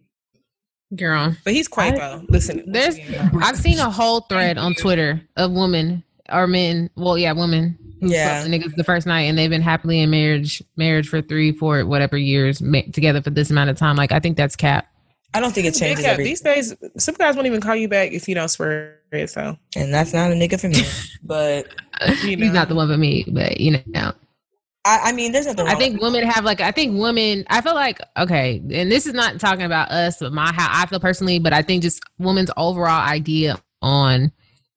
Girl. 0.96 1.36
But 1.44 1.52
he's 1.54 1.68
Quavo. 1.68 2.24
Listen, 2.28 2.62
There's 2.66 2.96
I've 3.42 3.56
seen 3.56 3.78
a 3.78 3.90
whole 3.90 4.20
thread 4.22 4.58
on 4.58 4.74
Twitter 4.74 5.20
of 5.36 5.50
women 5.52 6.04
or 6.32 6.46
men, 6.46 6.88
well, 6.96 7.18
yeah, 7.18 7.32
women 7.32 7.78
Yeah. 8.00 8.44
niggas 8.46 8.74
the 8.76 8.84
first 8.84 9.06
night 9.06 9.22
and 9.22 9.36
they've 9.36 9.50
been 9.50 9.62
happily 9.62 10.00
in 10.00 10.10
marriage, 10.10 10.62
marriage 10.76 11.08
for 11.08 11.20
three, 11.20 11.52
four, 11.52 11.84
whatever 11.84 12.16
years 12.16 12.60
ma- 12.62 12.82
together 12.92 13.20
for 13.20 13.30
this 13.30 13.50
amount 13.50 13.70
of 13.70 13.76
time. 13.76 13.96
Like 13.96 14.12
I 14.12 14.20
think 14.20 14.36
that's 14.36 14.56
cap. 14.56 14.86
I 15.32 15.40
don't 15.40 15.52
think 15.52 15.66
it 15.66 15.72
Big 15.74 15.80
changes 15.80 16.04
cap. 16.04 16.16
These 16.16 16.40
days, 16.42 16.74
some 16.96 17.16
guys 17.16 17.34
won't 17.34 17.48
even 17.48 17.60
call 17.60 17.74
you 17.74 17.88
back 17.88 18.12
if 18.12 18.28
you 18.28 18.36
don't 18.36 18.48
swear 18.48 19.00
it. 19.10 19.30
So, 19.30 19.58
and 19.74 19.92
that's 19.92 20.12
not 20.12 20.30
a 20.30 20.34
nigga 20.34 20.60
for 20.60 20.68
me. 20.68 20.82
But 21.26 21.66
you 22.22 22.36
know. 22.36 22.44
He's 22.44 22.52
not 22.52 22.68
the 22.68 22.74
one 22.74 22.86
for 22.88 22.96
me, 22.98 23.24
but 23.26 23.58
you 23.58 23.82
know. 23.86 24.12
I, 24.84 25.00
I 25.04 25.12
mean 25.12 25.32
there's 25.32 25.46
nothing 25.46 25.66
I 25.66 25.74
think 25.76 26.00
women 26.00 26.24
have 26.24 26.44
like 26.44 26.60
I 26.60 26.70
think 26.70 26.98
women 26.98 27.44
I 27.48 27.60
feel 27.60 27.74
like 27.74 28.00
okay, 28.16 28.62
and 28.70 28.90
this 28.90 29.06
is 29.06 29.14
not 29.14 29.40
talking 29.40 29.64
about 29.64 29.90
us, 29.90 30.18
but 30.18 30.32
my 30.32 30.52
how 30.52 30.68
I 30.70 30.86
feel 30.86 31.00
personally, 31.00 31.38
but 31.38 31.52
I 31.52 31.62
think 31.62 31.82
just 31.82 32.02
women's 32.18 32.50
overall 32.56 33.00
idea 33.00 33.58
on 33.82 34.30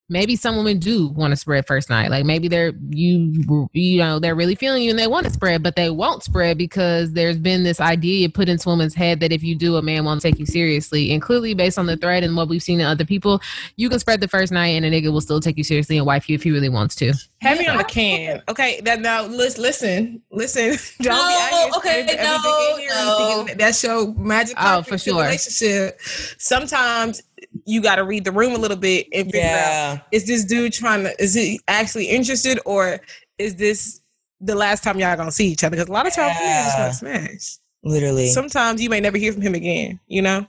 maybe 0.09 0.35
some 0.35 0.55
women 0.55 0.79
do 0.79 1.09
want 1.09 1.31
to 1.31 1.35
spread 1.35 1.67
first 1.67 1.89
night. 1.89 2.09
Like 2.09 2.25
maybe 2.25 2.47
they're 2.47 2.73
you 2.89 3.69
you 3.73 3.97
know 3.99 4.19
they're 4.19 4.35
really 4.35 4.55
feeling 4.55 4.83
you 4.83 4.89
and 4.91 4.99
they 4.99 5.07
want 5.07 5.25
to 5.25 5.31
spread, 5.33 5.63
but 5.63 5.75
they 5.75 5.89
won't 5.89 6.23
spread 6.23 6.57
because 6.57 7.13
there's 7.13 7.37
been 7.37 7.63
this 7.63 7.79
idea 7.79 8.29
put 8.29 8.49
into 8.49 8.69
women's 8.69 8.93
head 8.95 9.19
that 9.19 9.31
if 9.31 9.43
you 9.43 9.55
do, 9.55 9.75
a 9.75 9.81
man 9.81 10.05
won't 10.05 10.21
take 10.21 10.39
you 10.39 10.45
seriously. 10.45 11.11
And 11.11 11.21
clearly, 11.21 11.53
based 11.53 11.77
on 11.77 11.85
the 11.85 11.97
thread 11.97 12.23
and 12.23 12.35
what 12.35 12.47
we've 12.47 12.63
seen 12.63 12.79
in 12.79 12.85
other 12.85 13.05
people, 13.05 13.41
you 13.75 13.89
can 13.89 13.99
spread 13.99 14.21
the 14.21 14.27
first 14.27 14.51
night 14.51 14.69
and 14.69 14.85
a 14.85 14.91
nigga 14.91 15.11
will 15.11 15.21
still 15.21 15.39
take 15.39 15.57
you 15.57 15.63
seriously 15.63 15.97
and 15.97 16.05
wife 16.05 16.29
you 16.29 16.35
if 16.35 16.43
he 16.43 16.51
really 16.51 16.69
wants 16.69 16.95
to. 16.95 17.13
Heavy 17.41 17.67
on 17.67 17.77
the 17.77 17.83
can. 17.83 18.41
Okay, 18.49 18.81
that 18.81 19.01
now 19.01 19.25
listen, 19.25 19.61
listen, 19.61 20.21
listen. 20.31 20.77
Don't 21.01 21.15
No, 21.15 21.27
be 21.27 21.55
out 21.55 21.77
okay, 21.77 22.05
no, 22.17 22.77
no. 22.89 23.43
that 23.47 23.57
That's 23.57 23.83
your 23.83 24.13
magic 24.15 24.55
Oh, 24.59 24.81
for 24.81 24.97
sure. 24.97 25.21
relationship. 25.23 25.99
Sometimes 26.37 27.21
you 27.67 27.81
got 27.81 27.97
to 27.97 28.03
read 28.03 28.23
the 28.23 28.31
room 28.31 28.53
a 28.53 28.57
little 28.57 28.77
bit 28.77 29.07
and 29.13 29.29
figure 29.29 29.47
out 29.47 29.99
is 30.11 30.25
this 30.25 30.45
dude 30.45 30.73
trying 30.73 31.03
to 31.03 31.21
is 31.21 31.33
he 31.33 31.59
actually 31.67 32.05
interested 32.05 32.59
or 32.65 32.99
is 33.37 33.55
this 33.57 34.01
the 34.39 34.55
last 34.55 34.83
time 34.83 34.99
y'all 34.99 35.15
gonna 35.17 35.31
see 35.31 35.47
each 35.47 35.63
other? 35.63 35.75
Because 35.75 35.89
a 35.89 35.91
lot 35.91 36.07
of 36.07 36.13
times 36.13 36.35
we 36.39 36.45
just 36.45 36.79
want 36.79 36.91
to 36.91 36.97
smash. 36.97 37.57
Literally. 37.83 38.29
Sometimes 38.29 38.81
you 38.81 38.89
may 38.89 38.99
never 38.99 39.17
hear 39.17 39.33
from 39.33 39.41
him 39.41 39.53
again. 39.53 39.99
You 40.07 40.21
know. 40.21 40.47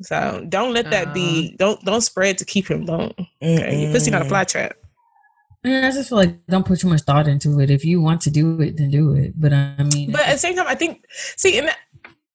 So 0.00 0.44
don't 0.48 0.72
let 0.72 0.90
that 0.90 1.14
be. 1.14 1.48
Uh-huh. 1.48 1.56
Don't 1.58 1.84
don't 1.84 2.00
spread 2.00 2.38
to 2.38 2.44
keep 2.44 2.68
him 2.68 2.88
alone. 2.88 3.14
Okay, 3.42 3.82
your 3.82 3.92
pussy 3.92 4.10
not 4.10 4.22
a 4.22 4.24
fly 4.24 4.44
trap. 4.44 4.76
And 5.64 5.86
I 5.86 5.92
just 5.92 6.08
feel 6.08 6.18
like 6.18 6.44
don't 6.46 6.66
put 6.66 6.80
too 6.80 6.88
much 6.88 7.02
thought 7.02 7.28
into 7.28 7.60
it. 7.60 7.70
If 7.70 7.84
you 7.84 8.00
want 8.00 8.20
to 8.22 8.30
do 8.30 8.60
it, 8.60 8.76
then 8.76 8.90
do 8.90 9.14
it. 9.14 9.40
But 9.40 9.52
I 9.52 9.76
mean, 9.94 10.10
But 10.10 10.22
at 10.22 10.32
the 10.32 10.38
same 10.38 10.56
time, 10.56 10.66
I 10.66 10.74
think 10.74 11.04
see, 11.36 11.56
and, 11.58 11.70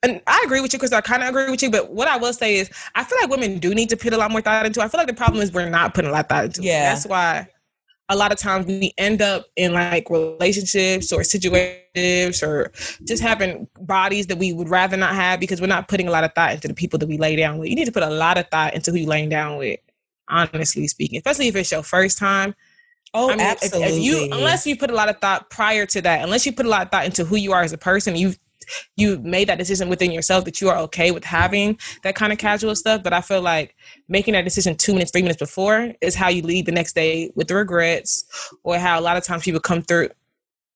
and 0.04 0.22
I 0.28 0.42
agree 0.46 0.62
with 0.62 0.74
you 0.74 0.80
because 0.80 0.94
I 0.94 1.02
kind 1.02 1.24
of 1.24 1.30
agree 1.30 1.50
with 1.50 1.62
you. 1.64 1.72
But 1.72 1.92
what 1.92 2.08
I 2.08 2.18
will 2.18 2.34
say 2.34 2.58
is, 2.58 2.70
I 2.96 3.04
feel 3.04 3.18
like 3.22 3.30
women 3.30 3.60
do 3.60 3.74
need 3.74 3.90
to 3.90 3.98
put 3.98 4.14
a 4.14 4.18
lot 4.18 4.32
more 4.32 4.42
thought 4.42 4.66
into. 4.66 4.80
it. 4.80 4.84
I 4.84 4.88
feel 4.88 5.00
like 5.00 5.08
the 5.08 5.14
problem 5.14 5.42
is 5.42 5.52
we're 5.52 5.70
not 5.70 5.94
putting 5.94 6.10
a 6.10 6.14
lot 6.14 6.26
of 6.26 6.30
thought 6.30 6.46
into. 6.46 6.62
it. 6.62 6.66
Yeah. 6.66 6.94
that's 6.94 7.06
why 7.06 7.48
a 8.10 8.16
lot 8.16 8.32
of 8.32 8.38
times 8.38 8.66
we 8.66 8.94
end 8.98 9.22
up 9.22 9.48
in 9.56 9.74
like 9.74 10.10
relationships 10.10 11.12
or 11.12 11.24
situations 11.24 12.42
or 12.42 12.72
just 13.04 13.22
having 13.22 13.68
bodies 13.82 14.28
that 14.28 14.38
we 14.38 14.54
would 14.54 14.70
rather 14.70 14.96
not 14.96 15.14
have 15.14 15.40
because 15.40 15.60
we're 15.60 15.68
not 15.68 15.88
putting 15.90 16.08
a 16.08 16.12
lot 16.12 16.24
of 16.24 16.32
thought 16.34 16.54
into 16.54 16.68
the 16.70 16.74
people 16.74 16.98
that 17.00 17.08
we 17.10 17.18
lay 17.18 17.36
down 17.36 17.58
with. 17.58 17.70
You 17.70 17.76
need 17.76 17.86
to 17.86 17.92
put 17.92 18.04
a 18.04 18.10
lot 18.10 18.38
of 18.38 18.48
thought 18.50 18.74
into 18.76 18.92
who 18.92 18.98
you 18.98 19.08
laying 19.08 19.30
down 19.30 19.58
with. 19.58 19.80
Honestly 20.30 20.88
speaking, 20.88 21.18
especially 21.18 21.48
if 21.48 21.56
it's 21.56 21.72
your 21.72 21.84
first 21.84 22.18
time, 22.18 22.54
oh, 23.14 23.28
I 23.30 23.36
mean, 23.38 23.40
if- 23.40 23.64
absolutely. 23.64 23.98
If, 23.98 24.04
you 24.04 24.24
unless 24.34 24.68
you 24.68 24.76
put 24.78 24.90
a 24.90 24.94
lot 24.94 25.08
of 25.10 25.18
thought 25.20 25.50
prior 25.50 25.86
to 25.86 26.02
that, 26.02 26.22
unless 26.22 26.46
you 26.46 26.52
put 26.52 26.66
a 26.66 26.70
lot 26.70 26.82
of 26.82 26.92
thought 26.92 27.06
into 27.06 27.24
who 27.24 27.38
you 27.38 27.54
are 27.54 27.62
as 27.62 27.72
a 27.72 27.78
person, 27.78 28.16
you 28.16 28.34
you 28.96 29.20
made 29.20 29.50
that 29.50 29.58
decision 29.58 29.90
within 29.90 30.12
yourself 30.12 30.46
that 30.46 30.62
you 30.62 30.70
are 30.70 30.78
okay 30.78 31.12
with 31.12 31.24
having 31.24 31.78
that 32.04 32.16
kind 32.16 32.32
of 32.32 32.40
casual 32.40 32.76
stuff. 32.76 33.04
But 33.04 33.14
I 33.14 33.22
feel 33.22 33.42
like 33.42 33.76
making 34.08 34.34
that 34.34 34.44
decision 34.44 34.76
two 34.76 34.94
minutes, 34.94 35.12
three 35.12 35.22
minutes 35.22 35.40
before 35.40 35.94
is 36.02 36.16
how 36.16 36.30
you 36.30 36.42
leave 36.42 36.66
the 36.66 36.72
next 36.72 36.94
day 36.94 37.32
with 37.36 37.48
the 37.48 37.56
regrets, 37.56 38.26
or 38.64 38.78
how 38.78 39.00
a 39.00 39.02
lot 39.02 39.18
of 39.18 39.24
times 39.24 39.44
people 39.44 39.62
come 39.62 39.82
through. 39.82 40.10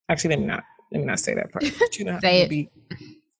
Actually, 0.09 0.31
let 0.31 0.39
me 0.39 0.45
not 0.45 0.63
let 0.91 1.01
me 1.01 1.05
not 1.05 1.19
say 1.19 1.33
that 1.33 1.51
part. 1.51 1.65
But 1.79 1.97
you 1.97 2.05
know, 2.05 2.13
how 2.13 2.19
Say 2.21 2.47
people 2.47 2.49
be, 2.49 2.69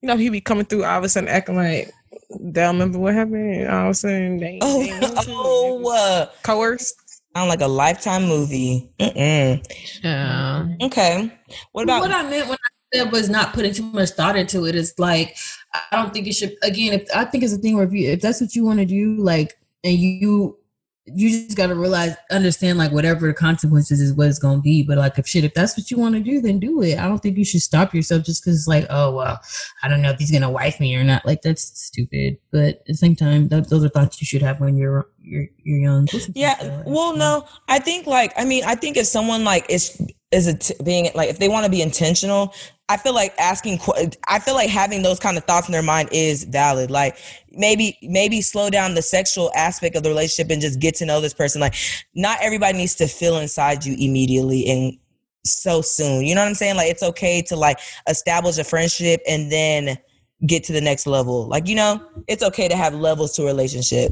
you 0.02 0.08
know, 0.08 0.18
he 0.18 0.30
be 0.30 0.41
coming 0.41 0.66
through 0.66 0.86
all 0.86 0.97
of 0.97 1.04
a 1.04 1.10
sudden 1.10 1.30
acting 1.30 1.56
like 1.56 1.91
they 2.39 2.62
don't 2.62 2.76
remember 2.76 2.99
what 2.99 3.14
happened. 3.14 3.68
All 3.68 3.86
of 3.86 3.91
a 3.91 3.93
sudden, 3.93 4.38
they, 4.38 4.60
oh, 4.62 4.80
they 4.80 4.89
ain't 4.89 5.02
know 5.02 5.22
too. 5.22 5.34
oh, 5.36 5.91
uh, 5.93 6.26
coerced. 6.43 6.95
sound 7.36 7.49
like 7.49 7.62
a 7.62 7.68
lifetime 7.68 8.26
movie. 8.26 8.89
Mm-mm. 8.99 9.66
Yeah. 10.04 10.68
Okay. 10.82 11.32
What 11.72 11.84
about 11.84 12.02
what 12.02 12.12
I 12.12 12.24
meant 12.24 12.47
when 12.47 12.58
I 12.58 12.70
said 12.93 13.11
was 13.11 13.29
not 13.29 13.53
putting 13.53 13.73
too 13.73 13.83
much 13.83 14.11
thought 14.11 14.35
into 14.35 14.65
it. 14.65 14.69
it 14.69 14.75
is 14.75 14.93
like 14.97 15.37
I 15.73 15.81
don't 15.91 16.13
think 16.13 16.27
it 16.27 16.33
should 16.33 16.55
again 16.63 16.93
if 16.93 17.07
I 17.15 17.25
think 17.25 17.43
it's 17.43 17.53
a 17.53 17.57
thing 17.57 17.75
where 17.75 17.85
if 17.85 17.93
you 17.93 18.09
if 18.09 18.21
that's 18.21 18.41
what 18.41 18.55
you 18.55 18.65
want 18.65 18.79
to 18.79 18.85
do, 18.85 19.15
like, 19.17 19.57
and 19.83 19.97
you 19.97 20.57
you 21.05 21.29
just 21.29 21.57
got 21.57 21.67
to 21.67 21.75
realize, 21.75 22.15
understand, 22.29 22.77
like 22.77 22.91
whatever 22.91 23.27
the 23.27 23.33
consequences 23.33 23.99
is, 23.99 24.13
what 24.13 24.27
it's 24.27 24.39
gonna 24.39 24.61
be. 24.61 24.83
But 24.83 24.97
like, 24.97 25.17
if 25.17 25.27
shit, 25.27 25.43
if 25.43 25.53
that's 25.53 25.77
what 25.77 25.89
you 25.89 25.97
want 25.97 26.15
to 26.15 26.21
do, 26.21 26.41
then 26.41 26.59
do 26.59 26.81
it. 26.83 26.99
I 26.99 27.07
don't 27.07 27.19
think 27.19 27.37
you 27.37 27.45
should 27.45 27.61
stop 27.61 27.93
yourself 27.93 28.23
just 28.23 28.43
because 28.43 28.59
it's 28.59 28.67
like, 28.67 28.85
oh 28.89 29.15
well, 29.15 29.39
I 29.81 29.87
don't 29.87 30.01
know 30.01 30.11
if 30.11 30.19
he's 30.19 30.31
gonna 30.31 30.49
wife 30.49 30.79
me 30.79 30.95
or 30.95 31.03
not. 31.03 31.25
Like 31.25 31.41
that's 31.41 31.63
stupid. 31.79 32.37
But 32.51 32.75
at 32.75 32.85
the 32.85 32.93
same 32.93 33.15
time, 33.15 33.49
th- 33.49 33.67
those 33.67 33.83
are 33.83 33.89
thoughts 33.89 34.21
you 34.21 34.25
should 34.25 34.41
have 34.41 34.59
when 34.59 34.77
you're 34.77 35.07
you're 35.21 35.47
you're 35.63 35.79
young. 35.79 36.07
Yeah. 36.33 36.83
Well, 36.85 37.15
no, 37.15 37.47
I 37.67 37.79
think 37.79 38.05
like 38.05 38.33
I 38.37 38.45
mean, 38.45 38.63
I 38.65 38.75
think 38.75 38.97
if 38.97 39.07
someone 39.07 39.43
like 39.43 39.65
is 39.69 39.99
is 40.32 40.47
it 40.47 40.71
being 40.84 41.09
like 41.13 41.29
if 41.29 41.39
they 41.39 41.49
want 41.49 41.65
to 41.65 41.71
be 41.71 41.82
intentional, 41.82 42.53
I 42.88 42.97
feel 42.97 43.13
like 43.13 43.34
asking. 43.38 43.79
I 44.27 44.39
feel 44.39 44.53
like 44.53 44.69
having 44.69 45.01
those 45.01 45.19
kind 45.19 45.38
of 45.38 45.43
thoughts 45.43 45.67
in 45.67 45.71
their 45.71 45.82
mind 45.82 46.09
is 46.11 46.43
valid. 46.45 46.89
Like 46.91 47.17
maybe 47.51 47.97
maybe 48.01 48.41
slow 48.41 48.69
down 48.69 48.95
the 48.95 49.01
sexual 49.01 49.51
aspect 49.55 49.95
of 49.95 50.03
the 50.03 50.09
relationship 50.09 50.51
and 50.51 50.61
just 50.61 50.79
get 50.79 50.95
to 50.95 51.05
know 51.05 51.21
this 51.21 51.34
person. 51.34 51.61
Like 51.61 51.75
not 52.15 52.38
everybody 52.41 52.77
needs 52.77 52.95
to 52.95 53.07
feel 53.07 53.38
inside 53.38 53.86
you 53.86 53.95
immediately 53.99 54.69
and 54.69 54.97
so 55.45 55.82
soon. 55.82 56.25
You 56.25 56.36
know 56.36 56.41
what 56.41 56.49
I'm 56.49 56.55
saying? 56.55 56.75
Like 56.75 56.91
it's 56.91 57.03
okay 57.03 57.41
to 57.43 57.55
like 57.55 57.79
establish 58.07 58.57
a 58.57 58.63
friendship 58.63 59.21
and 59.27 59.51
then 59.51 59.97
get 60.45 60.63
to 60.65 60.73
the 60.73 60.82
next 60.82 61.07
level. 61.07 61.47
Like 61.47 61.67
you 61.67 61.75
know, 61.75 62.05
it's 62.27 62.43
okay 62.43 62.67
to 62.67 62.75
have 62.75 62.93
levels 62.93 63.36
to 63.36 63.43
a 63.43 63.45
relationship. 63.45 64.11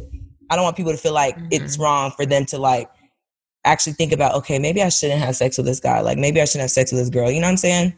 I 0.49 0.55
don't 0.55 0.63
want 0.63 0.78
people 0.78 0.91
to 0.91 0.97
feel 0.97 1.13
like 1.13 1.38
it's 1.51 1.76
mm-hmm. 1.76 1.84
wrong 1.84 2.11
for 2.11 2.26
them 2.26 2.45
to 2.47 2.57
like 2.57 2.89
actually 3.66 3.93
think 3.93 4.12
about, 4.12 4.36
okay, 4.36 4.60
maybe 4.60 4.82
I 4.82 4.89
shouldn't 4.89 5.22
have 5.22 5.36
sex 5.36 5.57
with 5.57 5.66
this 5.66 5.80
guy. 5.80 6.01
Like 6.01 6.18
maybe 6.18 6.41
I 6.41 6.45
shouldn't 6.45 6.62
have 6.64 6.72
sex 6.72 6.91
with 6.91 7.01
this 7.01 7.10
girl. 7.10 7.30
You 7.30 7.41
know 7.41 7.47
what 7.47 7.51
I'm 7.51 7.57
saying? 7.57 7.93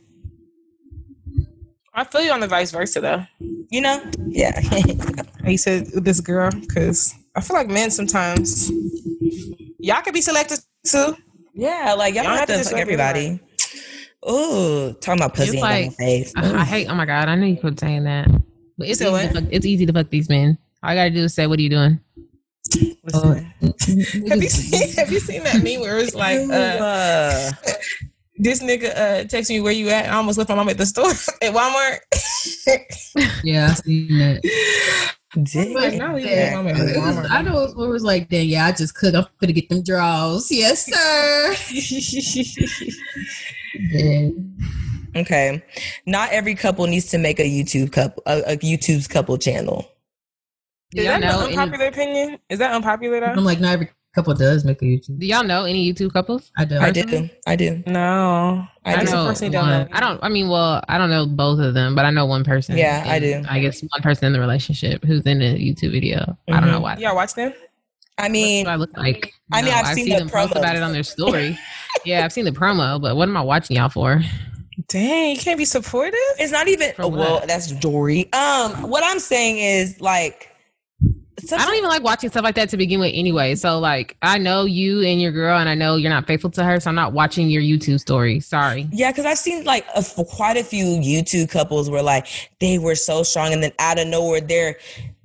I 1.93 2.03
feel 2.05 2.21
you 2.21 2.31
on 2.31 2.39
the 2.39 2.47
vice 2.47 2.71
versa 2.71 3.01
though. 3.01 3.23
You 3.69 3.81
know? 3.81 4.03
Yeah. 4.27 4.59
he 5.45 5.57
said 5.57 5.87
this 5.87 6.21
girl 6.21 6.49
because 6.51 7.13
I 7.35 7.41
feel 7.41 7.55
like 7.55 7.67
men 7.67 7.91
sometimes 7.91 8.71
y'all 9.79 10.01
can 10.01 10.13
be 10.13 10.21
selective 10.21 10.59
too. 10.85 11.15
yeah, 11.53 11.93
like 11.97 12.15
y'all 12.15 12.23
don't 12.23 12.37
have 12.37 12.47
to 12.47 12.57
just 12.57 12.71
fuck 12.71 12.79
everybody. 12.79 13.39
Ooh, 14.29 14.93
talking 15.01 15.21
about 15.21 15.33
pussy 15.33 15.57
It's 15.57 15.63
ain't 15.63 15.63
got 15.63 15.69
no 15.69 15.85
like- 15.87 15.93
face. 15.97 16.33
I, 16.35 16.53
I 16.61 16.63
hate. 16.63 16.87
Oh 16.87 16.95
my 16.95 17.05
god, 17.05 17.27
I 17.27 17.35
knew 17.35 17.47
you 17.47 17.57
could 17.57 17.79
saying 17.79 18.03
that. 18.03 18.27
But 18.77 18.87
it's 18.87 18.99
said 18.99 19.13
easy, 19.13 19.27
to 19.27 19.33
fuck, 19.33 19.43
it's 19.51 19.65
easy 19.65 19.85
to 19.85 19.93
fuck 19.93 20.09
these 20.09 20.29
men. 20.29 20.57
All 20.83 20.89
I 20.91 20.95
gotta 20.95 21.09
do 21.11 21.23
is 21.23 21.33
say, 21.33 21.47
"What 21.47 21.59
are 21.59 21.61
you 21.61 21.69
doing?" 21.69 21.99
Oh, 23.13 23.33
Have 23.61 24.43
you 24.43 24.49
seen 24.49 24.91
Have 24.93 25.11
you 25.11 25.19
seen 25.19 25.43
that 25.43 25.63
meme 25.63 25.81
where 25.81 25.97
it's 25.97 26.13
like 26.13 26.39
uh, 26.49 26.53
Uh, 26.53 27.51
this 28.37 28.61
nigga 28.61 28.91
uh 28.95 29.23
texting 29.25 29.49
me 29.55 29.61
where 29.61 29.73
you 29.73 29.89
at? 29.89 30.05
I 30.05 30.15
almost 30.17 30.37
left 30.37 30.49
my 30.49 30.55
mom 30.55 30.69
at 30.69 30.77
the 30.77 30.85
store 30.85 31.09
at 31.41 31.53
Walmart. 31.53 31.99
yeah, 33.43 33.69
I 33.71 33.73
seen 33.73 34.17
that. 34.19 34.41
dick. 35.43 35.75
Like, 35.75 35.95
no, 35.95 36.15
you 36.15 36.27
left 36.27 36.63
my 36.63 36.71
It 36.71 36.97
was, 36.97 37.31
I 37.31 37.41
know 37.41 37.63
it 37.63 37.75
was, 37.75 38.03
like, 38.03 38.29
then 38.29 38.47
yeah, 38.47 38.67
I 38.67 38.71
just 38.71 38.93
cook. 38.95 39.15
I'm 39.15 39.25
gonna 39.39 39.53
get 39.53 39.69
them 39.69 39.81
draws. 39.81 40.51
Yes, 40.51 40.85
sir. 40.85 41.55
yeah. 43.79 44.29
Okay. 45.15 45.61
Not 46.05 46.31
every 46.31 46.55
couple 46.55 46.85
needs 46.87 47.07
to 47.07 47.17
make 47.17 47.39
a 47.39 47.43
YouTube 47.49 47.91
couple 47.91 48.21
a, 48.25 48.53
a 48.53 48.57
YouTube's 48.57 49.07
couple 49.07 49.37
channel. 49.37 49.87
Do 50.91 51.01
Is 51.01 51.05
y'all 51.05 51.19
that 51.19 51.21
know? 51.21 51.39
an 51.41 51.47
Any, 51.47 51.57
unpopular 51.57 51.87
opinion? 51.87 52.39
Is 52.49 52.59
that 52.59 52.73
unpopular 52.73 53.19
though? 53.19 53.27
I'm 53.27 53.43
like, 53.45 53.59
not 53.59 53.73
every 53.73 53.89
couple 54.13 54.33
does 54.33 54.65
make 54.65 54.81
a 54.81 54.85
YouTube. 54.85 55.19
do 55.19 55.25
y'all 55.25 55.43
know 55.43 55.63
any 55.63 55.91
YouTube 55.93 56.11
couples? 56.11 56.51
I 56.57 56.65
do. 56.65 56.77
I 56.77 56.91
do. 56.91 57.29
I 57.47 57.55
do. 57.55 57.81
No, 57.87 58.67
I 58.85 58.95
I, 58.95 59.05
do. 59.05 59.11
know 59.11 59.25
personally 59.27 59.53
don't. 59.53 59.67
one. 59.69 59.79
know. 59.83 59.87
I 59.93 59.99
don't. 60.01 60.19
I 60.21 60.27
mean, 60.29 60.49
well, 60.49 60.83
I 60.89 60.97
don't 60.97 61.09
know 61.09 61.25
both 61.25 61.59
of 61.59 61.73
them, 61.73 61.95
but 61.95 62.03
I 62.03 62.09
know 62.11 62.25
one 62.25 62.43
person. 62.43 62.77
Yeah, 62.77 63.03
I 63.07 63.19
do. 63.19 63.41
I 63.49 63.59
guess 63.59 63.81
one 63.81 64.01
person 64.01 64.25
in 64.25 64.33
the 64.33 64.39
relationship 64.41 65.03
who's 65.05 65.25
in 65.25 65.41
a 65.41 65.55
YouTube 65.57 65.91
video. 65.91 66.37
I 66.49 66.59
don't 66.59 66.69
know 66.69 66.79
Mhm. 66.79 66.83
why. 66.83 66.95
Y'all 66.97 67.15
watch 67.15 67.35
them? 67.35 67.53
I 68.17 68.23
What 68.23 68.31
mean, 68.31 68.65
do 68.65 68.71
I 68.71 68.75
look 68.75 68.95
like? 68.97 69.33
I 69.53 69.61
mean, 69.61 69.71
No, 69.71 69.77
I've 69.77 69.87
seen 69.95 70.05
seen 70.05 70.09
the 70.13 70.19
them 70.19 70.29
post 70.29 70.53
promo. 70.53 70.59
about 70.59 70.75
it 70.75 70.83
on 70.83 70.91
their 70.91 71.03
story. 71.03 71.57
yeah, 72.05 72.25
I've 72.25 72.33
seen 72.33 72.43
the 72.45 72.51
promo, 72.51 73.01
but 73.01 73.15
what 73.15 73.29
am 73.29 73.37
I 73.37 73.41
watching 73.41 73.77
y'all 73.77 73.87
for? 73.89 74.21
Dang, 74.89 75.35
you 75.35 75.41
can't 75.41 75.57
be 75.57 75.65
supportive. 75.65 76.19
it's 76.37 76.51
not 76.51 76.67
even 76.67 76.91
For 76.95 77.07
well, 77.07 77.35
what? 77.35 77.47
that's 77.47 77.71
Dory. 77.71 78.31
Um, 78.33 78.89
what 78.89 79.03
I'm 79.05 79.19
saying 79.19 79.57
is 79.57 80.01
like 80.01 80.49
I 81.51 81.65
don't 81.65 81.75
even 81.75 81.89
like 81.89 82.03
watching 82.03 82.29
stuff 82.29 82.43
like 82.43 82.55
that 82.55 82.69
to 82.69 82.77
begin 82.77 82.99
with 82.99 83.11
anyway. 83.13 83.55
So 83.55 83.79
like 83.79 84.17
I 84.21 84.37
know 84.37 84.65
you 84.65 85.01
and 85.01 85.21
your 85.21 85.31
girl 85.31 85.57
and 85.57 85.67
I 85.67 85.75
know 85.75 85.95
you're 85.95 86.09
not 86.09 86.27
faithful 86.27 86.49
to 86.51 86.63
her, 86.63 86.79
so 86.79 86.89
I'm 86.89 86.95
not 86.95 87.13
watching 87.13 87.49
your 87.49 87.61
YouTube 87.61 87.99
story. 87.99 88.39
Sorry. 88.39 88.87
Yeah, 88.91 89.11
because 89.11 89.25
I've 89.25 89.37
seen 89.37 89.63
like 89.63 89.85
a, 89.95 90.03
quite 90.25 90.57
a 90.57 90.63
few 90.63 90.85
YouTube 90.85 91.49
couples 91.49 91.89
where 91.89 92.03
like 92.03 92.27
they 92.59 92.77
were 92.77 92.95
so 92.95 93.23
strong, 93.23 93.53
and 93.53 93.63
then 93.63 93.71
out 93.79 93.99
of 93.99 94.07
nowhere, 94.07 94.41
there, 94.41 94.77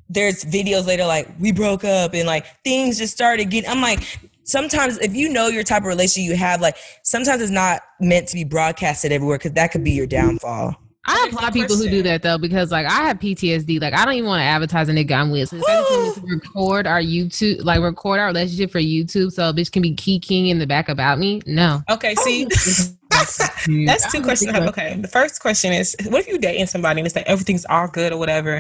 there's 0.09 0.45
videos 0.45 0.87
later 0.87 1.07
like 1.07 1.29
we 1.39 1.53
broke 1.53 1.85
up, 1.85 2.15
and 2.15 2.27
like 2.27 2.47
things 2.65 2.99
just 2.99 3.13
started 3.13 3.51
getting. 3.51 3.71
I'm 3.71 3.81
like, 3.81 4.19
sometimes 4.45 4.99
if 4.99 5.15
you 5.15 5.29
know 5.29 5.49
your 5.49 5.65
type 5.65 5.83
of 5.83 5.89
relationship 5.89 6.31
you 6.31 6.37
have, 6.37 6.61
like 6.61 6.77
sometimes 7.03 7.43
it's 7.43 7.51
not 7.51 7.83
meant 8.01 8.29
to 8.29 8.35
be 8.35 8.45
broadcasted 8.45 9.13
everywhere 9.13 9.39
because 9.39 9.53
that 9.53 9.73
could 9.73 9.85
be 9.85 9.93
your 9.93 10.07
downfall. 10.07 10.77
I 11.07 11.21
Here's 11.23 11.35
applaud 11.35 11.53
people 11.53 11.77
who 11.77 11.89
do 11.89 12.03
that 12.03 12.23
though 12.23 12.39
because 12.39 12.71
like 12.73 12.87
I 12.87 13.07
have 13.07 13.19
PTSD. 13.19 13.81
Like 13.81 13.95
I 13.95 14.05
don't 14.05 14.15
even 14.15 14.29
want 14.29 14.41
to 14.41 14.45
advertise 14.45 14.89
a 14.89 14.93
nigga 14.93 15.13
I'm 15.13 15.31
with. 15.31 15.49
So 15.51 15.57
the 15.57 15.63
fact 15.63 15.89
that 15.89 16.21
to 16.21 16.27
record 16.35 16.87
our 16.87 17.01
YouTube, 17.01 17.65
like 17.65 17.81
record 17.81 18.19
our 18.21 18.27
relationship 18.27 18.71
for 18.71 18.81
YouTube, 18.81 19.33
so 19.33 19.49
a 19.49 19.53
bitch 19.55 19.71
can 19.71 19.83
be 19.83 19.95
keyking 19.95 20.49
in 20.49 20.59
the 20.59 20.67
back 20.67 20.89
about 20.89 21.19
me. 21.19 21.43
No. 21.47 21.83
Okay, 21.89 22.15
see, 22.17 22.45
that's 23.87 24.13
two 24.13 24.23
questions. 24.23 24.53
I. 24.53 24.67
Okay, 24.67 24.97
the 25.01 25.09
first 25.09 25.41
question 25.41 25.73
is, 25.73 25.97
what 26.09 26.21
if 26.21 26.29
you 26.29 26.39
dating 26.39 26.67
somebody 26.67 27.01
and 27.01 27.07
it's 27.07 27.17
like 27.17 27.27
everything's 27.27 27.65
all 27.67 27.89
good 27.89 28.13
or 28.13 28.19
whatever, 28.19 28.53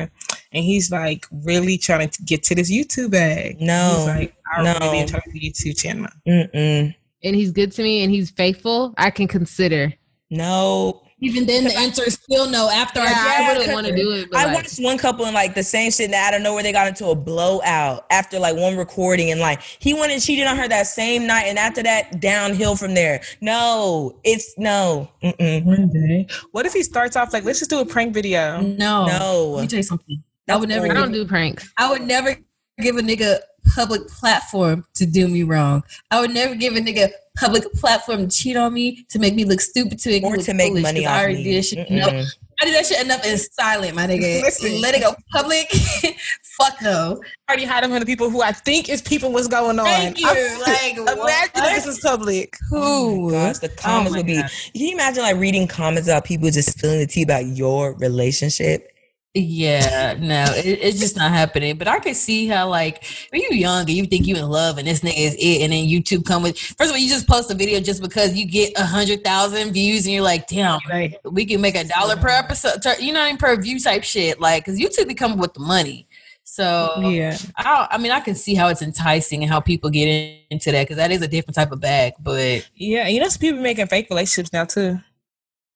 and 0.53 0.65
he's 0.65 0.91
like 0.91 1.27
really 1.45 1.79
trying 1.79 2.09
to 2.09 2.23
get 2.23 2.43
to 2.45 2.55
this 2.55 2.71
YouTube 2.71 3.11
bag? 3.11 3.61
No. 3.61 3.97
he's 3.99 4.07
like, 4.07 4.35
I 4.57 4.63
No. 4.63 4.79
really 4.81 4.99
am 5.01 5.09
trying 5.09 5.23
to 5.23 5.39
YouTube 5.41 5.79
channel. 5.79 6.09
Mm-mm. 6.27 6.95
And 7.25 7.35
he's 7.37 7.51
good 7.51 7.73
to 7.73 7.83
me 7.83 8.03
and 8.05 8.13
he's 8.13 8.31
faithful. 8.31 8.95
I 8.99 9.11
can 9.11 9.27
consider. 9.27 9.93
No. 10.31 11.03
Even 11.21 11.47
then 11.47 11.65
the 11.65 11.75
answer 11.77 12.03
is 12.05 12.15
still 12.15 12.49
no 12.51 12.69
after 12.69 13.01
Yeah, 13.01 13.07
I 13.07 13.11
I 13.11 13.41
Yeah, 13.41 13.49
wouldn't 13.49 13.65
'cause 13.67 13.75
want 13.75 13.87
to 13.87 13.97
do 13.97 14.13
it. 14.13 14.31
But 14.31 14.39
I 14.39 14.45
like, 14.47 14.55
watched 14.55 14.79
one 14.79 14.99
couple 14.99 15.25
and 15.25 15.35
like 15.35 15.55
the 15.55 15.63
same 15.63 15.91
shit, 15.91 16.11
don't 16.11 16.43
know 16.43 16.53
where 16.55 16.63
they 16.63 16.73
got 16.73 16.87
into 16.89 17.07
a 17.09 17.15
blowout 17.15 18.05
after 18.11 18.39
like 18.39 18.57
one 18.57 18.77
recording, 18.77 19.31
and 19.31 19.41
like 19.41 19.63
he 19.63 19.95
went 19.95 20.13
and 20.13 20.21
cheated 20.23 20.47
on 20.47 20.57
her 20.57 20.69
that 20.69 20.87
same 20.87 21.27
night, 21.27 21.45
and 21.47 21.59
after 21.59 21.83
that, 21.83 22.21
downhill 22.21 22.77
from 22.77 22.95
there. 22.95 23.23
No, 23.41 24.19
it's 24.25 24.55
no, 24.59 25.11
Mm-mm. 25.23 25.65
One 25.65 25.89
day, 25.89 26.27
what 26.53 26.67
if 26.67 26.73
he 26.75 26.83
starts 26.83 27.17
off 27.17 27.33
like, 27.33 27.45
let's 27.45 27.59
just 27.61 27.71
do 27.71 27.79
a 27.81 27.87
prank 27.87 28.13
video? 28.13 28.61
no. 28.61 29.07
no. 29.07 29.51
Let 29.55 29.63
me 29.63 29.69
tell 29.69 29.77
you 29.79 29.83
something. 29.83 30.23
I 30.49 30.57
would 30.57 30.69
never 30.69 30.91
I 30.91 30.95
don't 30.95 31.13
do 31.13 31.27
pranks. 31.27 31.73
I 31.79 31.91
would 31.91 32.03
never 32.03 32.37
give 32.81 32.97
a 32.99 33.01
nigga 33.01 33.39
public 33.75 34.07
platform 34.09 34.85
to 34.95 35.07
do 35.07 35.29
me 35.29 35.43
wrong. 35.43 35.83
I 36.11 36.21
would 36.21 36.33
never 36.33 36.55
give 36.55 36.75
a 36.77 36.81
nigga 36.81 37.11
public 37.37 37.71
platform 37.75 38.29
to 38.29 38.35
cheat 38.37 38.57
on 38.57 38.73
me, 38.73 39.05
to 39.11 39.19
make 39.19 39.35
me 39.35 39.45
look 39.45 39.61
stupid, 39.61 39.99
to 40.01 40.09
make 40.11 40.23
me 40.23 40.29
Or 40.31 40.37
to 40.39 40.55
make 40.55 40.69
foolish, 40.69 40.83
money 40.83 41.01
'cause 41.03 41.09
I 41.11 41.15
off 41.15 41.21
already 41.23 41.37
me. 41.37 41.45
did 41.45 41.65
shit. 41.65 41.89
Mm-mm. 41.89 41.97
No, 42.13 42.25
I 42.63 42.65
did 42.65 42.75
that 42.75 42.87
shit 42.87 43.05
enough 43.05 43.25
in 43.27 43.37
silent, 43.37 43.95
my 43.95 44.07
nigga. 44.07 44.41
Listen. 44.43 44.81
Let 44.81 44.95
it 44.95 45.03
go 45.03 45.15
public. 45.33 45.69
Fuck 46.57 46.81
no. 46.81 47.21
I 47.49 47.53
already 47.53 47.67
hiding 47.67 47.91
from 47.91 48.01
the 48.01 48.07
people 48.07 48.31
who 48.31 48.41
I 48.41 48.53
think 48.53 48.89
is 48.89 49.03
people 49.03 49.31
what's 49.31 49.47
going 49.49 49.79
on. 49.79 49.85
Thank 49.85 50.19
you. 50.21 50.27
I'm- 50.27 50.61
like, 50.67 50.93
Imagine 50.97 51.19
what? 51.19 51.51
if 51.55 51.85
this 51.85 51.87
is 51.87 52.01
public. 52.01 52.57
Oh 52.73 53.29
my 53.29 53.33
gosh, 53.33 53.59
the 53.59 53.69
oh 53.71 53.75
comments 53.77 54.13
my 54.13 54.19
would 54.21 54.27
be. 54.27 54.37
God. 54.41 54.51
Can 54.73 54.83
you 54.87 54.93
imagine 54.95 55.23
like 55.23 55.37
reading 55.37 55.69
comments 55.69 56.09
about 56.09 56.25
people 56.25 56.51
just 56.51 56.71
spilling 56.79 57.01
the 57.01 57.07
tea 57.07 57.23
about 57.23 57.45
your 57.47 57.93
relationship? 57.99 58.91
Yeah, 59.39 60.17
no, 60.19 60.45
it, 60.57 60.79
it's 60.81 60.99
just 60.99 61.15
not 61.15 61.31
happening. 61.31 61.77
But 61.77 61.89
I 61.89 61.99
could 61.99 62.17
see 62.17 62.47
how, 62.47 62.71
like, 62.71 63.05
when 63.31 63.43
you 63.43 63.51
young 63.51 63.81
and 63.83 63.91
you 63.91 64.07
think 64.07 64.27
you 64.27 64.35
in 64.37 64.49
love 64.49 64.79
and 64.79 64.87
this 64.89 65.01
nigga 65.01 65.15
is 65.15 65.35
it, 65.35 65.63
and 65.63 65.75
then 65.75 65.87
YouTube 65.87 66.25
come 66.25 66.43
with. 66.43 66.59
First 66.59 66.89
of 66.89 66.93
all, 66.93 66.97
you 66.97 67.07
just 67.09 67.29
post 67.29 67.51
a 67.51 67.55
video 67.55 67.79
just 67.81 68.01
because 68.01 68.35
you 68.35 68.47
get 68.47 68.73
a 68.79 68.85
hundred 68.87 69.23
thousand 69.23 69.75
views, 69.75 70.07
and 70.07 70.15
you're 70.15 70.23
like, 70.23 70.47
damn, 70.49 70.81
Right. 70.89 71.15
we 71.25 71.45
can 71.45 71.61
make 71.61 71.75
a 71.77 71.85
dollar 71.85 72.17
per 72.17 72.29
episode. 72.29 72.83
You 72.99 73.13
know, 73.13 73.21
I 73.21 73.27
mean, 73.29 73.37
per 73.37 73.55
view 73.61 73.79
type 73.79 74.05
shit. 74.05 74.41
Like, 74.41 74.65
because 74.65 74.81
YouTube 74.81 75.09
be 75.09 75.15
coming 75.15 75.37
with 75.39 75.53
the 75.53 75.61
money. 75.61 76.09
So 76.45 77.01
Yeah. 77.01 77.37
I, 77.57 77.89
I 77.91 77.99
mean, 77.99 78.13
I 78.13 78.21
can 78.21 78.35
see 78.37 78.55
how 78.55 78.69
it's 78.69 78.81
enticing 78.81 79.43
and 79.43 79.53
how 79.53 79.61
people 79.61 79.91
get 79.91 80.07
in, 80.09 80.39
into 80.51 80.73
that 80.73 80.85
because 80.85 80.97
that 80.97 81.11
is 81.11 81.21
a 81.21 81.29
different 81.29 81.57
type 81.57 81.73
of 81.73 81.81
bag. 81.81 82.15
But 82.21 82.67
Yeah. 82.75 83.07
You 83.09 83.21
know, 83.21 83.29
some 83.29 83.41
people 83.41 83.61
making 83.61 83.89
fake 83.89 84.07
relationships 84.09 84.51
now 84.53 84.65
too. 84.65 84.99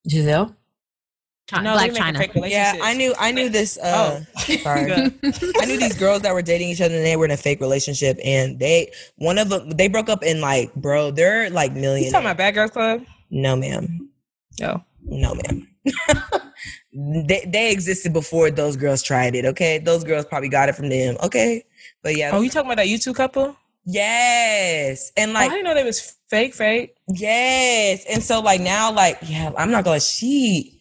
Gizelle, 0.09 0.55
Chi- 1.51 1.63
No, 1.63 1.77
Blac 1.77 1.95
Chyna. 1.97 2.49
Yeah. 2.51 2.75
I 2.81 2.95
knew. 2.95 3.13
I 3.19 3.33
knew 3.33 3.49
this. 3.49 3.77
Uh, 3.79 4.23
Oh. 4.39 4.55
sorry. 4.63 4.93
I 4.93 5.65
knew 5.67 5.77
these 5.79 5.99
girls 5.99 6.23
that 6.23 6.33
were 6.33 6.43
dating 6.43 6.69
each 6.71 6.81
other 6.81 6.95
and 6.95 7.05
they 7.05 7.17
were 7.17 7.25
in 7.25 7.31
a 7.31 7.37
fake 7.37 7.61
relationship, 7.61 8.19
and 8.25 8.59
they 8.59 8.91
one 9.17 9.39
of 9.39 9.49
them 9.49 9.71
they 9.71 9.89
broke 9.89 10.09
up 10.09 10.23
in 10.23 10.41
like, 10.41 10.73
bro, 10.75 11.11
they're 11.11 11.51
like 11.51 11.73
millions. 11.73 12.07
You 12.07 12.13
talking 12.13 12.27
about 12.27 12.37
Bad 12.39 12.55
Girls 12.55 12.71
Club? 12.71 13.05
No, 13.31 13.57
ma'am. 13.57 14.09
No. 14.61 14.85
No, 15.05 15.35
ma'am. 15.35 15.67
they 17.27 17.45
they 17.47 17.71
existed 17.73 18.13
before 18.13 18.51
those 18.51 18.77
girls 18.77 19.03
tried 19.03 19.35
it. 19.35 19.45
Okay, 19.45 19.79
those 19.79 20.05
girls 20.05 20.25
probably 20.27 20.49
got 20.49 20.69
it 20.69 20.75
from 20.75 20.89
them. 20.89 21.17
Okay, 21.23 21.65
but 22.03 22.17
yeah, 22.17 22.31
Oh, 22.33 22.41
you 22.43 22.51
talking 22.51 22.71
about 22.71 22.77
that 22.83 22.87
YouTube 22.89 23.15
couple? 23.15 23.57
yes, 23.87 25.11
and 25.17 25.31
Oh, 25.31 25.35
like 25.35 25.51
I 25.51 25.55
didn't 25.55 25.65
know 25.65 25.75
they 25.75 25.85
was 25.85 26.17
fake, 26.29 26.55
fake. 26.55 26.95
yes, 27.09 28.05
and 28.11 28.23
so 28.23 28.41
like 28.41 28.61
now, 28.61 28.93
like 28.93 29.19
yeah, 29.23 29.53
I'm 29.57 29.71
not 29.71 29.85
gonna 29.85 30.01
she 30.01 30.80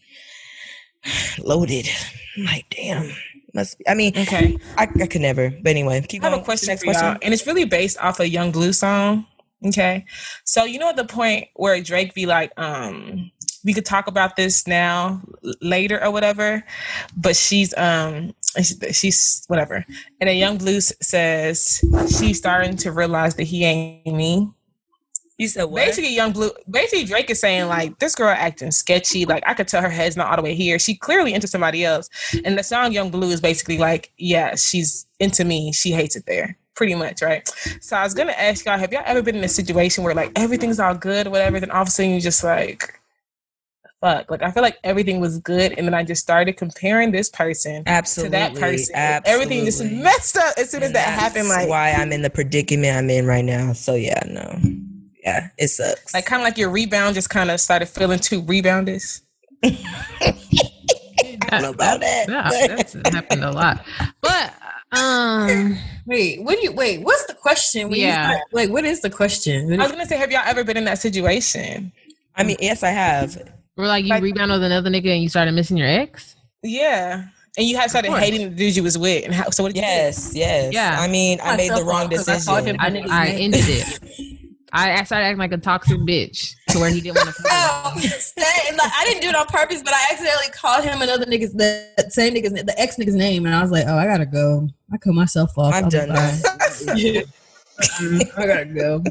loaded. 1.39 1.87
I'm 2.37 2.45
like 2.45 2.65
damn, 2.69 3.11
must 3.53 3.77
be. 3.77 3.87
I 3.87 3.93
mean, 3.93 4.13
Okay. 4.17 4.57
I, 4.77 4.87
I 5.01 5.07
could 5.07 5.21
never. 5.21 5.49
But 5.49 5.69
anyway, 5.71 6.01
keep 6.07 6.21
I 6.23 6.25
have 6.25 6.33
going. 6.33 6.41
a 6.41 6.45
question 6.45 6.67
Next 6.67 6.83
for 6.83 6.91
y'all, 6.93 7.17
and 7.21 7.33
it's 7.33 7.45
really 7.47 7.65
based 7.65 7.97
off 7.99 8.19
a 8.19 8.27
Yung 8.27 8.51
Bleu 8.51 8.73
song. 8.73 9.25
Okay, 9.65 10.05
so 10.45 10.63
you 10.63 10.79
know 10.79 10.87
at 10.89 10.95
the 10.95 11.03
point 11.03 11.47
where 11.55 11.81
Drake 11.81 12.13
be 12.13 12.25
like, 12.25 12.53
um, 12.57 13.29
we 13.65 13.73
could 13.73 13.85
talk 13.85 14.07
about 14.07 14.37
this 14.37 14.65
now 14.67 15.21
later 15.61 16.01
or 16.01 16.11
whatever, 16.11 16.63
but 17.17 17.35
she's 17.35 17.75
um 17.77 18.33
she's- 18.55 18.95
she's 18.97 19.43
whatever, 19.47 19.83
and 20.21 20.29
then 20.29 20.37
Yung 20.37 20.57
Bleu 20.57 20.79
says 20.79 21.83
she's 22.17 22.37
starting 22.37 22.77
to 22.77 22.93
realize 22.93 23.35
that 23.35 23.43
he 23.43 23.65
ain't 23.65 24.15
me. 24.15 24.49
You 25.39 25.47
said 25.47 25.63
what? 25.63 25.85
Basically, 25.85 26.13
Yung 26.13 26.33
Bleu, 26.33 26.51
basically 26.69 27.05
Drake 27.05 27.29
is 27.29 27.39
saying 27.39 27.67
like 27.69 27.97
this 27.99 28.13
girl 28.13 28.27
acting 28.27 28.71
sketchy. 28.71 29.23
Like 29.25 29.41
I 29.47 29.53
could 29.53 29.69
tell 29.69 29.81
her 29.81 29.89
head's 29.89 30.17
not 30.17 30.29
all 30.29 30.35
the 30.35 30.41
way 30.43 30.53
here. 30.53 30.77
She 30.77 30.95
clearly 30.95 31.33
into 31.33 31.47
somebody 31.47 31.85
else. 31.85 32.09
And 32.43 32.57
the 32.57 32.63
song 32.63 32.91
Yung 32.91 33.09
Bleu 33.09 33.29
is 33.29 33.39
basically 33.39 33.77
like, 33.77 34.11
yeah, 34.17 34.55
she's 34.55 35.07
into 35.17 35.45
me. 35.45 35.71
She 35.71 35.91
hates 35.91 36.17
it 36.17 36.25
there. 36.27 36.57
Pretty 36.75 36.93
much, 36.93 37.21
right? 37.21 37.47
So 37.79 37.95
I 37.95 38.03
was 38.03 38.13
gonna 38.13 38.33
ask 38.33 38.65
y'all, 38.65 38.77
have 38.77 38.91
y'all 38.91 39.03
ever 39.05 39.21
been 39.21 39.37
in 39.37 39.43
a 39.45 39.49
situation 39.49 40.03
where 40.03 40.13
like 40.13 40.33
everything's 40.35 40.77
all 40.77 40.93
good 40.93 41.27
whatever, 41.27 41.57
then 41.61 41.71
all 41.71 41.83
of 41.83 41.87
a 41.87 41.91
sudden 41.91 42.11
you 42.11 42.19
just 42.19 42.43
like 42.43 42.99
fuck. 44.01 44.29
Like 44.29 44.41
I 44.41 44.51
feel 44.51 44.63
like 44.63 44.77
everything 44.83 45.21
was 45.21 45.39
good 45.39 45.73
and 45.77 45.87
then 45.87 45.93
I 45.93 46.03
just 46.03 46.21
started 46.21 46.57
comparing 46.57 47.11
this 47.11 47.29
person 47.29 47.83
Absolutely. 47.85 48.29
to 48.29 48.31
that 48.31 48.55
person. 48.59 48.95
Absolutely. 48.95 49.31
Everything 49.31 49.65
just 49.65 49.83
messed 49.85 50.35
up 50.35 50.53
as 50.57 50.69
soon 50.69 50.83
as 50.83 50.87
And 50.87 50.95
that 50.95 51.07
happened. 51.07 51.47
Like 51.47 51.59
that's 51.59 51.69
why 51.69 51.91
I'm 51.91 52.11
in 52.11 52.23
the 52.23 52.29
predicament 52.29 52.97
I'm 52.97 53.09
in 53.09 53.25
right 53.25 53.45
now. 53.45 53.71
So 53.73 53.95
yeah, 53.95 54.21
no, 54.27 54.59
yeah, 55.23 55.49
it 55.57 55.67
sucks. 55.69 56.13
like 56.13 56.25
kind 56.25 56.41
of 56.41 56.45
like 56.45 56.57
your 56.57 56.69
rebound 56.69 57.15
just 57.15 57.29
kind 57.29 57.51
of 57.51 57.59
started 57.59 57.87
feeling 57.87 58.19
too 58.19 58.41
reboundish. 58.43 59.21
I 59.63 60.33
don't 61.51 61.61
know 61.63 61.69
about 61.71 61.99
that. 62.01 62.25
Yeah, 62.29 62.75
that's 62.75 62.93
happened 63.13 63.43
a 63.43 63.51
lot. 63.51 63.83
But 64.21 64.53
um 64.91 65.77
wait, 66.05 66.41
what 66.43 66.55
do 66.57 66.63
you 66.63 66.71
wait? 66.71 67.01
What's 67.03 67.25
the 67.25 67.33
question? 67.33 67.89
When 67.89 67.99
Yeah. 67.99 68.29
start- 68.31 68.43
like, 68.53 68.69
what 68.69 68.85
is 68.85 69.01
the 69.01 69.09
question? 69.09 69.71
I 69.79 69.83
was 69.83 69.91
gonna 69.91 70.05
say, 70.05 70.17
have 70.17 70.31
y'all 70.31 70.41
ever 70.45 70.63
been 70.63 70.77
in 70.77 70.85
that 70.85 70.99
situation? 70.99 71.91
I 72.35 72.43
mean, 72.43 72.57
yes, 72.59 72.83
I 72.83 72.89
have. 72.89 73.37
we're 73.77 73.87
like 73.87 74.03
you 74.05 74.09
Like- 74.09 74.23
rebound 74.23 74.51
with 74.51 74.63
another 74.63 74.89
nigga 74.89 75.13
and 75.13 75.21
you 75.23 75.29
started 75.29 75.51
missing 75.53 75.77
your 75.77 75.87
ex? 75.87 76.35
Yeah, 76.63 77.25
and 77.57 77.67
you 77.67 77.77
had 77.77 77.89
started 77.89 78.11
hating 78.13 78.49
the 78.49 78.55
dude 78.55 78.75
you 78.75 78.83
was 78.83 78.97
with, 78.97 79.25
and 79.25 79.33
how? 79.33 79.49
So 79.49 79.63
what 79.63 79.73
did 79.73 79.79
you? 79.79 79.85
Yes, 79.85 80.31
yes. 80.35 80.73
Yeah. 80.73 80.97
I 80.99 81.07
mean, 81.07 81.39
I 81.43 81.55
made 81.57 81.71
the 81.71 81.83
wrong 81.83 82.05
off 82.05 82.11
'cause 82.11 82.27
I 82.29 82.39
called 82.39 82.65
decision. 82.65 83.09
I, 83.09 83.25
I 83.25 83.27
ended 83.29 83.63
it. 83.67 83.99
I, 84.71 84.99
I 84.99 85.03
started 85.03 85.25
acting 85.25 85.39
like 85.39 85.51
a 85.51 85.57
toxic 85.57 85.97
bitch 85.99 86.53
to 86.69 86.79
where 86.79 86.89
he 86.89 87.01
didn't 87.01 87.17
want 87.17 87.35
to 87.35 87.43
that- 88.35 88.77
like, 88.77 88.91
I 88.95 89.05
didn't 89.05 89.21
do 89.21 89.29
it 89.29 89.35
on 89.35 89.45
purpose, 89.47 89.81
but 89.83 89.93
I 89.93 90.05
accidentally 90.11 90.49
called 90.53 90.83
him 90.83 91.01
another 91.01 91.25
nigga's 91.25 91.53
the 91.53 91.87
same 92.09 92.33
nigga's 92.35 92.53
the 92.53 92.75
ex 92.79 92.97
nigga's 92.97 93.15
name, 93.15 93.45
and 93.45 93.55
I 93.55 93.61
was 93.61 93.71
like, 93.71 93.85
oh, 93.87 93.97
I 93.97 94.05
gotta 94.05 94.25
go. 94.25 94.69
I 94.93 94.97
cut 94.97 95.13
myself 95.13 95.57
off. 95.57 95.73
I'm 95.73 95.85
I'm 95.85 95.89
done 95.89 96.09
now. 96.09 96.39
I 98.37 98.47
gotta 98.47 98.65
go. 98.65 99.03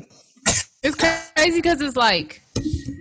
It's 0.82 0.94
crazy 0.94 1.58
because 1.60 1.80
it's 1.80 1.96
like 1.96 2.40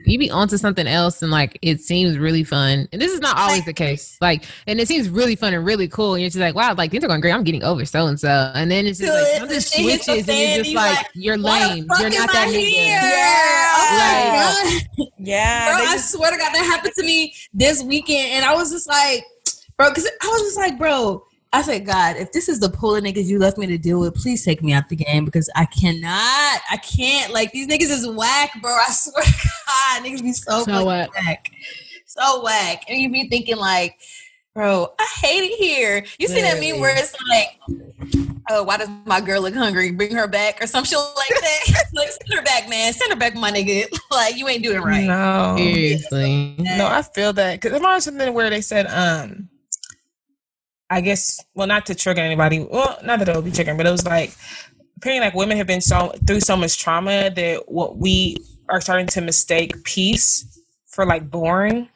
you 0.07 0.17
be 0.17 0.31
onto 0.31 0.57
something 0.57 0.87
else 0.87 1.21
and 1.21 1.31
like 1.31 1.59
it 1.61 1.81
seems 1.81 2.17
really 2.17 2.43
fun. 2.43 2.87
And 2.91 3.01
this 3.01 3.11
is 3.11 3.19
not 3.19 3.37
always 3.37 3.65
the 3.65 3.73
case. 3.73 4.17
Like, 4.21 4.45
and 4.65 4.79
it 4.79 4.87
seems 4.87 5.09
really 5.09 5.35
fun 5.35 5.53
and 5.53 5.65
really 5.65 5.87
cool. 5.87 6.13
And 6.13 6.21
you're 6.21 6.29
just 6.29 6.39
like, 6.39 6.55
wow, 6.55 6.73
like 6.75 6.91
things 6.91 7.03
are 7.03 7.07
going 7.07 7.21
great. 7.21 7.33
I'm 7.33 7.43
getting 7.43 7.63
over 7.63 7.85
so 7.85 8.07
and 8.07 8.19
so. 8.19 8.51
And 8.55 8.71
then 8.71 8.87
it's 8.87 8.99
just 8.99 9.11
like 9.11 9.23
Good. 9.23 9.37
something 9.39 9.59
Shit 9.59 9.83
the 9.99 10.03
switches 10.05 10.29
and 10.29 10.37
you're 10.39 10.63
just 10.63 10.75
like, 10.75 10.97
like, 10.97 11.07
you're 11.13 11.37
lame. 11.37 11.87
You're 11.99 12.09
not 12.09 12.31
that 12.31 12.47
I 12.47 12.51
nigga. 12.51 12.67
here? 12.67 12.99
Oh 13.75 14.79
my 14.97 15.07
Yeah, 15.19 15.69
bro, 15.69 15.85
they 15.85 15.91
I 15.91 15.97
swear 15.97 16.31
to 16.31 16.37
God, 16.37 16.53
that 16.53 16.63
happened 16.63 16.93
to 16.97 17.03
me 17.03 17.35
this 17.53 17.83
weekend, 17.83 18.31
and 18.31 18.45
I 18.45 18.55
was 18.55 18.71
just 18.71 18.87
like, 18.87 19.23
bro, 19.77 19.89
because 19.89 20.09
I 20.21 20.27
was 20.27 20.41
just 20.41 20.57
like, 20.57 20.77
bro, 20.77 21.26
I 21.57 21.63
said, 21.63 21.87
God, 21.87 22.17
if 22.17 22.31
this 22.33 22.49
is 22.49 22.59
the 22.59 22.69
pool 22.69 22.97
of 22.97 23.03
niggas 23.03 23.25
you 23.25 23.39
left 23.39 23.57
me 23.57 23.65
to 23.65 23.79
deal 23.79 23.99
with, 23.99 24.13
please 24.13 24.45
take 24.45 24.61
me 24.61 24.73
out 24.73 24.89
the 24.89 24.95
game 24.95 25.25
because 25.25 25.49
I 25.55 25.65
cannot, 25.65 26.61
I 26.69 26.77
can't. 26.77 27.33
Like 27.33 27.51
these 27.51 27.65
niggas 27.65 27.89
is 27.89 28.07
whack, 28.07 28.51
bro. 28.61 28.71
I 28.71 28.91
swear 28.91 29.23
to 29.23 29.49
God, 29.65 30.03
niggas 30.03 30.21
be 30.21 30.33
so, 30.33 30.59
So 30.59 30.65
fucking 30.65 30.85
whack, 30.85 31.49
so 32.05 32.43
whack, 32.43 32.83
and 32.87 33.01
you 33.01 33.11
be 33.11 33.27
thinking 33.27 33.57
like, 33.57 33.97
bro, 34.53 34.93
I 34.99 35.07
hate 35.19 35.45
it 35.45 35.57
here. 35.57 36.05
You 36.19 36.27
see 36.27 36.41
that 36.41 36.59
meme 36.59 36.61
Literally. 36.61 36.81
where 36.81 36.95
it's 36.95 37.15
like. 37.31 37.59
Oh, 38.49 38.63
why 38.63 38.77
does 38.77 38.87
my 39.05 39.19
girl 39.19 39.41
look 39.41 39.53
hungry? 39.55 39.91
Bring 39.91 40.15
her 40.15 40.25
back 40.25 40.63
or 40.63 40.67
some 40.67 40.85
shit 40.85 40.97
like 40.97 41.41
that. 41.41 41.83
like, 41.93 42.07
send 42.07 42.33
her 42.39 42.41
back, 42.43 42.69
man. 42.69 42.93
Send 42.93 43.11
her 43.11 43.19
back, 43.19 43.35
my 43.35 43.51
nigga. 43.51 43.87
like, 44.11 44.37
you 44.37 44.47
ain't 44.47 44.63
doing 44.63 44.79
right. 44.79 45.05
No, 45.05 45.55
Seriously. 45.57 46.55
no, 46.59 46.87
I 46.87 47.01
feel 47.01 47.33
that 47.33 47.59
because 47.59 47.71
there 47.71 47.81
was 47.81 48.05
something 48.05 48.33
where 48.33 48.49
they 48.49 48.61
said, 48.61 48.85
um, 48.87 49.49
I 50.89 51.01
guess, 51.01 51.43
well, 51.53 51.67
not 51.67 51.85
to 51.87 51.95
trigger 51.95 52.21
anybody. 52.21 52.59
Well, 52.59 52.97
not 53.03 53.19
that 53.19 53.29
it 53.29 53.35
would 53.35 53.45
be 53.45 53.51
triggering, 53.51 53.77
but 53.77 53.85
it 53.85 53.91
was 53.91 54.05
like 54.05 54.33
apparently, 54.97 55.25
like 55.25 55.35
women 55.35 55.57
have 55.57 55.67
been 55.67 55.81
so 55.81 56.13
through 56.25 56.41
so 56.41 56.55
much 56.55 56.77
trauma 56.79 57.29
that 57.29 57.63
what 57.67 57.97
we 57.97 58.37
are 58.69 58.81
starting 58.81 59.07
to 59.07 59.21
mistake 59.21 59.83
peace 59.83 60.61
for 60.87 61.05
like 61.05 61.29
boring. 61.29 61.89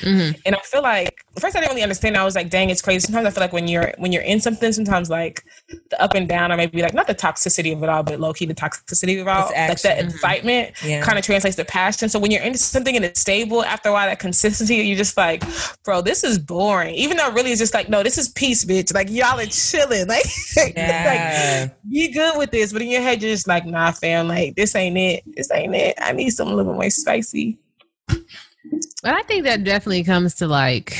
Mhm. 0.00 0.40
And 0.44 0.54
I 0.54 0.58
feel 0.60 0.82
like 0.82 1.24
first 1.38 1.56
I 1.56 1.60
didn't 1.60 1.70
really 1.70 1.82
understand. 1.82 2.16
I 2.16 2.24
was 2.24 2.34
like, 2.34 2.50
dang, 2.50 2.70
it's 2.70 2.82
crazy. 2.82 3.00
Sometimes 3.06 3.26
I 3.26 3.30
feel 3.30 3.42
like 3.42 3.52
when 3.52 3.68
you're 3.68 3.92
when 3.98 4.12
you're 4.12 4.22
in 4.22 4.40
something, 4.40 4.72
sometimes 4.72 5.10
like 5.10 5.44
the 5.90 6.00
up 6.02 6.14
and 6.14 6.28
down, 6.28 6.50
or 6.52 6.56
maybe 6.56 6.82
like 6.82 6.94
not 6.94 7.06
the 7.06 7.14
toxicity 7.14 7.72
of 7.72 7.82
it 7.82 7.88
all, 7.88 8.02
but 8.02 8.18
low 8.20 8.32
key 8.32 8.46
the 8.46 8.54
toxicity 8.54 9.20
of 9.20 9.26
it 9.26 9.30
all, 9.30 9.46
like 9.46 9.80
that 9.82 9.84
action. 9.98 10.08
excitement 10.08 10.72
Yeah. 10.84 11.02
kind 11.02 11.18
of 11.18 11.24
translates 11.24 11.56
to 11.56 11.64
passion. 11.64 12.08
So 12.08 12.18
when 12.18 12.30
you're 12.30 12.42
into 12.42 12.58
something 12.58 12.96
and 12.96 13.04
it's 13.04 13.20
stable, 13.20 13.64
after 13.64 13.88
a 13.88 13.92
while, 13.92 14.08
that 14.08 14.18
consistency, 14.18 14.76
you're 14.76 14.96
just 14.96 15.16
like, 15.16 15.42
bro, 15.84 16.00
this 16.02 16.24
is 16.24 16.38
boring. 16.38 16.94
Even 16.94 17.16
though 17.16 17.30
really 17.32 17.50
it's 17.52 17.60
just 17.60 17.74
like, 17.74 17.88
no, 17.88 18.02
this 18.02 18.18
is 18.18 18.28
peace, 18.30 18.64
bitch. 18.64 18.92
Like 18.94 19.10
y'all 19.10 19.38
are 19.40 19.46
chilling. 19.46 20.06
Like, 20.08 20.24
Yeah. 20.76 21.68
like 21.68 21.90
be 21.90 22.12
good 22.12 22.36
with 22.38 22.50
this. 22.50 22.72
But 22.72 22.82
in 22.82 22.88
your 22.88 23.00
head, 23.02 23.22
you're 23.22 23.32
just 23.32 23.46
like, 23.48 23.64
nah, 23.66 23.90
fam, 23.92 24.28
like 24.28 24.54
this 24.56 24.74
ain't 24.74 24.96
it. 24.96 25.22
This 25.36 25.50
ain't 25.52 25.74
it. 25.74 25.94
I 26.00 26.12
need 26.12 26.30
something 26.30 26.52
a 26.52 26.56
little 26.56 26.72
bit 26.72 26.78
more 26.80 26.90
spicy. 26.90 27.58
But 29.02 29.14
I 29.14 29.22
think 29.22 29.44
that 29.44 29.64
definitely 29.64 30.04
comes 30.04 30.34
to 30.36 30.46
like 30.46 30.96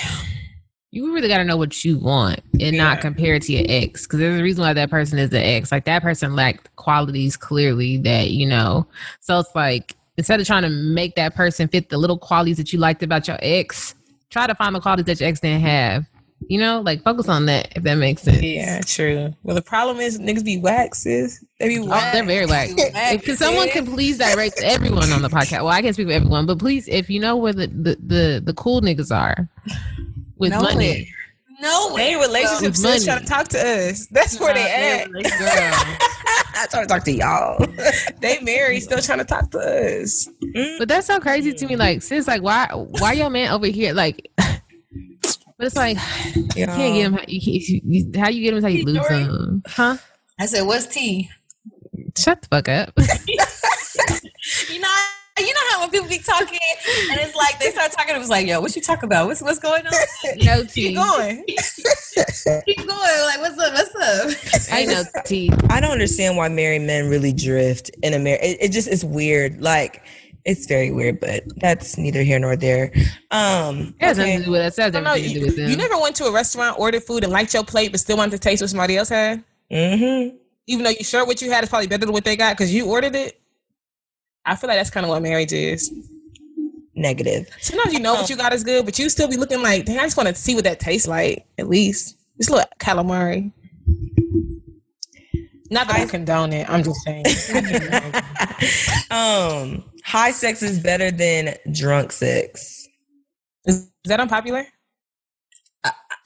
you 0.91 1.13
really 1.13 1.27
got 1.27 1.39
to 1.39 1.45
know 1.45 1.57
what 1.57 1.85
you 1.85 1.99
want 1.99 2.41
and 2.61 2.77
not 2.77 3.01
compare 3.01 3.35
it 3.35 3.43
to 3.43 3.53
your 3.53 3.65
ex 3.69 4.05
because 4.05 4.21
there's 4.21 4.39
a 4.39 4.43
reason 4.43 4.63
why 4.63 4.73
that 4.73 4.91
person 4.91 5.19
is 5.19 5.31
the 5.31 5.45
ex. 5.45 5.73
Like 5.73 5.87
that 5.87 6.03
person 6.03 6.37
lacked 6.37 6.75
qualities 6.77 7.37
clearly 7.37 7.97
that 7.99 8.31
you 8.31 8.47
know. 8.47 8.87
So 9.21 9.41
it's 9.41 9.55
like 9.57 9.97
instead 10.17 10.39
of 10.41 10.47
trying 10.47 10.63
to 10.63 10.69
make 10.69 11.17
that 11.17 11.35
person 11.35 11.67
fit 11.67 11.89
the 11.89 11.99
little 11.99 12.19
qualities 12.19 12.59
that 12.59 12.73
you 12.73 12.79
liked 12.79 13.03
about 13.03 13.27
your 13.27 13.39
ex, 13.43 13.97
try 14.31 14.47
to 14.47 14.55
find 14.55 14.75
the 14.75 14.81
qualities 14.81 15.07
that 15.07 15.21
your 15.21 15.29
ex 15.29 15.41
didn't 15.41 15.63
have 15.63 16.07
You 16.49 16.59
know, 16.59 16.81
like 16.81 17.03
focus 17.03 17.29
on 17.29 17.47
that 17.47 17.73
if 17.77 17.83
that 17.85 17.95
makes 17.95 18.23
sense. 18.23 18.43
Yeah, 18.43 18.81
true. 18.81 19.35
Well, 19.43 19.55
the 19.55 19.63
problem 19.63 19.99
is 19.99 20.19
niggas 20.19 20.45
be 20.45 20.59
waxes. 20.59 21.45
They 21.59 21.69
be 21.69 21.79
Oh, 21.81 22.11
they're 22.13 22.25
very 22.25 22.47
whack. 22.47 22.71
If 22.77 23.39
someone 23.39 23.69
can 23.69 23.87
please 23.87 24.19
direct 24.19 24.61
everyone 24.63 25.11
on 25.13 25.23
the 25.23 25.29
podcast. 25.29 25.65
Well, 25.65 25.69
I 25.69 25.83
can't 25.83 25.95
speak 25.95 26.09
for 26.09 26.13
everyone, 26.13 26.47
but 26.47 26.59
please, 26.59 26.89
if 26.89 27.09
you 27.09 27.21
know 27.21 27.37
where 27.37 27.53
the 27.53 27.67
the 27.69 27.97
the, 28.05 28.43
the 28.45 28.55
cool 28.55 28.81
niggas 28.81 29.15
are 29.15 29.49
with 30.37 30.53
Know 30.53 30.61
money, 30.61 31.11
No, 31.61 31.97
They 31.97 32.17
relationships 32.17 32.79
still 32.79 33.01
trying 33.01 33.21
to 33.21 33.27
talk 33.27 33.49
to 33.49 33.59
us. 33.59 34.07
That's 34.09 34.39
where 34.39 34.55
they 34.55 34.63
at. 34.63 35.09
I 36.57 36.67
trying 36.71 36.87
to 36.87 36.89
talk 36.89 37.05
to 37.05 37.13
y'all. 37.13 37.67
They 38.21 38.41
married, 38.41 38.81
still 38.81 39.01
trying 39.01 39.19
to 39.19 39.25
talk 39.25 39.51
to 39.51 39.59
us. 39.59 40.29
But 40.79 40.89
that's 40.89 41.07
so 41.07 41.21
crazy 41.21 41.53
to 41.53 41.67
me. 41.67 41.73
Mm-hmm. 41.73 41.81
Like, 41.81 42.03
sis, 42.03 42.27
like, 42.27 42.43
why, 42.43 42.69
why 42.73 43.13
your 43.13 43.29
man 43.29 43.51
over 43.51 43.67
here? 43.67 43.93
Like, 43.93 44.31
but 45.59 45.67
it's 45.67 45.77
like 45.77 45.97
you 46.35 46.67
can't 46.67 46.95
get 46.95 46.95
him. 46.95 47.13
How 47.15 47.25
you, 47.27 47.81
you, 47.85 48.11
how 48.17 48.29
you 48.29 48.43
get 48.43 48.53
him? 48.53 48.59
is 48.59 48.65
How 48.65 48.71
you 48.71 48.85
lose 48.85 49.05
Story. 49.05 49.23
him? 49.23 49.63
Huh? 49.67 49.97
I 50.39 50.47
said, 50.47 50.63
"What's 50.63 50.87
tea?" 50.87 51.31
Shut 52.17 52.43
the 52.43 52.49
fuck 52.49 52.69
up. 52.69 52.93
You 54.69 54.79
know, 54.79 54.89
you 55.39 55.47
know 55.53 55.61
how 55.71 55.81
when 55.81 55.91
people 55.91 56.09
be 56.09 56.19
talking 56.19 56.59
and 57.11 57.21
it's 57.21 57.35
like 57.35 57.59
they 57.59 57.71
start 57.71 57.93
talking, 57.93 58.15
it 58.15 58.19
was 58.19 58.29
like, 58.29 58.47
"Yo, 58.47 58.61
what 58.61 58.77
you 58.77 58.83
talk 58.83 59.03
about? 59.03 59.27
What's 59.27 59.41
what's 59.43 59.59
going 59.59 59.87
on?" 59.87 59.93
no 60.45 60.65
tea. 60.65 60.89
Keep 60.89 60.97
going. 60.97 61.45
Keep 62.67 62.87
going. 62.87 62.89
Like, 62.89 63.41
what's 63.41 63.59
up? 63.59 63.73
What's 63.73 64.69
up? 64.69 64.75
Ain't 64.75 64.91
no 64.91 65.03
tea. 65.25 65.51
I 65.71 65.81
don't 65.81 65.91
understand 65.91 66.37
why 66.37 66.49
married 66.49 66.83
men 66.83 67.09
really 67.09 67.33
drift 67.33 67.91
in 68.03 68.15
America. 68.15 68.49
It, 68.49 68.59
it 68.61 68.73
just 68.73 68.87
is 68.87 69.05
weird. 69.05 69.61
Like 69.63 70.05
it's 70.45 70.67
very 70.67 70.91
weird, 70.91 71.21
but 71.21 71.43
that's 71.57 71.97
neither 71.97 72.23
here 72.23 72.39
nor 72.39 72.55
there. 72.57 72.93
Um, 73.31 73.95
It 73.99 74.05
has 74.05 74.19
okay. 74.19 74.31
nothing 74.31 74.39
to 74.41 74.45
do 74.45 74.51
with 74.51 74.61
us. 74.61 74.79
It 74.79 74.83
has 74.83 74.95
I 74.95 75.01
know. 75.01 75.15
to 75.17 75.23
do 75.23 75.29
You, 75.29 75.47
with 75.47 75.57
them. 75.57 75.71
you 75.71 75.77
never 75.77 75.99
went 75.99 76.17
to 76.17 76.25
a 76.27 76.33
restaurant, 76.33 76.79
ordered 76.79 77.03
food, 77.03 77.25
and 77.25 77.33
liked 77.33 77.55
your 77.55 77.65
plate, 77.65 77.91
but 77.93 78.01
still 78.01 78.17
wanted 78.19 78.33
to 78.33 78.39
taste 78.39 78.63
what 78.63 78.69
somebody 78.71 78.97
else 78.97 79.09
had? 79.09 79.43
Mm-hmm. 79.71 80.37
Even 80.67 80.85
though 80.85 80.91
you 80.91 81.05
sure 81.05 81.25
what 81.27 81.41
you 81.41 81.51
had 81.51 81.65
is 81.65 81.71
probably 81.71 81.87
better 81.87 82.05
than 82.07 82.13
what 82.13 82.25
they 82.25 82.37
got 82.37 82.57
because 82.57 82.73
you 82.73 82.87
ordered 82.87 83.15
it? 83.15 83.41
I 84.45 84.57
feel 84.57 84.69
like 84.69 84.79
that's 84.79 84.91
kind 84.91 85.05
of 85.05 85.11
what 85.11 85.23
marriage 85.23 85.53
is. 85.53 85.93
Negative. 86.95 87.49
Sometimes 87.61 87.93
you 87.93 88.01
know 88.01 88.15
what 88.15 88.29
you 88.31 88.37
got 88.37 88.53
is 88.53 88.63
good, 88.63 88.85
but 88.85 88.99
you 88.99 89.09
still 89.09 89.29
be 89.29 89.37
looking 89.37 89.63
like, 89.63 89.85
dang, 89.87 89.99
I 89.99 90.03
just 90.05 90.17
want 90.17 90.29
to 90.29 90.35
see 90.35 90.55
what 90.55 90.65
that 90.65 90.79
tastes 90.79 91.09
like, 91.09 91.47
at 91.59 91.69
least. 91.69 92.17
Just 92.37 92.51
a 92.51 92.55
little 92.55 92.69
calamari. 92.79 93.53
Not 95.71 95.89
that 95.89 96.01
I, 96.01 96.07
condone 96.07 96.53
it. 96.53 96.69
I'm 96.69 96.83
just 96.85 97.01
saying. 97.03 97.25
um, 99.11 99.85
high 100.05 100.31
sex 100.31 100.63
is 100.63 100.79
better 100.79 101.11
than 101.11 101.55
drunk 101.73 102.13
sex. 102.13 102.87
Is, 103.65 103.77
is 103.77 103.91
that 104.05 104.21
unpopular? 104.21 104.65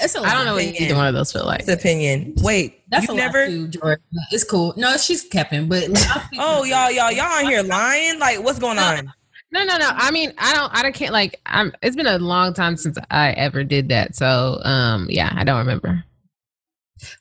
It's 0.00 0.14
a 0.14 0.20
I 0.20 0.32
don't 0.32 0.44
know 0.44 0.54
what 0.54 0.62
Opinion. 0.62 0.82
either 0.84 0.94
one 0.94 1.08
of 1.08 1.14
those 1.14 1.32
feel 1.32 1.44
like. 1.44 1.60
It's 1.60 1.68
opinion. 1.68 2.34
Wait, 2.36 2.84
That's 2.88 3.08
a 3.08 3.14
never. 3.14 3.40
lot 3.40 3.48
too, 3.48 3.66
Jordan. 3.68 4.04
It's 4.30 4.44
cool. 4.44 4.72
No, 4.76 4.96
she's 4.96 5.24
capping, 5.24 5.68
but 5.68 5.88
like, 5.88 5.98
I 6.08 6.18
think- 6.20 6.40
Oh, 6.40 6.62
y'all, 6.62 6.88
y'all, 6.92 7.10
y'all 7.10 7.24
on 7.26 7.44
here 7.46 7.64
lying? 7.64 8.20
Like, 8.20 8.40
what's 8.44 8.60
going 8.60 8.78
on? 8.78 9.12
No, 9.50 9.64
no, 9.64 9.76
no. 9.76 9.90
I 9.92 10.12
mean, 10.12 10.32
I 10.38 10.54
don't. 10.54 10.72
I 10.72 10.82
don't 10.82 10.94
can't 10.94 11.12
like. 11.12 11.40
I'm. 11.46 11.72
It's 11.82 11.96
been 11.96 12.06
a 12.06 12.18
long 12.18 12.54
time 12.54 12.76
since 12.76 12.96
I 13.10 13.30
ever 13.30 13.64
did 13.64 13.88
that. 13.88 14.14
So, 14.14 14.60
um, 14.62 15.06
yeah, 15.10 15.32
I 15.34 15.42
don't 15.42 15.58
remember. 15.58 16.04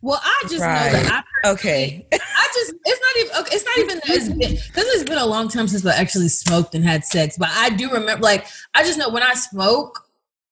Well, 0.01 0.19
I 0.23 0.43
just 0.49 0.61
Right. 0.61 0.91
know 0.91 0.99
that 0.99 1.11
I 1.43 1.49
Okay. 1.49 2.07
I 2.11 2.47
just 2.53 2.73
it's 2.86 3.01
not 3.01 3.17
even 3.25 3.32
okay, 3.41 3.55
it's 3.55 3.65
not 3.65 3.78
even 3.80 3.97
that 3.99 4.09
it's 4.09 4.28
been 4.30 4.51
because 4.67 4.86
it's 4.93 5.03
been 5.03 5.17
a 5.17 5.25
long 5.25 5.47
time 5.49 5.67
since 5.67 5.86
I 5.86 5.95
actually 5.95 6.30
smoked 6.30 6.73
and 6.75 6.84
had 6.84 7.05
sex. 7.05 7.38
But 7.38 7.49
I 7.51 7.69
do 7.69 7.89
remember 7.91 8.23
like 8.23 8.47
I 8.73 8.84
just 8.84 8.97
know 8.97 9.09
when 9.09 9.23
I 9.23 9.34
smoke, 9.34 10.03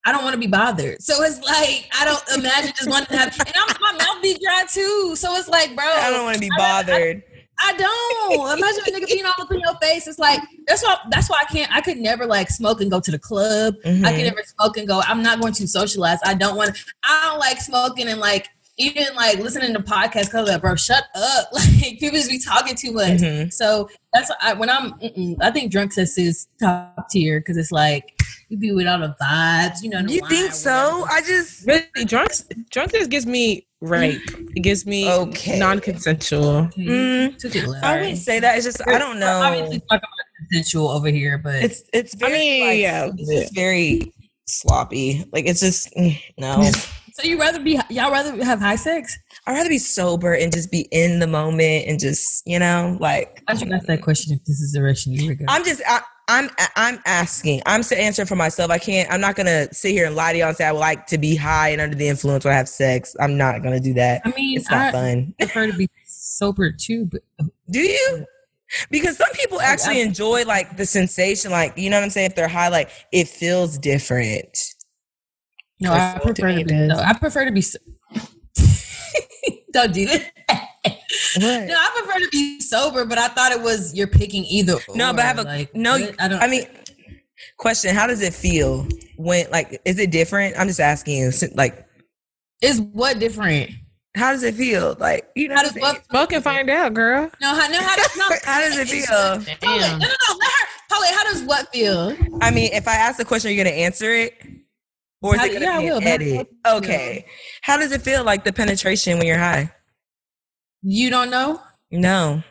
I 0.06 0.12
don't 0.12 0.24
want 0.24 0.34
to 0.36 0.40
be 0.40 0.48
bothered. 0.48 1.02
So 1.02 1.22
it's 1.24 1.40
like 1.42 1.90
I 2.00 2.06
don't 2.06 2.24
imagine 2.40 2.72
just 2.78 2.90
wanting 2.90 3.08
to 3.08 3.18
have 3.18 3.40
and 3.40 3.56
I'm, 3.56 3.76
my 3.82 3.92
mouth 4.06 4.22
be 4.22 4.38
dry 4.42 4.64
too. 4.72 5.16
So 5.16 5.36
it's 5.36 5.48
like, 5.50 5.76
bro, 5.76 5.86
I 5.86 6.10
don't 6.12 6.24
want 6.24 6.36
to 6.36 6.42
be 6.42 6.52
bothered. 6.56 7.24
I 7.64 7.74
don't. 7.74 8.58
Imagine 8.58 8.82
a 8.88 8.92
nigga 9.00 9.08
being 9.08 9.26
all 9.26 9.34
up 9.40 9.52
in 9.52 9.60
your 9.62 9.76
face. 9.82 10.08
It's 10.08 10.20
like 10.20 10.42
that's 10.68 10.84
why 10.84 10.98
that's 11.10 11.30
why 11.30 11.40
I 11.42 11.46
can't 11.46 11.74
I 11.76 11.82
could 11.82 11.98
never 11.98 12.26
like 12.26 12.50
smoke 12.50 12.82
and 12.82 12.92
go 12.92 13.00
to 13.00 13.12
the 13.12 13.20
club. 13.20 13.76
I 13.86 13.88
Mhm. 13.90 14.16
can 14.16 14.26
never 14.26 14.44
smoke 14.44 14.78
and 14.78 14.88
go. 14.88 15.02
I'm 15.06 15.24
not 15.24 15.40
going 15.40 15.54
to 15.54 15.68
socialize. 15.68 16.20
I 16.24 16.34
don't 16.36 16.56
want. 16.58 16.78
I 17.04 17.22
don't 17.30 17.40
like 17.40 17.60
smoking 17.60 18.08
and 18.08 18.20
like 18.20 18.50
even 18.78 19.06
like 19.16 19.38
listening 19.40 19.74
to 19.74 19.80
podcasts. 19.80 20.32
Cause 20.32 20.50
like, 20.50 20.62
bro, 20.62 20.76
shut 20.76 21.04
up. 21.16 21.48
Like 21.54 22.00
people 22.00 22.18
just 22.18 22.30
be 22.30 22.40
talking 22.40 22.76
too 22.76 22.92
much. 22.92 23.20
Mhm. 23.22 23.52
So 23.54 23.90
that's 24.14 24.30
why 24.30 24.36
I, 24.42 24.54
when 24.54 24.70
I'm. 24.70 24.94
I 25.42 25.52
think 25.52 25.72
drunk 25.72 25.94
sex 25.94 26.18
is 26.18 26.48
top 26.60 27.10
tier 27.10 27.40
because 27.40 27.58
it's 27.58 27.72
like 27.72 28.20
you 28.50 28.58
be 28.58 28.72
with 28.72 28.88
all 28.88 29.00
the 29.00 29.16
vibes. 29.22 29.82
You 29.82 29.90
know. 29.90 30.00
You 30.02 30.22
think 30.28 30.52
so? 30.52 31.06
I 31.10 31.22
just. 31.22 31.66
Really, 31.66 32.06
drunk, 32.06 32.32
drunkenness 32.72 33.08
gives 33.08 33.26
me 33.26 33.66
rape. 33.82 34.22
It 34.56 34.62
gives 34.62 34.86
me 34.86 35.10
Okay. 35.12 35.60
non-consensual. 35.60 36.70
Mm, 36.78 37.38
Took 37.38 37.56
it 37.56 37.68
left. 37.68 37.84
I 37.86 38.00
wouldn't 38.00 38.18
say 38.18 38.40
that. 38.40 38.56
It's 38.58 38.66
just 38.66 38.82
I 38.88 38.98
don't 39.00 39.20
know. 39.20 39.42
Obviously, 39.42 39.80
talking 39.80 39.98
about 40.00 40.10
consensual 40.50 40.90
over 40.90 41.08
here, 41.10 41.38
but 41.38 41.56
It's 41.64 41.84
it's 41.94 42.16
I 42.16 42.18
very 42.20 42.34
mean, 42.40 42.68
like, 42.68 42.80
yeah. 42.80 43.10
it's 43.16 43.30
just 43.32 43.56
very 43.56 44.14
sloppy. 44.48 45.26
Like 45.32 45.46
it's 45.46 45.60
just 45.62 45.94
mm, 45.96 46.20
no. 46.38 46.70
so 47.16 47.26
you 47.26 47.40
rather 47.40 47.62
be 47.62 47.80
y'all 47.90 48.12
rather 48.12 48.44
have 48.44 48.60
high 48.60 48.76
sex? 48.76 49.18
I'd 49.48 49.54
rather 49.54 49.70
be 49.70 49.78
sober 49.78 50.34
and 50.34 50.52
just 50.52 50.70
be 50.70 50.82
in 50.92 51.20
the 51.20 51.28
moment 51.28 51.88
and 51.88 51.98
just 51.98 52.44
you 52.46 52.60
know 52.60 52.98
like 53.00 53.42
I 53.48 53.56
should 53.56 53.72
ask 53.72 53.86
that 53.88 54.02
question 54.02 54.34
if 54.34 54.44
this 54.44 54.60
is 54.60 54.74
the 54.74 54.80
direction 54.80 55.14
you 55.14 55.30
would 55.30 55.40
go. 55.40 55.46
I'm 55.48 55.64
just 55.64 55.82
I, 55.88 56.02
I'm 56.28 56.50
I'm 56.76 57.00
asking. 57.06 57.62
I'm 57.66 57.84
answering 57.96 58.28
for 58.28 58.36
myself. 58.36 58.70
I 58.70 58.80
can't. 58.80 59.10
I'm 59.10 59.22
not 59.22 59.36
gonna 59.38 59.74
sit 59.74 59.92
here 59.92 60.06
and 60.06 60.16
lie 60.16 60.34
to 60.34 60.40
y'all 60.40 60.50
and 60.50 60.58
say 60.58 60.66
I 60.66 60.74
would 60.74 60.80
like 60.80 61.08
to 61.08 61.18
be 61.18 61.38
high 61.38 61.70
and 61.70 61.80
under 61.80 61.96
the 61.96 62.08
influence 62.10 62.44
when 62.44 62.54
I 62.54 62.58
have 62.58 62.68
sex. 62.68 63.16
I'm 63.20 63.38
not 63.38 63.64
gonna 63.64 63.80
do 63.80 63.94
that. 63.94 64.22
I 64.26 64.34
mean, 64.36 64.58
It's 64.58 64.70
not 64.70 64.88
I 64.88 64.92
fun. 64.92 65.34
prefer 65.40 65.68
to 65.68 65.78
be 65.78 65.90
sober 66.06 66.72
too, 66.72 67.06
but 67.06 67.22
Do 67.70 67.80
you? 67.80 68.26
Because 68.90 69.18
some 69.18 69.32
people 69.34 69.62
actually 69.62 70.02
enjoy 70.02 70.44
like 70.44 70.76
the 70.76 70.86
sensation, 70.86 71.52
like 71.52 71.78
you 71.78 71.90
know 71.90 71.98
what 71.98 72.04
I'm 72.04 72.10
saying. 72.10 72.32
If 72.32 72.36
they're 72.36 72.48
high, 72.48 72.68
like 72.68 72.90
it 73.12 73.28
feels 73.28 73.78
different. 73.78 74.58
No, 75.80 75.92
I 75.94 75.98
Personal 76.14 76.22
prefer 76.34 76.34
to 76.34 76.42
opinion 76.62 76.68
be. 76.68 76.76
is- 76.76 76.88
No, 76.90 76.98
I 77.00 77.14
prefer 77.14 77.46
to 77.46 77.52
be. 77.52 77.62
so- 77.62 77.80
Don't 79.72 79.94
do 79.94 80.06
that. 80.08 80.32
What? 81.38 81.68
No, 81.68 81.76
I 81.78 82.02
prefer 82.02 82.20
to 82.20 82.30
be 82.32 82.62
sober, 82.62 83.06
but 83.06 83.18
I 83.18 83.28
thought 83.30 83.52
it 83.52 83.62
was 83.62 83.94
you're 83.94 84.08
picking 84.08 84.46
either. 84.46 84.76
No, 84.94 85.12
but 85.12 85.20
I 85.22 85.26
have 85.28 85.40
a 85.40 85.44
like, 85.44 85.76
no. 85.76 86.00
what? 86.00 86.16
I 86.22 86.28
don't. 86.30 86.42
I 86.42 86.48
mean, 86.48 86.66
question: 87.58 87.94
How 87.94 88.08
does 88.08 88.22
it 88.22 88.34
feel 88.34 88.88
when 89.18 89.50
like 89.52 89.82
is 89.84 90.00
it 90.00 90.12
different? 90.12 90.58
I'm 90.58 90.68
just 90.68 90.80
asking 90.80 91.18
you. 91.18 91.32
Like, 91.54 91.86
is 92.62 92.80
what 92.80 93.20
different? 93.20 93.72
how 94.16 94.32
does 94.32 94.44
it 94.44 94.56
feel? 94.56 94.96
Like, 94.98 95.28
you 95.36 95.50
know, 95.50 95.56
How 95.56 95.64
does 95.64 95.74
what? 95.74 96.06
Smoke 96.10 96.32
and 96.32 96.44
find 96.44 96.70
out, 96.70 96.94
girl. 96.94 97.30
No, 97.42 97.50
how, 97.54 97.68
no, 97.68 97.82
how 97.82 97.96
does 97.98 98.16
no? 98.18 98.26
How 98.44 98.62
does 98.62 98.78
it 98.78 98.88
feel? 98.88 99.06
Paulette, 99.08 99.60
no, 99.62 99.98
no, 99.98 100.08
no. 100.08 100.36
Let 100.40 100.52
her. 100.52 100.68
Paulette, 100.90 101.14
how 101.16 101.24
does 101.26 101.44
what 101.44 101.72
feel? 101.74 102.16
I 102.42 102.52
mean, 102.52 102.70
if 102.72 102.88
I 102.88 102.96
ask 102.96 103.18
the 103.18 103.26
question, 103.26 103.50
are 103.50 103.54
you 103.54 103.62
gonna 103.62 103.76
answer 103.76 104.10
it, 104.12 104.42
or 105.22 105.36
is 105.36 105.42
How- 105.42 105.48
it 105.48 105.54
gonna 105.54 105.66
yeah, 105.66 105.80
be 105.80 105.88
an 105.88 106.04
edit? 106.04 106.48
Okay. 106.68 107.26
How 107.62 107.78
does 107.78 107.92
it 107.92 108.02
feel 108.02 108.24
like 108.24 108.44
the 108.44 108.54
penetration 108.54 109.18
when 109.18 109.28
you're 109.28 109.38
high? 109.38 109.72
You 110.82 111.10
don't 111.10 111.30
know? 111.30 111.62
No. 111.92 112.44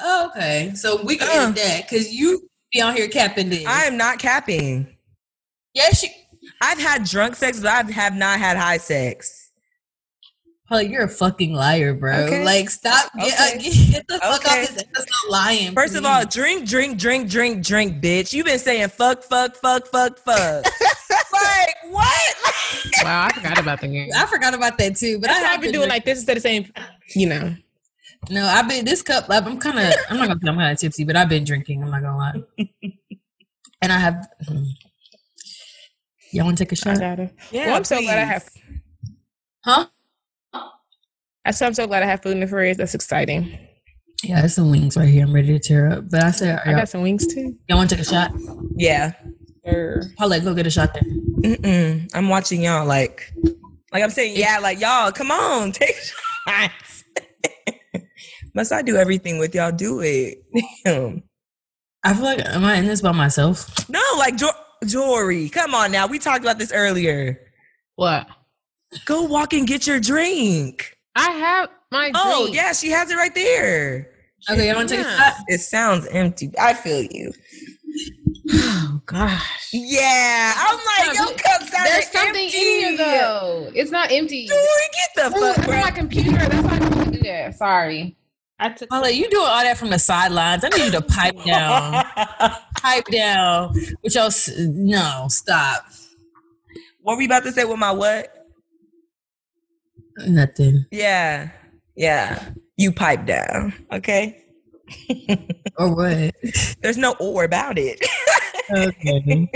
Oh, 0.00 0.28
okay, 0.30 0.72
so 0.74 1.02
we 1.02 1.16
can 1.16 1.28
Uh. 1.28 1.42
end 1.46 1.56
that 1.56 1.88
because 1.88 2.12
you 2.12 2.48
be 2.72 2.80
on 2.80 2.94
here 2.96 3.08
capping 3.08 3.48
this. 3.50 3.66
I 3.66 3.84
am 3.84 3.96
not 3.96 4.18
capping. 4.18 4.96
yes, 5.74 6.02
you. 6.02 6.08
I've 6.62 6.78
had 6.78 7.04
drunk 7.04 7.36
sex, 7.36 7.60
but 7.60 7.68
I 7.70 7.90
have 7.92 8.14
not 8.14 8.38
had 8.38 8.56
high 8.56 8.78
sex. 8.78 9.49
Paulette, 10.70 10.88
you're 10.88 11.02
a 11.02 11.08
fucking 11.08 11.52
liar, 11.52 11.94
bro. 11.94 12.12
Okay. 12.26 12.44
Like, 12.44 12.70
stop. 12.70 13.10
Get, 13.18 13.34
Okay. 13.34 13.56
uh, 13.56 13.60
get 13.90 14.06
the 14.06 14.18
fuck 14.20 14.46
Okay. 14.46 14.62
off 14.62 14.68
this 14.68 14.84
episode 14.84 15.28
lying. 15.28 15.74
First 15.74 15.96
of 15.96 16.04
all, 16.06 16.24
drink, 16.24 16.68
drink, 16.68 16.96
drink, 16.96 17.28
drink, 17.28 17.66
drink, 17.66 18.00
bitch. 18.00 18.32
You've 18.32 18.46
been 18.46 18.60
saying 18.60 18.88
fuck, 18.90 19.24
fuck, 19.24 19.56
fuck, 19.56 19.88
fuck, 19.88 20.18
fuck. 20.20 20.64
like 21.32 21.74
what? 21.90 22.36
Wow, 23.02 23.24
I 23.26 23.32
forgot 23.34 23.58
about 23.58 23.80
the 23.80 23.88
game. 23.88 24.10
I 24.14 24.26
forgot 24.26 24.54
about 24.54 24.78
that 24.78 24.94
too. 24.94 25.18
But 25.18 25.26
That's 25.26 25.40
I 25.40 25.48
have 25.48 25.54
I've 25.56 25.60
been 25.60 25.72
doing 25.72 25.88
like 25.88 26.04
this 26.04 26.18
instead 26.18 26.36
of 26.36 26.42
saying, 26.44 26.70
you 27.16 27.26
know. 27.26 27.56
no. 28.30 28.46
I've 28.46 28.68
been 28.68 28.84
this 28.84 29.02
cup. 29.02 29.28
like, 29.28 29.44
I'm 29.44 29.58
kind 29.58 29.76
of. 29.76 29.92
I'm 30.08 30.18
not 30.18 30.28
gonna 30.28 30.40
say 30.40 30.48
I'm 30.50 30.56
kind 30.56 30.72
of 30.72 30.78
tipsy, 30.78 31.02
but 31.02 31.16
I've 31.16 31.28
been 31.28 31.42
drinking. 31.42 31.82
I'm 31.82 31.90
not 31.90 32.00
gonna 32.02 32.16
lie. 32.16 32.42
and 33.82 33.92
I 33.92 33.98
have. 33.98 34.28
hmm. 34.46 34.62
Y'all 36.32 36.44
want 36.44 36.58
to 36.58 36.64
take 36.64 36.70
a 36.70 36.76
shot? 36.76 36.96
gotta. 37.00 37.32
Yeah, 37.50 37.66
well, 37.66 37.76
I'm 37.78 37.82
so 37.84 38.00
glad 38.00 38.18
I 38.18 38.24
have. 38.24 38.48
Huh? 39.64 39.86
I 41.44 41.52
said 41.52 41.66
I'm 41.66 41.74
so 41.74 41.86
glad 41.86 42.02
I 42.02 42.06
have 42.06 42.22
food 42.22 42.32
in 42.32 42.40
the 42.40 42.46
fridge. 42.46 42.76
That's 42.76 42.94
exciting. 42.94 43.58
Yeah, 44.22 44.40
there's 44.40 44.54
some 44.54 44.70
wings 44.70 44.96
right 44.96 45.08
here. 45.08 45.24
I'm 45.24 45.32
ready 45.34 45.48
to 45.48 45.58
tear 45.58 45.90
up. 45.90 46.10
But 46.10 46.22
I 46.24 46.30
said, 46.30 46.60
I 46.66 46.72
got 46.72 46.88
some 46.88 47.02
wings 47.02 47.26
too. 47.26 47.56
y'all 47.68 47.78
want 47.78 47.88
to 47.90 47.96
take 47.96 48.04
a 48.04 48.08
shot? 48.08 48.32
Yeah. 48.76 49.12
Sure. 49.66 50.02
Paulette, 50.18 50.44
go 50.44 50.54
get 50.54 50.66
a 50.66 50.70
shot 50.70 50.92
there. 50.92 51.02
Mm-mm. 51.02 52.10
I'm 52.14 52.28
watching 52.28 52.62
y'all 52.62 52.86
like, 52.86 53.32
like 53.92 54.02
I'm 54.02 54.10
saying, 54.10 54.36
yeah, 54.36 54.58
like 54.58 54.78
y'all, 54.80 55.10
come 55.12 55.30
on, 55.30 55.72
take 55.72 55.96
shots. 55.96 57.04
Must 58.54 58.72
I 58.72 58.82
do 58.82 58.96
everything 58.96 59.38
with 59.38 59.54
y'all? 59.54 59.72
Do 59.72 60.00
it. 60.00 60.38
Damn. 60.84 61.22
I 62.02 62.14
feel 62.14 62.24
like 62.24 62.40
am 62.40 62.64
I 62.64 62.76
in 62.76 62.86
this 62.86 63.00
by 63.00 63.12
myself? 63.12 63.88
No, 63.88 64.02
like 64.18 64.36
jo- 64.36 64.48
Jory, 64.86 65.48
come 65.48 65.74
on 65.74 65.92
now. 65.92 66.06
We 66.06 66.18
talked 66.18 66.42
about 66.42 66.58
this 66.58 66.72
earlier. 66.72 67.40
What? 67.96 68.26
Go 69.04 69.22
walk 69.24 69.52
and 69.52 69.66
get 69.66 69.86
your 69.86 70.00
drink. 70.00 70.96
I 71.16 71.30
have 71.30 71.70
my 71.90 72.10
Oh, 72.14 72.42
drink. 72.44 72.56
yeah, 72.56 72.72
she 72.72 72.90
has 72.90 73.10
it 73.10 73.16
right 73.16 73.34
there. 73.34 74.08
Okay, 74.50 74.68
you 74.68 74.74
want 74.74 74.88
to 74.88 74.96
take 74.96 75.04
a 75.04 75.08
Yeah. 75.08 75.16
shot? 75.30 75.34
It 75.48 75.58
sounds 75.60 76.06
empty. 76.06 76.50
I 76.58 76.72
feel 76.74 77.02
you. 77.02 77.32
Oh 78.52 79.00
gosh. 79.06 79.68
Yeah, 79.72 80.54
I'm 80.56 80.76
like, 80.76 81.06
No, 81.18 81.24
your 81.24 81.34
cup 81.36 81.62
sounded 81.62 81.92
There's 81.92 82.10
something 82.10 82.44
empty. 82.44 82.44
in 82.44 82.52
here 82.52 82.96
though. 82.96 83.70
It's 83.74 83.90
not 83.90 84.10
empty. 84.10 84.46
Dude, 84.46 84.56
get 84.56 85.24
the 85.24 85.30
fuck 85.38 85.58
it's 85.58 85.68
on 85.68 85.74
my 85.80 85.90
computer. 85.90 86.38
That's 86.38 86.62
why 86.64 86.74
I 86.74 86.78
couldn't 86.78 87.10
do 87.12 87.20
that. 87.22 87.54
Sorry. 87.56 88.16
I 88.58 88.68
took 88.70 88.88
Paula, 88.90 89.10
you 89.10 89.28
doing 89.30 89.46
all 89.46 89.62
that 89.62 89.78
from 89.78 89.90
the 89.90 89.98
sidelines. 89.98 90.64
I 90.64 90.68
need 90.70 90.84
you 90.86 90.90
to 90.92 91.00
pipe 91.02 91.42
down. 91.44 92.04
pipe 92.76 93.06
down. 93.10 93.74
With 94.02 94.14
your 94.14 94.24
s- 94.26 94.50
no, 94.58 95.26
stop. 95.28 95.84
what 97.02 97.16
were 97.16 97.22
you 97.22 97.28
about 97.28 97.42
to 97.44 97.52
say 97.52 97.64
with 97.64 97.78
my 97.78 97.90
what? 97.92 98.39
Nothing. 100.26 100.86
Yeah, 100.90 101.50
yeah. 101.96 102.50
You 102.76 102.92
pipe 102.92 103.26
down, 103.26 103.72
okay? 103.92 104.42
Or 105.78 105.94
what? 105.94 106.34
There's 106.82 106.98
no 106.98 107.14
or 107.20 107.44
about 107.44 107.78
it. 107.78 108.04
Okay. 108.76 109.48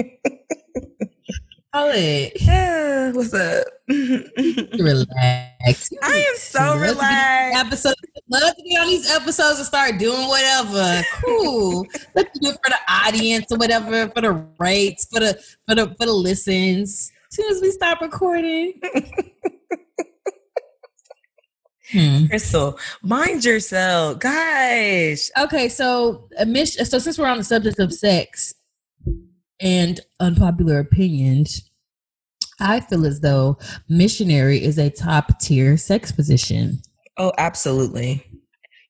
Paula, 1.73 1.97
Yeah, 2.41 3.13
What's 3.13 3.35
up? 3.35 3.67
relax. 3.89 5.91
I 6.03 6.25
am 6.29 6.37
so 6.37 6.59
Love 6.61 6.75
to 6.75 6.81
be- 6.85 6.89
relaxed. 6.91 7.67
Episode, 7.67 7.95
love 8.31 8.55
to 8.57 8.63
be 8.63 8.77
on 8.77 8.87
these 8.89 9.11
episodes 9.11 9.59
and 9.59 9.67
start 9.67 9.99
doing 9.99 10.29
whatever. 10.29 11.03
Cool. 11.25 11.87
Let's 12.15 12.39
do 12.39 12.49
it 12.51 12.59
for 12.65 12.71
the 12.71 12.79
audience 12.89 13.47
or 13.51 13.59
whatever, 13.59 14.09
for 14.11 14.21
the 14.21 14.47
rates, 14.59 15.07
for 15.13 15.21
the 15.21 15.35
for 15.69 15.75
the 15.75 15.89
for 15.99 16.07
the 16.07 16.13
listens. 16.13 17.11
As 17.31 17.37
soon 17.37 17.51
as 17.51 17.61
we 17.61 17.71
stop 17.73 18.01
recording. 18.01 18.81
Hmm. 21.91 22.27
Crystal, 22.27 22.79
mind 23.03 23.45
yourself, 23.45 24.19
gosh. 24.19 25.31
Okay, 25.39 25.69
so 25.69 26.29
a 26.39 26.47
mis- 26.47 26.77
so 26.89 26.99
since 26.99 27.19
we're 27.19 27.27
on 27.27 27.39
the 27.39 27.45
subject 27.45 27.79
of 27.79 27.93
sex 27.93 28.55
and 29.61 30.01
unpopular 30.19 30.79
opinions, 30.79 31.71
I 32.61 32.81
feel 32.81 33.05
as 33.05 33.21
though 33.21 33.59
missionary 33.89 34.63
is 34.65 34.79
a 34.79 34.89
top 34.89 35.39
tier 35.41 35.77
sex 35.77 36.11
position. 36.11 36.81
Oh, 37.19 37.33
absolutely. 37.39 38.25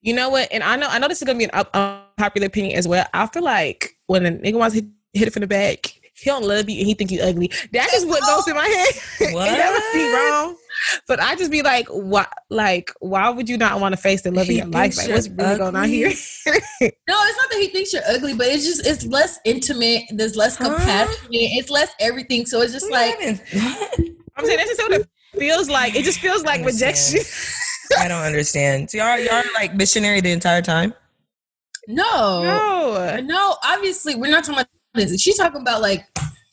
You 0.01 0.15
know 0.15 0.29
what? 0.29 0.49
And 0.53 0.63
I 0.63 0.77
know 0.77 0.87
I 0.89 0.99
know 0.99 1.09
this 1.09 1.21
is 1.21 1.27
gonna 1.27 1.39
be 1.39 1.45
an 1.45 1.65
unpopular 1.75 2.47
opinion 2.47 2.79
as 2.79 2.87
well. 2.87 3.07
I 3.13 3.27
feel 3.27 3.43
like 3.43 3.97
when 4.07 4.27
a 4.27 4.33
nigga 4.33 4.59
wants 4.59 4.77
to 4.77 4.83
hit, 4.83 4.91
hit 5.15 5.29
it 5.29 5.33
from 5.33 5.41
the 5.41 5.47
back, 5.47 5.93
he 6.17 6.31
don't 6.31 6.45
love 6.45 6.69
you 6.71 6.79
and 6.79 6.87
he 6.87 6.95
think 6.95 7.11
you 7.11 7.21
ugly. 7.21 7.51
That 7.73 7.93
is 7.95 8.07
what 8.07 8.23
goes 8.23 8.47
in 8.49 8.55
my 8.55 8.67
head. 8.67 8.95
and 9.21 9.37
that 9.59 9.71
would 9.73 9.99
be 9.99 10.05
What? 10.13 10.33
wrong. 10.33 10.57
But 11.09 11.21
I 11.21 11.35
just 11.37 11.51
be 11.51 11.63
like, 11.63 11.87
why? 11.89 12.27
Like, 12.51 12.93
why 13.01 13.29
would 13.31 13.49
you 13.49 13.57
not 13.57 13.81
want 13.81 13.95
to 13.95 14.01
face 14.01 14.23
the 14.23 14.31
love 14.31 14.47
He 14.47 14.59
of 14.61 14.67
your 14.67 14.73
life? 14.73 14.97
Like, 14.97 15.09
what's 15.11 15.29
really 15.29 15.59
going 15.59 15.77
on 15.77 15.89
here? 15.89 16.09
No, 17.07 17.17
it's 17.23 17.37
not 17.39 17.51
that 17.51 17.59
he 17.61 17.69
thinks 17.69 17.93
you're 17.93 18.03
ugly, 18.09 18.35
but 18.35 18.47
it's 18.49 18.65
just 18.67 18.87
it's 18.87 19.07
less 19.07 19.39
intimate. 19.45 20.03
There's 20.11 20.37
less 20.37 20.57
Huh? 20.57 20.71
compassion. 20.71 21.29
It's 21.31 21.71
less 21.71 21.91
everything. 22.01 22.45
So 22.47 22.61
it's 22.61 22.73
just 22.73 22.91
like 22.91 23.15
I 23.21 23.29
I'm 24.37 24.45
saying 24.45 24.59
that's 24.59 24.71
just 24.77 24.83
what 24.83 24.93
it 24.93 25.09
feels 25.39 25.69
like. 25.71 25.95
It 25.95 26.05
just 26.05 26.19
feels 26.19 26.43
like 26.45 26.61
Understand. 26.61 26.97
rejection. 27.15 27.33
I 28.01 28.09
don't 28.09 28.23
understand. 28.23 28.91
So 28.91 28.99
y'all, 28.99 29.19
y'all 29.19 29.43
like 29.55 29.75
missionary 29.75 30.21
the 30.21 30.33
entire 30.33 30.63
time. 30.63 30.93
no, 31.89 32.43
no. 32.43 33.21
no. 33.21 33.57
Obviously, 33.65 34.15
we're 34.17 34.31
not 34.31 34.45
talking 34.45 34.55
about 34.61 34.69
this. 34.95 35.21
She's 35.21 35.37
talking 35.37 35.61
about 35.61 35.83
like 35.83 36.07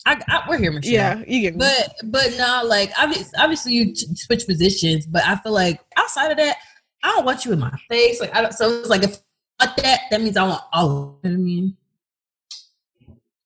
I, 0.05 0.21
I 0.27 0.43
we're 0.49 0.57
here, 0.57 0.71
Michelle. 0.71 0.91
Yeah, 0.91 1.23
you 1.27 1.41
get 1.41 1.55
me. 1.55 1.59
But 1.59 1.93
but 2.11 2.33
no, 2.37 2.63
like 2.65 2.91
obviously, 2.97 3.33
obviously 3.37 3.73
you 3.73 3.95
switch 3.95 4.45
positions, 4.47 5.05
but 5.05 5.23
I 5.25 5.35
feel 5.37 5.51
like 5.51 5.79
outside 5.95 6.31
of 6.31 6.37
that, 6.37 6.57
I 7.03 7.11
don't 7.11 7.25
want 7.25 7.45
you 7.45 7.53
in 7.53 7.59
my 7.59 7.75
face. 7.89 8.19
Like 8.19 8.35
I 8.35 8.41
don't. 8.41 8.53
So 8.53 8.79
it's 8.79 8.89
like 8.89 9.03
if 9.03 9.19
I 9.59 9.71
that, 9.77 10.01
that 10.09 10.21
means 10.21 10.37
I 10.37 10.47
want 10.47 10.61
all. 10.73 11.19
Of 11.23 11.25
it. 11.25 11.29
You 11.31 11.37
know 11.37 11.37
I 11.37 11.37
mean, 11.37 11.77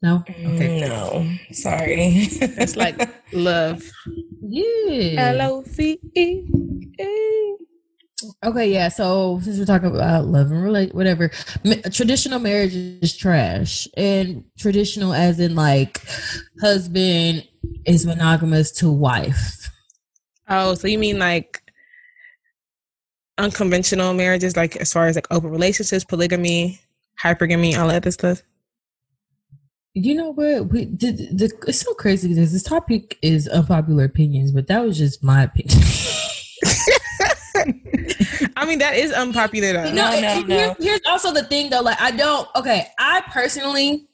no. 0.02 0.24
Okay. 0.28 0.88
No, 0.88 1.30
sorry. 1.52 1.96
It's 1.98 2.76
like 2.76 3.10
love. 3.34 3.84
Yeah. 4.42 5.34
L 5.34 5.42
O 5.42 5.62
V 5.66 6.00
E. 6.16 6.44
Okay, 8.44 8.72
yeah. 8.72 8.90
So 8.90 9.40
since 9.44 9.58
we're 9.58 9.66
talking 9.66 9.94
about 9.94 10.26
love 10.26 10.52
and 10.52 10.64
relate, 10.64 10.94
whatever, 10.94 11.32
ma- 11.64 11.76
traditional 11.92 12.40
marriage 12.40 12.76
is 12.76 13.16
trash, 13.16 13.88
and 13.96 14.44
traditional 14.58 15.14
as 15.14 15.40
in 15.40 15.56
like 15.56 16.02
husband 16.62 17.48
is 17.86 18.06
monogamous 18.06 18.72
to 18.74 18.92
wife. 18.92 19.70
Oh, 20.48 20.76
so 20.76 20.88
you 20.88 21.00
mean 21.00 21.20
like 21.20 21.62
unconventional 23.38 24.14
marriages, 24.14 24.56
like 24.56 24.76
as 24.78 24.94
far 24.94 25.08
as 25.08 25.16
like 25.16 25.28
open 25.32 25.50
relationships, 25.50 26.04
polygamy, 26.04 26.80
hypergamy, 27.22 27.78
all 27.78 27.88
that 27.88 27.98
other 27.98 28.12
stuff? 28.12 28.42
You 29.94 30.14
know 30.14 30.34
what? 30.34 30.70
We 30.70 30.86
did. 30.86 31.38
The, 31.38 31.52
it's 31.68 31.80
so 31.80 31.94
crazy 31.94 32.28
because 32.28 32.52
this 32.52 32.64
topic 32.64 33.18
is 33.22 33.48
unpopular 33.48 34.04
opinions, 34.04 34.52
but 34.52 34.68
that 34.68 34.84
was 34.84 34.98
just 34.98 35.24
my 35.24 35.44
opinion. 35.44 35.82
I 38.56 38.66
mean, 38.66 38.80
that 38.80 38.96
is 38.96 39.12
unpopular 39.12 39.74
though. 39.74 39.92
No, 39.94 40.06
and- 40.06 40.22
no, 40.22 40.28
and 40.28 40.48
no. 40.50 40.56
Here's, 40.58 40.78
here's 40.80 41.02
also 41.08 41.34
the 41.34 41.44
thing 41.44 41.70
though. 41.70 41.82
Like, 41.82 42.00
I 42.00 42.12
don't. 42.12 42.48
Okay, 42.56 42.88
I 43.00 43.22
personally 43.32 44.08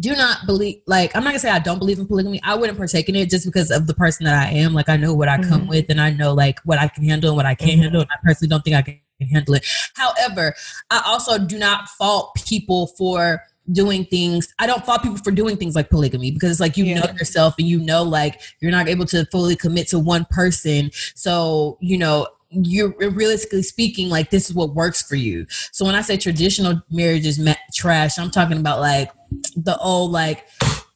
do 0.00 0.14
not 0.16 0.46
believe. 0.46 0.80
Like, 0.86 1.14
I'm 1.14 1.22
not 1.22 1.30
gonna 1.30 1.38
say 1.38 1.50
I 1.50 1.58
don't 1.60 1.78
believe 1.78 1.98
in 1.98 2.06
polygamy. 2.06 2.40
I 2.42 2.54
wouldn't 2.54 2.78
partake 2.78 3.08
in 3.08 3.14
it 3.16 3.30
just 3.30 3.46
because 3.46 3.70
of 3.70 3.86
the 3.86 3.94
person 3.94 4.24
that 4.24 4.34
I 4.34 4.50
am. 4.50 4.74
Like, 4.74 4.88
I 4.88 4.96
know 4.96 5.14
what 5.14 5.28
I 5.28 5.38
come 5.38 5.62
Mhm. 5.66 5.68
with, 5.68 5.86
and 5.88 6.00
I 6.00 6.10
know 6.10 6.34
like 6.34 6.58
what 6.64 6.78
I 6.78 6.88
can 6.88 7.04
handle 7.04 7.30
and 7.30 7.36
what 7.36 7.46
I 7.46 7.54
can't 7.54 7.72
Mhm. 7.78 7.82
handle. 7.82 8.00
And 8.02 8.10
I 8.10 8.16
personally 8.22 8.48
don't 8.48 8.64
think 8.64 8.76
I 8.76 8.82
can 8.82 9.00
handle 9.30 9.54
it. 9.54 9.64
However, 9.94 10.54
I 10.90 11.02
also 11.06 11.38
do 11.38 11.58
not 11.58 11.88
fault 11.88 12.34
people 12.46 12.88
for 12.98 13.42
doing 13.72 14.04
things 14.04 14.52
i 14.58 14.66
don't 14.66 14.84
fault 14.84 15.02
people 15.02 15.16
for 15.16 15.30
doing 15.30 15.56
things 15.56 15.74
like 15.74 15.88
polygamy 15.88 16.30
because 16.30 16.50
it's 16.50 16.60
like 16.60 16.76
you 16.76 16.84
Yeah. 16.84 16.98
know 17.00 17.10
yourself 17.18 17.54
and 17.58 17.66
you 17.66 17.78
know 17.80 18.02
like 18.02 18.38
you're 18.60 18.70
not 18.70 18.90
able 18.90 19.06
to 19.06 19.24
fully 19.32 19.56
commit 19.56 19.88
to 19.88 19.98
one 19.98 20.26
person 20.28 20.90
so 21.14 21.78
you 21.80 21.96
know 21.96 22.26
you're 22.62 22.94
realistically 23.10 23.62
speaking 23.62 24.08
like 24.08 24.30
this 24.30 24.48
is 24.48 24.54
what 24.54 24.74
works 24.74 25.02
for 25.02 25.16
you. 25.16 25.46
So 25.72 25.84
when 25.84 25.94
i 25.94 26.00
say 26.00 26.16
traditional 26.16 26.80
marriage 26.90 27.26
is 27.26 27.38
ma- 27.38 27.54
trash 27.72 28.18
i'm 28.18 28.30
talking 28.30 28.58
about 28.58 28.80
like 28.80 29.10
the 29.56 29.76
old 29.78 30.12
like 30.12 30.46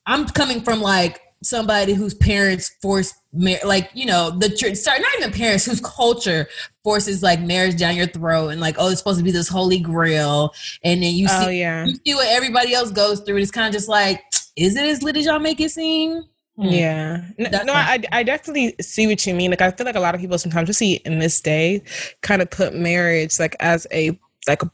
i'm 0.07 0.27
coming 0.27 0.61
from 0.61 0.81
like 0.81 1.21
somebody 1.43 1.93
whose 1.93 2.15
parents 2.15 2.71
force 2.83 3.15
mar- 3.33 3.59
like 3.65 3.91
you 3.95 4.07
know 4.07 4.31
the 4.31 4.49
tr- 4.49 4.75
sorry 4.75 5.01
not 5.01 5.15
even 5.19 5.33
parents 5.33 5.65
whose 5.65 5.81
culture 5.81 6.49
forces 6.83 7.23
like 7.23 7.41
marriage 7.41 7.77
down 7.77 7.95
your 7.95 8.07
throat 8.07 8.49
and 8.49 8.61
like 8.61 8.77
oh 8.79 8.89
it's 8.91 8.99
supposed 8.99 9.19
to 9.19 9.25
be 9.25 9.31
this 9.31 9.49
holy 9.49 9.79
grail. 9.79 10.53
And 10.85 11.03
then 11.03 11.15
you 11.15 11.27
Oh 11.31 11.47
see 11.47 11.61
yeah, 11.61 11.85
you 11.85 11.95
see 12.05 12.15
what 12.15 12.29
everybody 12.29 12.75
else 12.75 12.91
goes 12.91 13.21
through 13.21 13.37
and 13.37 13.43
it's 13.43 13.53
kind 13.53 13.67
of 13.67 13.73
just 13.73 13.89
like 13.89 14.23
is 14.57 14.77
it 14.77 14.85
as 14.85 15.03
lit 15.03 15.17
as 15.17 15.27
y'all 15.27 15.39
make 15.39 15.61
it 15.61 15.71
seem 15.71 16.25
Mm. 16.59 16.73
yeah. 16.73 17.25
No, 17.39 17.63
no 17.63 17.73
I, 17.73 18.03
I 18.11 18.23
definitely 18.23 18.75
see 18.81 19.07
what 19.07 19.25
you 19.27 19.35
mean. 19.35 19.51
Like, 19.51 19.61
I 19.63 19.71
feel 19.71 19.87
like 19.87 19.95
a 19.95 20.01
lot 20.01 20.15
of 20.15 20.21
people 20.21 20.39
sometimes, 20.39 20.67
just 20.67 20.79
see 20.81 20.95
in 21.05 21.19
this 21.21 21.41
day, 21.41 21.83
kind 22.23 22.43
of 22.43 22.51
put 22.51 22.75
marriage 22.75 23.39
like 23.39 23.55
as 23.61 23.87
a 23.93 24.19
like 24.49 24.63
a 24.63 24.71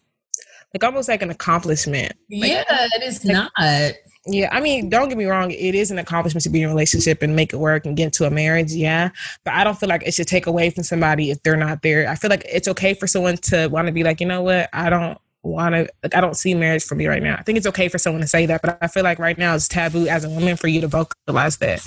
like 0.72 0.82
almost 0.82 1.08
like 1.08 1.22
an 1.22 1.30
accomplishment. 1.30 2.12
Like, 2.30 2.50
yeah 2.50 2.64
it 2.68 3.02
is 3.02 3.24
like- 3.24 3.34
not 3.34 3.92
Yeah, 4.26 4.48
I 4.50 4.60
mean, 4.60 4.88
don't 4.88 5.08
get 5.10 5.18
me 5.18 5.26
wrong. 5.26 5.50
It 5.50 5.74
is 5.74 5.90
an 5.90 5.98
accomplishment 5.98 6.42
to 6.44 6.50
be 6.50 6.62
in 6.62 6.64
a 6.64 6.68
relationship 6.68 7.22
and 7.22 7.36
make 7.36 7.52
it 7.52 7.58
work 7.58 7.84
and 7.84 7.94
get 7.96 8.06
into 8.06 8.24
a 8.24 8.30
marriage. 8.30 8.72
Yeah, 8.72 9.10
but 9.44 9.52
I 9.52 9.62
don't 9.62 9.78
feel 9.78 9.90
like 9.90 10.02
it 10.06 10.14
should 10.14 10.26
take 10.26 10.46
away 10.46 10.70
from 10.70 10.82
somebody 10.84 11.30
if 11.30 11.42
they're 11.42 11.56
not 11.56 11.82
there. 11.82 12.08
I 12.08 12.14
feel 12.14 12.30
like 12.30 12.44
it's 12.50 12.66
okay 12.68 12.94
for 12.94 13.06
someone 13.06 13.36
to 13.36 13.68
want 13.68 13.86
to 13.86 13.92
be 13.92 14.02
like, 14.02 14.20
you 14.20 14.26
know 14.26 14.42
what, 14.42 14.70
I 14.72 14.88
don't 14.88 15.18
want 15.44 15.74
to. 15.74 15.88
I 16.16 16.20
don't 16.20 16.36
see 16.36 16.54
marriage 16.54 16.84
for 16.84 16.94
me 16.94 17.06
right 17.06 17.22
now. 17.22 17.36
I 17.38 17.42
think 17.42 17.58
it's 17.58 17.66
okay 17.68 17.88
for 17.88 17.98
someone 17.98 18.22
to 18.22 18.28
say 18.28 18.46
that, 18.46 18.62
but 18.62 18.78
I 18.80 18.88
feel 18.88 19.04
like 19.04 19.18
right 19.18 19.38
now 19.38 19.54
it's 19.54 19.68
taboo 19.68 20.06
as 20.08 20.24
a 20.24 20.30
woman 20.30 20.56
for 20.56 20.68
you 20.68 20.80
to 20.80 20.88
vocalize 20.88 21.58
that. 21.58 21.86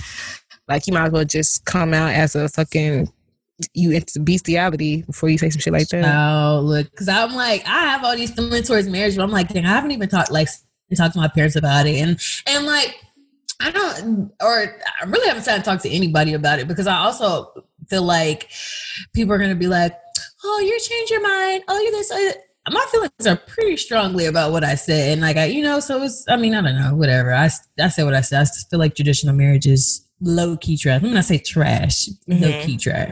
Like, 0.68 0.86
you 0.86 0.94
might 0.94 1.08
as 1.08 1.12
well 1.12 1.26
just 1.26 1.66
come 1.66 1.94
out 1.94 2.14
as 2.14 2.36
a 2.36 2.50
fucking 2.50 3.12
you 3.74 3.92
into 3.92 4.20
bestiality 4.20 5.02
before 5.04 5.30
you 5.30 5.38
say 5.38 5.50
some 5.50 5.60
shit 5.60 5.74
like 5.74 5.88
that. 5.90 6.06
Oh, 6.06 6.60
look, 6.62 6.90
because 6.92 7.10
I'm 7.10 7.34
like, 7.34 7.66
I 7.66 7.88
have 7.88 8.04
all 8.04 8.16
these 8.16 8.32
feelings 8.32 8.68
towards 8.68 8.88
marriage, 8.88 9.16
but 9.16 9.24
I'm 9.24 9.32
like, 9.32 9.48
dang, 9.50 9.66
I 9.66 9.70
haven't 9.70 9.92
even 9.92 10.10
talked 10.10 10.32
like 10.32 10.48
talked 10.96 11.14
to 11.14 11.20
my 11.20 11.28
parents 11.28 11.56
about 11.56 11.88
it, 11.88 11.96
and 11.96 12.20
and 12.48 12.66
like, 12.66 12.96
I 13.60 13.72
don't, 13.72 14.32
or 14.42 14.80
I 15.02 15.06
really 15.06 15.28
haven't 15.28 15.44
sat 15.44 15.56
and 15.56 15.66
talked 15.66 15.84
to 15.84 15.90
anybody 15.90 16.34
about 16.34 16.60
it 16.60 16.68
because 16.68 16.88
I 16.88 16.98
also 16.98 17.52
feel 17.90 18.04
like 18.04 18.50
people 19.14 19.34
are 19.34 19.38
gonna 19.38 19.56
be 19.56 19.68
like, 19.68 19.98
oh, 20.44 20.60
you 20.60 20.80
changed 20.80 21.12
your 21.12 21.22
mind, 21.22 21.64
oh, 21.68 21.80
you're 21.80 21.92
this. 21.92 22.12
Oh, 22.14 22.34
my 22.72 22.86
feelings 22.92 23.28
are 23.28 23.36
pretty 23.38 23.78
strongly 23.78 24.26
about 24.26 24.52
what 24.52 24.64
I 24.64 24.76
said, 24.76 25.14
and 25.14 25.22
like 25.22 25.38
I, 25.38 25.46
you 25.46 25.62
know, 25.64 25.80
so 25.80 26.02
it's. 26.04 26.26
I 26.28 26.36
mean, 26.38 26.54
I 26.54 26.62
don't 26.62 26.80
know, 26.80 26.96
whatever. 26.96 27.34
I 27.34 27.50
I 27.80 27.88
say 27.90 28.04
what 28.04 28.14
I 28.14 28.22
said. 28.22 28.40
I 28.42 28.44
just 28.44 28.70
feel 28.70 28.80
like 28.80 28.96
traditional 28.96 29.36
marriage 29.36 29.66
is 29.68 30.06
low 30.22 30.58
key 30.58 30.78
trash. 30.78 31.02
I'm 31.02 31.10
gonna 31.10 31.24
say 31.24 31.38
trash, 31.38 32.08
low 32.28 32.36
Mhm. 32.52 32.66
key 32.66 32.78
trash. 32.78 33.12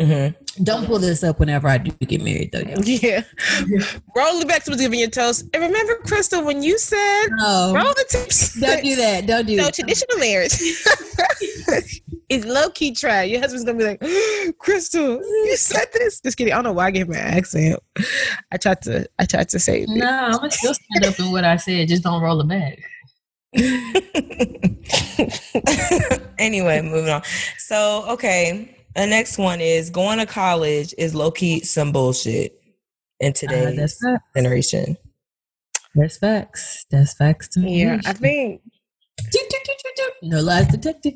Mm-hmm. 0.00 0.64
Don't 0.64 0.86
pull 0.86 0.98
this 0.98 1.22
up 1.22 1.38
whenever 1.38 1.68
I 1.68 1.78
do 1.78 1.92
get 2.04 2.20
married, 2.20 2.50
though. 2.52 2.58
y'all. 2.60 2.82
Yeah. 2.84 3.22
roll 4.16 4.40
the 4.40 4.46
back 4.46 4.64
to 4.64 4.76
giving 4.76 4.98
your 4.98 5.08
toast. 5.08 5.44
And 5.54 5.62
remember, 5.62 5.94
Crystal, 6.04 6.44
when 6.44 6.62
you 6.64 6.78
said 6.78 7.26
No, 7.38 7.72
roll 7.74 7.94
the 7.94 8.04
tips. 8.08 8.58
don't 8.60 8.82
do 8.82 8.96
that. 8.96 9.26
Don't 9.26 9.46
do 9.46 9.56
No 9.56 9.64
that. 9.64 9.74
traditional 9.74 10.18
marriage. 10.18 10.52
it's 12.28 12.44
low 12.44 12.70
key 12.70 12.92
try. 12.92 13.22
Your 13.22 13.40
husband's 13.40 13.64
gonna 13.64 13.78
be 13.78 13.84
like, 13.84 14.00
Crystal, 14.58 15.20
you 15.22 15.56
said 15.56 15.86
this. 15.92 16.20
Just 16.20 16.36
kidding. 16.38 16.52
I 16.52 16.56
don't 16.56 16.64
know 16.64 16.72
why 16.72 16.86
I 16.86 16.90
gave 16.90 17.08
my 17.08 17.16
accent. 17.16 17.78
I 18.50 18.56
tried 18.56 18.82
to. 18.82 19.06
I 19.20 19.26
tried 19.26 19.48
to 19.50 19.60
say. 19.60 19.86
No, 19.88 20.08
I'm 20.08 20.32
gonna 20.32 20.50
still 20.50 20.74
stand 20.74 21.04
up 21.06 21.20
in 21.20 21.30
what 21.30 21.44
I 21.44 21.56
said. 21.56 21.86
Just 21.86 22.02
don't 22.02 22.20
roll 22.20 22.40
it 22.40 22.48
back. 22.48 22.80
anyway, 26.38 26.80
moving 26.82 27.10
on. 27.10 27.22
So, 27.58 28.04
okay, 28.08 28.73
the 28.94 29.06
next 29.06 29.38
one 29.38 29.60
is 29.60 29.90
going 29.90 30.18
to 30.18 30.26
college 30.26 30.94
is 30.98 31.14
low 31.14 31.30
key 31.30 31.60
some 31.60 31.92
bullshit 31.92 32.60
in 33.20 33.30
Uh, 33.30 33.32
today's 33.32 33.76
that's 33.76 34.04
generation. 34.36 34.96
That's 35.94 36.18
facts. 36.18 36.86
That's 36.90 37.14
facts 37.14 37.48
to 37.50 37.60
me. 37.60 37.82
Yeah, 37.82 38.00
I 38.04 38.12
think. 38.12 38.62
No 40.22 40.40
lies 40.40 40.66
detected. 40.68 41.14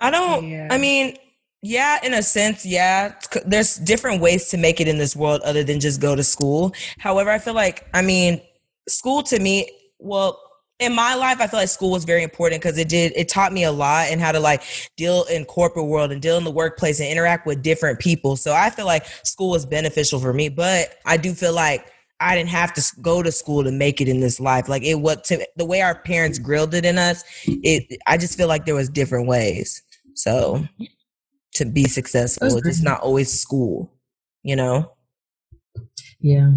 I 0.00 0.10
don't. 0.10 0.48
Yeah. 0.48 0.68
I 0.70 0.78
mean, 0.78 1.16
yeah, 1.62 1.98
in 2.02 2.12
a 2.12 2.22
sense, 2.22 2.66
yeah. 2.66 3.14
There's 3.46 3.76
different 3.76 4.20
ways 4.20 4.48
to 4.48 4.56
make 4.56 4.80
it 4.80 4.88
in 4.88 4.98
this 4.98 5.14
world 5.14 5.42
other 5.42 5.62
than 5.62 5.78
just 5.78 6.00
go 6.00 6.16
to 6.16 6.24
school. 6.24 6.74
However, 6.98 7.30
I 7.30 7.38
feel 7.38 7.54
like, 7.54 7.86
I 7.94 8.02
mean, 8.02 8.40
school 8.88 9.22
to 9.24 9.38
me, 9.38 9.70
well, 10.00 10.41
in 10.82 10.94
my 10.94 11.14
life, 11.14 11.40
I 11.40 11.46
feel 11.46 11.60
like 11.60 11.68
school 11.68 11.90
was 11.90 12.04
very 12.04 12.22
important 12.22 12.60
because 12.60 12.76
it 12.76 12.88
did 12.88 13.12
it 13.14 13.28
taught 13.28 13.52
me 13.52 13.64
a 13.64 13.72
lot 13.72 14.08
and 14.08 14.20
how 14.20 14.32
to 14.32 14.40
like 14.40 14.62
deal 14.96 15.24
in 15.30 15.44
corporate 15.44 15.86
world 15.86 16.10
and 16.12 16.20
deal 16.20 16.36
in 16.36 16.44
the 16.44 16.50
workplace 16.50 17.00
and 17.00 17.08
interact 17.08 17.46
with 17.46 17.62
different 17.62 18.00
people. 18.00 18.36
So 18.36 18.52
I 18.52 18.70
feel 18.70 18.86
like 18.86 19.06
school 19.24 19.50
was 19.50 19.64
beneficial 19.64 20.18
for 20.18 20.32
me, 20.32 20.48
but 20.48 20.98
I 21.06 21.16
do 21.16 21.34
feel 21.34 21.54
like 21.54 21.86
I 22.20 22.36
didn't 22.36 22.50
have 22.50 22.72
to 22.74 22.82
go 23.00 23.22
to 23.22 23.32
school 23.32 23.64
to 23.64 23.72
make 23.72 24.00
it 24.00 24.08
in 24.08 24.20
this 24.20 24.40
life. 24.40 24.68
Like 24.68 24.82
it 24.82 24.96
what 24.96 25.24
to 25.24 25.46
the 25.56 25.64
way 25.64 25.80
our 25.82 25.94
parents 25.94 26.38
grilled 26.38 26.74
it 26.74 26.84
in 26.84 26.98
us. 26.98 27.24
It 27.46 27.98
I 28.06 28.16
just 28.18 28.36
feel 28.36 28.48
like 28.48 28.66
there 28.66 28.74
was 28.74 28.88
different 28.88 29.26
ways. 29.26 29.82
So 30.14 30.66
to 31.54 31.64
be 31.64 31.84
successful, 31.84 32.58
it's 32.58 32.82
not 32.82 33.00
always 33.00 33.32
school. 33.32 33.92
You 34.42 34.56
know. 34.56 34.92
Yeah. 36.22 36.50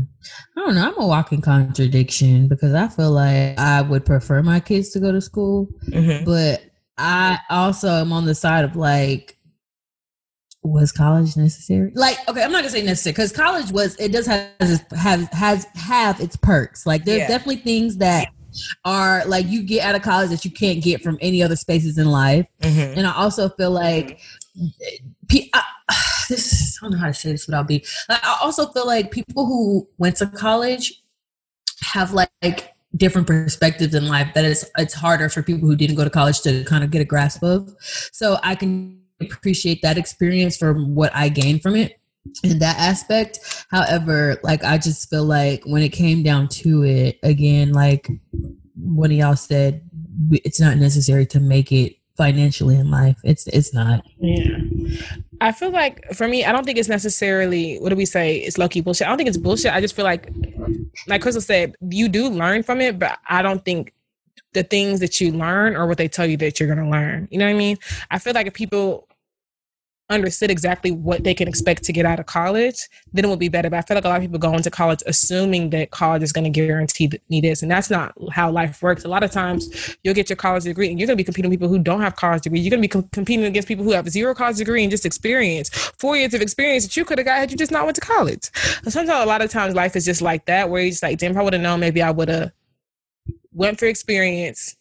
I 0.56 0.60
don't 0.60 0.76
know. 0.76 0.88
I'm 0.88 0.98
a 1.00 1.08
walking 1.08 1.42
contradiction 1.42 2.48
because 2.48 2.74
I 2.74 2.88
feel 2.88 3.12
like 3.12 3.58
I 3.60 3.82
would 3.82 4.06
prefer 4.06 4.42
my 4.44 4.60
kids 4.60 4.90
to 4.92 5.00
go 5.00 5.12
to 5.12 5.20
school, 5.20 5.68
hmm 5.92 6.24
but 6.24 6.62
I 6.98 7.40
also 7.50 7.90
am 7.90 8.14
on 8.14 8.26
the 8.26 8.36
side 8.36 8.64
of 8.64 8.76
like, 8.76 9.38
was 10.64 10.92
college 10.92 11.36
necessary? 11.36 11.92
Like, 11.96 12.18
okay, 12.30 12.44
I'm 12.44 12.52
not 12.52 12.60
gonna 12.60 12.70
say 12.70 12.82
necessary 12.84 13.14
because 13.14 13.32
college 13.32 13.72
was 13.72 13.96
it 13.98 14.12
does 14.12 14.26
have 14.28 14.52
have 14.96 15.28
has 15.32 15.66
have 15.76 16.20
its 16.22 16.36
perks. 16.36 16.86
Like, 16.86 17.04
there's 17.06 17.20
Yeah. 17.20 17.28
definitely 17.28 17.58
things 17.58 17.98
that 17.98 18.30
are 18.86 19.26
like 19.26 19.46
you 19.48 19.64
get 19.64 19.84
out 19.84 19.96
of 19.96 20.02
college 20.02 20.30
that 20.30 20.46
you 20.46 20.52
can't 20.52 20.82
get 20.82 21.02
from 21.02 21.18
any 21.22 21.44
other 21.44 21.56
spaces 21.56 21.98
in 21.98 22.10
life. 22.10 22.48
hmm 22.64 22.70
And 22.96 23.06
I 23.06 23.14
also 23.14 23.50
feel 23.50 23.72
like 23.72 24.20
pe- 25.28 25.50
I, 25.54 25.62
this 26.30 26.52
is, 26.52 26.80
I 26.82 26.86
don't 26.86 26.94
know 26.94 27.00
how 27.00 27.08
to 27.08 27.14
say 27.14 27.32
this 27.32 27.48
without 27.48 27.68
being. 27.68 27.82
like, 28.10 28.24
I 28.24 28.38
also 28.42 28.68
feel 28.68 28.86
like 28.86 29.12
people 29.12 29.46
who 29.46 29.88
went 29.98 30.18
to 30.18 30.28
college 30.28 31.04
have 31.82 32.14
like, 32.14 32.30
like 32.42 32.76
different 32.96 33.28
perspectives 33.28 33.94
in 33.94 34.08
life 34.08 34.34
that 34.34 34.46
it's 34.46 34.66
it's 34.78 34.94
harder 34.94 35.28
for 35.30 35.44
people 35.44 35.68
who 35.68 35.76
didn't 35.76 35.96
go 35.96 36.04
to 36.04 36.10
college 36.10 36.42
to 36.42 36.64
kind 36.64 36.84
of 36.84 36.92
get 36.92 37.02
a 37.02 37.06
grasp 37.06 37.44
of. 37.44 37.76
So 37.80 38.38
I 38.44 38.56
can 38.56 39.02
appreciate 39.22 39.82
that 39.82 39.98
experience 39.98 40.58
for 40.58 40.74
what 40.74 41.14
I 41.16 41.30
gained 41.30 41.62
from 41.62 41.76
it 41.76 42.00
in 42.44 42.60
that 42.60 42.78
aspect. 42.78 43.66
However, 43.70 44.38
like 44.44 44.64
I 44.64 44.78
just 44.78 45.10
feel 45.10 45.26
like 45.26 45.64
when 45.66 45.82
it 45.82 45.90
came 45.90 46.24
down 46.24 46.48
to 46.50 46.84
it, 46.84 47.20
again, 47.24 47.74
like 47.74 48.10
one 48.76 49.12
of 49.12 49.18
y'all 49.18 49.36
said, 49.36 49.90
it's 50.32 50.60
not 50.60 50.78
necessary 50.78 51.26
to 51.28 51.40
make 51.40 51.72
it 51.72 51.98
financially 52.18 52.76
in 52.76 52.90
life. 52.90 53.18
It's 53.24 53.48
it's 53.48 53.74
not. 53.74 54.06
Yeah. 54.20 54.58
I 55.42 55.52
feel 55.52 55.72
like 55.72 56.04
for 56.14 56.28
me, 56.28 56.46
I 56.46 56.52
don't 56.52 56.64
think 56.64 56.78
it's 56.78 56.90
necessarily 56.90 57.78
what 57.78 57.90
do 57.90 57.96
we 57.96 58.06
say? 58.06 58.38
It's 58.38 58.58
low 58.58 58.70
key 58.70 58.82
bullshit. 58.82 59.08
I 59.08 59.10
don't 59.10 59.18
think 59.18 59.30
it's 59.30 59.38
bullshit. 59.38 59.74
I 59.74 59.82
just 59.82 59.96
feel 59.96 60.06
like, 60.06 60.32
like 61.08 61.22
Crystal 61.22 61.42
said, 61.42 61.76
you 61.90 62.08
do 62.08 62.30
learn 62.30 62.64
from 62.64 62.82
it, 62.82 62.98
but 62.98 63.20
I 63.28 63.42
don't 63.42 63.64
think 63.66 63.94
the 64.54 64.64
things 64.64 65.02
that 65.02 65.20
you 65.20 65.32
learn 65.32 65.76
or 65.76 65.86
what 65.86 65.98
they 65.98 66.08
tell 66.08 66.26
you 66.26 66.38
that 66.38 66.60
you're 66.60 66.70
gonna 66.70 66.90
learn. 66.90 67.28
You 67.30 67.38
know 67.38 67.46
what 67.46 67.52
I 67.52 67.58
mean? 67.58 67.78
I 68.12 68.20
feel 68.20 68.34
like 68.34 68.48
if 68.48 68.54
people 68.54 69.05
understood 70.10 70.52
exactly 70.52 70.92
what 70.92 71.24
they 71.24 71.34
can 71.34 71.48
expect 71.48 71.84
to 71.84 71.92
get 71.92 72.06
out 72.06 72.20
of 72.20 72.28
college, 72.28 72.88
then 73.12 73.26
it 73.26 73.28
would 73.28 73.40
be 73.40 73.50
better. 73.50 73.70
But 73.70 73.78
I 73.78 73.82
feel 73.82 73.96
like 73.96 74.06
a 74.06 74.10
lot 74.10 74.18
of 74.18 74.22
people 74.22 74.38
go 74.38 74.54
into 74.54 74.70
college 74.70 75.02
assuming 75.08 75.72
that 75.72 75.92
college 75.92 76.22
is 76.22 76.32
going 76.32 76.44
to 76.44 76.50
guarantee 76.50 77.10
me 77.30 77.42
this, 77.42 77.62
and 77.64 77.72
that's 77.72 77.90
not 77.90 78.14
how 78.32 78.52
life 78.52 78.82
works. 78.82 79.04
A 79.04 79.08
lot 79.08 79.24
of 79.24 79.32
times, 79.32 79.98
you'll 80.04 80.14
get 80.14 80.30
your 80.30 80.38
college 80.38 80.64
degree, 80.64 80.90
and 80.90 81.00
you're 81.00 81.08
going 81.08 81.18
to 81.18 81.22
be 81.22 81.24
competing 81.24 81.50
with 81.50 81.60
people 81.60 81.70
who 81.70 81.80
don't 81.80 82.02
have 82.02 82.16
college 82.16 82.44
degree. 82.44 82.60
You're 82.60 82.70
going 82.70 82.82
to 82.82 82.88
be 82.88 82.92
com- 82.92 83.10
competing 83.12 83.46
against 83.46 83.68
people 83.68 83.84
who 83.84 83.92
have 83.92 84.08
zero 84.10 84.36
college 84.36 84.58
degree 84.58 84.84
and 84.84 84.92
just 84.92 85.06
experience, 85.06 85.70
four 85.70 86.16
years 86.16 86.34
of 86.34 86.42
experience 86.42 86.84
that 86.84 86.96
you 86.96 87.06
could 87.06 87.18
have 87.18 87.26
got 87.26 87.38
had 87.38 87.52
you 87.52 87.58
just 87.58 87.72
not 87.72 87.86
went 87.86 87.96
to 87.96 88.02
college. 88.02 88.52
And 88.84 88.94
sometimes, 88.94 89.24
a 89.24 89.28
lot 89.28 89.42
of 89.42 89.50
times, 89.50 89.74
life 89.74 89.96
is 89.96 90.06
just 90.06 90.22
like 90.22 90.46
that, 90.46 90.70
where 90.70 90.82
you're 90.82 90.92
just 90.92 91.04
like, 91.04 91.18
damn, 91.18 91.36
I 91.38 91.42
would 91.42 91.54
have 91.54 91.62
known, 91.62 91.80
maybe 91.80 92.02
I 92.02 92.12
would 92.12 92.30
have 92.30 92.52
went 93.52 93.80
for 93.80 93.86
experience, 93.86 94.76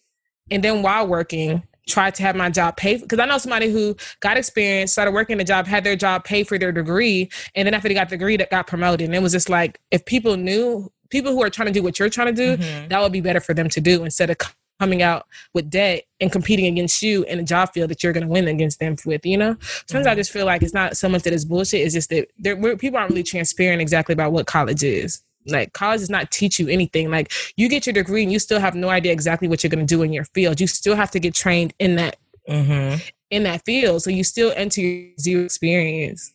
and 0.50 0.62
then 0.62 0.82
while 0.82 1.06
working 1.06 1.62
tried 1.86 2.14
to 2.16 2.22
have 2.22 2.36
my 2.36 2.50
job 2.50 2.76
paid 2.76 3.00
because 3.02 3.18
I 3.18 3.26
know 3.26 3.38
somebody 3.38 3.70
who 3.70 3.96
got 4.20 4.36
experience, 4.36 4.92
started 4.92 5.12
working 5.12 5.40
a 5.40 5.44
job, 5.44 5.66
had 5.66 5.84
their 5.84 5.96
job 5.96 6.24
pay 6.24 6.44
for 6.44 6.58
their 6.58 6.72
degree, 6.72 7.30
and 7.54 7.66
then 7.66 7.74
after 7.74 7.88
they 7.88 7.94
got 7.94 8.08
the 8.08 8.16
degree, 8.16 8.36
that 8.36 8.50
got 8.50 8.66
promoted. 8.66 9.06
And 9.06 9.14
it 9.14 9.22
was 9.22 9.32
just 9.32 9.48
like 9.48 9.80
if 9.90 10.04
people 10.04 10.36
knew 10.36 10.90
people 11.10 11.32
who 11.32 11.42
are 11.42 11.50
trying 11.50 11.66
to 11.66 11.72
do 11.72 11.82
what 11.82 11.98
you're 11.98 12.08
trying 12.08 12.34
to 12.34 12.56
do, 12.56 12.62
Mhm. 12.62 12.88
that 12.88 13.00
would 13.00 13.12
be 13.12 13.20
better 13.20 13.40
for 13.40 13.54
them 13.54 13.68
to 13.68 13.80
do 13.80 14.04
instead 14.04 14.30
of 14.30 14.36
coming 14.80 15.02
out 15.02 15.26
with 15.52 15.70
debt 15.70 16.02
and 16.20 16.32
competing 16.32 16.66
against 16.66 17.00
you 17.00 17.22
in 17.24 17.38
a 17.38 17.42
job 17.44 17.72
field 17.72 17.88
that 17.90 18.02
you're 18.02 18.12
going 18.12 18.26
to 18.26 18.28
win 18.28 18.48
against 18.48 18.80
them 18.80 18.96
with. 19.06 19.24
You 19.24 19.38
know, 19.38 19.56
sometimes 19.86 20.06
I 20.08 20.14
just 20.16 20.32
feel 20.32 20.46
like 20.46 20.62
it's 20.62 20.74
not 20.74 20.96
so 20.96 21.08
much 21.08 21.22
that 21.22 21.32
it's 21.32 21.44
bullshit; 21.44 21.82
it's 21.82 21.94
just 21.94 22.10
that 22.10 22.26
there, 22.38 22.56
people 22.76 22.98
aren't 22.98 23.10
really 23.10 23.22
transparent 23.22 23.80
exactly 23.80 24.12
about 24.12 24.32
what 24.32 24.46
college 24.46 24.82
is. 24.82 25.22
Like 25.46 25.72
college 25.72 26.00
does 26.00 26.10
not 26.10 26.30
teach 26.30 26.58
you 26.58 26.68
anything. 26.68 27.10
Like 27.10 27.32
you 27.56 27.68
get 27.68 27.86
your 27.86 27.92
degree 27.92 28.22
and 28.22 28.32
you 28.32 28.38
still 28.38 28.60
have 28.60 28.74
no 28.74 28.88
idea 28.88 29.12
exactly 29.12 29.48
what 29.48 29.62
you're 29.62 29.70
going 29.70 29.86
to 29.86 29.94
do 29.94 30.02
in 30.02 30.12
your 30.12 30.24
field. 30.34 30.60
You 30.60 30.66
still 30.66 30.96
have 30.96 31.10
to 31.12 31.20
get 31.20 31.34
trained 31.34 31.74
in 31.78 31.96
that 31.96 32.16
hmm 32.48 32.94
in 33.30 33.42
that 33.44 33.64
field. 33.64 34.02
So 34.02 34.10
you 34.10 34.22
still 34.22 34.52
enter 34.54 34.80
your 34.80 35.16
zero 35.18 35.44
experience. 35.44 36.32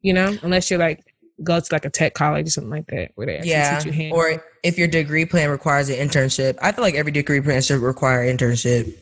You 0.00 0.12
know, 0.12 0.38
unless 0.42 0.70
you're 0.70 0.78
like 0.78 1.04
go 1.42 1.58
to 1.58 1.74
like 1.74 1.84
a 1.84 1.90
tech 1.90 2.14
college 2.14 2.46
or 2.46 2.50
something 2.50 2.70
like 2.70 2.86
that 2.86 3.10
where 3.16 3.26
they 3.26 3.40
Yeah. 3.42 3.78
teach 3.78 3.86
you 3.86 3.92
hands. 3.92 4.12
Or 4.12 4.44
if 4.62 4.78
your 4.78 4.86
degree 4.88 5.24
plan 5.24 5.50
requires 5.50 5.88
an 5.88 5.96
internship, 5.96 6.56
I 6.62 6.72
feel 6.72 6.82
like 6.84 6.94
every 6.94 7.12
degree 7.12 7.40
plan 7.40 7.60
should 7.60 7.80
require 7.80 8.22
an 8.22 8.36
internship. 8.36 8.96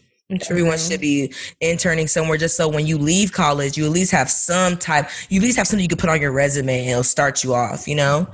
Everyone 0.49 0.79
should 0.79 1.01
be 1.01 1.35
interning 1.61 2.09
somewhere 2.09 2.39
just 2.39 2.57
so 2.57 2.67
when 2.67 2.87
you 2.87 2.97
leave 2.97 3.33
college, 3.33 3.77
you 3.77 3.85
at 3.85 3.91
least 3.91 4.13
have 4.13 4.31
some 4.31 4.79
type, 4.79 5.11
you 5.29 5.41
at 5.41 5.43
least 5.45 5.59
have 5.59 5.67
something 5.67 5.83
you 5.83 5.89
can 5.89 5.99
put 5.99 6.09
on 6.09 6.23
your 6.23 6.33
resume 6.33 6.81
and 6.81 6.89
it'll 6.91 7.03
start 7.05 7.45
you 7.45 7.53
off, 7.53 7.87
you 7.87 7.95
know? 7.95 8.27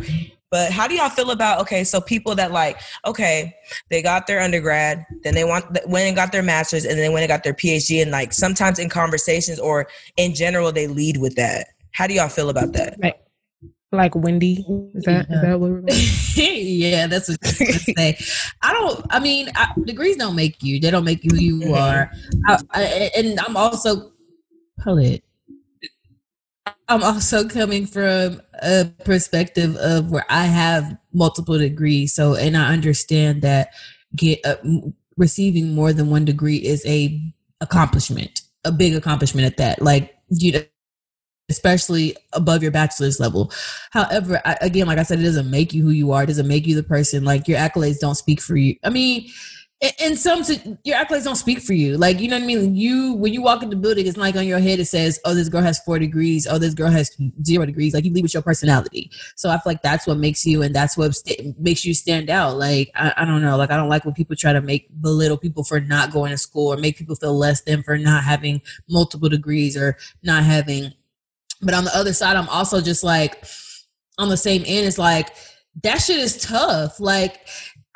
But 0.50 0.72
how 0.72 0.88
do 0.88 0.94
y'all 0.94 1.10
feel 1.10 1.30
about 1.30 1.60
okay? 1.60 1.84
So 1.84 2.00
people 2.00 2.34
that 2.36 2.52
like 2.52 2.80
okay, 3.04 3.54
they 3.90 4.02
got 4.02 4.26
their 4.26 4.40
undergrad, 4.40 5.04
then 5.22 5.34
they 5.34 5.44
want 5.44 5.66
went 5.86 6.06
and 6.06 6.16
got 6.16 6.32
their 6.32 6.42
masters, 6.42 6.84
and 6.84 6.98
then 6.98 7.12
went 7.12 7.24
and 7.24 7.28
got 7.28 7.44
their 7.44 7.54
PhD, 7.54 8.00
and 8.00 8.10
like 8.10 8.32
sometimes 8.32 8.78
in 8.78 8.88
conversations 8.88 9.58
or 9.58 9.88
in 10.16 10.34
general 10.34 10.72
they 10.72 10.86
lead 10.86 11.18
with 11.18 11.34
that. 11.36 11.68
How 11.92 12.06
do 12.06 12.14
y'all 12.14 12.28
feel 12.28 12.48
about 12.48 12.72
that? 12.72 12.98
like 13.00 13.20
like 13.92 14.14
Wendy. 14.14 14.64
Is 14.94 15.04
that 15.04 15.30
is 15.30 15.40
that 15.40 15.60
what 15.60 15.70
we're 15.70 15.80
going? 15.80 15.98
yeah, 16.36 17.06
that's 17.06 17.28
what 17.28 17.38
I 17.42 17.48
was 17.48 17.58
gonna 17.58 17.72
say. 17.78 18.18
I 18.62 18.72
don't. 18.72 19.06
I 19.10 19.18
mean, 19.18 19.50
I, 19.54 19.72
degrees 19.84 20.16
don't 20.16 20.36
make 20.36 20.62
you. 20.62 20.80
They 20.80 20.90
don't 20.90 21.04
make 21.04 21.24
you 21.24 21.30
who 21.30 21.40
you 21.40 21.74
are. 21.74 22.10
I, 22.46 22.58
I, 22.72 23.10
and 23.16 23.40
I'm 23.40 23.56
also 23.56 24.12
pull 24.78 24.98
it. 24.98 25.24
I'm 26.88 27.02
also 27.02 27.48
coming 27.48 27.86
from 27.86 28.40
a 28.62 28.86
perspective 29.04 29.76
of 29.76 30.10
where 30.10 30.26
I 30.28 30.44
have 30.44 30.96
multiple 31.12 31.58
degrees. 31.58 32.14
So, 32.14 32.34
and 32.34 32.56
I 32.56 32.72
understand 32.72 33.42
that 33.42 33.70
get 34.16 34.40
uh, 34.44 34.56
receiving 35.16 35.74
more 35.74 35.92
than 35.92 36.10
one 36.10 36.24
degree 36.24 36.56
is 36.56 36.84
a 36.86 37.20
accomplishment, 37.60 38.42
a 38.64 38.72
big 38.72 38.94
accomplishment 38.94 39.46
at 39.46 39.56
that. 39.58 39.82
Like 39.82 40.14
you 40.30 40.52
know, 40.52 40.62
especially 41.50 42.16
above 42.32 42.62
your 42.62 42.72
bachelor's 42.72 43.20
level. 43.20 43.52
However, 43.90 44.40
I, 44.44 44.56
again, 44.60 44.86
like 44.86 44.98
I 44.98 45.02
said, 45.02 45.20
it 45.20 45.24
doesn't 45.24 45.50
make 45.50 45.72
you 45.72 45.82
who 45.82 45.90
you 45.90 46.12
are. 46.12 46.22
It 46.22 46.26
doesn't 46.26 46.48
make 46.48 46.66
you 46.66 46.74
the 46.74 46.82
person. 46.82 47.24
Like 47.24 47.48
your 47.48 47.58
accolades 47.58 47.98
don't 47.98 48.14
speak 48.14 48.40
for 48.40 48.56
you. 48.56 48.76
I 48.84 48.90
mean, 48.90 49.28
in 49.80 50.16
some, 50.16 50.42
your 50.84 50.96
accolades 50.96 51.24
don't 51.24 51.36
speak 51.36 51.60
for 51.60 51.72
you. 51.72 51.96
Like, 51.96 52.18
you 52.18 52.28
know 52.28 52.36
what 52.36 52.42
I 52.42 52.46
mean? 52.46 52.74
You, 52.74 53.14
when 53.14 53.32
you 53.32 53.42
walk 53.42 53.62
in 53.62 53.70
the 53.70 53.76
building, 53.76 54.06
it's 54.06 54.16
like 54.16 54.34
on 54.34 54.46
your 54.46 54.58
head, 54.58 54.80
it 54.80 54.86
says, 54.86 55.20
oh, 55.24 55.34
this 55.34 55.48
girl 55.48 55.62
has 55.62 55.78
four 55.80 55.98
degrees. 55.98 56.46
Oh, 56.48 56.58
this 56.58 56.74
girl 56.74 56.90
has 56.90 57.16
zero 57.44 57.64
degrees. 57.64 57.94
Like 57.94 58.04
you 58.04 58.12
leave 58.12 58.24
with 58.24 58.34
your 58.34 58.42
personality. 58.42 59.10
So 59.36 59.50
I 59.50 59.54
feel 59.54 59.62
like 59.66 59.82
that's 59.82 60.06
what 60.06 60.18
makes 60.18 60.44
you, 60.44 60.62
and 60.62 60.74
that's 60.74 60.96
what 60.96 61.14
st- 61.14 61.58
makes 61.60 61.84
you 61.84 61.94
stand 61.94 62.28
out. 62.28 62.58
Like, 62.58 62.90
I, 62.96 63.14
I 63.18 63.24
don't 63.24 63.42
know. 63.42 63.56
Like, 63.56 63.70
I 63.70 63.76
don't 63.76 63.88
like 63.88 64.04
when 64.04 64.14
people 64.14 64.34
try 64.34 64.52
to 64.52 64.60
make 64.60 64.88
belittle 65.00 65.38
people 65.38 65.62
for 65.62 65.80
not 65.80 66.12
going 66.12 66.32
to 66.32 66.38
school 66.38 66.72
or 66.72 66.76
make 66.76 66.96
people 66.96 67.14
feel 67.14 67.38
less 67.38 67.60
than 67.60 67.82
for 67.84 67.96
not 67.96 68.24
having 68.24 68.60
multiple 68.88 69.28
degrees 69.28 69.76
or 69.76 69.96
not 70.22 70.42
having 70.42 70.92
but 71.60 71.74
on 71.74 71.84
the 71.84 71.96
other 71.96 72.12
side, 72.12 72.36
I'm 72.36 72.48
also 72.48 72.80
just 72.80 73.02
like 73.02 73.44
on 74.18 74.28
the 74.28 74.36
same 74.36 74.62
end, 74.66 74.86
it's 74.86 74.98
like 74.98 75.34
that 75.82 75.98
shit 75.98 76.18
is 76.18 76.38
tough. 76.38 77.00
Like, 77.00 77.46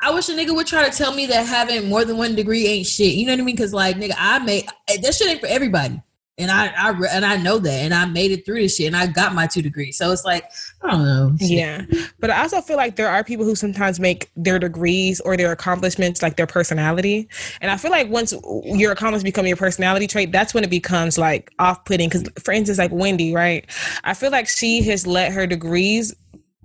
I 0.03 0.11
wish 0.11 0.27
a 0.27 0.33
nigga 0.33 0.53
would 0.53 0.67
try 0.67 0.87
to 0.89 0.95
tell 0.95 1.13
me 1.13 1.25
that 1.27 1.45
having 1.45 1.89
more 1.89 2.03
than 2.03 2.17
one 2.17 2.35
degree 2.35 2.67
ain't 2.67 2.85
shit. 2.85 3.13
You 3.13 3.25
know 3.25 3.33
what 3.33 3.39
I 3.39 3.43
mean? 3.43 3.55
Because 3.55 3.73
like, 3.73 3.95
nigga, 3.95 4.15
I 4.17 4.39
made 4.39 4.65
eh, 4.89 4.97
that 5.01 5.13
shit 5.13 5.29
ain't 5.29 5.39
for 5.39 5.47
everybody, 5.47 6.01
and 6.37 6.51
I, 6.51 6.67
I 6.67 6.91
and 7.11 7.23
I 7.23 7.37
know 7.37 7.57
that, 7.59 7.71
and 7.71 7.93
I 7.93 8.05
made 8.05 8.31
it 8.31 8.45
through 8.45 8.61
this 8.61 8.75
shit, 8.75 8.87
and 8.87 8.97
I 8.97 9.07
got 9.07 9.33
my 9.33 9.47
two 9.47 9.61
degrees. 9.61 9.97
So 9.97 10.11
it's 10.11 10.25
like, 10.25 10.43
I 10.81 10.91
don't 10.91 11.05
know. 11.05 11.35
Shit. 11.39 11.49
Yeah. 11.51 11.85
But 12.19 12.31
I 12.31 12.41
also 12.41 12.59
feel 12.59 12.75
like 12.75 12.97
there 12.97 13.07
are 13.07 13.23
people 13.23 13.45
who 13.45 13.55
sometimes 13.55 13.97
make 13.97 14.29
their 14.35 14.59
degrees 14.59 15.21
or 15.21 15.37
their 15.37 15.53
accomplishments 15.53 16.21
like 16.21 16.35
their 16.35 16.47
personality. 16.47 17.29
And 17.61 17.71
I 17.71 17.77
feel 17.77 17.91
like 17.91 18.09
once 18.09 18.33
your 18.65 18.91
accomplishments 18.91 19.23
become 19.23 19.47
your 19.47 19.57
personality 19.57 20.07
trait, 20.07 20.33
that's 20.33 20.53
when 20.53 20.65
it 20.65 20.69
becomes 20.69 21.17
like 21.17 21.49
off 21.59 21.85
putting. 21.85 22.09
Because, 22.09 22.23
for 22.43 22.51
instance, 22.51 22.77
like 22.77 22.91
Wendy, 22.91 23.33
right? 23.33 23.69
I 24.03 24.13
feel 24.15 24.31
like 24.31 24.49
she 24.49 24.81
has 24.83 25.07
let 25.07 25.31
her 25.31 25.47
degrees 25.47 26.13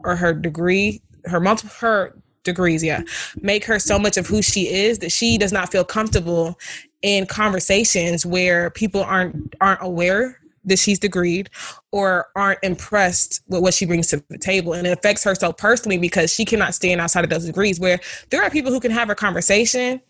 or 0.01 0.17
her 0.17 0.33
degree, 0.33 1.03
her 1.27 1.41
multiple, 1.41 1.75
her 1.79 2.15
degrees, 2.45 2.83
yeah, 2.83 3.03
make 3.41 3.65
her 3.65 3.79
so 3.79 3.99
much 3.99 4.17
of 4.17 4.27
who 4.27 4.43
she 4.43 4.73
is 4.73 4.99
that 5.01 5.13
she 5.13 5.39
does 5.39 5.53
not 5.53 5.71
feel 5.71 5.85
comfortable 5.85 6.59
in 7.03 7.27
conversations 7.27 8.27
where 8.27 8.71
people 8.71 9.03
aren't 9.03 9.55
aren't 9.61 9.83
aware 9.83 10.39
that 10.65 10.79
she's 10.79 10.99
degreed 10.99 11.49
or 11.93 12.29
aren't 12.37 12.59
impressed 12.63 13.43
with 13.49 13.63
what 13.63 13.75
she 13.75 13.87
brings 13.87 14.09
to 14.09 14.23
the 14.29 14.39
table. 14.39 14.75
And 14.75 14.87
it 14.87 14.91
affects 14.91 15.25
her 15.25 15.35
so 15.35 15.53
personally 15.53 15.99
because 15.99 16.33
she 16.33 16.45
cannot 16.45 16.75
stand 16.75 17.01
outside 17.01 17.25
of 17.25 17.31
those 17.31 17.47
degrees 17.47 17.81
where 17.81 17.99
there 18.31 18.43
are 18.43 18.51
people 18.51 18.73
who 18.73 18.81
can 18.81 18.91
have 18.91 19.11
a 19.11 19.15
conversation. 19.15 20.01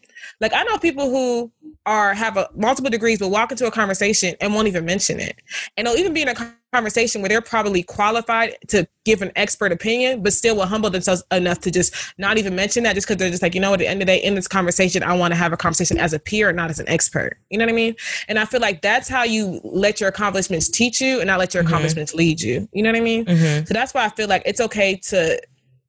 Like 0.41 0.53
i 0.53 0.63
know 0.65 0.79
people 0.79 1.11
who 1.11 1.51
are 1.87 2.13
have 2.13 2.37
a, 2.37 2.49
multiple 2.55 2.91
degrees 2.91 3.19
but 3.19 3.29
walk 3.29 3.51
into 3.51 3.67
a 3.67 3.71
conversation 3.71 4.35
and 4.41 4.55
won't 4.55 4.69
even 4.69 4.85
mention 4.85 5.21
it. 5.21 5.37
And 5.77 5.87
they'll 5.87 5.97
even 5.97 6.13
be 6.13 6.23
in 6.23 6.29
a 6.29 6.35
conversation 6.78 7.23
where 7.23 7.28
they're 7.31 7.40
probably 7.40 7.82
qualified 7.82 8.55
to 8.69 8.86
give 9.07 9.23
an 9.23 9.32
expert 9.36 9.73
opinion 9.73 10.23
but 10.23 10.32
still 10.35 10.55
will 10.55 10.66
humble 10.66 10.90
themselves 10.90 11.23
enough 11.32 11.59
to 11.61 11.70
just 11.70 11.95
not 12.19 12.36
even 12.36 12.55
mention 12.55 12.82
that 12.85 12.95
just 12.95 13.07
because 13.07 13.16
they're 13.19 13.31
just 13.31 13.43
like 13.43 13.55
you 13.55 13.61
know 13.61 13.73
at 13.73 13.78
the 13.78 13.86
end 13.86 14.03
of 14.03 14.07
the 14.07 14.12
day 14.12 14.23
in 14.23 14.35
this 14.35 14.47
conversation 14.47 15.03
i 15.03 15.15
want 15.16 15.32
to 15.32 15.36
have 15.36 15.51
a 15.51 15.57
conversation 15.57 15.97
as 15.99 16.12
a 16.12 16.19
peer 16.19 16.53
not 16.53 16.69
as 16.69 16.78
an 16.78 16.86
expert 16.89 17.39
you 17.49 17.57
know 17.57 17.65
what 17.65 17.73
i 17.73 17.74
mean 17.74 17.95
and 18.28 18.39
i 18.39 18.45
feel 18.45 18.61
like 18.61 18.82
that's 18.82 19.09
how 19.09 19.23
you 19.23 19.61
let 19.65 19.99
your 19.99 20.11
accomplishments 20.11 20.69
teach 20.69 21.01
you 21.01 21.20
and 21.20 21.27
not 21.27 21.39
let 21.39 21.55
your 21.55 21.62
Mhm. 21.62 21.69
accomplishments 21.69 22.12
lead 22.15 22.39
you 22.40 22.69
you 22.73 22.82
know 22.82 22.90
what 22.90 22.99
i 22.99 23.01
mean 23.01 23.24
Mhm. 23.24 23.66
so 23.66 23.73
that's 23.73 23.95
why 23.95 24.05
I 24.05 24.11
feel 24.11 24.28
like 24.28 24.43
it's 24.45 24.61
okay 24.61 24.97
to 25.09 25.40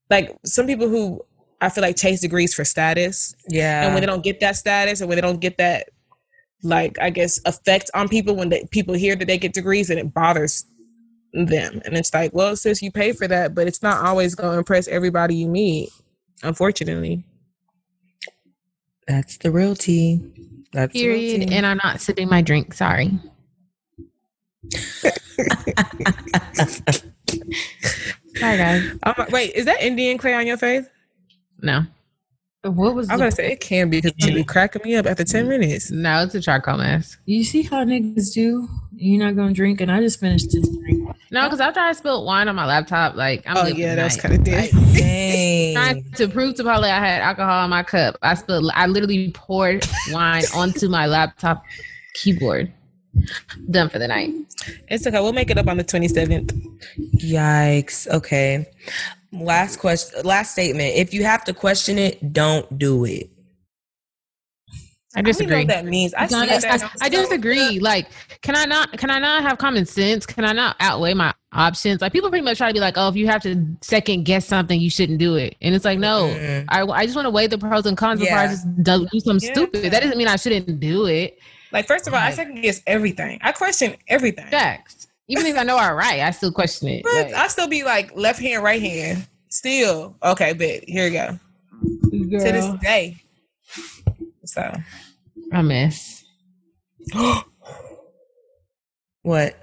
like 0.09 0.33
some 0.45 0.65
people 0.65 0.87
who 0.87 1.21
I 1.61 1.67
feel 1.67 1.81
like 1.81 1.97
chase 1.97 2.21
degrees 2.21 2.53
for 2.53 2.63
status. 2.63 3.35
Yeah. 3.49 3.83
and 3.83 3.93
when 3.93 4.01
they 4.01 4.07
don't 4.07 4.23
get 4.23 4.39
that 4.39 4.55
status 4.55 5.01
and 5.01 5.09
when 5.09 5.17
they 5.17 5.21
don't 5.21 5.41
get 5.41 5.57
that 5.57 5.89
like 6.63 6.97
I 7.01 7.09
guess 7.09 7.39
effect 7.45 7.89
on 7.93 8.07
people 8.09 8.35
when 8.35 8.49
they, 8.49 8.65
people 8.71 8.93
hear 8.93 9.15
that 9.15 9.25
they 9.27 9.37
get 9.37 9.53
degrees 9.53 9.89
and 9.89 9.99
it 9.99 10.13
bothers 10.13 10.65
them. 11.33 11.81
And 11.85 11.95
it's 11.97 12.13
like, 12.13 12.33
well, 12.33 12.55
since 12.55 12.81
you 12.81 12.91
pay 12.91 13.11
for 13.13 13.27
that, 13.27 13.53
but 13.55 13.67
it's 13.67 13.81
not 13.83 14.05
always 14.05 14.35
going 14.35 14.53
to 14.53 14.57
impress 14.57 14.87
everybody 14.87 15.35
you 15.35 15.47
meet, 15.47 15.89
unfortunately. 16.43 17.23
That's 19.07 19.37
the 19.37 19.51
real 19.51 19.75
tea. 19.75 20.21
That's 20.73 20.93
Period. 20.93 21.47
tea. 21.49 21.55
And 21.55 21.65
I'm 21.65 21.79
not 21.83 21.99
sipping 22.01 22.29
my 22.29 22.41
drink. 22.41 22.73
Sorry. 22.73 23.11
Hi 28.39 28.55
guys. 28.57 28.91
Oh 29.05 29.13
I'm 29.17 29.31
wait, 29.31 29.53
is 29.55 29.65
that 29.65 29.81
Indian 29.81 30.17
clay 30.17 30.33
on 30.33 30.47
your 30.47 30.57
face? 30.57 30.85
No, 31.61 31.83
What 32.63 32.95
was 32.95 33.09
I 33.09 33.13
was 33.13 33.19
the, 33.19 33.23
gonna 33.23 33.31
say 33.31 33.51
it 33.51 33.59
can 33.59 33.89
be 33.89 34.01
because 34.01 34.13
it 34.27 34.33
be 34.33 34.43
cracking 34.43 34.81
me 34.83 34.95
up 34.95 35.05
after 35.05 35.23
ten 35.23 35.47
minutes. 35.49 35.91
no, 35.91 36.23
it's 36.23 36.35
a 36.35 36.41
charcoal 36.41 36.77
mask. 36.77 37.19
you 37.25 37.43
see 37.43 37.63
how 37.63 37.83
niggas 37.83 38.33
do? 38.33 38.67
You're 38.95 39.23
not 39.25 39.35
gonna 39.35 39.53
drink, 39.53 39.81
and 39.81 39.91
I 39.91 39.99
just 40.01 40.19
finished 40.19 40.51
this 40.51 40.67
drink. 40.69 40.98
No, 41.31 41.43
because 41.43 41.59
after 41.59 41.79
I 41.79 41.91
spilled 41.93 42.25
wine 42.25 42.47
on 42.47 42.55
my 42.55 42.65
laptop, 42.65 43.15
like 43.15 43.43
I'm 43.45 43.57
Oh 43.57 43.67
yeah, 43.67 43.91
the 43.91 43.95
that 43.97 44.03
was 44.05 44.17
kind 44.17 44.33
of 44.33 44.43
dead. 44.43 44.71
Trying 45.73 46.11
to 46.13 46.27
prove 46.27 46.55
to 46.55 46.63
Paula 46.63 46.89
I 46.89 46.99
had 46.99 47.21
alcohol 47.21 47.63
in 47.63 47.69
my 47.69 47.83
cup. 47.83 48.17
I 48.21 48.33
spilled. 48.33 48.71
I 48.73 48.87
literally 48.87 49.31
poured 49.31 49.85
wine 50.11 50.43
onto 50.55 50.89
my 50.89 51.05
laptop 51.05 51.63
keyboard. 52.15 52.73
Done 53.69 53.89
for 53.89 53.99
the 53.99 54.07
night. 54.07 54.33
It's 54.87 55.05
okay. 55.05 55.19
We'll 55.19 55.33
make 55.33 55.49
it 55.49 55.57
up 55.57 55.67
on 55.67 55.77
the 55.77 55.83
twenty 55.83 56.07
seventh. 56.07 56.53
Yikes. 57.17 58.07
Okay. 58.07 58.65
Last 59.31 59.77
question. 59.77 60.25
Last 60.25 60.53
statement. 60.53 60.95
If 60.95 61.13
you 61.13 61.23
have 61.23 61.43
to 61.45 61.53
question 61.53 61.99
it, 61.99 62.33
don't 62.33 62.77
do 62.77 63.05
it. 63.05 63.29
I 65.15 65.19
I 65.19 65.21
don't 65.21 65.25
know 65.25 65.31
disagree. 65.31 65.57
what 65.57 65.67
that 65.69 65.85
means. 65.85 66.13
I, 66.13 66.23
I, 66.23 66.27
see 66.27 66.45
that. 66.45 66.83
I, 66.83 66.89
I 67.05 67.09
disagree. 67.09 67.79
Like, 67.79 68.09
can 68.43 68.55
I 68.55 68.65
not? 68.65 68.91
Can 68.97 69.09
I 69.09 69.17
not 69.17 69.41
have 69.41 69.57
common 69.57 69.85
sense? 69.85 70.25
Can 70.27 70.45
I 70.45 70.51
not 70.51 70.75
outweigh 70.79 71.15
my 71.15 71.33
options? 71.51 71.99
Like, 72.01 72.11
people 72.13 72.29
pretty 72.29 72.45
much 72.45 72.59
try 72.59 72.67
to 72.67 72.73
be 72.73 72.79
like, 72.79 72.93
"Oh, 72.95 73.07
if 73.09 73.15
you 73.15 73.25
have 73.27 73.41
to 73.41 73.65
second 73.81 74.25
guess 74.25 74.45
something, 74.45 74.79
you 74.79 74.91
shouldn't 74.91 75.17
do 75.17 75.35
it." 75.35 75.55
And 75.61 75.73
it's 75.73 75.83
like, 75.83 75.97
no, 75.97 76.25
Mm-mm. 76.27 76.65
I, 76.69 76.83
I 76.83 77.05
just 77.05 77.15
want 77.15 77.25
to 77.25 77.31
weigh 77.31 77.47
the 77.47 77.57
pros 77.57 77.87
and 77.87 77.97
cons 77.97 78.19
before 78.19 78.37
I 78.37 78.47
just 78.47 78.67
do, 78.83 79.07
do 79.11 79.19
something 79.19 79.47
Yeah. 79.47 79.53
stupid. 79.55 79.91
That 79.91 80.03
doesn't 80.03 80.17
mean 80.17 80.27
I 80.27 80.35
shouldn't 80.35 80.79
do 80.79 81.07
it. 81.07 81.39
Like, 81.71 81.87
first 81.87 82.07
of 82.07 82.13
all, 82.13 82.19
I 82.19 82.29
second 82.31 82.61
guess 82.61 82.81
everything. 82.85 83.39
I 83.41 83.51
question 83.51 83.95
everything. 84.09 84.45
Facts. 84.47 85.07
Even 85.27 85.45
if 85.47 85.57
I 85.57 85.63
know 85.63 85.77
I'm 85.77 85.95
right, 85.95 86.19
I 86.21 86.29
still 86.31 86.51
question 86.51 86.87
it. 86.87 87.03
But 87.03 87.13
Like, 87.13 87.33
I 87.33 87.47
still 87.47 87.67
be 87.67 87.83
like 87.83 88.15
left 88.15 88.39
hand, 88.39 88.63
right 88.63 88.81
hand. 88.81 89.27
Still. 89.49 90.15
Okay, 90.23 90.53
but 90.53 90.83
here 90.87 91.05
we 91.05 91.11
go. 91.11 91.39
To 92.39 92.51
this 92.51 92.67
day. 92.81 93.17
So 94.49 94.73
I 95.53 95.61
miss. 95.61 96.23
What? 99.21 99.55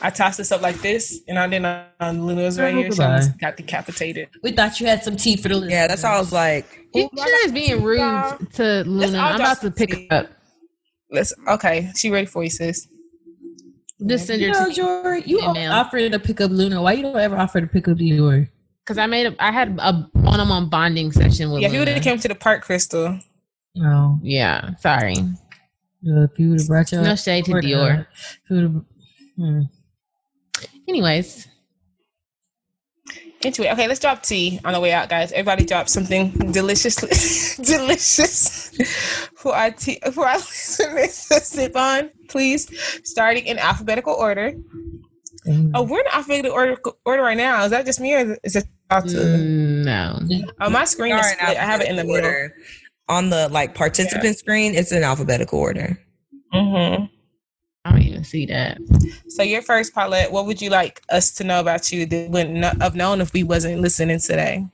I 0.00 0.10
tossed 0.10 0.38
this 0.38 0.50
up 0.52 0.62
like 0.62 0.80
this, 0.80 1.20
and 1.28 1.38
I 1.38 1.46
did 1.46 1.64
on 1.64 2.26
Luna's 2.26 2.58
right 2.58 2.72
Oh, 2.72 2.76
here. 2.76 2.84
She 2.86 2.90
goodbye. 2.90 3.04
almost 3.06 3.38
got 3.38 3.56
decapitated. 3.56 4.28
We 4.42 4.52
thought 4.52 4.80
you 4.80 4.86
had 4.86 5.02
some 5.02 5.16
tea 5.16 5.36
for 5.36 5.48
the 5.48 5.54
listeners. 5.56 5.72
Yeah, 5.72 5.86
that's 5.88 6.04
all 6.04 6.16
I 6.16 6.18
was 6.20 6.32
like. 6.32 6.86
You 6.94 7.08
is 7.44 7.52
being 7.52 7.82
rude 7.82 8.00
to 8.54 8.84
Luna. 8.86 9.18
I'm 9.18 9.34
about 9.36 9.60
to 9.62 9.70
pick 9.70 9.92
see. 9.92 10.06
her 10.10 10.16
up. 10.18 10.26
Let's 11.10 11.34
okay. 11.48 11.90
She 11.96 12.10
ready 12.10 12.26
for 12.26 12.42
you, 12.44 12.50
sis. 12.50 12.88
Just 14.06 14.26
send 14.26 14.40
You 14.40 14.48
her 14.48 14.52
know, 14.54 14.64
to 14.64 14.68
me. 14.70 14.74
Jory, 14.74 15.22
you 15.26 15.38
Email. 15.40 15.72
offered 15.72 16.10
to 16.12 16.18
pick 16.18 16.40
up 16.40 16.50
Luna. 16.50 16.80
Why 16.82 16.92
you 16.94 17.02
don't 17.02 17.16
ever 17.16 17.36
offer 17.36 17.60
to 17.60 17.66
pick 17.66 17.86
up 17.88 17.98
Dior? 17.98 18.48
Because 18.84 18.98
I 18.98 19.06
made 19.06 19.26
a, 19.26 19.44
I 19.44 19.52
had 19.52 19.78
a 19.78 20.08
one-on-one 20.14 20.68
bonding 20.70 21.12
session 21.12 21.50
with 21.52 21.62
Yeah, 21.62 21.68
if 21.68 21.74
you 21.74 21.80
would 21.80 21.86
Luna. 21.88 21.94
have 21.96 22.04
came 22.04 22.18
to 22.18 22.28
the 22.28 22.34
park, 22.34 22.62
Crystal. 22.62 23.18
No, 23.74 24.18
Yeah, 24.22 24.74
sorry. 24.76 25.14
Uh, 26.06 26.24
if 26.24 26.38
you 26.38 26.50
would 26.50 26.60
have 26.60 26.68
brought 26.68 26.92
your 26.92 27.02
No 27.02 27.14
shade 27.16 27.44
to 27.46 27.52
Dior. 27.52 28.06
if 28.10 28.50
you 28.50 28.56
would've- 28.56 28.84
hmm. 29.36 29.60
Anyways, 30.88 31.48
Anyway, 33.44 33.70
okay, 33.72 33.88
let's 33.88 33.98
drop 33.98 34.22
tea 34.22 34.60
on 34.64 34.72
the 34.72 34.78
way 34.78 34.92
out, 34.92 35.08
guys. 35.08 35.32
Everybody 35.32 35.64
drop 35.64 35.88
something 35.88 36.30
deliciously 36.52 37.08
delicious 37.64 38.70
for 39.36 39.52
our 39.52 39.72
tea 39.72 39.98
for 40.12 40.28
our 40.28 40.36
listeners 40.38 41.26
to 41.26 41.40
sip 41.40 41.74
on, 41.76 42.10
please. 42.28 42.70
Starting 43.02 43.46
in 43.46 43.58
alphabetical 43.58 44.14
order. 44.14 44.52
Oh, 45.74 45.82
we're 45.82 46.00
in 46.00 46.06
alphabetical 46.12 46.52
order, 46.52 46.76
order 47.04 47.22
right 47.22 47.36
now. 47.36 47.64
Is 47.64 47.70
that 47.72 47.84
just 47.84 47.98
me 47.98 48.14
or 48.14 48.36
is 48.44 48.54
it 48.54 48.64
about 48.88 49.08
to? 49.08 49.16
mm, 49.16 49.84
no. 49.84 50.20
Oh, 50.60 50.70
my 50.70 50.84
screen 50.84 51.16
is 51.16 51.26
Are 51.26 51.30
split. 51.32 51.56
I 51.58 51.64
have 51.64 51.80
it 51.80 51.88
in 51.88 51.96
the 51.96 52.02
alphabetical 52.02 52.30
middle. 52.32 52.56
Order. 53.08 53.18
On 53.18 53.30
the 53.30 53.48
like 53.48 53.74
participant 53.74 54.38
screen, 54.38 54.74
it's 54.74 54.92
in 54.92 55.02
alphabetical 55.02 55.58
order. 55.58 55.98
hmm 56.52 57.04
I 57.84 57.90
don't 57.90 58.02
even 58.02 58.24
see 58.24 58.46
that. 58.46 58.78
So 59.28 59.42
your 59.42 59.62
first 59.62 59.92
Paulette, 59.92 60.30
what 60.30 60.46
would 60.46 60.62
you 60.62 60.70
like 60.70 61.02
us 61.10 61.32
to 61.34 61.44
know 61.44 61.58
about 61.58 61.90
you 61.90 62.06
that 62.06 62.30
wouldn't 62.30 62.60
kn- 62.62 62.80
have 62.80 62.94
known 62.94 63.20
if 63.20 63.32
we 63.32 63.42
wasn't 63.42 63.80
listening 63.80 64.20
today? 64.20 64.64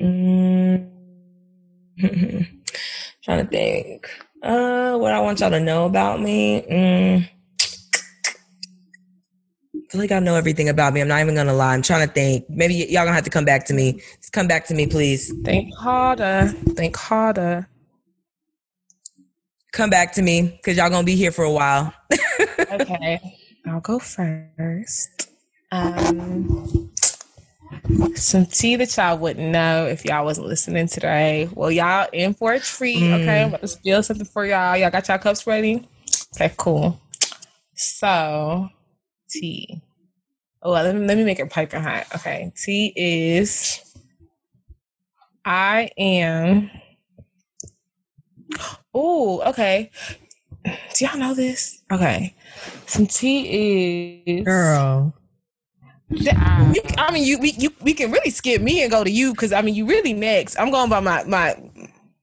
Mm. 0.00 0.90
Trying 3.22 3.46
to 3.46 3.50
think. 3.50 4.10
Uh, 4.42 4.96
what 4.96 5.12
I 5.12 5.20
want 5.20 5.40
y'all 5.40 5.50
to 5.50 5.60
know 5.60 5.84
about 5.84 6.22
me. 6.22 6.62
Mm. 6.62 7.28
I 9.90 9.92
feel 9.94 10.02
like 10.02 10.12
I 10.12 10.20
know 10.20 10.36
everything 10.36 10.68
about 10.68 10.92
me. 10.94 11.00
I'm 11.00 11.08
not 11.08 11.20
even 11.20 11.34
gonna 11.34 11.52
lie. 11.52 11.74
I'm 11.74 11.82
trying 11.82 12.06
to 12.06 12.14
think. 12.14 12.48
Maybe 12.48 12.74
y- 12.74 12.86
y'all 12.90 13.02
gonna 13.02 13.12
have 13.12 13.24
to 13.24 13.30
come 13.30 13.44
back 13.44 13.64
to 13.66 13.74
me. 13.74 13.94
Just 14.18 14.32
come 14.32 14.46
back 14.46 14.64
to 14.66 14.74
me, 14.74 14.86
please. 14.86 15.34
Think 15.42 15.74
harder. 15.74 16.54
Think 16.76 16.94
harder. 16.96 17.68
Come 19.72 19.90
back 19.90 20.12
to 20.12 20.22
me 20.22 20.42
because 20.42 20.76
y'all 20.76 20.90
gonna 20.90 21.02
be 21.02 21.16
here 21.16 21.32
for 21.32 21.42
a 21.42 21.50
while. 21.50 21.92
okay, 22.72 23.18
I'll 23.66 23.80
go 23.80 23.98
first. 23.98 25.28
Um, 25.72 26.92
some 28.14 28.46
tea 28.46 28.76
that 28.76 28.96
y'all 28.96 29.18
wouldn't 29.18 29.50
know 29.50 29.86
if 29.86 30.04
y'all 30.04 30.24
wasn't 30.24 30.46
listening 30.46 30.86
today. 30.86 31.48
Well, 31.52 31.72
y'all 31.72 32.08
in 32.12 32.34
for 32.34 32.52
a 32.52 32.60
treat. 32.60 33.12
Okay, 33.12 33.42
I'm 33.42 33.48
about 33.48 33.62
to 33.62 33.66
spill 33.66 34.04
something 34.04 34.24
for 34.24 34.46
y'all. 34.46 34.76
Y'all 34.76 34.90
got 34.92 35.08
y'all 35.08 35.18
cups 35.18 35.48
ready? 35.48 35.88
Okay, 36.36 36.54
cool. 36.56 37.00
So, 37.74 38.68
tea. 39.30 39.80
Oh, 40.62 40.72
let 40.72 40.94
me 40.94 41.06
let 41.06 41.16
me 41.16 41.24
make 41.24 41.38
it 41.38 41.50
piping 41.50 41.82
hot. 41.82 42.06
Okay, 42.16 42.52
tea 42.56 42.92
is. 42.96 43.80
I 45.44 45.90
am. 45.96 46.70
Oh, 48.92 49.40
okay. 49.50 49.90
Do 50.64 51.04
y'all 51.04 51.18
know 51.18 51.34
this? 51.34 51.82
Okay. 51.90 52.34
Some 52.86 53.06
tea 53.06 54.22
is 54.26 54.44
Girl, 54.44 55.14
That- 56.10 56.72
we- 56.72 56.82
I 56.98 57.12
mean, 57.12 57.24
you 57.24 57.38
we 57.38 57.52
you 57.52 57.72
we 57.80 57.94
can 57.94 58.10
really 58.10 58.30
skip 58.30 58.60
me 58.60 58.82
and 58.82 58.90
go 58.90 59.02
to 59.02 59.10
you 59.10 59.32
because 59.32 59.52
I 59.52 59.62
mean, 59.62 59.74
you 59.74 59.86
really 59.86 60.12
next. 60.12 60.58
I'm 60.58 60.70
going 60.70 60.90
by 60.90 61.00
my 61.00 61.24
my 61.24 61.56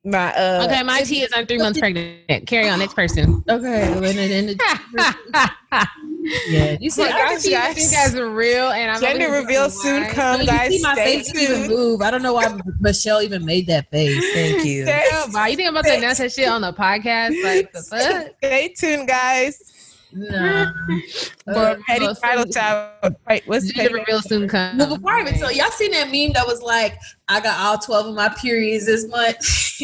my. 0.03 0.33
uh 0.35 0.65
Okay, 0.67 0.83
my 0.83 1.01
T 1.01 1.23
is 1.23 1.31
I'm 1.33 1.47
three 1.47 1.57
months 1.57 1.79
pregnant. 1.79 2.45
Carry 2.45 2.69
on, 2.69 2.79
next 2.79 2.93
person. 2.93 3.43
Okay, 3.49 3.97
and 6.27 6.53
then, 6.53 6.67
and 6.69 6.69
the, 6.69 6.73
yeah, 6.73 6.77
you 6.81 6.89
see, 6.89 7.01
Oh 7.03 7.05
my 7.05 7.11
I 7.11 7.17
can 7.17 7.27
gosh, 7.35 7.41
see 7.41 7.51
guys. 7.51 7.91
You 7.91 7.97
guys 7.97 8.15
are 8.15 8.29
real, 8.29 8.69
and 8.71 8.91
I'm 8.91 9.01
Gender 9.01 9.25
over 9.27 9.37
reveal 9.39 9.69
soon 9.69 10.03
why. 10.03 10.09
come, 10.09 10.41
you 10.41 10.47
guys. 10.47 10.71
see 10.71 10.81
my 10.81 10.95
face 10.95 11.31
didn't 11.31 11.41
even 11.65 11.67
move. 11.75 12.01
I 12.01 12.11
don't 12.11 12.21
know 12.21 12.33
why 12.33 12.59
Michelle 12.79 13.21
even 13.21 13.45
made 13.45 13.67
that 13.67 13.89
face. 13.91 14.23
Thank 14.33 14.65
you. 14.65 14.83
Stay, 14.85 15.05
Wow, 15.31 15.45
you 15.47 15.55
think 15.55 15.67
I'm 15.67 15.75
about 15.75 15.85
to 15.85 15.97
announce 15.97 16.17
that 16.19 16.31
shit 16.31 16.47
on 16.47 16.61
the 16.61 16.73
podcast? 16.73 17.41
Like 17.43 17.71
the 17.73 17.81
fuck? 17.89 18.35
stay 18.43 18.69
tuned, 18.77 19.07
guys. 19.07 19.73
Nah. 20.13 20.71
For 21.43 21.51
Uh, 21.53 21.75
petty 21.85 22.05
well, 22.05 22.15
title 22.15 22.43
soon- 22.43 22.51
child. 22.53 23.15
Wait, 23.29 23.43
what's 23.45 23.67
the 23.67 23.73
Gender 23.73 23.89
petty? 23.89 23.99
reveal 23.99 24.21
soon 24.21 24.47
come. 24.47 24.77
Well, 24.77 24.95
before 24.95 25.11
I 25.11 25.21
even 25.21 25.33
tell 25.37 25.51
y'all 25.51 25.69
seen 25.71 25.91
that 25.91 26.05
meme 26.09 26.31
that 26.33 26.47
was 26.47 26.61
like, 26.61 26.97
I 27.27 27.41
got 27.41 27.59
all 27.59 27.77
12 27.77 28.07
of 28.07 28.15
my 28.15 28.29
periods 28.29 28.85
this 28.85 29.05
month. 29.09 29.35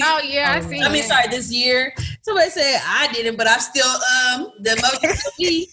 Oh 0.01 0.21
yeah, 0.23 0.53
I 0.53 0.61
see. 0.61 0.81
I 0.81 0.89
mean, 0.91 1.03
sorry, 1.03 1.27
this 1.27 1.51
year. 1.51 1.93
Somebody 2.21 2.49
said 2.51 2.79
I 2.85 3.11
didn't, 3.13 3.35
but 3.37 3.47
I'm 3.49 3.59
still 3.59 3.85
um 3.85 4.51
the 4.61 4.71
emoji 4.71 5.21
for 5.21 5.31
me. 5.39 5.67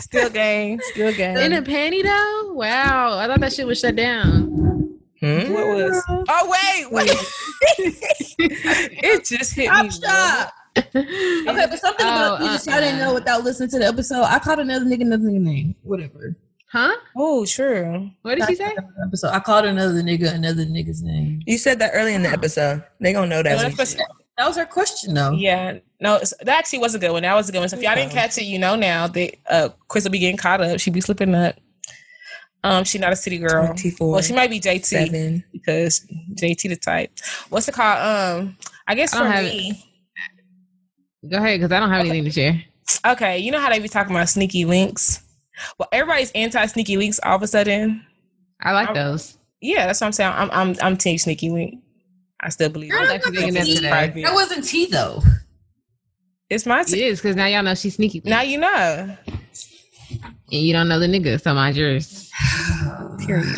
Still 0.00 0.30
gang. 0.30 0.80
Still 0.92 1.14
gang. 1.14 1.36
In 1.44 1.52
a 1.52 1.62
panty 1.62 2.02
though? 2.02 2.52
Wow, 2.54 3.18
I 3.18 3.26
thought 3.26 3.40
that 3.40 3.52
shit 3.52 3.66
was 3.66 3.78
shut 3.80 3.96
down. 3.96 4.98
Hmm? 5.20 5.52
What 5.52 5.66
was? 5.68 6.04
Oh 6.28 6.50
wait, 6.50 6.92
wait. 6.92 7.10
it 7.78 9.24
just 9.24 9.54
hit 9.54 9.66
Stop 9.68 9.84
me. 9.84 9.90
shop. 9.90 10.52
Okay, 10.96 11.66
but 11.70 11.78
something 11.78 12.04
about 12.04 12.40
Oh, 12.40 12.44
you 12.44 12.50
just 12.50 12.66
y'all 12.66 12.80
didn't 12.80 13.00
uh-uh. 13.00 13.06
know 13.06 13.14
without 13.14 13.44
listening 13.44 13.70
to 13.70 13.78
the 13.78 13.86
episode. 13.86 14.22
I 14.24 14.40
called 14.40 14.58
another 14.58 14.84
nigga 14.84 15.02
another 15.02 15.24
nigga 15.28 15.40
name. 15.40 15.74
Whatever. 15.82 16.36
Huh? 16.72 16.92
Oh, 17.16 17.44
sure. 17.44 18.10
What 18.22 18.36
did 18.36 18.48
she 18.48 18.56
say? 18.56 18.74
Episode. 19.06 19.28
I 19.28 19.38
called 19.38 19.66
another 19.66 20.02
nigga 20.02 20.34
another 20.34 20.64
nigga's 20.64 21.00
name. 21.02 21.42
You 21.46 21.58
said 21.58 21.78
that 21.78 21.92
early 21.94 22.14
in 22.14 22.24
the 22.24 22.28
episode. 22.30 22.82
They 23.00 23.12
gonna 23.12 23.28
know 23.28 23.42
that. 23.44 24.16
No, 24.38 24.44
when 24.46 24.54
that's 24.54 24.56
you- 24.56 24.62
supposed- 24.62 24.64
That 24.64 24.64
was 24.64 24.66
her 24.66 24.66
question 24.66 25.14
though. 25.14 25.32
Yeah, 25.32 25.78
no, 26.00 26.18
that 26.18 26.48
actually 26.58 26.80
was 26.80 26.94
a 26.94 26.98
good 26.98 27.12
one. 27.12 27.22
That 27.22 27.34
was 27.34 27.48
a 27.48 27.52
good 27.52 27.60
one. 27.60 27.68
So 27.68 27.76
if 27.76 27.82
y'all 27.82 27.94
didn't 27.94 28.12
catch 28.12 28.36
it, 28.38 28.44
you 28.44 28.58
know 28.58 28.74
now 28.76 29.06
that 29.08 29.34
uh, 29.48 29.68
Chris 29.88 30.04
will 30.04 30.10
be 30.10 30.18
getting 30.18 30.36
caught 30.36 30.60
up. 30.60 30.80
She 30.80 30.90
be 30.90 31.00
slipping 31.00 31.34
up. 31.34 31.56
Um, 32.64 32.82
she 32.84 32.98
not 32.98 33.12
a 33.12 33.16
city 33.16 33.38
girl. 33.38 33.66
24, 33.66 34.10
Well, 34.10 34.22
she 34.22 34.32
might 34.32 34.48
be 34.50 34.58
JT 34.58 34.84
seven. 34.86 35.44
because 35.52 36.00
JT 36.34 36.68
the 36.70 36.76
type. 36.76 37.10
What's 37.50 37.68
it 37.68 37.74
called? 37.74 37.98
Um, 38.42 38.56
I 38.88 38.94
guess 38.94 39.12
I 39.14 39.18
for 39.18 39.24
don't 39.24 39.32
have 39.32 39.44
me. 39.44 39.84
Go 41.30 41.36
ahead, 41.38 41.60
because 41.60 41.72
I 41.72 41.80
don't 41.80 41.90
have 41.90 42.00
anything 42.00 42.24
to 42.24 42.30
share. 42.30 42.62
Okay, 43.06 43.38
you 43.38 43.50
know 43.50 43.60
how 43.60 43.68
they 43.70 43.78
be 43.78 43.88
talking 43.88 44.14
about 44.14 44.28
sneaky 44.28 44.64
links. 44.64 45.22
Well, 45.78 45.88
everybody's 45.92 46.30
anti 46.32 46.64
sneaky 46.66 46.96
links 46.96 47.20
all 47.22 47.36
of 47.36 47.42
a 47.42 47.46
sudden. 47.46 48.04
I 48.62 48.72
like 48.72 48.88
I'm- 48.88 48.94
those. 48.94 49.38
Yeah, 49.60 49.86
that's 49.86 50.00
what 50.00 50.08
I'm 50.08 50.12
saying. 50.12 50.32
I'm 50.34 50.50
I'm 50.50 50.76
I'm 50.82 50.96
team 50.96 51.16
sneaky 51.16 51.48
link. 51.50 51.82
I 52.44 52.50
still 52.50 52.68
believe 52.68 52.92
I 52.94 53.00
was 53.00 53.10
it. 53.10 53.14
actually 53.14 53.36
thinking 53.38 53.54
that 53.54 53.66
today. 53.66 53.88
private. 53.88 54.22
That 54.24 54.34
wasn't 54.34 54.64
tea 54.64 54.86
though. 54.86 55.22
It's 56.50 56.66
my 56.66 56.82
tea. 56.82 56.96
team. 56.96 57.04
is 57.12 57.20
because 57.20 57.36
now 57.36 57.46
y'all 57.46 57.62
know 57.62 57.74
she's 57.74 57.94
sneaky. 57.96 58.20
Now 58.24 58.42
you 58.42 58.58
know. 58.58 58.68
and 58.68 60.36
you 60.50 60.72
don't 60.72 60.88
know 60.88 60.98
the 61.00 61.06
nigga, 61.06 61.40
so 61.40 61.54
mind 61.54 61.76
yours. 61.76 62.30
Period. 63.26 63.56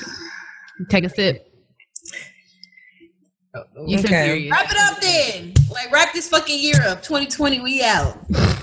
Take 0.89 1.05
a 1.05 1.09
sip. 1.09 1.43
You 3.87 3.99
Okay. 3.99 4.07
serious. 4.27 4.51
Wrap 4.53 4.71
it 4.71 4.77
up 4.79 5.01
then. 5.01 5.55
Like 5.73 5.91
wrap 5.91 6.13
this 6.13 6.29
fucking 6.29 6.59
year 6.61 6.81
up. 6.87 7.03
2020, 7.03 7.61
we 7.61 7.83
out. 7.83 8.19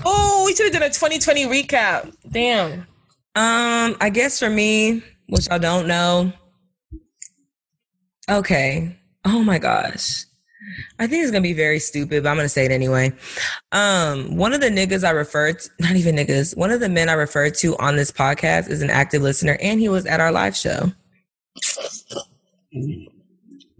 Oh, 0.06 0.44
we 0.46 0.54
should 0.54 0.64
have 0.66 0.72
done 0.72 0.82
a 0.82 0.92
2020 0.92 1.46
recap. 1.46 2.14
Damn. 2.30 2.86
Um, 3.36 3.96
I 4.00 4.10
guess 4.12 4.38
for 4.38 4.48
me, 4.48 5.02
which 5.28 5.48
I 5.50 5.58
don't 5.58 5.86
know. 5.88 6.32
Okay. 8.30 8.96
Oh 9.24 9.42
my 9.42 9.58
gosh. 9.58 10.24
I 10.98 11.06
think 11.06 11.22
it's 11.22 11.30
gonna 11.30 11.42
be 11.42 11.52
very 11.52 11.78
stupid, 11.78 12.22
but 12.22 12.28
I'm 12.28 12.36
gonna 12.36 12.48
say 12.48 12.64
it 12.64 12.72
anyway. 12.72 13.12
Um, 13.72 14.36
one 14.36 14.52
of 14.52 14.60
the 14.60 14.70
niggas 14.70 15.04
I 15.04 15.10
referred 15.10 15.60
to, 15.60 15.70
not 15.80 15.96
even 15.96 16.16
niggas, 16.16 16.56
one 16.56 16.70
of 16.70 16.80
the 16.80 16.88
men 16.88 17.08
I 17.08 17.14
referred 17.14 17.54
to 17.56 17.76
on 17.78 17.96
this 17.96 18.10
podcast 18.10 18.70
is 18.70 18.82
an 18.82 18.90
active 18.90 19.22
listener, 19.22 19.58
and 19.60 19.80
he 19.80 19.88
was 19.88 20.06
at 20.06 20.20
our 20.20 20.32
live 20.32 20.56
show. 20.56 20.92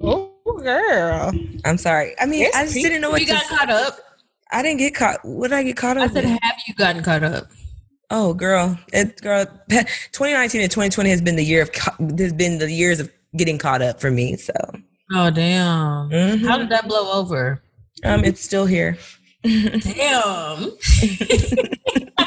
Oh, 0.00 0.30
girl. 0.62 1.32
I'm 1.64 1.78
sorry. 1.78 2.14
I 2.20 2.26
mean, 2.26 2.48
I 2.54 2.64
just 2.64 2.74
didn't 2.74 3.00
know 3.00 3.10
what 3.10 3.20
You 3.20 3.28
got 3.28 3.44
caught 3.44 3.70
up. 3.70 3.98
I 4.52 4.62
didn't 4.62 4.78
get 4.78 4.94
caught. 4.94 5.24
What 5.24 5.48
did 5.48 5.56
I 5.56 5.62
get 5.62 5.76
caught 5.76 5.96
up? 5.96 6.10
I 6.10 6.12
said, 6.12 6.24
with? 6.24 6.38
have 6.42 6.56
you 6.66 6.74
gotten 6.74 7.02
caught 7.02 7.24
up? 7.24 7.50
Oh, 8.10 8.34
girl, 8.34 8.78
it 8.92 9.20
girl. 9.22 9.46
2019 9.68 10.60
and 10.60 10.70
2020 10.70 11.10
has 11.10 11.22
been 11.22 11.36
the 11.36 11.44
year 11.44 11.62
of 11.62 11.74
has 12.18 12.32
been 12.32 12.58
the 12.58 12.70
years 12.70 13.00
of 13.00 13.10
getting 13.36 13.58
caught 13.58 13.82
up 13.82 14.00
for 14.00 14.10
me. 14.10 14.36
So, 14.36 14.52
Oh 15.14 15.30
damn. 15.30 16.10
mhm. 16.10 16.46
How 16.46 16.58
did 16.58 16.68
that 16.70 16.88
blow 16.88 17.12
over? 17.12 17.62
um, 18.04 18.24
it's 18.24 18.40
still 18.40 18.66
here. 18.66 18.98
Damn. 19.42 20.72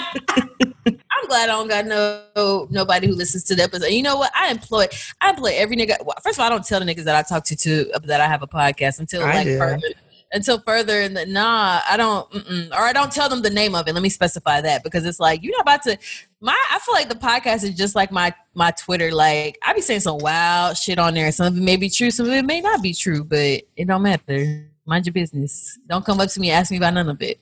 I'm 1.17 1.27
glad 1.27 1.49
I 1.49 1.53
don't 1.53 1.67
got 1.67 1.85
no 1.85 2.67
nobody 2.69 3.07
who 3.07 3.13
listens 3.13 3.43
to 3.45 3.55
the 3.55 3.63
episode. 3.63 3.87
You 3.87 4.03
know 4.03 4.15
what? 4.17 4.31
I 4.35 4.49
employ 4.49 4.85
I 5.21 5.31
employ 5.31 5.53
every 5.55 5.75
nigga. 5.75 5.97
well, 6.05 6.15
First 6.23 6.37
of 6.37 6.41
all, 6.41 6.45
I 6.47 6.49
don't 6.49 6.65
tell 6.65 6.79
the 6.79 6.85
niggas 6.85 7.03
that 7.03 7.15
I 7.15 7.21
talk 7.23 7.43
to 7.45 7.55
to 7.55 7.91
that 8.05 8.21
I 8.21 8.27
have 8.27 8.41
a 8.43 8.47
podcast 8.47 8.99
until 8.99 9.23
I 9.23 9.33
like 9.33 9.45
do. 9.45 9.57
further 9.57 9.87
until 10.33 10.59
further 10.59 11.01
in 11.01 11.13
the 11.13 11.25
nah. 11.25 11.81
I 11.89 11.97
don't 11.97 12.33
or 12.71 12.79
I 12.81 12.93
don't 12.93 13.11
tell 13.11 13.29
them 13.29 13.41
the 13.41 13.49
name 13.49 13.75
of 13.75 13.87
it. 13.87 13.93
Let 13.93 14.03
me 14.03 14.09
specify 14.09 14.61
that 14.61 14.83
because 14.83 15.05
it's 15.05 15.19
like 15.19 15.43
you're 15.43 15.53
not 15.53 15.61
about 15.61 15.83
to. 15.83 15.97
My 16.39 16.55
I 16.71 16.79
feel 16.79 16.93
like 16.93 17.09
the 17.09 17.15
podcast 17.15 17.63
is 17.63 17.75
just 17.75 17.95
like 17.95 18.11
my 18.11 18.33
my 18.53 18.71
Twitter. 18.71 19.11
Like 19.11 19.57
I 19.65 19.73
be 19.73 19.81
saying 19.81 20.01
some 20.01 20.19
wild 20.19 20.77
shit 20.77 20.99
on 20.99 21.13
there. 21.15 21.31
Some 21.31 21.47
of 21.47 21.57
it 21.57 21.61
may 21.61 21.77
be 21.77 21.89
true, 21.89 22.11
some 22.11 22.27
of 22.27 22.31
it 22.31 22.45
may 22.45 22.61
not 22.61 22.81
be 22.81 22.93
true, 22.93 23.23
but 23.23 23.63
it 23.75 23.87
don't 23.87 24.03
matter. 24.03 24.69
Mind 24.85 25.05
your 25.05 25.13
business. 25.13 25.79
Don't 25.87 26.05
come 26.05 26.19
up 26.19 26.29
to 26.29 26.39
me 26.39 26.51
ask 26.51 26.71
me 26.71 26.77
about 26.77 26.93
none 26.93 27.09
of 27.09 27.21
it. 27.21 27.41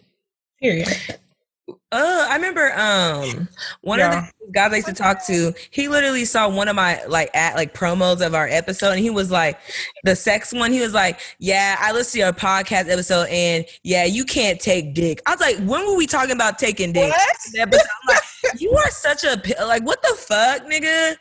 Period. 0.61 0.87
Uh, 1.67 2.27
I 2.29 2.35
remember 2.35 2.71
um 2.77 3.47
one 3.81 3.97
Yeah. 3.99 4.27
of 4.27 4.33
the 4.45 4.51
guys 4.51 4.71
I 4.71 4.75
used 4.75 4.87
to 4.87 4.93
talk 4.93 5.25
to. 5.25 5.53
He 5.71 5.87
literally 5.87 6.25
saw 6.25 6.47
one 6.47 6.67
of 6.67 6.75
my 6.75 7.03
like 7.05 7.31
at 7.33 7.55
like 7.55 7.73
promos 7.73 8.25
of 8.25 8.35
our 8.35 8.47
episode, 8.47 8.91
and 8.91 8.99
he 8.99 9.09
was 9.09 9.31
like, 9.31 9.59
the 10.03 10.15
sex 10.15 10.53
one. 10.53 10.71
He 10.71 10.79
was 10.81 10.93
like, 10.93 11.19
"Yeah, 11.39 11.75
I 11.79 11.91
listened 11.91 12.13
to 12.13 12.19
your 12.19 12.33
podcast 12.33 12.89
episode, 12.91 13.29
and 13.29 13.65
yeah, 13.83 14.03
you 14.05 14.25
can't 14.25 14.59
take 14.59 14.93
dick." 14.93 15.21
I 15.25 15.31
was 15.31 15.39
like, 15.41 15.57
"When 15.57 15.87
were 15.87 15.95
we 15.97 16.05
talking 16.05 16.31
about 16.35 16.59
taking 16.59 16.93
dick?" 16.93 17.11
The 17.53 17.61
episode. 17.61 17.87
I'm 18.03 18.15
like, 18.15 18.61
"You 18.61 18.71
are 18.71 18.91
such 18.91 19.23
a 19.23 19.41
like 19.65 19.83
what 19.83 20.01
the 20.03 20.15
fuck, 20.19 20.63
nigga." 20.67 21.15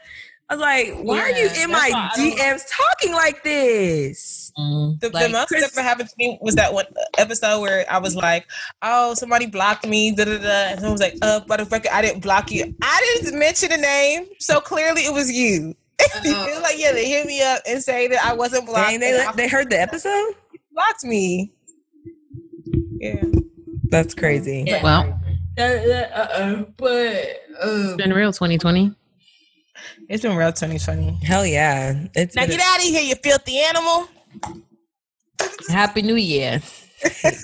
I 0.50 0.54
was 0.56 0.60
like, 0.60 0.94
"Why 1.02 1.20
are 1.20 1.30
you 1.30 1.48
in 1.62 1.70
my 1.70 1.88
why 1.92 2.10
I 2.14 2.16
don't- 2.16 2.38
DMs 2.38 2.62
talking 2.68 3.12
like 3.14 3.42
this?" 3.42 4.52
Mm. 4.58 5.00
The, 5.00 5.08
Like, 5.10 5.26
the 5.26 5.32
most 5.32 5.48
Chris- 5.48 5.62
that 5.62 5.72
ever 5.72 5.82
happened 5.82 6.08
to 6.10 6.14
me 6.18 6.38
was 6.42 6.54
that 6.56 6.72
one 6.74 6.84
episode 7.18 7.60
where 7.60 7.86
I 7.90 7.98
was 7.98 8.14
like, 8.14 8.46
"Oh, 8.82 9.14
somebody 9.14 9.46
blocked 9.46 9.86
me." 9.86 10.10
Da 10.14 10.24
da 10.24 10.36
da. 10.38 10.48
And 10.68 10.80
someone 10.80 10.92
was 10.92 11.00
like, 11.00 11.16
"Uh, 11.22 11.40
motherfucker, 11.48 11.88
I 11.90 12.02
didn't 12.02 12.20
block 12.20 12.50
you. 12.50 12.74
I 12.82 13.18
didn't 13.22 13.38
mention 13.38 13.70
the 13.70 13.78
name, 13.78 14.26
so 14.38 14.60
clearly 14.60 15.02
it 15.06 15.12
was 15.14 15.32
you." 15.32 15.74
it 15.98 16.54
was 16.54 16.62
like, 16.62 16.74
yeah, 16.78 16.92
they 16.92 17.08
hit 17.08 17.24
me 17.26 17.40
up 17.42 17.60
and 17.66 17.82
say 17.82 18.08
that 18.08 18.22
I 18.24 18.34
wasn't 18.34 18.66
blocked. 18.66 18.90
Dang, 18.90 19.00
they 19.00 19.24
and 19.24 19.36
they 19.36 19.48
heard 19.48 19.70
the 19.70 19.80
episode. 19.80 20.34
blocked 20.72 21.04
me. 21.04 21.52
Yeah. 22.98 23.22
That's 23.84 24.12
crazy. 24.14 24.64
Yeah. 24.66 24.82
Well, 24.82 25.20
That, 25.56 25.86
that, 25.86 26.12
uh-uh. 26.12 26.64
But 26.76 27.16
uh, 27.62 27.84
it's 27.86 27.96
been 27.96 28.12
real 28.12 28.32
2020. 28.32 28.92
It's 30.08 30.22
been 30.22 30.36
real 30.36 30.52
2020. 30.52 31.24
Hell 31.24 31.46
yeah! 31.46 31.94
It's 32.14 32.36
Now 32.36 32.42
been 32.42 32.50
get 32.50 32.60
out 32.60 32.76
of 32.76 32.82
here, 32.82 33.02
you 33.02 33.14
filthy 33.16 33.58
animal. 33.58 34.08
Happy 35.68 36.02
New 36.02 36.16
Year. 36.16 36.60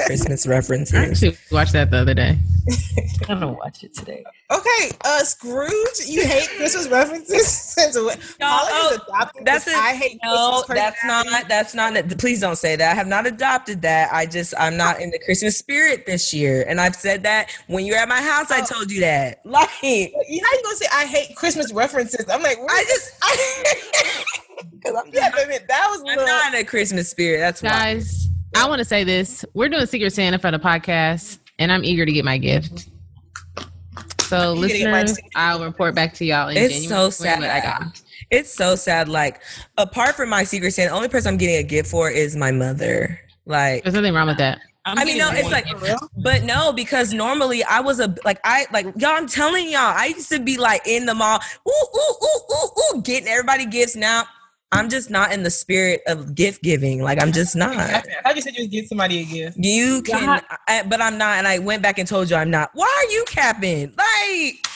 Christmas 0.07 0.47
Christmas 0.47 0.93
I 0.95 1.07
actually 1.07 1.37
watched 1.51 1.73
that 1.73 1.91
the 1.91 1.99
other 1.99 2.15
day. 2.15 2.39
I 3.28 3.35
don't 3.35 3.57
watch 3.57 3.82
it 3.85 3.95
today. 3.95 4.24
Okay, 4.51 4.90
uh, 5.05 5.20
Scrooge, 5.20 5.70
you 6.06 6.27
hate 6.27 6.48
Christmas 6.56 6.89
references 6.89 7.47
since 7.77 7.97
when? 7.97 8.18
Paula 8.40 8.68
has 8.68 8.98
oh, 8.98 9.05
adopted 9.06 9.47
that's 9.47 9.64
this 9.66 9.74
a- 9.74 9.78
I 9.78 9.94
hate 9.94 10.18
No, 10.24 10.62
Christmas 10.66 10.77
that's 10.78 11.05
not. 11.05 11.48
That's 11.48 11.74
not. 11.74 12.18
Please 12.18 12.40
don't 12.40 12.56
say 12.56 12.74
that. 12.74 12.90
I 12.90 12.94
have 12.97 13.06
not 13.06 13.27
adopted 13.28 13.82
that. 13.82 14.12
I 14.12 14.27
just. 14.27 14.52
I'm 14.59 14.77
not 14.77 15.01
in 15.01 15.10
the 15.10 15.20
Christmas 15.20 15.56
spirit 15.56 16.05
this 16.05 16.35
year, 16.35 16.64
and 16.68 16.81
I've 16.81 16.97
said 16.97 17.22
that 17.22 17.51
when 17.68 17.85
you're 17.86 17.97
at 17.97 18.09
my 18.09 18.20
house. 18.20 18.47
Oh. 18.51 18.56
I 18.56 18.62
told 18.62 18.90
you 18.90 19.01
that. 19.01 19.40
Like, 19.51 19.68
You 19.82 20.10
know, 20.10 20.22
you 20.28 20.40
gonna 20.64 20.77
say 20.77 20.86
I 20.93 21.05
hate 21.06 21.36
Christmas 21.36 21.72
references? 21.72 22.27
I'm 22.28 22.43
like, 22.43 22.59
I 22.59 22.64
I 22.68 22.85
just. 22.85 24.66
Because 24.72 24.97
I'm, 24.97 25.12
yeah, 25.12 25.28
not, 25.28 25.32
but 25.35 25.68
that 25.68 25.89
was 25.90 26.01
a 26.01 26.09
I'm 26.10 26.16
little. 26.18 26.27
not 26.27 26.55
in 26.55 26.60
a 26.60 26.64
Christmas 26.64 27.09
spirit. 27.09 27.39
That's 27.39 27.62
why. 27.62 27.68
Guys, 27.70 28.28
I 28.56 28.68
want 28.68 28.81
to 28.81 28.85
say 28.85 29.05
this. 29.05 29.44
We're 29.55 29.68
doing 29.68 29.86
Secret 29.86 30.12
Santa 30.12 30.39
for 30.39 30.51
the 30.51 30.59
podcast, 30.59 31.39
and 31.59 31.70
I'm 31.72 31.85
eager 31.85 32.05
to 32.05 32.12
get 32.12 32.24
my 32.24 32.39
gift. 32.39 32.89
So, 34.31 34.55
You 34.55 34.61
gonna 34.62 34.78
get 34.78 34.90
my 34.90 35.01
listeners, 35.02 35.31
I'll 35.35 35.62
report 35.65 35.94
back 35.94 36.15
to 36.15 36.24
y'all 36.24 36.48
in 36.48 36.57
It's 36.57 36.74
January 36.82 37.11
so 37.11 37.24
when 37.24 37.40
what 37.40 37.51
I 37.51 37.61
sad. 37.61 37.78
got. 37.81 38.02
It's 38.31 38.55
so 38.55 38.77
sad. 38.77 39.09
Like, 39.09 39.43
apart 39.77 40.15
from 40.15 40.28
my 40.31 40.44
Secret 40.44 40.73
Santa, 40.73 40.90
the 40.90 40.97
only 40.97 41.09
person 41.09 41.32
I'm 41.35 41.39
getting 41.39 41.57
a 41.57 41.62
gift 41.62 41.90
for 41.90 42.09
is 42.11 42.36
my 42.36 42.52
mother. 42.52 43.19
Like, 43.44 43.82
There's 43.82 43.94
nothing 43.94 44.15
wrong 44.15 44.28
with 44.28 44.39
that. 44.39 44.61
I'm 44.86 44.98
I 44.98 45.05
mean, 45.05 45.19
no, 45.19 45.28
it's 45.31 45.43
one. 45.43 45.52
like, 45.52 45.66
but 46.23 46.43
no, 46.44 46.73
because 46.73 47.12
normally 47.12 47.62
I 47.65 47.81
was 47.81 48.01
a 48.01 48.15
like 48.24 48.40
I 48.44 48.65
like 48.73 48.86
y'all. 48.97 49.11
I'm 49.11 49.27
telling 49.27 49.69
y'all, 49.69 49.81
I 49.94 50.07
used 50.07 50.31
to 50.31 50.40
be 50.40 50.57
like 50.57 50.81
in 50.86 51.05
the 51.05 51.15
mall, 51.15 51.39
ooh 51.69 51.70
ooh 51.70 52.15
ooh 52.24 52.55
ooh 52.55 52.97
ooh, 52.98 53.02
getting 53.02 53.28
everybody 53.28 53.66
gifts. 53.66 53.94
Now 53.94 54.24
I'm 54.72 54.88
just 54.88 55.10
not 55.10 55.32
in 55.32 55.42
the 55.42 55.51
spirit 55.51 56.01
of 56.06 56.34
gift 56.34 56.62
giving. 56.62 57.02
Like 57.02 57.20
I'm 57.20 57.32
just 57.32 57.56
not. 57.56 57.76
I 57.76 58.01
thought 58.22 58.36
you 58.36 58.42
said 58.42 58.55
you 58.56 58.64
would 58.64 58.70
give 58.70 58.86
somebody 58.86 59.20
a 59.20 59.24
gift. 59.24 59.56
You 59.60 60.01
can, 60.02 60.40
I, 60.68 60.84
but 60.84 61.01
I'm 61.01 61.18
not, 61.18 61.38
and 61.38 61.48
I 61.48 61.59
went 61.59 61.82
back 61.82 61.98
and 61.98 62.06
told 62.06 62.30
you 62.30 62.36
I'm 62.36 62.51
not. 62.51 62.70
Why 62.74 62.86
are 63.06 63.10
you 63.12 63.24
capping? 63.26 63.92
Like 63.98 64.66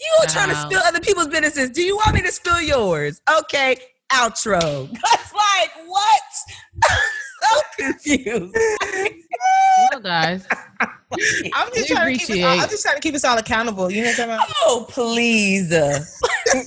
you 0.00 0.16
are 0.22 0.26
trying 0.26 0.48
to 0.48 0.54
Wow. 0.54 0.68
spill 0.68 0.80
other 0.84 1.00
people's 1.00 1.28
businesses. 1.28 1.70
Do 1.70 1.82
you 1.82 1.96
want 1.96 2.14
me 2.14 2.22
to 2.22 2.32
spill 2.32 2.60
yours? 2.62 3.20
Okay, 3.40 3.76
outro. 4.10 4.90
That's 5.02 5.32
like 5.34 5.70
what? 5.86 6.22
so 7.42 7.60
confused. 7.78 8.56
Well, 9.90 10.00
guys, 10.00 10.46
I'm 10.80 11.68
just 11.74 11.90
We 11.90 11.94
trying 11.94 12.18
to 12.18 12.26
keep 12.26 12.36
us 12.36 12.44
all, 12.44 12.60
I'm 12.60 12.68
just 12.70 12.82
trying 12.82 12.94
to 12.96 13.00
keep 13.02 13.14
us 13.14 13.24
all 13.24 13.36
accountable. 13.38 13.90
You 13.90 14.02
know 14.02 14.08
what 14.08 14.20
I'm 14.20 14.28
talking 14.28 14.44
about? 14.44 14.56
Oh 14.62 14.86
please. 14.88 15.72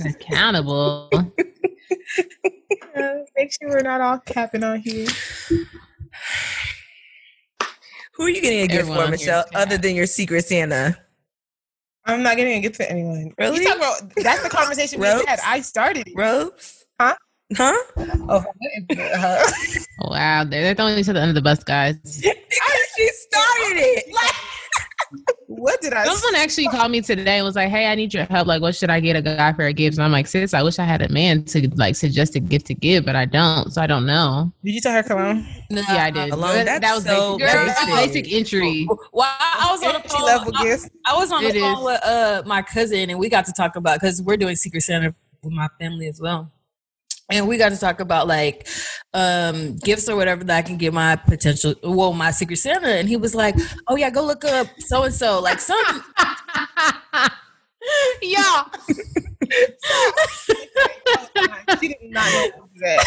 accountable. 0.06 1.10
Uh, 3.00 3.20
make 3.38 3.52
sure 3.52 3.70
we're 3.70 3.82
not 3.82 4.02
all 4.02 4.20
capping 4.20 4.64
on 4.64 4.80
here. 4.80 5.08
Who 8.14 8.24
are 8.24 8.30
you 8.30 8.42
getting 8.42 8.62
a 8.62 8.68
gift 8.68 8.82
Everyone 8.82 9.06
for, 9.06 9.12
Michelle, 9.12 9.46
other 9.56 9.78
than 9.78 9.96
your 9.96 10.06
secret 10.06 10.46
Santa? 10.46 10.98
I'm 12.06 12.24
not 12.24 12.38
getting 12.38 12.58
a 12.58 12.62
gift 12.62 12.76
to 12.78 12.92
anyone. 12.92 13.34
Really? 13.38 13.62
You 13.62 13.68
talk 13.68 13.78
about 13.78 14.16
that's 14.16 14.44
the 14.44 14.50
conversation 14.50 15.00
we 15.00 15.08
Ropes? 15.08 15.26
had. 15.28 15.40
I 15.46 15.62
started 15.62 16.08
it. 16.08 16.14
Rose? 16.16 16.86
Huh? 17.00 17.16
Huh? 17.56 17.76
Oh, 17.98 18.44
Wow, 20.02 20.44
they're, 20.44 20.64
they're 20.64 20.76
throwing 20.76 20.98
each 20.98 21.10
other 21.10 21.20
under 21.20 21.34
the 21.34 21.42
bus, 21.42 21.64
guys. 21.64 21.98
she 22.22 23.10
started 23.10 23.78
it. 23.78 24.14
Like, 24.14 24.36
what 25.48 25.82
did 25.82 25.94
I? 25.94 26.06
Someone 26.06 26.36
actually 26.42 26.68
called 26.68 26.92
me 26.92 27.02
today 27.02 27.38
and 27.38 27.46
was 27.46 27.56
like, 27.56 27.70
"Hey, 27.70 27.88
I 27.88 27.96
need 27.96 28.14
your 28.14 28.26
help. 28.26 28.48
Like, 28.48 28.62
what 28.62 28.76
should 28.76 28.90
I 28.90 29.00
get 29.00 29.16
a 29.16 29.22
guy 29.22 29.52
for 29.54 29.66
a 29.66 29.74
gift?" 29.74 29.98
And 29.98 30.04
I'm 30.06 30.12
like, 30.12 30.28
"Sis, 30.28 30.54
I 30.54 30.62
wish 30.64 30.78
I 30.80 30.84
had 30.84 31.02
a 31.02 31.10
man 31.10 31.44
to 31.46 31.68
like 31.76 31.96
suggest 31.96 32.36
a 32.36 32.40
gift 32.40 32.68
to 32.68 32.74
give, 32.76 33.06
but 33.06 33.16
I 33.16 33.26
don't, 33.26 33.72
so 33.74 33.82
I 33.82 33.88
don't 33.88 34.06
know." 34.06 34.52
Did 34.64 34.76
you 34.76 34.82
tell 34.82 34.94
her 34.94 35.04
cologne? 35.04 35.46
Yeah, 35.70 35.84
I 35.90 36.12
did. 36.12 36.32
Alone, 36.32 36.54
That- 36.66 36.82
that's 36.82 36.82
that 36.82 36.96
was 36.96 37.04
so 37.06 37.38
basic, 37.38 37.54
that's 37.54 37.86
basic. 37.86 38.24
basic 38.26 38.34
entry. 38.34 38.88
Well, 39.12 39.28
I 39.40 39.68
was 39.72 39.84
on 39.84 40.02
the 40.02 40.08
phone. 40.10 40.26
level 40.26 40.52
I, 40.56 40.64
gift. 40.64 40.90
I 41.06 41.16
was 41.18 41.32
on 41.32 41.44
the 41.44 41.50
It 41.50 41.60
phone 41.60 41.78
is. 41.80 41.84
with 41.86 42.06
uh 42.06 42.44
my 42.46 42.62
cousin, 42.62 43.10
and 43.10 43.20
we 43.20 43.30
got 43.30 43.46
to 43.46 43.54
talk 43.54 43.76
about 43.76 44.00
because 44.00 44.22
we're 44.22 44.38
doing 44.38 44.56
Secret 44.56 44.82
Santa 44.82 45.14
with 45.44 45.54
my 45.54 45.68
family 45.80 46.08
as 46.08 46.20
well. 46.22 46.52
And 47.32 47.48
we 47.48 47.58
got 47.58 47.70
to 47.70 47.78
talk 47.78 48.00
about 48.00 48.28
like 48.28 48.68
um 49.14 49.78
gifts 49.78 50.10
or 50.10 50.16
whatever 50.16 50.44
that 50.44 50.58
I 50.58 50.62
can 50.62 50.78
give 50.78 50.94
my 50.94 51.16
potential, 51.16 51.76
well, 51.84 52.14
my 52.14 52.32
Secret 52.32 52.58
Santa. 52.58 52.88
And 52.90 53.08
he 53.08 53.18
was 53.18 53.36
like, 53.36 53.56
"Oh 53.88 53.96
yeah, 53.96 54.10
go 54.10 54.24
look 54.26 54.44
up 54.46 54.68
so 54.80 55.04
and 55.04 55.14
so, 55.14 55.40
like 55.40 55.60
some." 55.60 56.04
yeah, 58.22 58.64
she 61.80 61.88
did 61.90 61.98
not 62.04 62.32
know 62.32 62.68
that. 62.82 63.06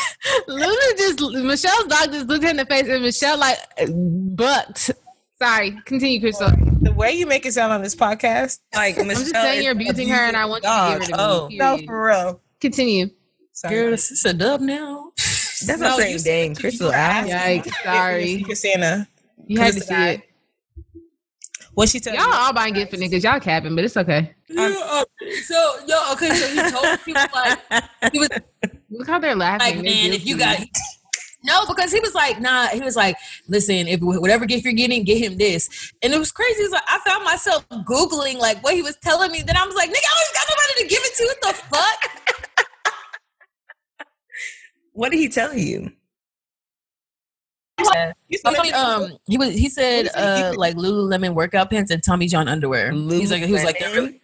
Lulu 0.49 0.97
just 0.97 1.21
Michelle's 1.21 1.85
dog 1.87 2.13
just 2.13 2.27
looked 2.29 2.45
her 2.45 2.51
in 2.51 2.57
the 2.57 2.67
face, 2.67 2.87
and 2.89 3.03
Michelle 3.03 3.39
like 3.39 3.59
bucked. 4.37 4.91
Sorry, 5.41 5.77
continue, 5.85 6.21
Crystal. 6.21 6.51
The 6.83 6.93
way 6.93 7.13
you 7.13 7.27
make 7.27 7.45
it 7.47 7.53
sound 7.53 7.73
on 7.73 7.83
this 7.83 7.97
podcast. 7.97 8.61
like 8.75 8.99
I'm 9.01 9.09
just 9.09 9.31
saying 9.33 9.63
you're 9.65 9.73
abusing 9.73 10.09
her, 10.09 10.25
and 10.25 10.37
I 10.37 10.45
want 10.47 10.63
you 10.65 10.71
to 10.71 10.99
get 11.01 11.01
rid 11.01 11.13
of 11.13 11.21
Oh. 11.21 11.49
No, 11.51 11.79
for 11.85 12.07
real. 12.07 12.41
Continue. 12.61 13.11
Sorry. 13.53 13.75
Girl, 13.75 13.93
it's 13.95 14.25
a 14.25 14.33
dub 14.33 14.61
now. 14.61 15.13
that's 15.17 15.67
No, 15.69 15.77
not 15.77 15.99
you 15.99 16.03
saying 16.05 16.19
said 16.19 16.31
dang, 16.31 16.51
you 16.51 16.57
Crystal 16.57 16.89
were 16.89 16.95
ass. 16.95 17.29
Yikes! 17.29 17.73
Sorry, 17.85 18.27
Secret 18.39 18.57
Santa. 18.57 19.09
you 19.47 19.61
had 19.61 19.75
to 19.75 19.81
see 19.81 19.95
died. 19.95 20.19
it. 20.21 20.23
What 21.75 21.89
she 21.89 22.01
tell 22.01 22.15
Y'all 22.15 22.27
you? 22.27 22.33
all 22.35 22.53
buying 22.53 22.75
gift 22.75 22.91
for 22.91 22.99
niggas. 22.99 23.23
Y'all 23.25 23.41
capping, 23.41 23.75
but 23.75 23.85
it's 23.85 23.97
okay. 23.97 24.35
Yeah, 24.49 24.75
uh, 24.79 25.05
so 25.45 25.77
yo, 25.87 26.13
okay, 26.13 26.29
so 26.35 26.47
he 26.49 26.71
told 26.71 27.01
people 27.03 27.23
like 27.35 27.59
he 28.13 28.19
was 28.19 28.29
Look 28.91 29.07
how 29.09 29.19
they're 29.19 29.35
laughing. 29.35 29.67
like, 29.67 29.75
They're 29.77 29.85
man, 29.85 30.13
if 30.13 30.27
you 30.27 30.37
got 30.37 30.59
no, 31.45 31.65
because 31.67 31.91
he 31.91 31.99
was 31.99 32.15
like, 32.15 32.41
nah, 32.41 32.67
he 32.69 32.81
was 32.81 32.95
like, 32.95 33.17
listen, 33.49 33.89
if 33.89 34.01
whatever 34.01 34.45
gift 34.47 34.65
you're 34.65 34.75
getting, 34.75 35.03
get 35.03 35.19
him 35.19 35.37
this. 35.39 35.93
And 36.03 36.13
it 36.13 36.19
was 36.19 36.31
crazy. 36.31 36.61
It 36.61 36.65
was 36.65 36.73
like 36.73 36.83
I 36.87 36.99
found 37.07 37.25
myself 37.25 37.69
googling 37.71 38.39
like 38.39 38.63
what 38.63 38.75
he 38.75 38.83
was 38.83 38.97
telling 39.03 39.33
me. 39.33 39.43
Then 39.43 39.57
I 39.57 39.65
was 39.67 39.75
like, 39.75 39.89
nigga, 39.89 39.95
I 39.95 40.25
don't 40.25 40.35
got 40.35 40.47
nobody 40.51 40.83
to 40.83 40.89
give 40.95 41.03
it 41.03 41.15
to. 41.17 41.25
What 41.25 41.41
the 41.41 41.63
fuck? 41.77 42.52
What 44.93 45.11
did 45.13 45.19
he 45.19 45.29
tell 45.29 45.55
you? 45.57 45.91
You 47.79 48.13
He 48.29 48.37
said- 48.39 48.55
told 48.55 48.67
me, 48.67 48.73
um, 48.73 49.19
he 49.27 49.39
was 49.39 49.55
he 49.55 49.69
said 49.69 50.05
What 50.07 50.15
did 50.15 50.37
he 50.37 50.43
uh 50.45 50.53
like 50.55 50.77
Lululemon 50.77 51.35
workout 51.35 51.71
pants 51.71 51.91
and 51.91 52.03
Tommy 52.03 52.29
John 52.29 52.47
underwear. 52.49 52.93
He's 52.93 53.31
like 53.31 53.43
he 53.43 53.53
was 53.53 53.65
like 53.65 53.81
really- 53.81 54.21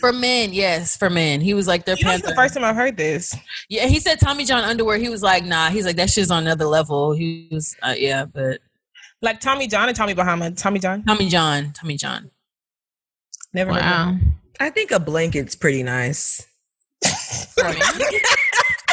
for 0.00 0.12
men, 0.12 0.52
yes, 0.52 0.96
for 0.96 1.08
men. 1.10 1.40
He 1.40 1.54
was 1.54 1.66
like 1.66 1.84
their 1.86 1.96
You 1.96 2.04
pants. 2.04 2.20
it's 2.20 2.28
the 2.30 2.34
first 2.36 2.52
time 2.54 2.62
I've 2.64 2.76
heard 2.76 2.96
this. 2.96 3.34
Yeah, 3.70 3.86
he 3.86 4.00
said 4.00 4.20
Tommy 4.20 4.44
John 4.44 4.64
underwear. 4.64 4.98
He 4.98 5.08
was 5.08 5.22
like, 5.22 5.44
nah. 5.44 5.70
He's 5.70 5.86
like 5.86 5.96
that 5.96 6.10
shit's 6.10 6.30
on 6.30 6.42
another 6.42 6.66
level. 6.66 7.12
He 7.12 7.48
was, 7.50 7.74
uh, 7.82 7.94
yeah, 7.96 8.24
but 8.26 8.60
Like 9.22 9.40
Tommy 9.40 9.66
John 9.66 9.88
and 9.88 9.96
Tommy 9.96 10.12
Bahama. 10.14 10.50
Tommy 10.50 10.78
John. 10.78 11.02
Tommy 11.04 11.28
John, 11.28 11.72
Tommy 11.72 11.96
John. 11.96 12.30
Never 13.54 13.72
heard 13.72 13.78
of 13.82 13.84
wow. 13.84 14.16
I 14.60 14.68
think 14.70 14.90
a 14.90 15.00
blanket's 15.00 15.54
pretty 15.54 15.82
nice. 15.82 16.46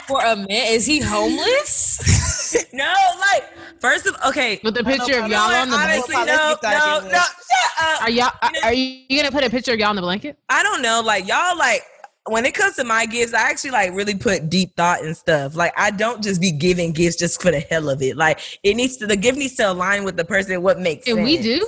For 0.10 0.20
a 0.22 0.36
man, 0.36 0.36
for 0.36 0.44
a 0.44 0.48
man 0.48 0.74
is 0.74 0.86
he 0.86 1.00
homeless? 1.00 2.66
no, 2.74 2.94
like 3.20 3.46
first 3.80 4.06
of 4.08 4.16
okay. 4.28 4.60
With 4.64 4.74
the 4.74 4.84
picture 4.84 5.20
of 5.22 5.30
no, 5.30 5.38
y'all 5.38 5.54
on 5.56 5.70
the 5.70 5.76
honestly, 5.78 6.14
blanket. 6.16 6.32
no, 6.36 6.48
Let's 6.50 6.62
get 6.62 6.72
that 6.72 7.02
no, 7.04 7.10
no. 7.10 7.14
Shut 7.14 7.32
up. 7.80 8.02
Are 8.04 8.10
y'all? 8.10 8.32
Are, 8.42 8.50
You 8.52 8.62
know- 8.62 8.68
are 8.68 8.74
you 8.74 9.18
gonna 9.24 9.32
put 9.32 9.44
a 9.44 9.50
picture 9.50 9.74
of 9.74 9.80
y'all 9.80 9.90
on 9.90 9.96
the 9.96 10.02
blanket? 10.02 10.38
I 10.50 10.64
don't 10.64 10.82
know. 10.82 11.02
Like 11.06 11.28
y'all, 11.28 11.58
like 11.58 11.84
when 12.28 12.46
it 12.46 12.54
comes 12.54 12.76
to 12.76 12.84
my 12.84 13.06
gifts, 13.06 13.34
I 13.34 13.50
actually 13.50 13.72
like 13.72 13.94
really 13.94 14.16
put 14.16 14.50
deep 14.50 14.76
thought 14.76 15.04
and 15.04 15.16
stuff. 15.16 15.56
Like 15.56 15.74
I 15.78 15.92
don't 15.92 16.22
just 16.24 16.42
be 16.42 16.52
giving 16.52 16.92
gifts 16.92 17.16
just 17.16 17.42
for 17.42 17.52
the 17.52 17.60
hell 17.62 17.90
of 17.90 18.02
it. 18.02 18.18
Like 18.18 18.40
it 18.64 18.76
needs 18.76 18.98
to 18.98 19.08
the 19.08 19.16
gift 19.16 19.38
needs 19.38 19.56
to 19.56 19.72
align 19.72 20.04
with 20.04 20.18
the 20.18 20.26
person. 20.26 20.62
What 20.62 20.80
makes 20.80 21.08
And 21.08 21.18
sense. 21.18 21.26
we 21.26 21.38
do. 21.42 21.68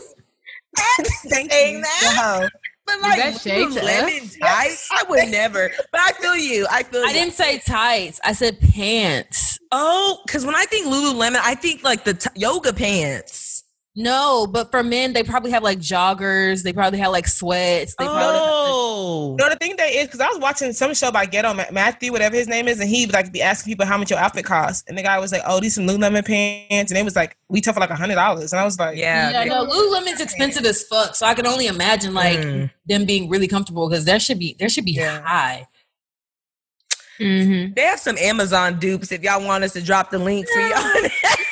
Thank 1.29 1.51
you. 1.53 1.81
that? 1.81 2.49
But 2.85 2.95
Is 2.97 3.01
like 3.01 3.17
that 3.17 3.41
shade 3.41 3.71
to 3.73 3.79
Lululemon 3.79 4.39
tights, 4.39 4.89
I 4.91 5.03
would 5.09 5.29
never. 5.29 5.71
But 5.91 6.01
I 6.01 6.11
feel 6.13 6.35
you. 6.35 6.67
I 6.69 6.83
feel. 6.83 7.03
I 7.03 7.07
you. 7.07 7.13
didn't 7.13 7.33
say 7.33 7.59
tights. 7.59 8.19
I 8.23 8.33
said 8.33 8.59
pants. 8.59 9.59
Oh, 9.71 10.19
because 10.25 10.45
when 10.45 10.55
I 10.55 10.65
think 10.65 10.87
Lululemon, 10.87 11.39
I 11.41 11.55
think 11.55 11.83
like 11.83 12.03
the 12.03 12.15
t- 12.15 12.29
yoga 12.35 12.73
pants. 12.73 13.63
No, 13.93 14.47
but 14.47 14.71
for 14.71 14.83
men, 14.83 15.11
they 15.11 15.21
probably 15.21 15.51
have 15.51 15.63
like 15.63 15.79
joggers. 15.79 16.63
They 16.63 16.71
probably 16.71 16.97
have 16.99 17.11
like 17.11 17.27
sweats. 17.27 17.93
They 17.99 18.05
probably 18.05 18.21
have, 18.23 18.35
Oh, 18.37 19.35
No, 19.37 19.49
the 19.49 19.57
thing 19.57 19.75
that 19.75 19.89
is 19.91 20.05
because 20.05 20.21
I 20.21 20.27
was 20.29 20.39
watching 20.39 20.71
some 20.71 20.93
show 20.93 21.11
by 21.11 21.25
Ghetto 21.25 21.53
Ma- 21.53 21.65
Matthew, 21.73 22.13
whatever 22.13 22.37
his 22.37 22.47
name 22.47 22.69
is, 22.69 22.79
and 22.79 22.89
he 22.89 23.05
would 23.05 23.13
like 23.13 23.33
be 23.33 23.41
asking 23.41 23.69
people 23.71 23.85
how 23.85 23.97
much 23.97 24.09
your 24.09 24.17
outfit 24.19 24.45
costs, 24.45 24.85
and 24.87 24.97
the 24.97 25.03
guy 25.03 25.19
was 25.19 25.33
like, 25.33 25.41
"Oh, 25.45 25.59
these 25.59 25.75
some 25.75 25.85
Lululemon 25.85 26.25
pants," 26.25 26.89
and 26.89 26.97
it 26.97 27.03
was 27.03 27.17
like 27.17 27.35
we 27.49 27.59
took 27.59 27.73
for 27.73 27.81
like 27.81 27.89
a 27.89 27.95
hundred 27.97 28.15
dollars, 28.15 28.53
and 28.53 28.61
I 28.61 28.63
was 28.63 28.79
like, 28.79 28.97
yeah. 28.97 29.29
yeah, 29.31 29.43
no, 29.43 29.65
Lululemon's 29.65 30.21
expensive 30.21 30.63
as 30.63 30.83
fuck. 30.83 31.13
So 31.15 31.25
I 31.25 31.33
can 31.33 31.45
only 31.45 31.67
imagine 31.67 32.13
like 32.13 32.39
Mm. 32.39 32.71
them 32.85 33.03
being 33.03 33.27
really 33.27 33.49
comfortable 33.49 33.89
because 33.89 34.05
there 34.05 34.21
should 34.21 34.39
be 34.39 34.55
there 34.57 34.69
should 34.69 34.85
be 34.85 34.93
Yeah. 34.93 35.21
high. 35.21 35.67
Mm-hmm. 37.19 37.73
They 37.73 37.81
have 37.81 37.99
some 37.99 38.17
Amazon 38.17 38.79
dupes 38.79 39.11
if 39.11 39.21
y'all 39.21 39.45
want 39.45 39.63
us 39.65 39.73
to 39.73 39.81
drop 39.81 40.11
the 40.11 40.17
link 40.17 40.47
for 40.47 40.59
y'all. 40.61 40.71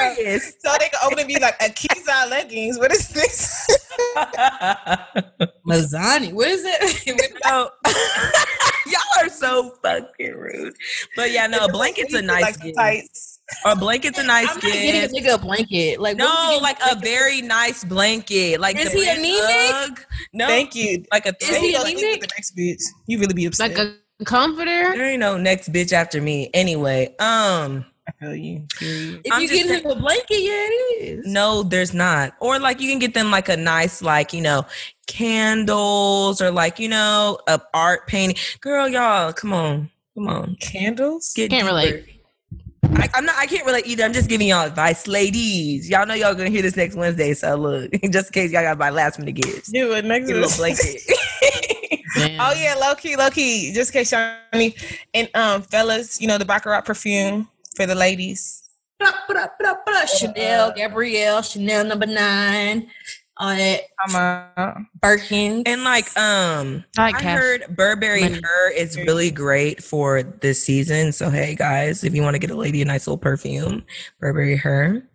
I'm 0.00 0.14
serious. 0.16 0.52
So 0.64 0.72
they 0.78 0.88
could 0.88 0.98
open 1.04 1.18
and 1.20 1.28
be 1.28 1.38
like 1.38 1.54
a 1.60 1.68
Kiza 1.70 2.30
leggings. 2.30 2.78
What 2.78 2.92
is 2.92 3.08
this? 3.08 3.66
Mazzani, 5.66 6.32
what 6.32 6.48
is 6.48 6.62
it? 6.66 7.30
No. 7.44 7.70
y'all 8.86 9.24
are 9.24 9.28
so 9.28 9.72
fucking 9.82 10.32
rude. 10.34 10.74
But 11.14 11.30
yeah, 11.30 11.46
no, 11.46 11.64
a 11.64 11.70
blanket's 11.70 12.14
a 12.14 12.22
nice 12.22 12.58
like 12.60 12.74
tights. 12.74 13.40
Or 13.64 13.72
a 13.72 13.76
blanket's 13.76 14.18
a 14.18 14.24
nice 14.24 14.48
I'm 14.48 14.54
not 14.56 14.62
getting 14.62 15.04
a 15.04 15.08
nigga 15.08 15.34
a 15.34 15.38
blanket. 15.38 16.00
Like 16.00 16.16
No, 16.16 16.58
like 16.60 16.78
getting 16.80 16.98
a 16.98 17.00
very 17.00 17.40
nice 17.42 17.84
blanket. 17.84 18.58
Like 18.60 18.76
Is 18.78 18.90
the 18.92 18.98
he 18.98 19.08
anemic? 19.08 19.74
Ugg. 20.00 20.04
No, 20.32 20.46
Thank 20.48 20.74
you. 20.74 21.04
like 21.12 21.26
a 21.26 21.34
Is 21.40 21.56
he 21.58 21.74
anemic? 21.74 21.98
sleep 21.98 22.20
The 22.22 22.26
next 22.36 22.56
bitch. 22.56 22.82
You 23.06 23.18
really 23.20 23.34
be 23.34 23.46
upset. 23.46 23.76
Like 23.76 23.78
a 23.78 24.24
comforter. 24.24 24.92
There 24.96 25.06
ain't 25.06 25.20
no 25.20 25.36
next 25.36 25.72
bitch 25.72 25.92
after 25.92 26.20
me. 26.20 26.50
Anyway, 26.52 27.14
um, 27.20 27.84
I 28.08 28.12
feel 28.20 28.34
you. 28.36 28.66
Period. 28.78 29.20
If 29.24 29.32
I'm 29.32 29.42
you 29.42 29.48
get 29.48 29.66
him 29.84 29.90
a 29.90 29.94
blanket, 29.96 30.38
yeah, 30.40 30.52
it 30.52 31.18
is. 31.18 31.26
no, 31.26 31.62
there's 31.62 31.92
not. 31.92 32.34
Or 32.40 32.58
like 32.58 32.80
you 32.80 32.88
can 32.90 32.98
get 32.98 33.14
them 33.14 33.30
like 33.30 33.48
a 33.48 33.56
nice, 33.56 34.00
like, 34.02 34.32
you 34.32 34.40
know, 34.40 34.64
candles 35.06 36.40
or 36.40 36.50
like, 36.50 36.78
you 36.78 36.88
know, 36.88 37.38
a 37.48 37.60
art 37.74 38.06
painting. 38.06 38.36
Girl, 38.60 38.88
y'all, 38.88 39.32
come 39.32 39.52
on. 39.52 39.90
Come 40.14 40.28
on. 40.28 40.56
Candles. 40.60 41.32
Get 41.34 41.50
Can't 41.50 41.64
deeper. 41.66 41.74
relate. 41.76 42.04
I, 42.94 43.08
I'm 43.14 43.24
not. 43.26 43.34
I 43.36 43.46
can't 43.46 43.66
relate 43.66 43.86
either. 43.86 44.04
I'm 44.04 44.12
just 44.12 44.28
giving 44.28 44.46
y'all 44.48 44.66
advice, 44.66 45.06
ladies. 45.08 45.90
Y'all 45.90 46.06
know 46.06 46.14
y'all 46.14 46.34
gonna 46.34 46.48
hear 46.50 46.62
this 46.62 46.76
next 46.76 46.94
Wednesday, 46.94 47.34
so 47.34 47.56
look, 47.56 47.90
just 48.10 48.28
in 48.28 48.32
case 48.32 48.52
y'all 48.52 48.62
got 48.62 48.78
my 48.78 48.90
last 48.90 49.18
minute 49.18 49.34
gifts, 49.34 49.70
Do 49.72 49.92
it 49.92 50.04
next. 50.04 50.28
get 50.28 50.36
a 50.36 50.40
little 50.40 50.56
blanket. 50.56 51.02
Oh 52.18 52.54
yeah, 52.56 52.74
low 52.80 52.94
key, 52.94 53.14
low 53.14 53.28
key. 53.28 53.72
Just 53.74 53.90
in 53.94 54.00
case 54.00 54.10
y'all 54.12 54.36
and 55.12 55.28
um 55.34 55.60
fellas, 55.60 56.18
you 56.18 56.26
know 56.26 56.38
the 56.38 56.46
Baccarat 56.46 56.80
perfume 56.82 57.46
for 57.76 57.86
the 57.86 57.94
ladies. 57.94 58.62
Chanel, 60.06 60.72
Gabrielle, 60.72 61.42
Chanel 61.42 61.84
number 61.84 62.06
nine, 62.06 62.88
all 63.36 63.54
that 63.54 63.82
I'm 64.06 64.48
uh, 64.56 64.80
Birkin. 65.02 65.62
And 65.66 65.84
like, 65.84 66.06
um, 66.16 66.82
I 66.96 67.12
like 67.12 67.22
I 67.22 67.32
heard 67.34 67.76
Burberry 67.76 68.22
money. 68.22 68.40
Her 68.42 68.70
is 68.72 68.96
really 68.96 69.30
great 69.30 69.82
for 69.82 70.22
this 70.22 70.64
season. 70.64 71.12
So 71.12 71.28
hey 71.28 71.54
guys, 71.54 72.04
if 72.04 72.14
you 72.14 72.22
want 72.22 72.34
to 72.34 72.38
get 72.38 72.50
a 72.50 72.54
lady 72.56 72.80
a 72.80 72.86
nice 72.86 73.06
little 73.06 73.18
perfume, 73.18 73.84
Burberry 74.20 74.56
Her. 74.56 75.06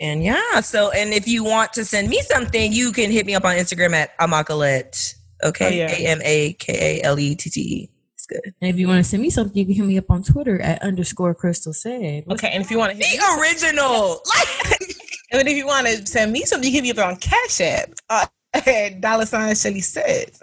And 0.00 0.22
yeah, 0.22 0.60
so 0.60 0.90
and 0.90 1.14
if 1.14 1.26
you 1.26 1.42
want 1.44 1.72
to 1.74 1.86
send 1.86 2.10
me 2.10 2.20
something, 2.22 2.72
you 2.72 2.92
can 2.92 3.10
hit 3.10 3.24
me 3.24 3.34
up 3.34 3.44
on 3.46 3.56
Instagram 3.56 3.92
at 3.94 4.16
Amakalette. 4.18 5.14
Okay, 5.42 5.84
Oh. 5.84 5.86
A 5.86 6.06
M 6.06 6.20
A 6.24 6.52
K 6.54 7.00
A 7.00 7.04
L 7.04 7.18
E 7.18 7.34
T 7.34 7.48
T 7.48 7.60
E. 7.60 7.90
It's 8.30 8.42
good. 8.44 8.54
And 8.60 8.70
if 8.70 8.76
you 8.78 8.88
want 8.88 9.02
to 9.04 9.08
send 9.08 9.22
me 9.22 9.30
something, 9.30 9.56
you 9.56 9.64
can 9.64 9.74
hit 9.74 9.84
me 9.84 9.98
up 9.98 10.10
on 10.10 10.22
Twitter 10.22 10.60
at 10.60 10.82
underscore 10.82 11.34
Crystal 11.34 11.72
said. 11.72 12.24
okay. 12.30 12.48
And 12.52 12.62
if 12.62 12.70
you 12.70 12.78
want 12.78 12.92
to 12.92 12.96
hit 12.96 13.12
me, 13.12 13.18
The 13.18 13.40
original. 13.40 14.20
Like 14.26 14.80
and 15.32 15.48
if 15.48 15.56
you 15.56 15.66
want 15.66 15.86
to 15.86 16.06
send 16.06 16.32
me 16.32 16.44
something, 16.44 16.70
you 16.70 16.76
can 16.78 16.84
hit 16.84 16.94
me 16.96 17.00
up 17.02 17.06
on 17.08 17.16
Cash 17.16 17.60
App. 17.60 17.90
Uh, 18.10 18.26
at 18.54 19.00
dollar 19.00 19.26
sign 19.26 19.54
Shelly 19.54 19.80
says. 19.80 20.42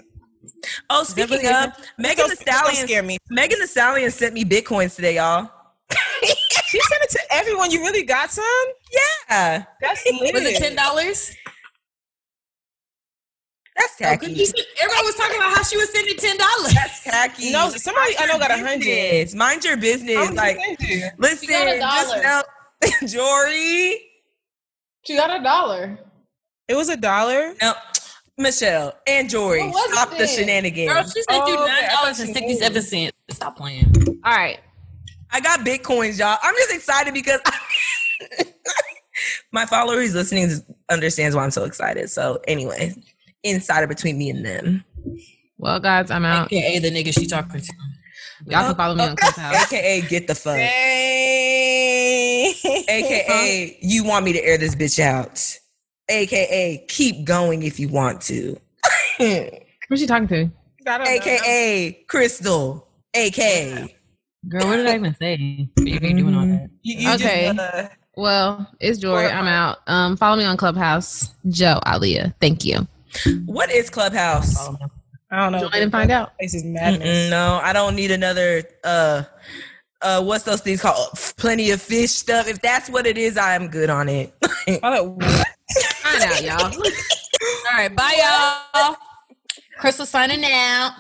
Oh, 0.90 1.04
speaking 1.04 1.42
Never- 1.44 1.70
of, 1.72 1.86
Megan 1.98 2.28
the 2.28 2.36
Don't- 2.36 2.46
don't 2.46 2.56
Stallion. 2.64 2.88
scare 2.88 3.04
me. 3.04 3.18
Megan 3.30 3.60
Thee 3.60 3.68
Stallion 3.68 4.10
sent 4.12 4.34
me 4.34 4.44
bitcoins 4.46 4.96
today, 4.96 5.16
y'all. 5.16 5.50
She 6.68 6.80
sent 6.82 7.04
it 7.04 7.10
to 7.12 7.20
everyone. 7.32 7.72
You 7.72 7.82
really 7.82 8.04
got 8.04 8.32
some? 8.32 8.44
Yeah, 9.30 9.64
That's 9.82 10.06
lit. 10.06 10.34
Was 10.34 10.44
it 10.44 10.58
ten 10.58 10.76
dollars? 10.76 11.36
That's 13.76 13.94
oh, 14.00 14.04
tacky. 14.06 14.26
Everybody 14.28 15.06
was 15.06 15.16
talking 15.16 15.38
about 15.38 15.56
how 15.56 15.64
she 15.64 15.78
was 15.78 15.92
sending 15.92 16.16
ten 16.18 16.38
dollars. 16.38 16.74
That's 16.74 17.04
tacky. 17.04 17.52
No, 17.52 17.70
somebody 17.70 18.14
I 18.20 18.26
know 18.28 18.40
got 18.40 18.52
a 18.52 18.58
hundred. 18.58 18.80
Business. 18.82 19.36
Mind 19.36 19.64
your 19.64 19.78
business. 19.78 20.32
Like, 20.32 20.58
like, 20.58 20.80
listen, 21.18 21.48
just 21.50 21.80
dollar. 21.80 22.24
know, 22.24 22.44
Jory. 23.08 24.02
She 25.06 25.16
got 25.16 25.40
a 25.40 25.44
dollar. 25.44 25.98
it 26.68 26.76
was 26.76 26.90
a 26.90 26.98
dollar. 26.98 27.54
No, 27.62 27.74
Michelle 28.38 28.94
and 29.08 29.30
Jory. 29.30 29.62
What 29.64 29.74
was 29.74 29.90
it 29.90 29.94
Stop 29.94 30.10
the 30.12 30.18
then? 30.18 30.28
shenanigans. 30.28 30.92
Girl, 30.94 31.04
she 31.04 31.22
sent 31.24 31.48
you 31.48 31.56
Oh, 31.58 31.64
okay. 31.64 31.72
nine 31.72 31.84
I 31.84 31.88
dollars 31.94 32.18
thought 32.18 32.20
and 32.20 32.28
you 32.30 32.34
sixty 32.34 32.54
knew. 32.54 32.60
seven 32.60 32.82
cents. 32.82 33.14
Stop 33.32 33.58
playing. 33.58 33.94
All 34.24 34.36
right. 34.36 34.60
I 35.32 35.42
got 35.42 35.60
bitcoins, 35.62 36.20
y'all. 36.20 36.38
I'm 36.42 36.56
just 36.56 36.74
excited 36.74 37.14
because 37.14 37.42
my 39.52 39.66
follower 39.66 39.96
who's 40.00 40.16
listening 40.16 40.50
understands 40.90 41.36
why 41.36 41.44
I'm 41.44 41.52
so 41.52 41.66
excited. 41.66 42.10
So, 42.10 42.40
anyway, 42.48 42.94
insider 43.46 43.88
between 43.88 44.18
me 44.18 44.30
and 44.30 44.46
them, 44.46 44.84
Well, 45.58 45.80
guys, 45.80 46.12
I'm 46.12 46.26
out. 46.26 46.52
AKA 46.52 46.80
the 46.80 46.92
nigga 46.92 47.14
she 47.18 47.28
talking 47.28 47.62
to. 47.62 47.74
Y'all 48.48 48.64
can 48.66 48.76
follow 48.76 48.96
me 48.96 49.06
on 49.06 49.16
Clubhouse. 49.16 49.72
aka 49.72 50.02
get 50.02 50.28
the 50.28 50.36
fuck, 50.36 50.56
Dang. 50.58 50.70
aka 52.90 53.78
you 53.82 54.04
want 54.04 54.26
me 54.26 54.34
to 54.34 54.44
air 54.44 54.58
this 54.58 54.76
bitch 54.76 55.00
out, 55.00 55.42
aka 56.10 56.86
keep 56.88 57.26
going 57.26 57.64
if 57.64 57.80
you 57.80 57.88
want 57.88 58.22
to, 58.22 58.58
Who's 59.18 60.00
she 60.00 60.08
talking 60.08 60.28
to? 60.28 60.52
I 60.88 60.98
don't 60.98 61.06
know. 61.06 61.06
aka 61.12 61.94
Crystal, 62.08 62.88
AK. 63.16 63.92
Girl, 64.48 64.68
what 64.68 64.76
did 64.76 64.88
I 64.88 64.96
even 64.96 65.16
say? 65.16 65.68
But 65.76 65.88
you 65.88 66.00
ain't 66.04 66.20
doing 66.20 66.36
all 66.36 66.46
that. 66.46 66.70
You, 66.84 66.98
you 66.98 67.12
Okay. 67.16 67.46
Just, 67.56 67.60
uh, 67.60 67.88
Well, 68.16 68.70
it's 68.80 69.00
Joy. 69.00 69.26
I'm 69.26 69.48
out. 69.48 69.80
Um, 69.88 70.18
follow 70.18 70.38
me 70.38 70.44
on 70.46 70.58
Clubhouse. 70.58 71.34
Joe 71.50 71.80
Alia. 71.88 72.36
Thank 72.40 72.64
you. 72.66 72.88
What 73.46 73.72
is 73.72 73.90
Clubhouse? 73.90 74.58
I 75.32 75.38
don't 75.38 75.52
know. 75.52 75.70
Join 75.70 75.82
and 75.82 75.92
find 75.92 76.12
out. 76.12 76.34
This 76.40 76.54
is 76.54 76.64
Mm-mm, 76.64 76.74
madness. 76.74 77.30
no, 77.30 77.60
I 77.64 77.74
don't 77.74 77.96
need 77.96 78.12
another 78.12 78.64
uh 78.84 79.24
uh 80.02 80.24
what's 80.24 80.44
those 80.44 80.62
things 80.62 80.82
called? 80.82 81.10
Plenty 81.38 81.72
of 81.72 81.82
fish 81.82 82.12
stuff. 82.12 82.48
If 82.48 82.62
that's 82.62 82.90
what 82.90 83.08
it 83.08 83.18
is, 83.18 83.38
I'm 83.38 83.68
good 83.68 83.90
on 83.90 84.08
it. 84.10 84.34
I? 84.84 85.00
Find 86.02 86.24
out, 86.24 86.44
y'all. 86.44 86.74
All 86.74 87.78
right, 87.78 87.96
bye 87.96 88.64
y'all. 88.74 88.96
Crystal 89.80 90.06
signing 90.06 90.44
out. 90.46 90.92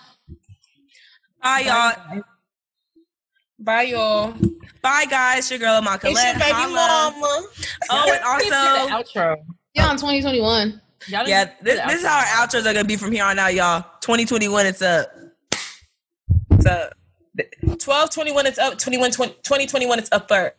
Bye 1.41 1.59
y'all. 1.65 2.21
Bye, 3.59 3.83
y'all. 3.83 4.33
Bye 4.81 5.05
guys. 5.09 5.49
Your 5.49 5.59
girl 5.59 5.81
Amaka. 5.81 6.11
It's 6.11 6.23
your 6.23 6.33
baby 6.39 6.73
mama. 6.73 7.13
Oh, 7.89 8.13
and 8.13 8.23
also 8.23 8.53
outro. 8.89 9.37
Y'all 9.73 9.91
in 9.91 9.97
2021. 9.97 10.81
Y'all 11.07 11.27
yeah, 11.27 11.51
this, 11.61 11.79
this 11.87 11.99
is 12.01 12.05
how 12.05 12.17
our 12.17 12.47
outros 12.47 12.65
are 12.65 12.73
gonna 12.73 12.83
be 12.83 12.95
from 12.95 13.11
here 13.11 13.23
on 13.23 13.37
out, 13.37 13.53
y'all. 13.53 13.81
2021, 14.01 14.65
it's 14.65 14.81
up. 14.81 15.07
It's 16.51 16.65
up. 16.65 16.93
12, 17.79 18.09
21, 18.09 18.45
it's 18.47 18.57
up. 18.57 18.77
21, 18.77 19.11
20, 19.11 19.33
2021, 19.43 19.99
it's 19.99 20.09
up. 20.11 20.27
Third. 20.27 20.53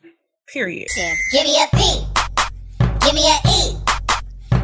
Period. 0.47 0.89
Give 1.33 1.45
me 1.45 1.61
a 1.61 1.77
P. 1.77 2.07
Give 3.01 3.15
me 3.15 3.27
a 3.27 3.39
E. 3.49 3.77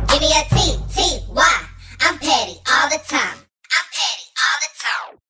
Give 0.08 0.20
me 0.20 0.30
a 0.30 0.44
T. 0.54 0.76
T. 0.94 1.20
Y. 1.30 1.66
I'm 2.00 2.18
petty 2.18 2.58
all 2.70 2.88
the 2.88 3.00
time. 3.08 3.38
I'm 3.38 3.86
petty 3.90 4.26
all 4.38 4.58
the 4.60 4.70
time. 4.78 5.18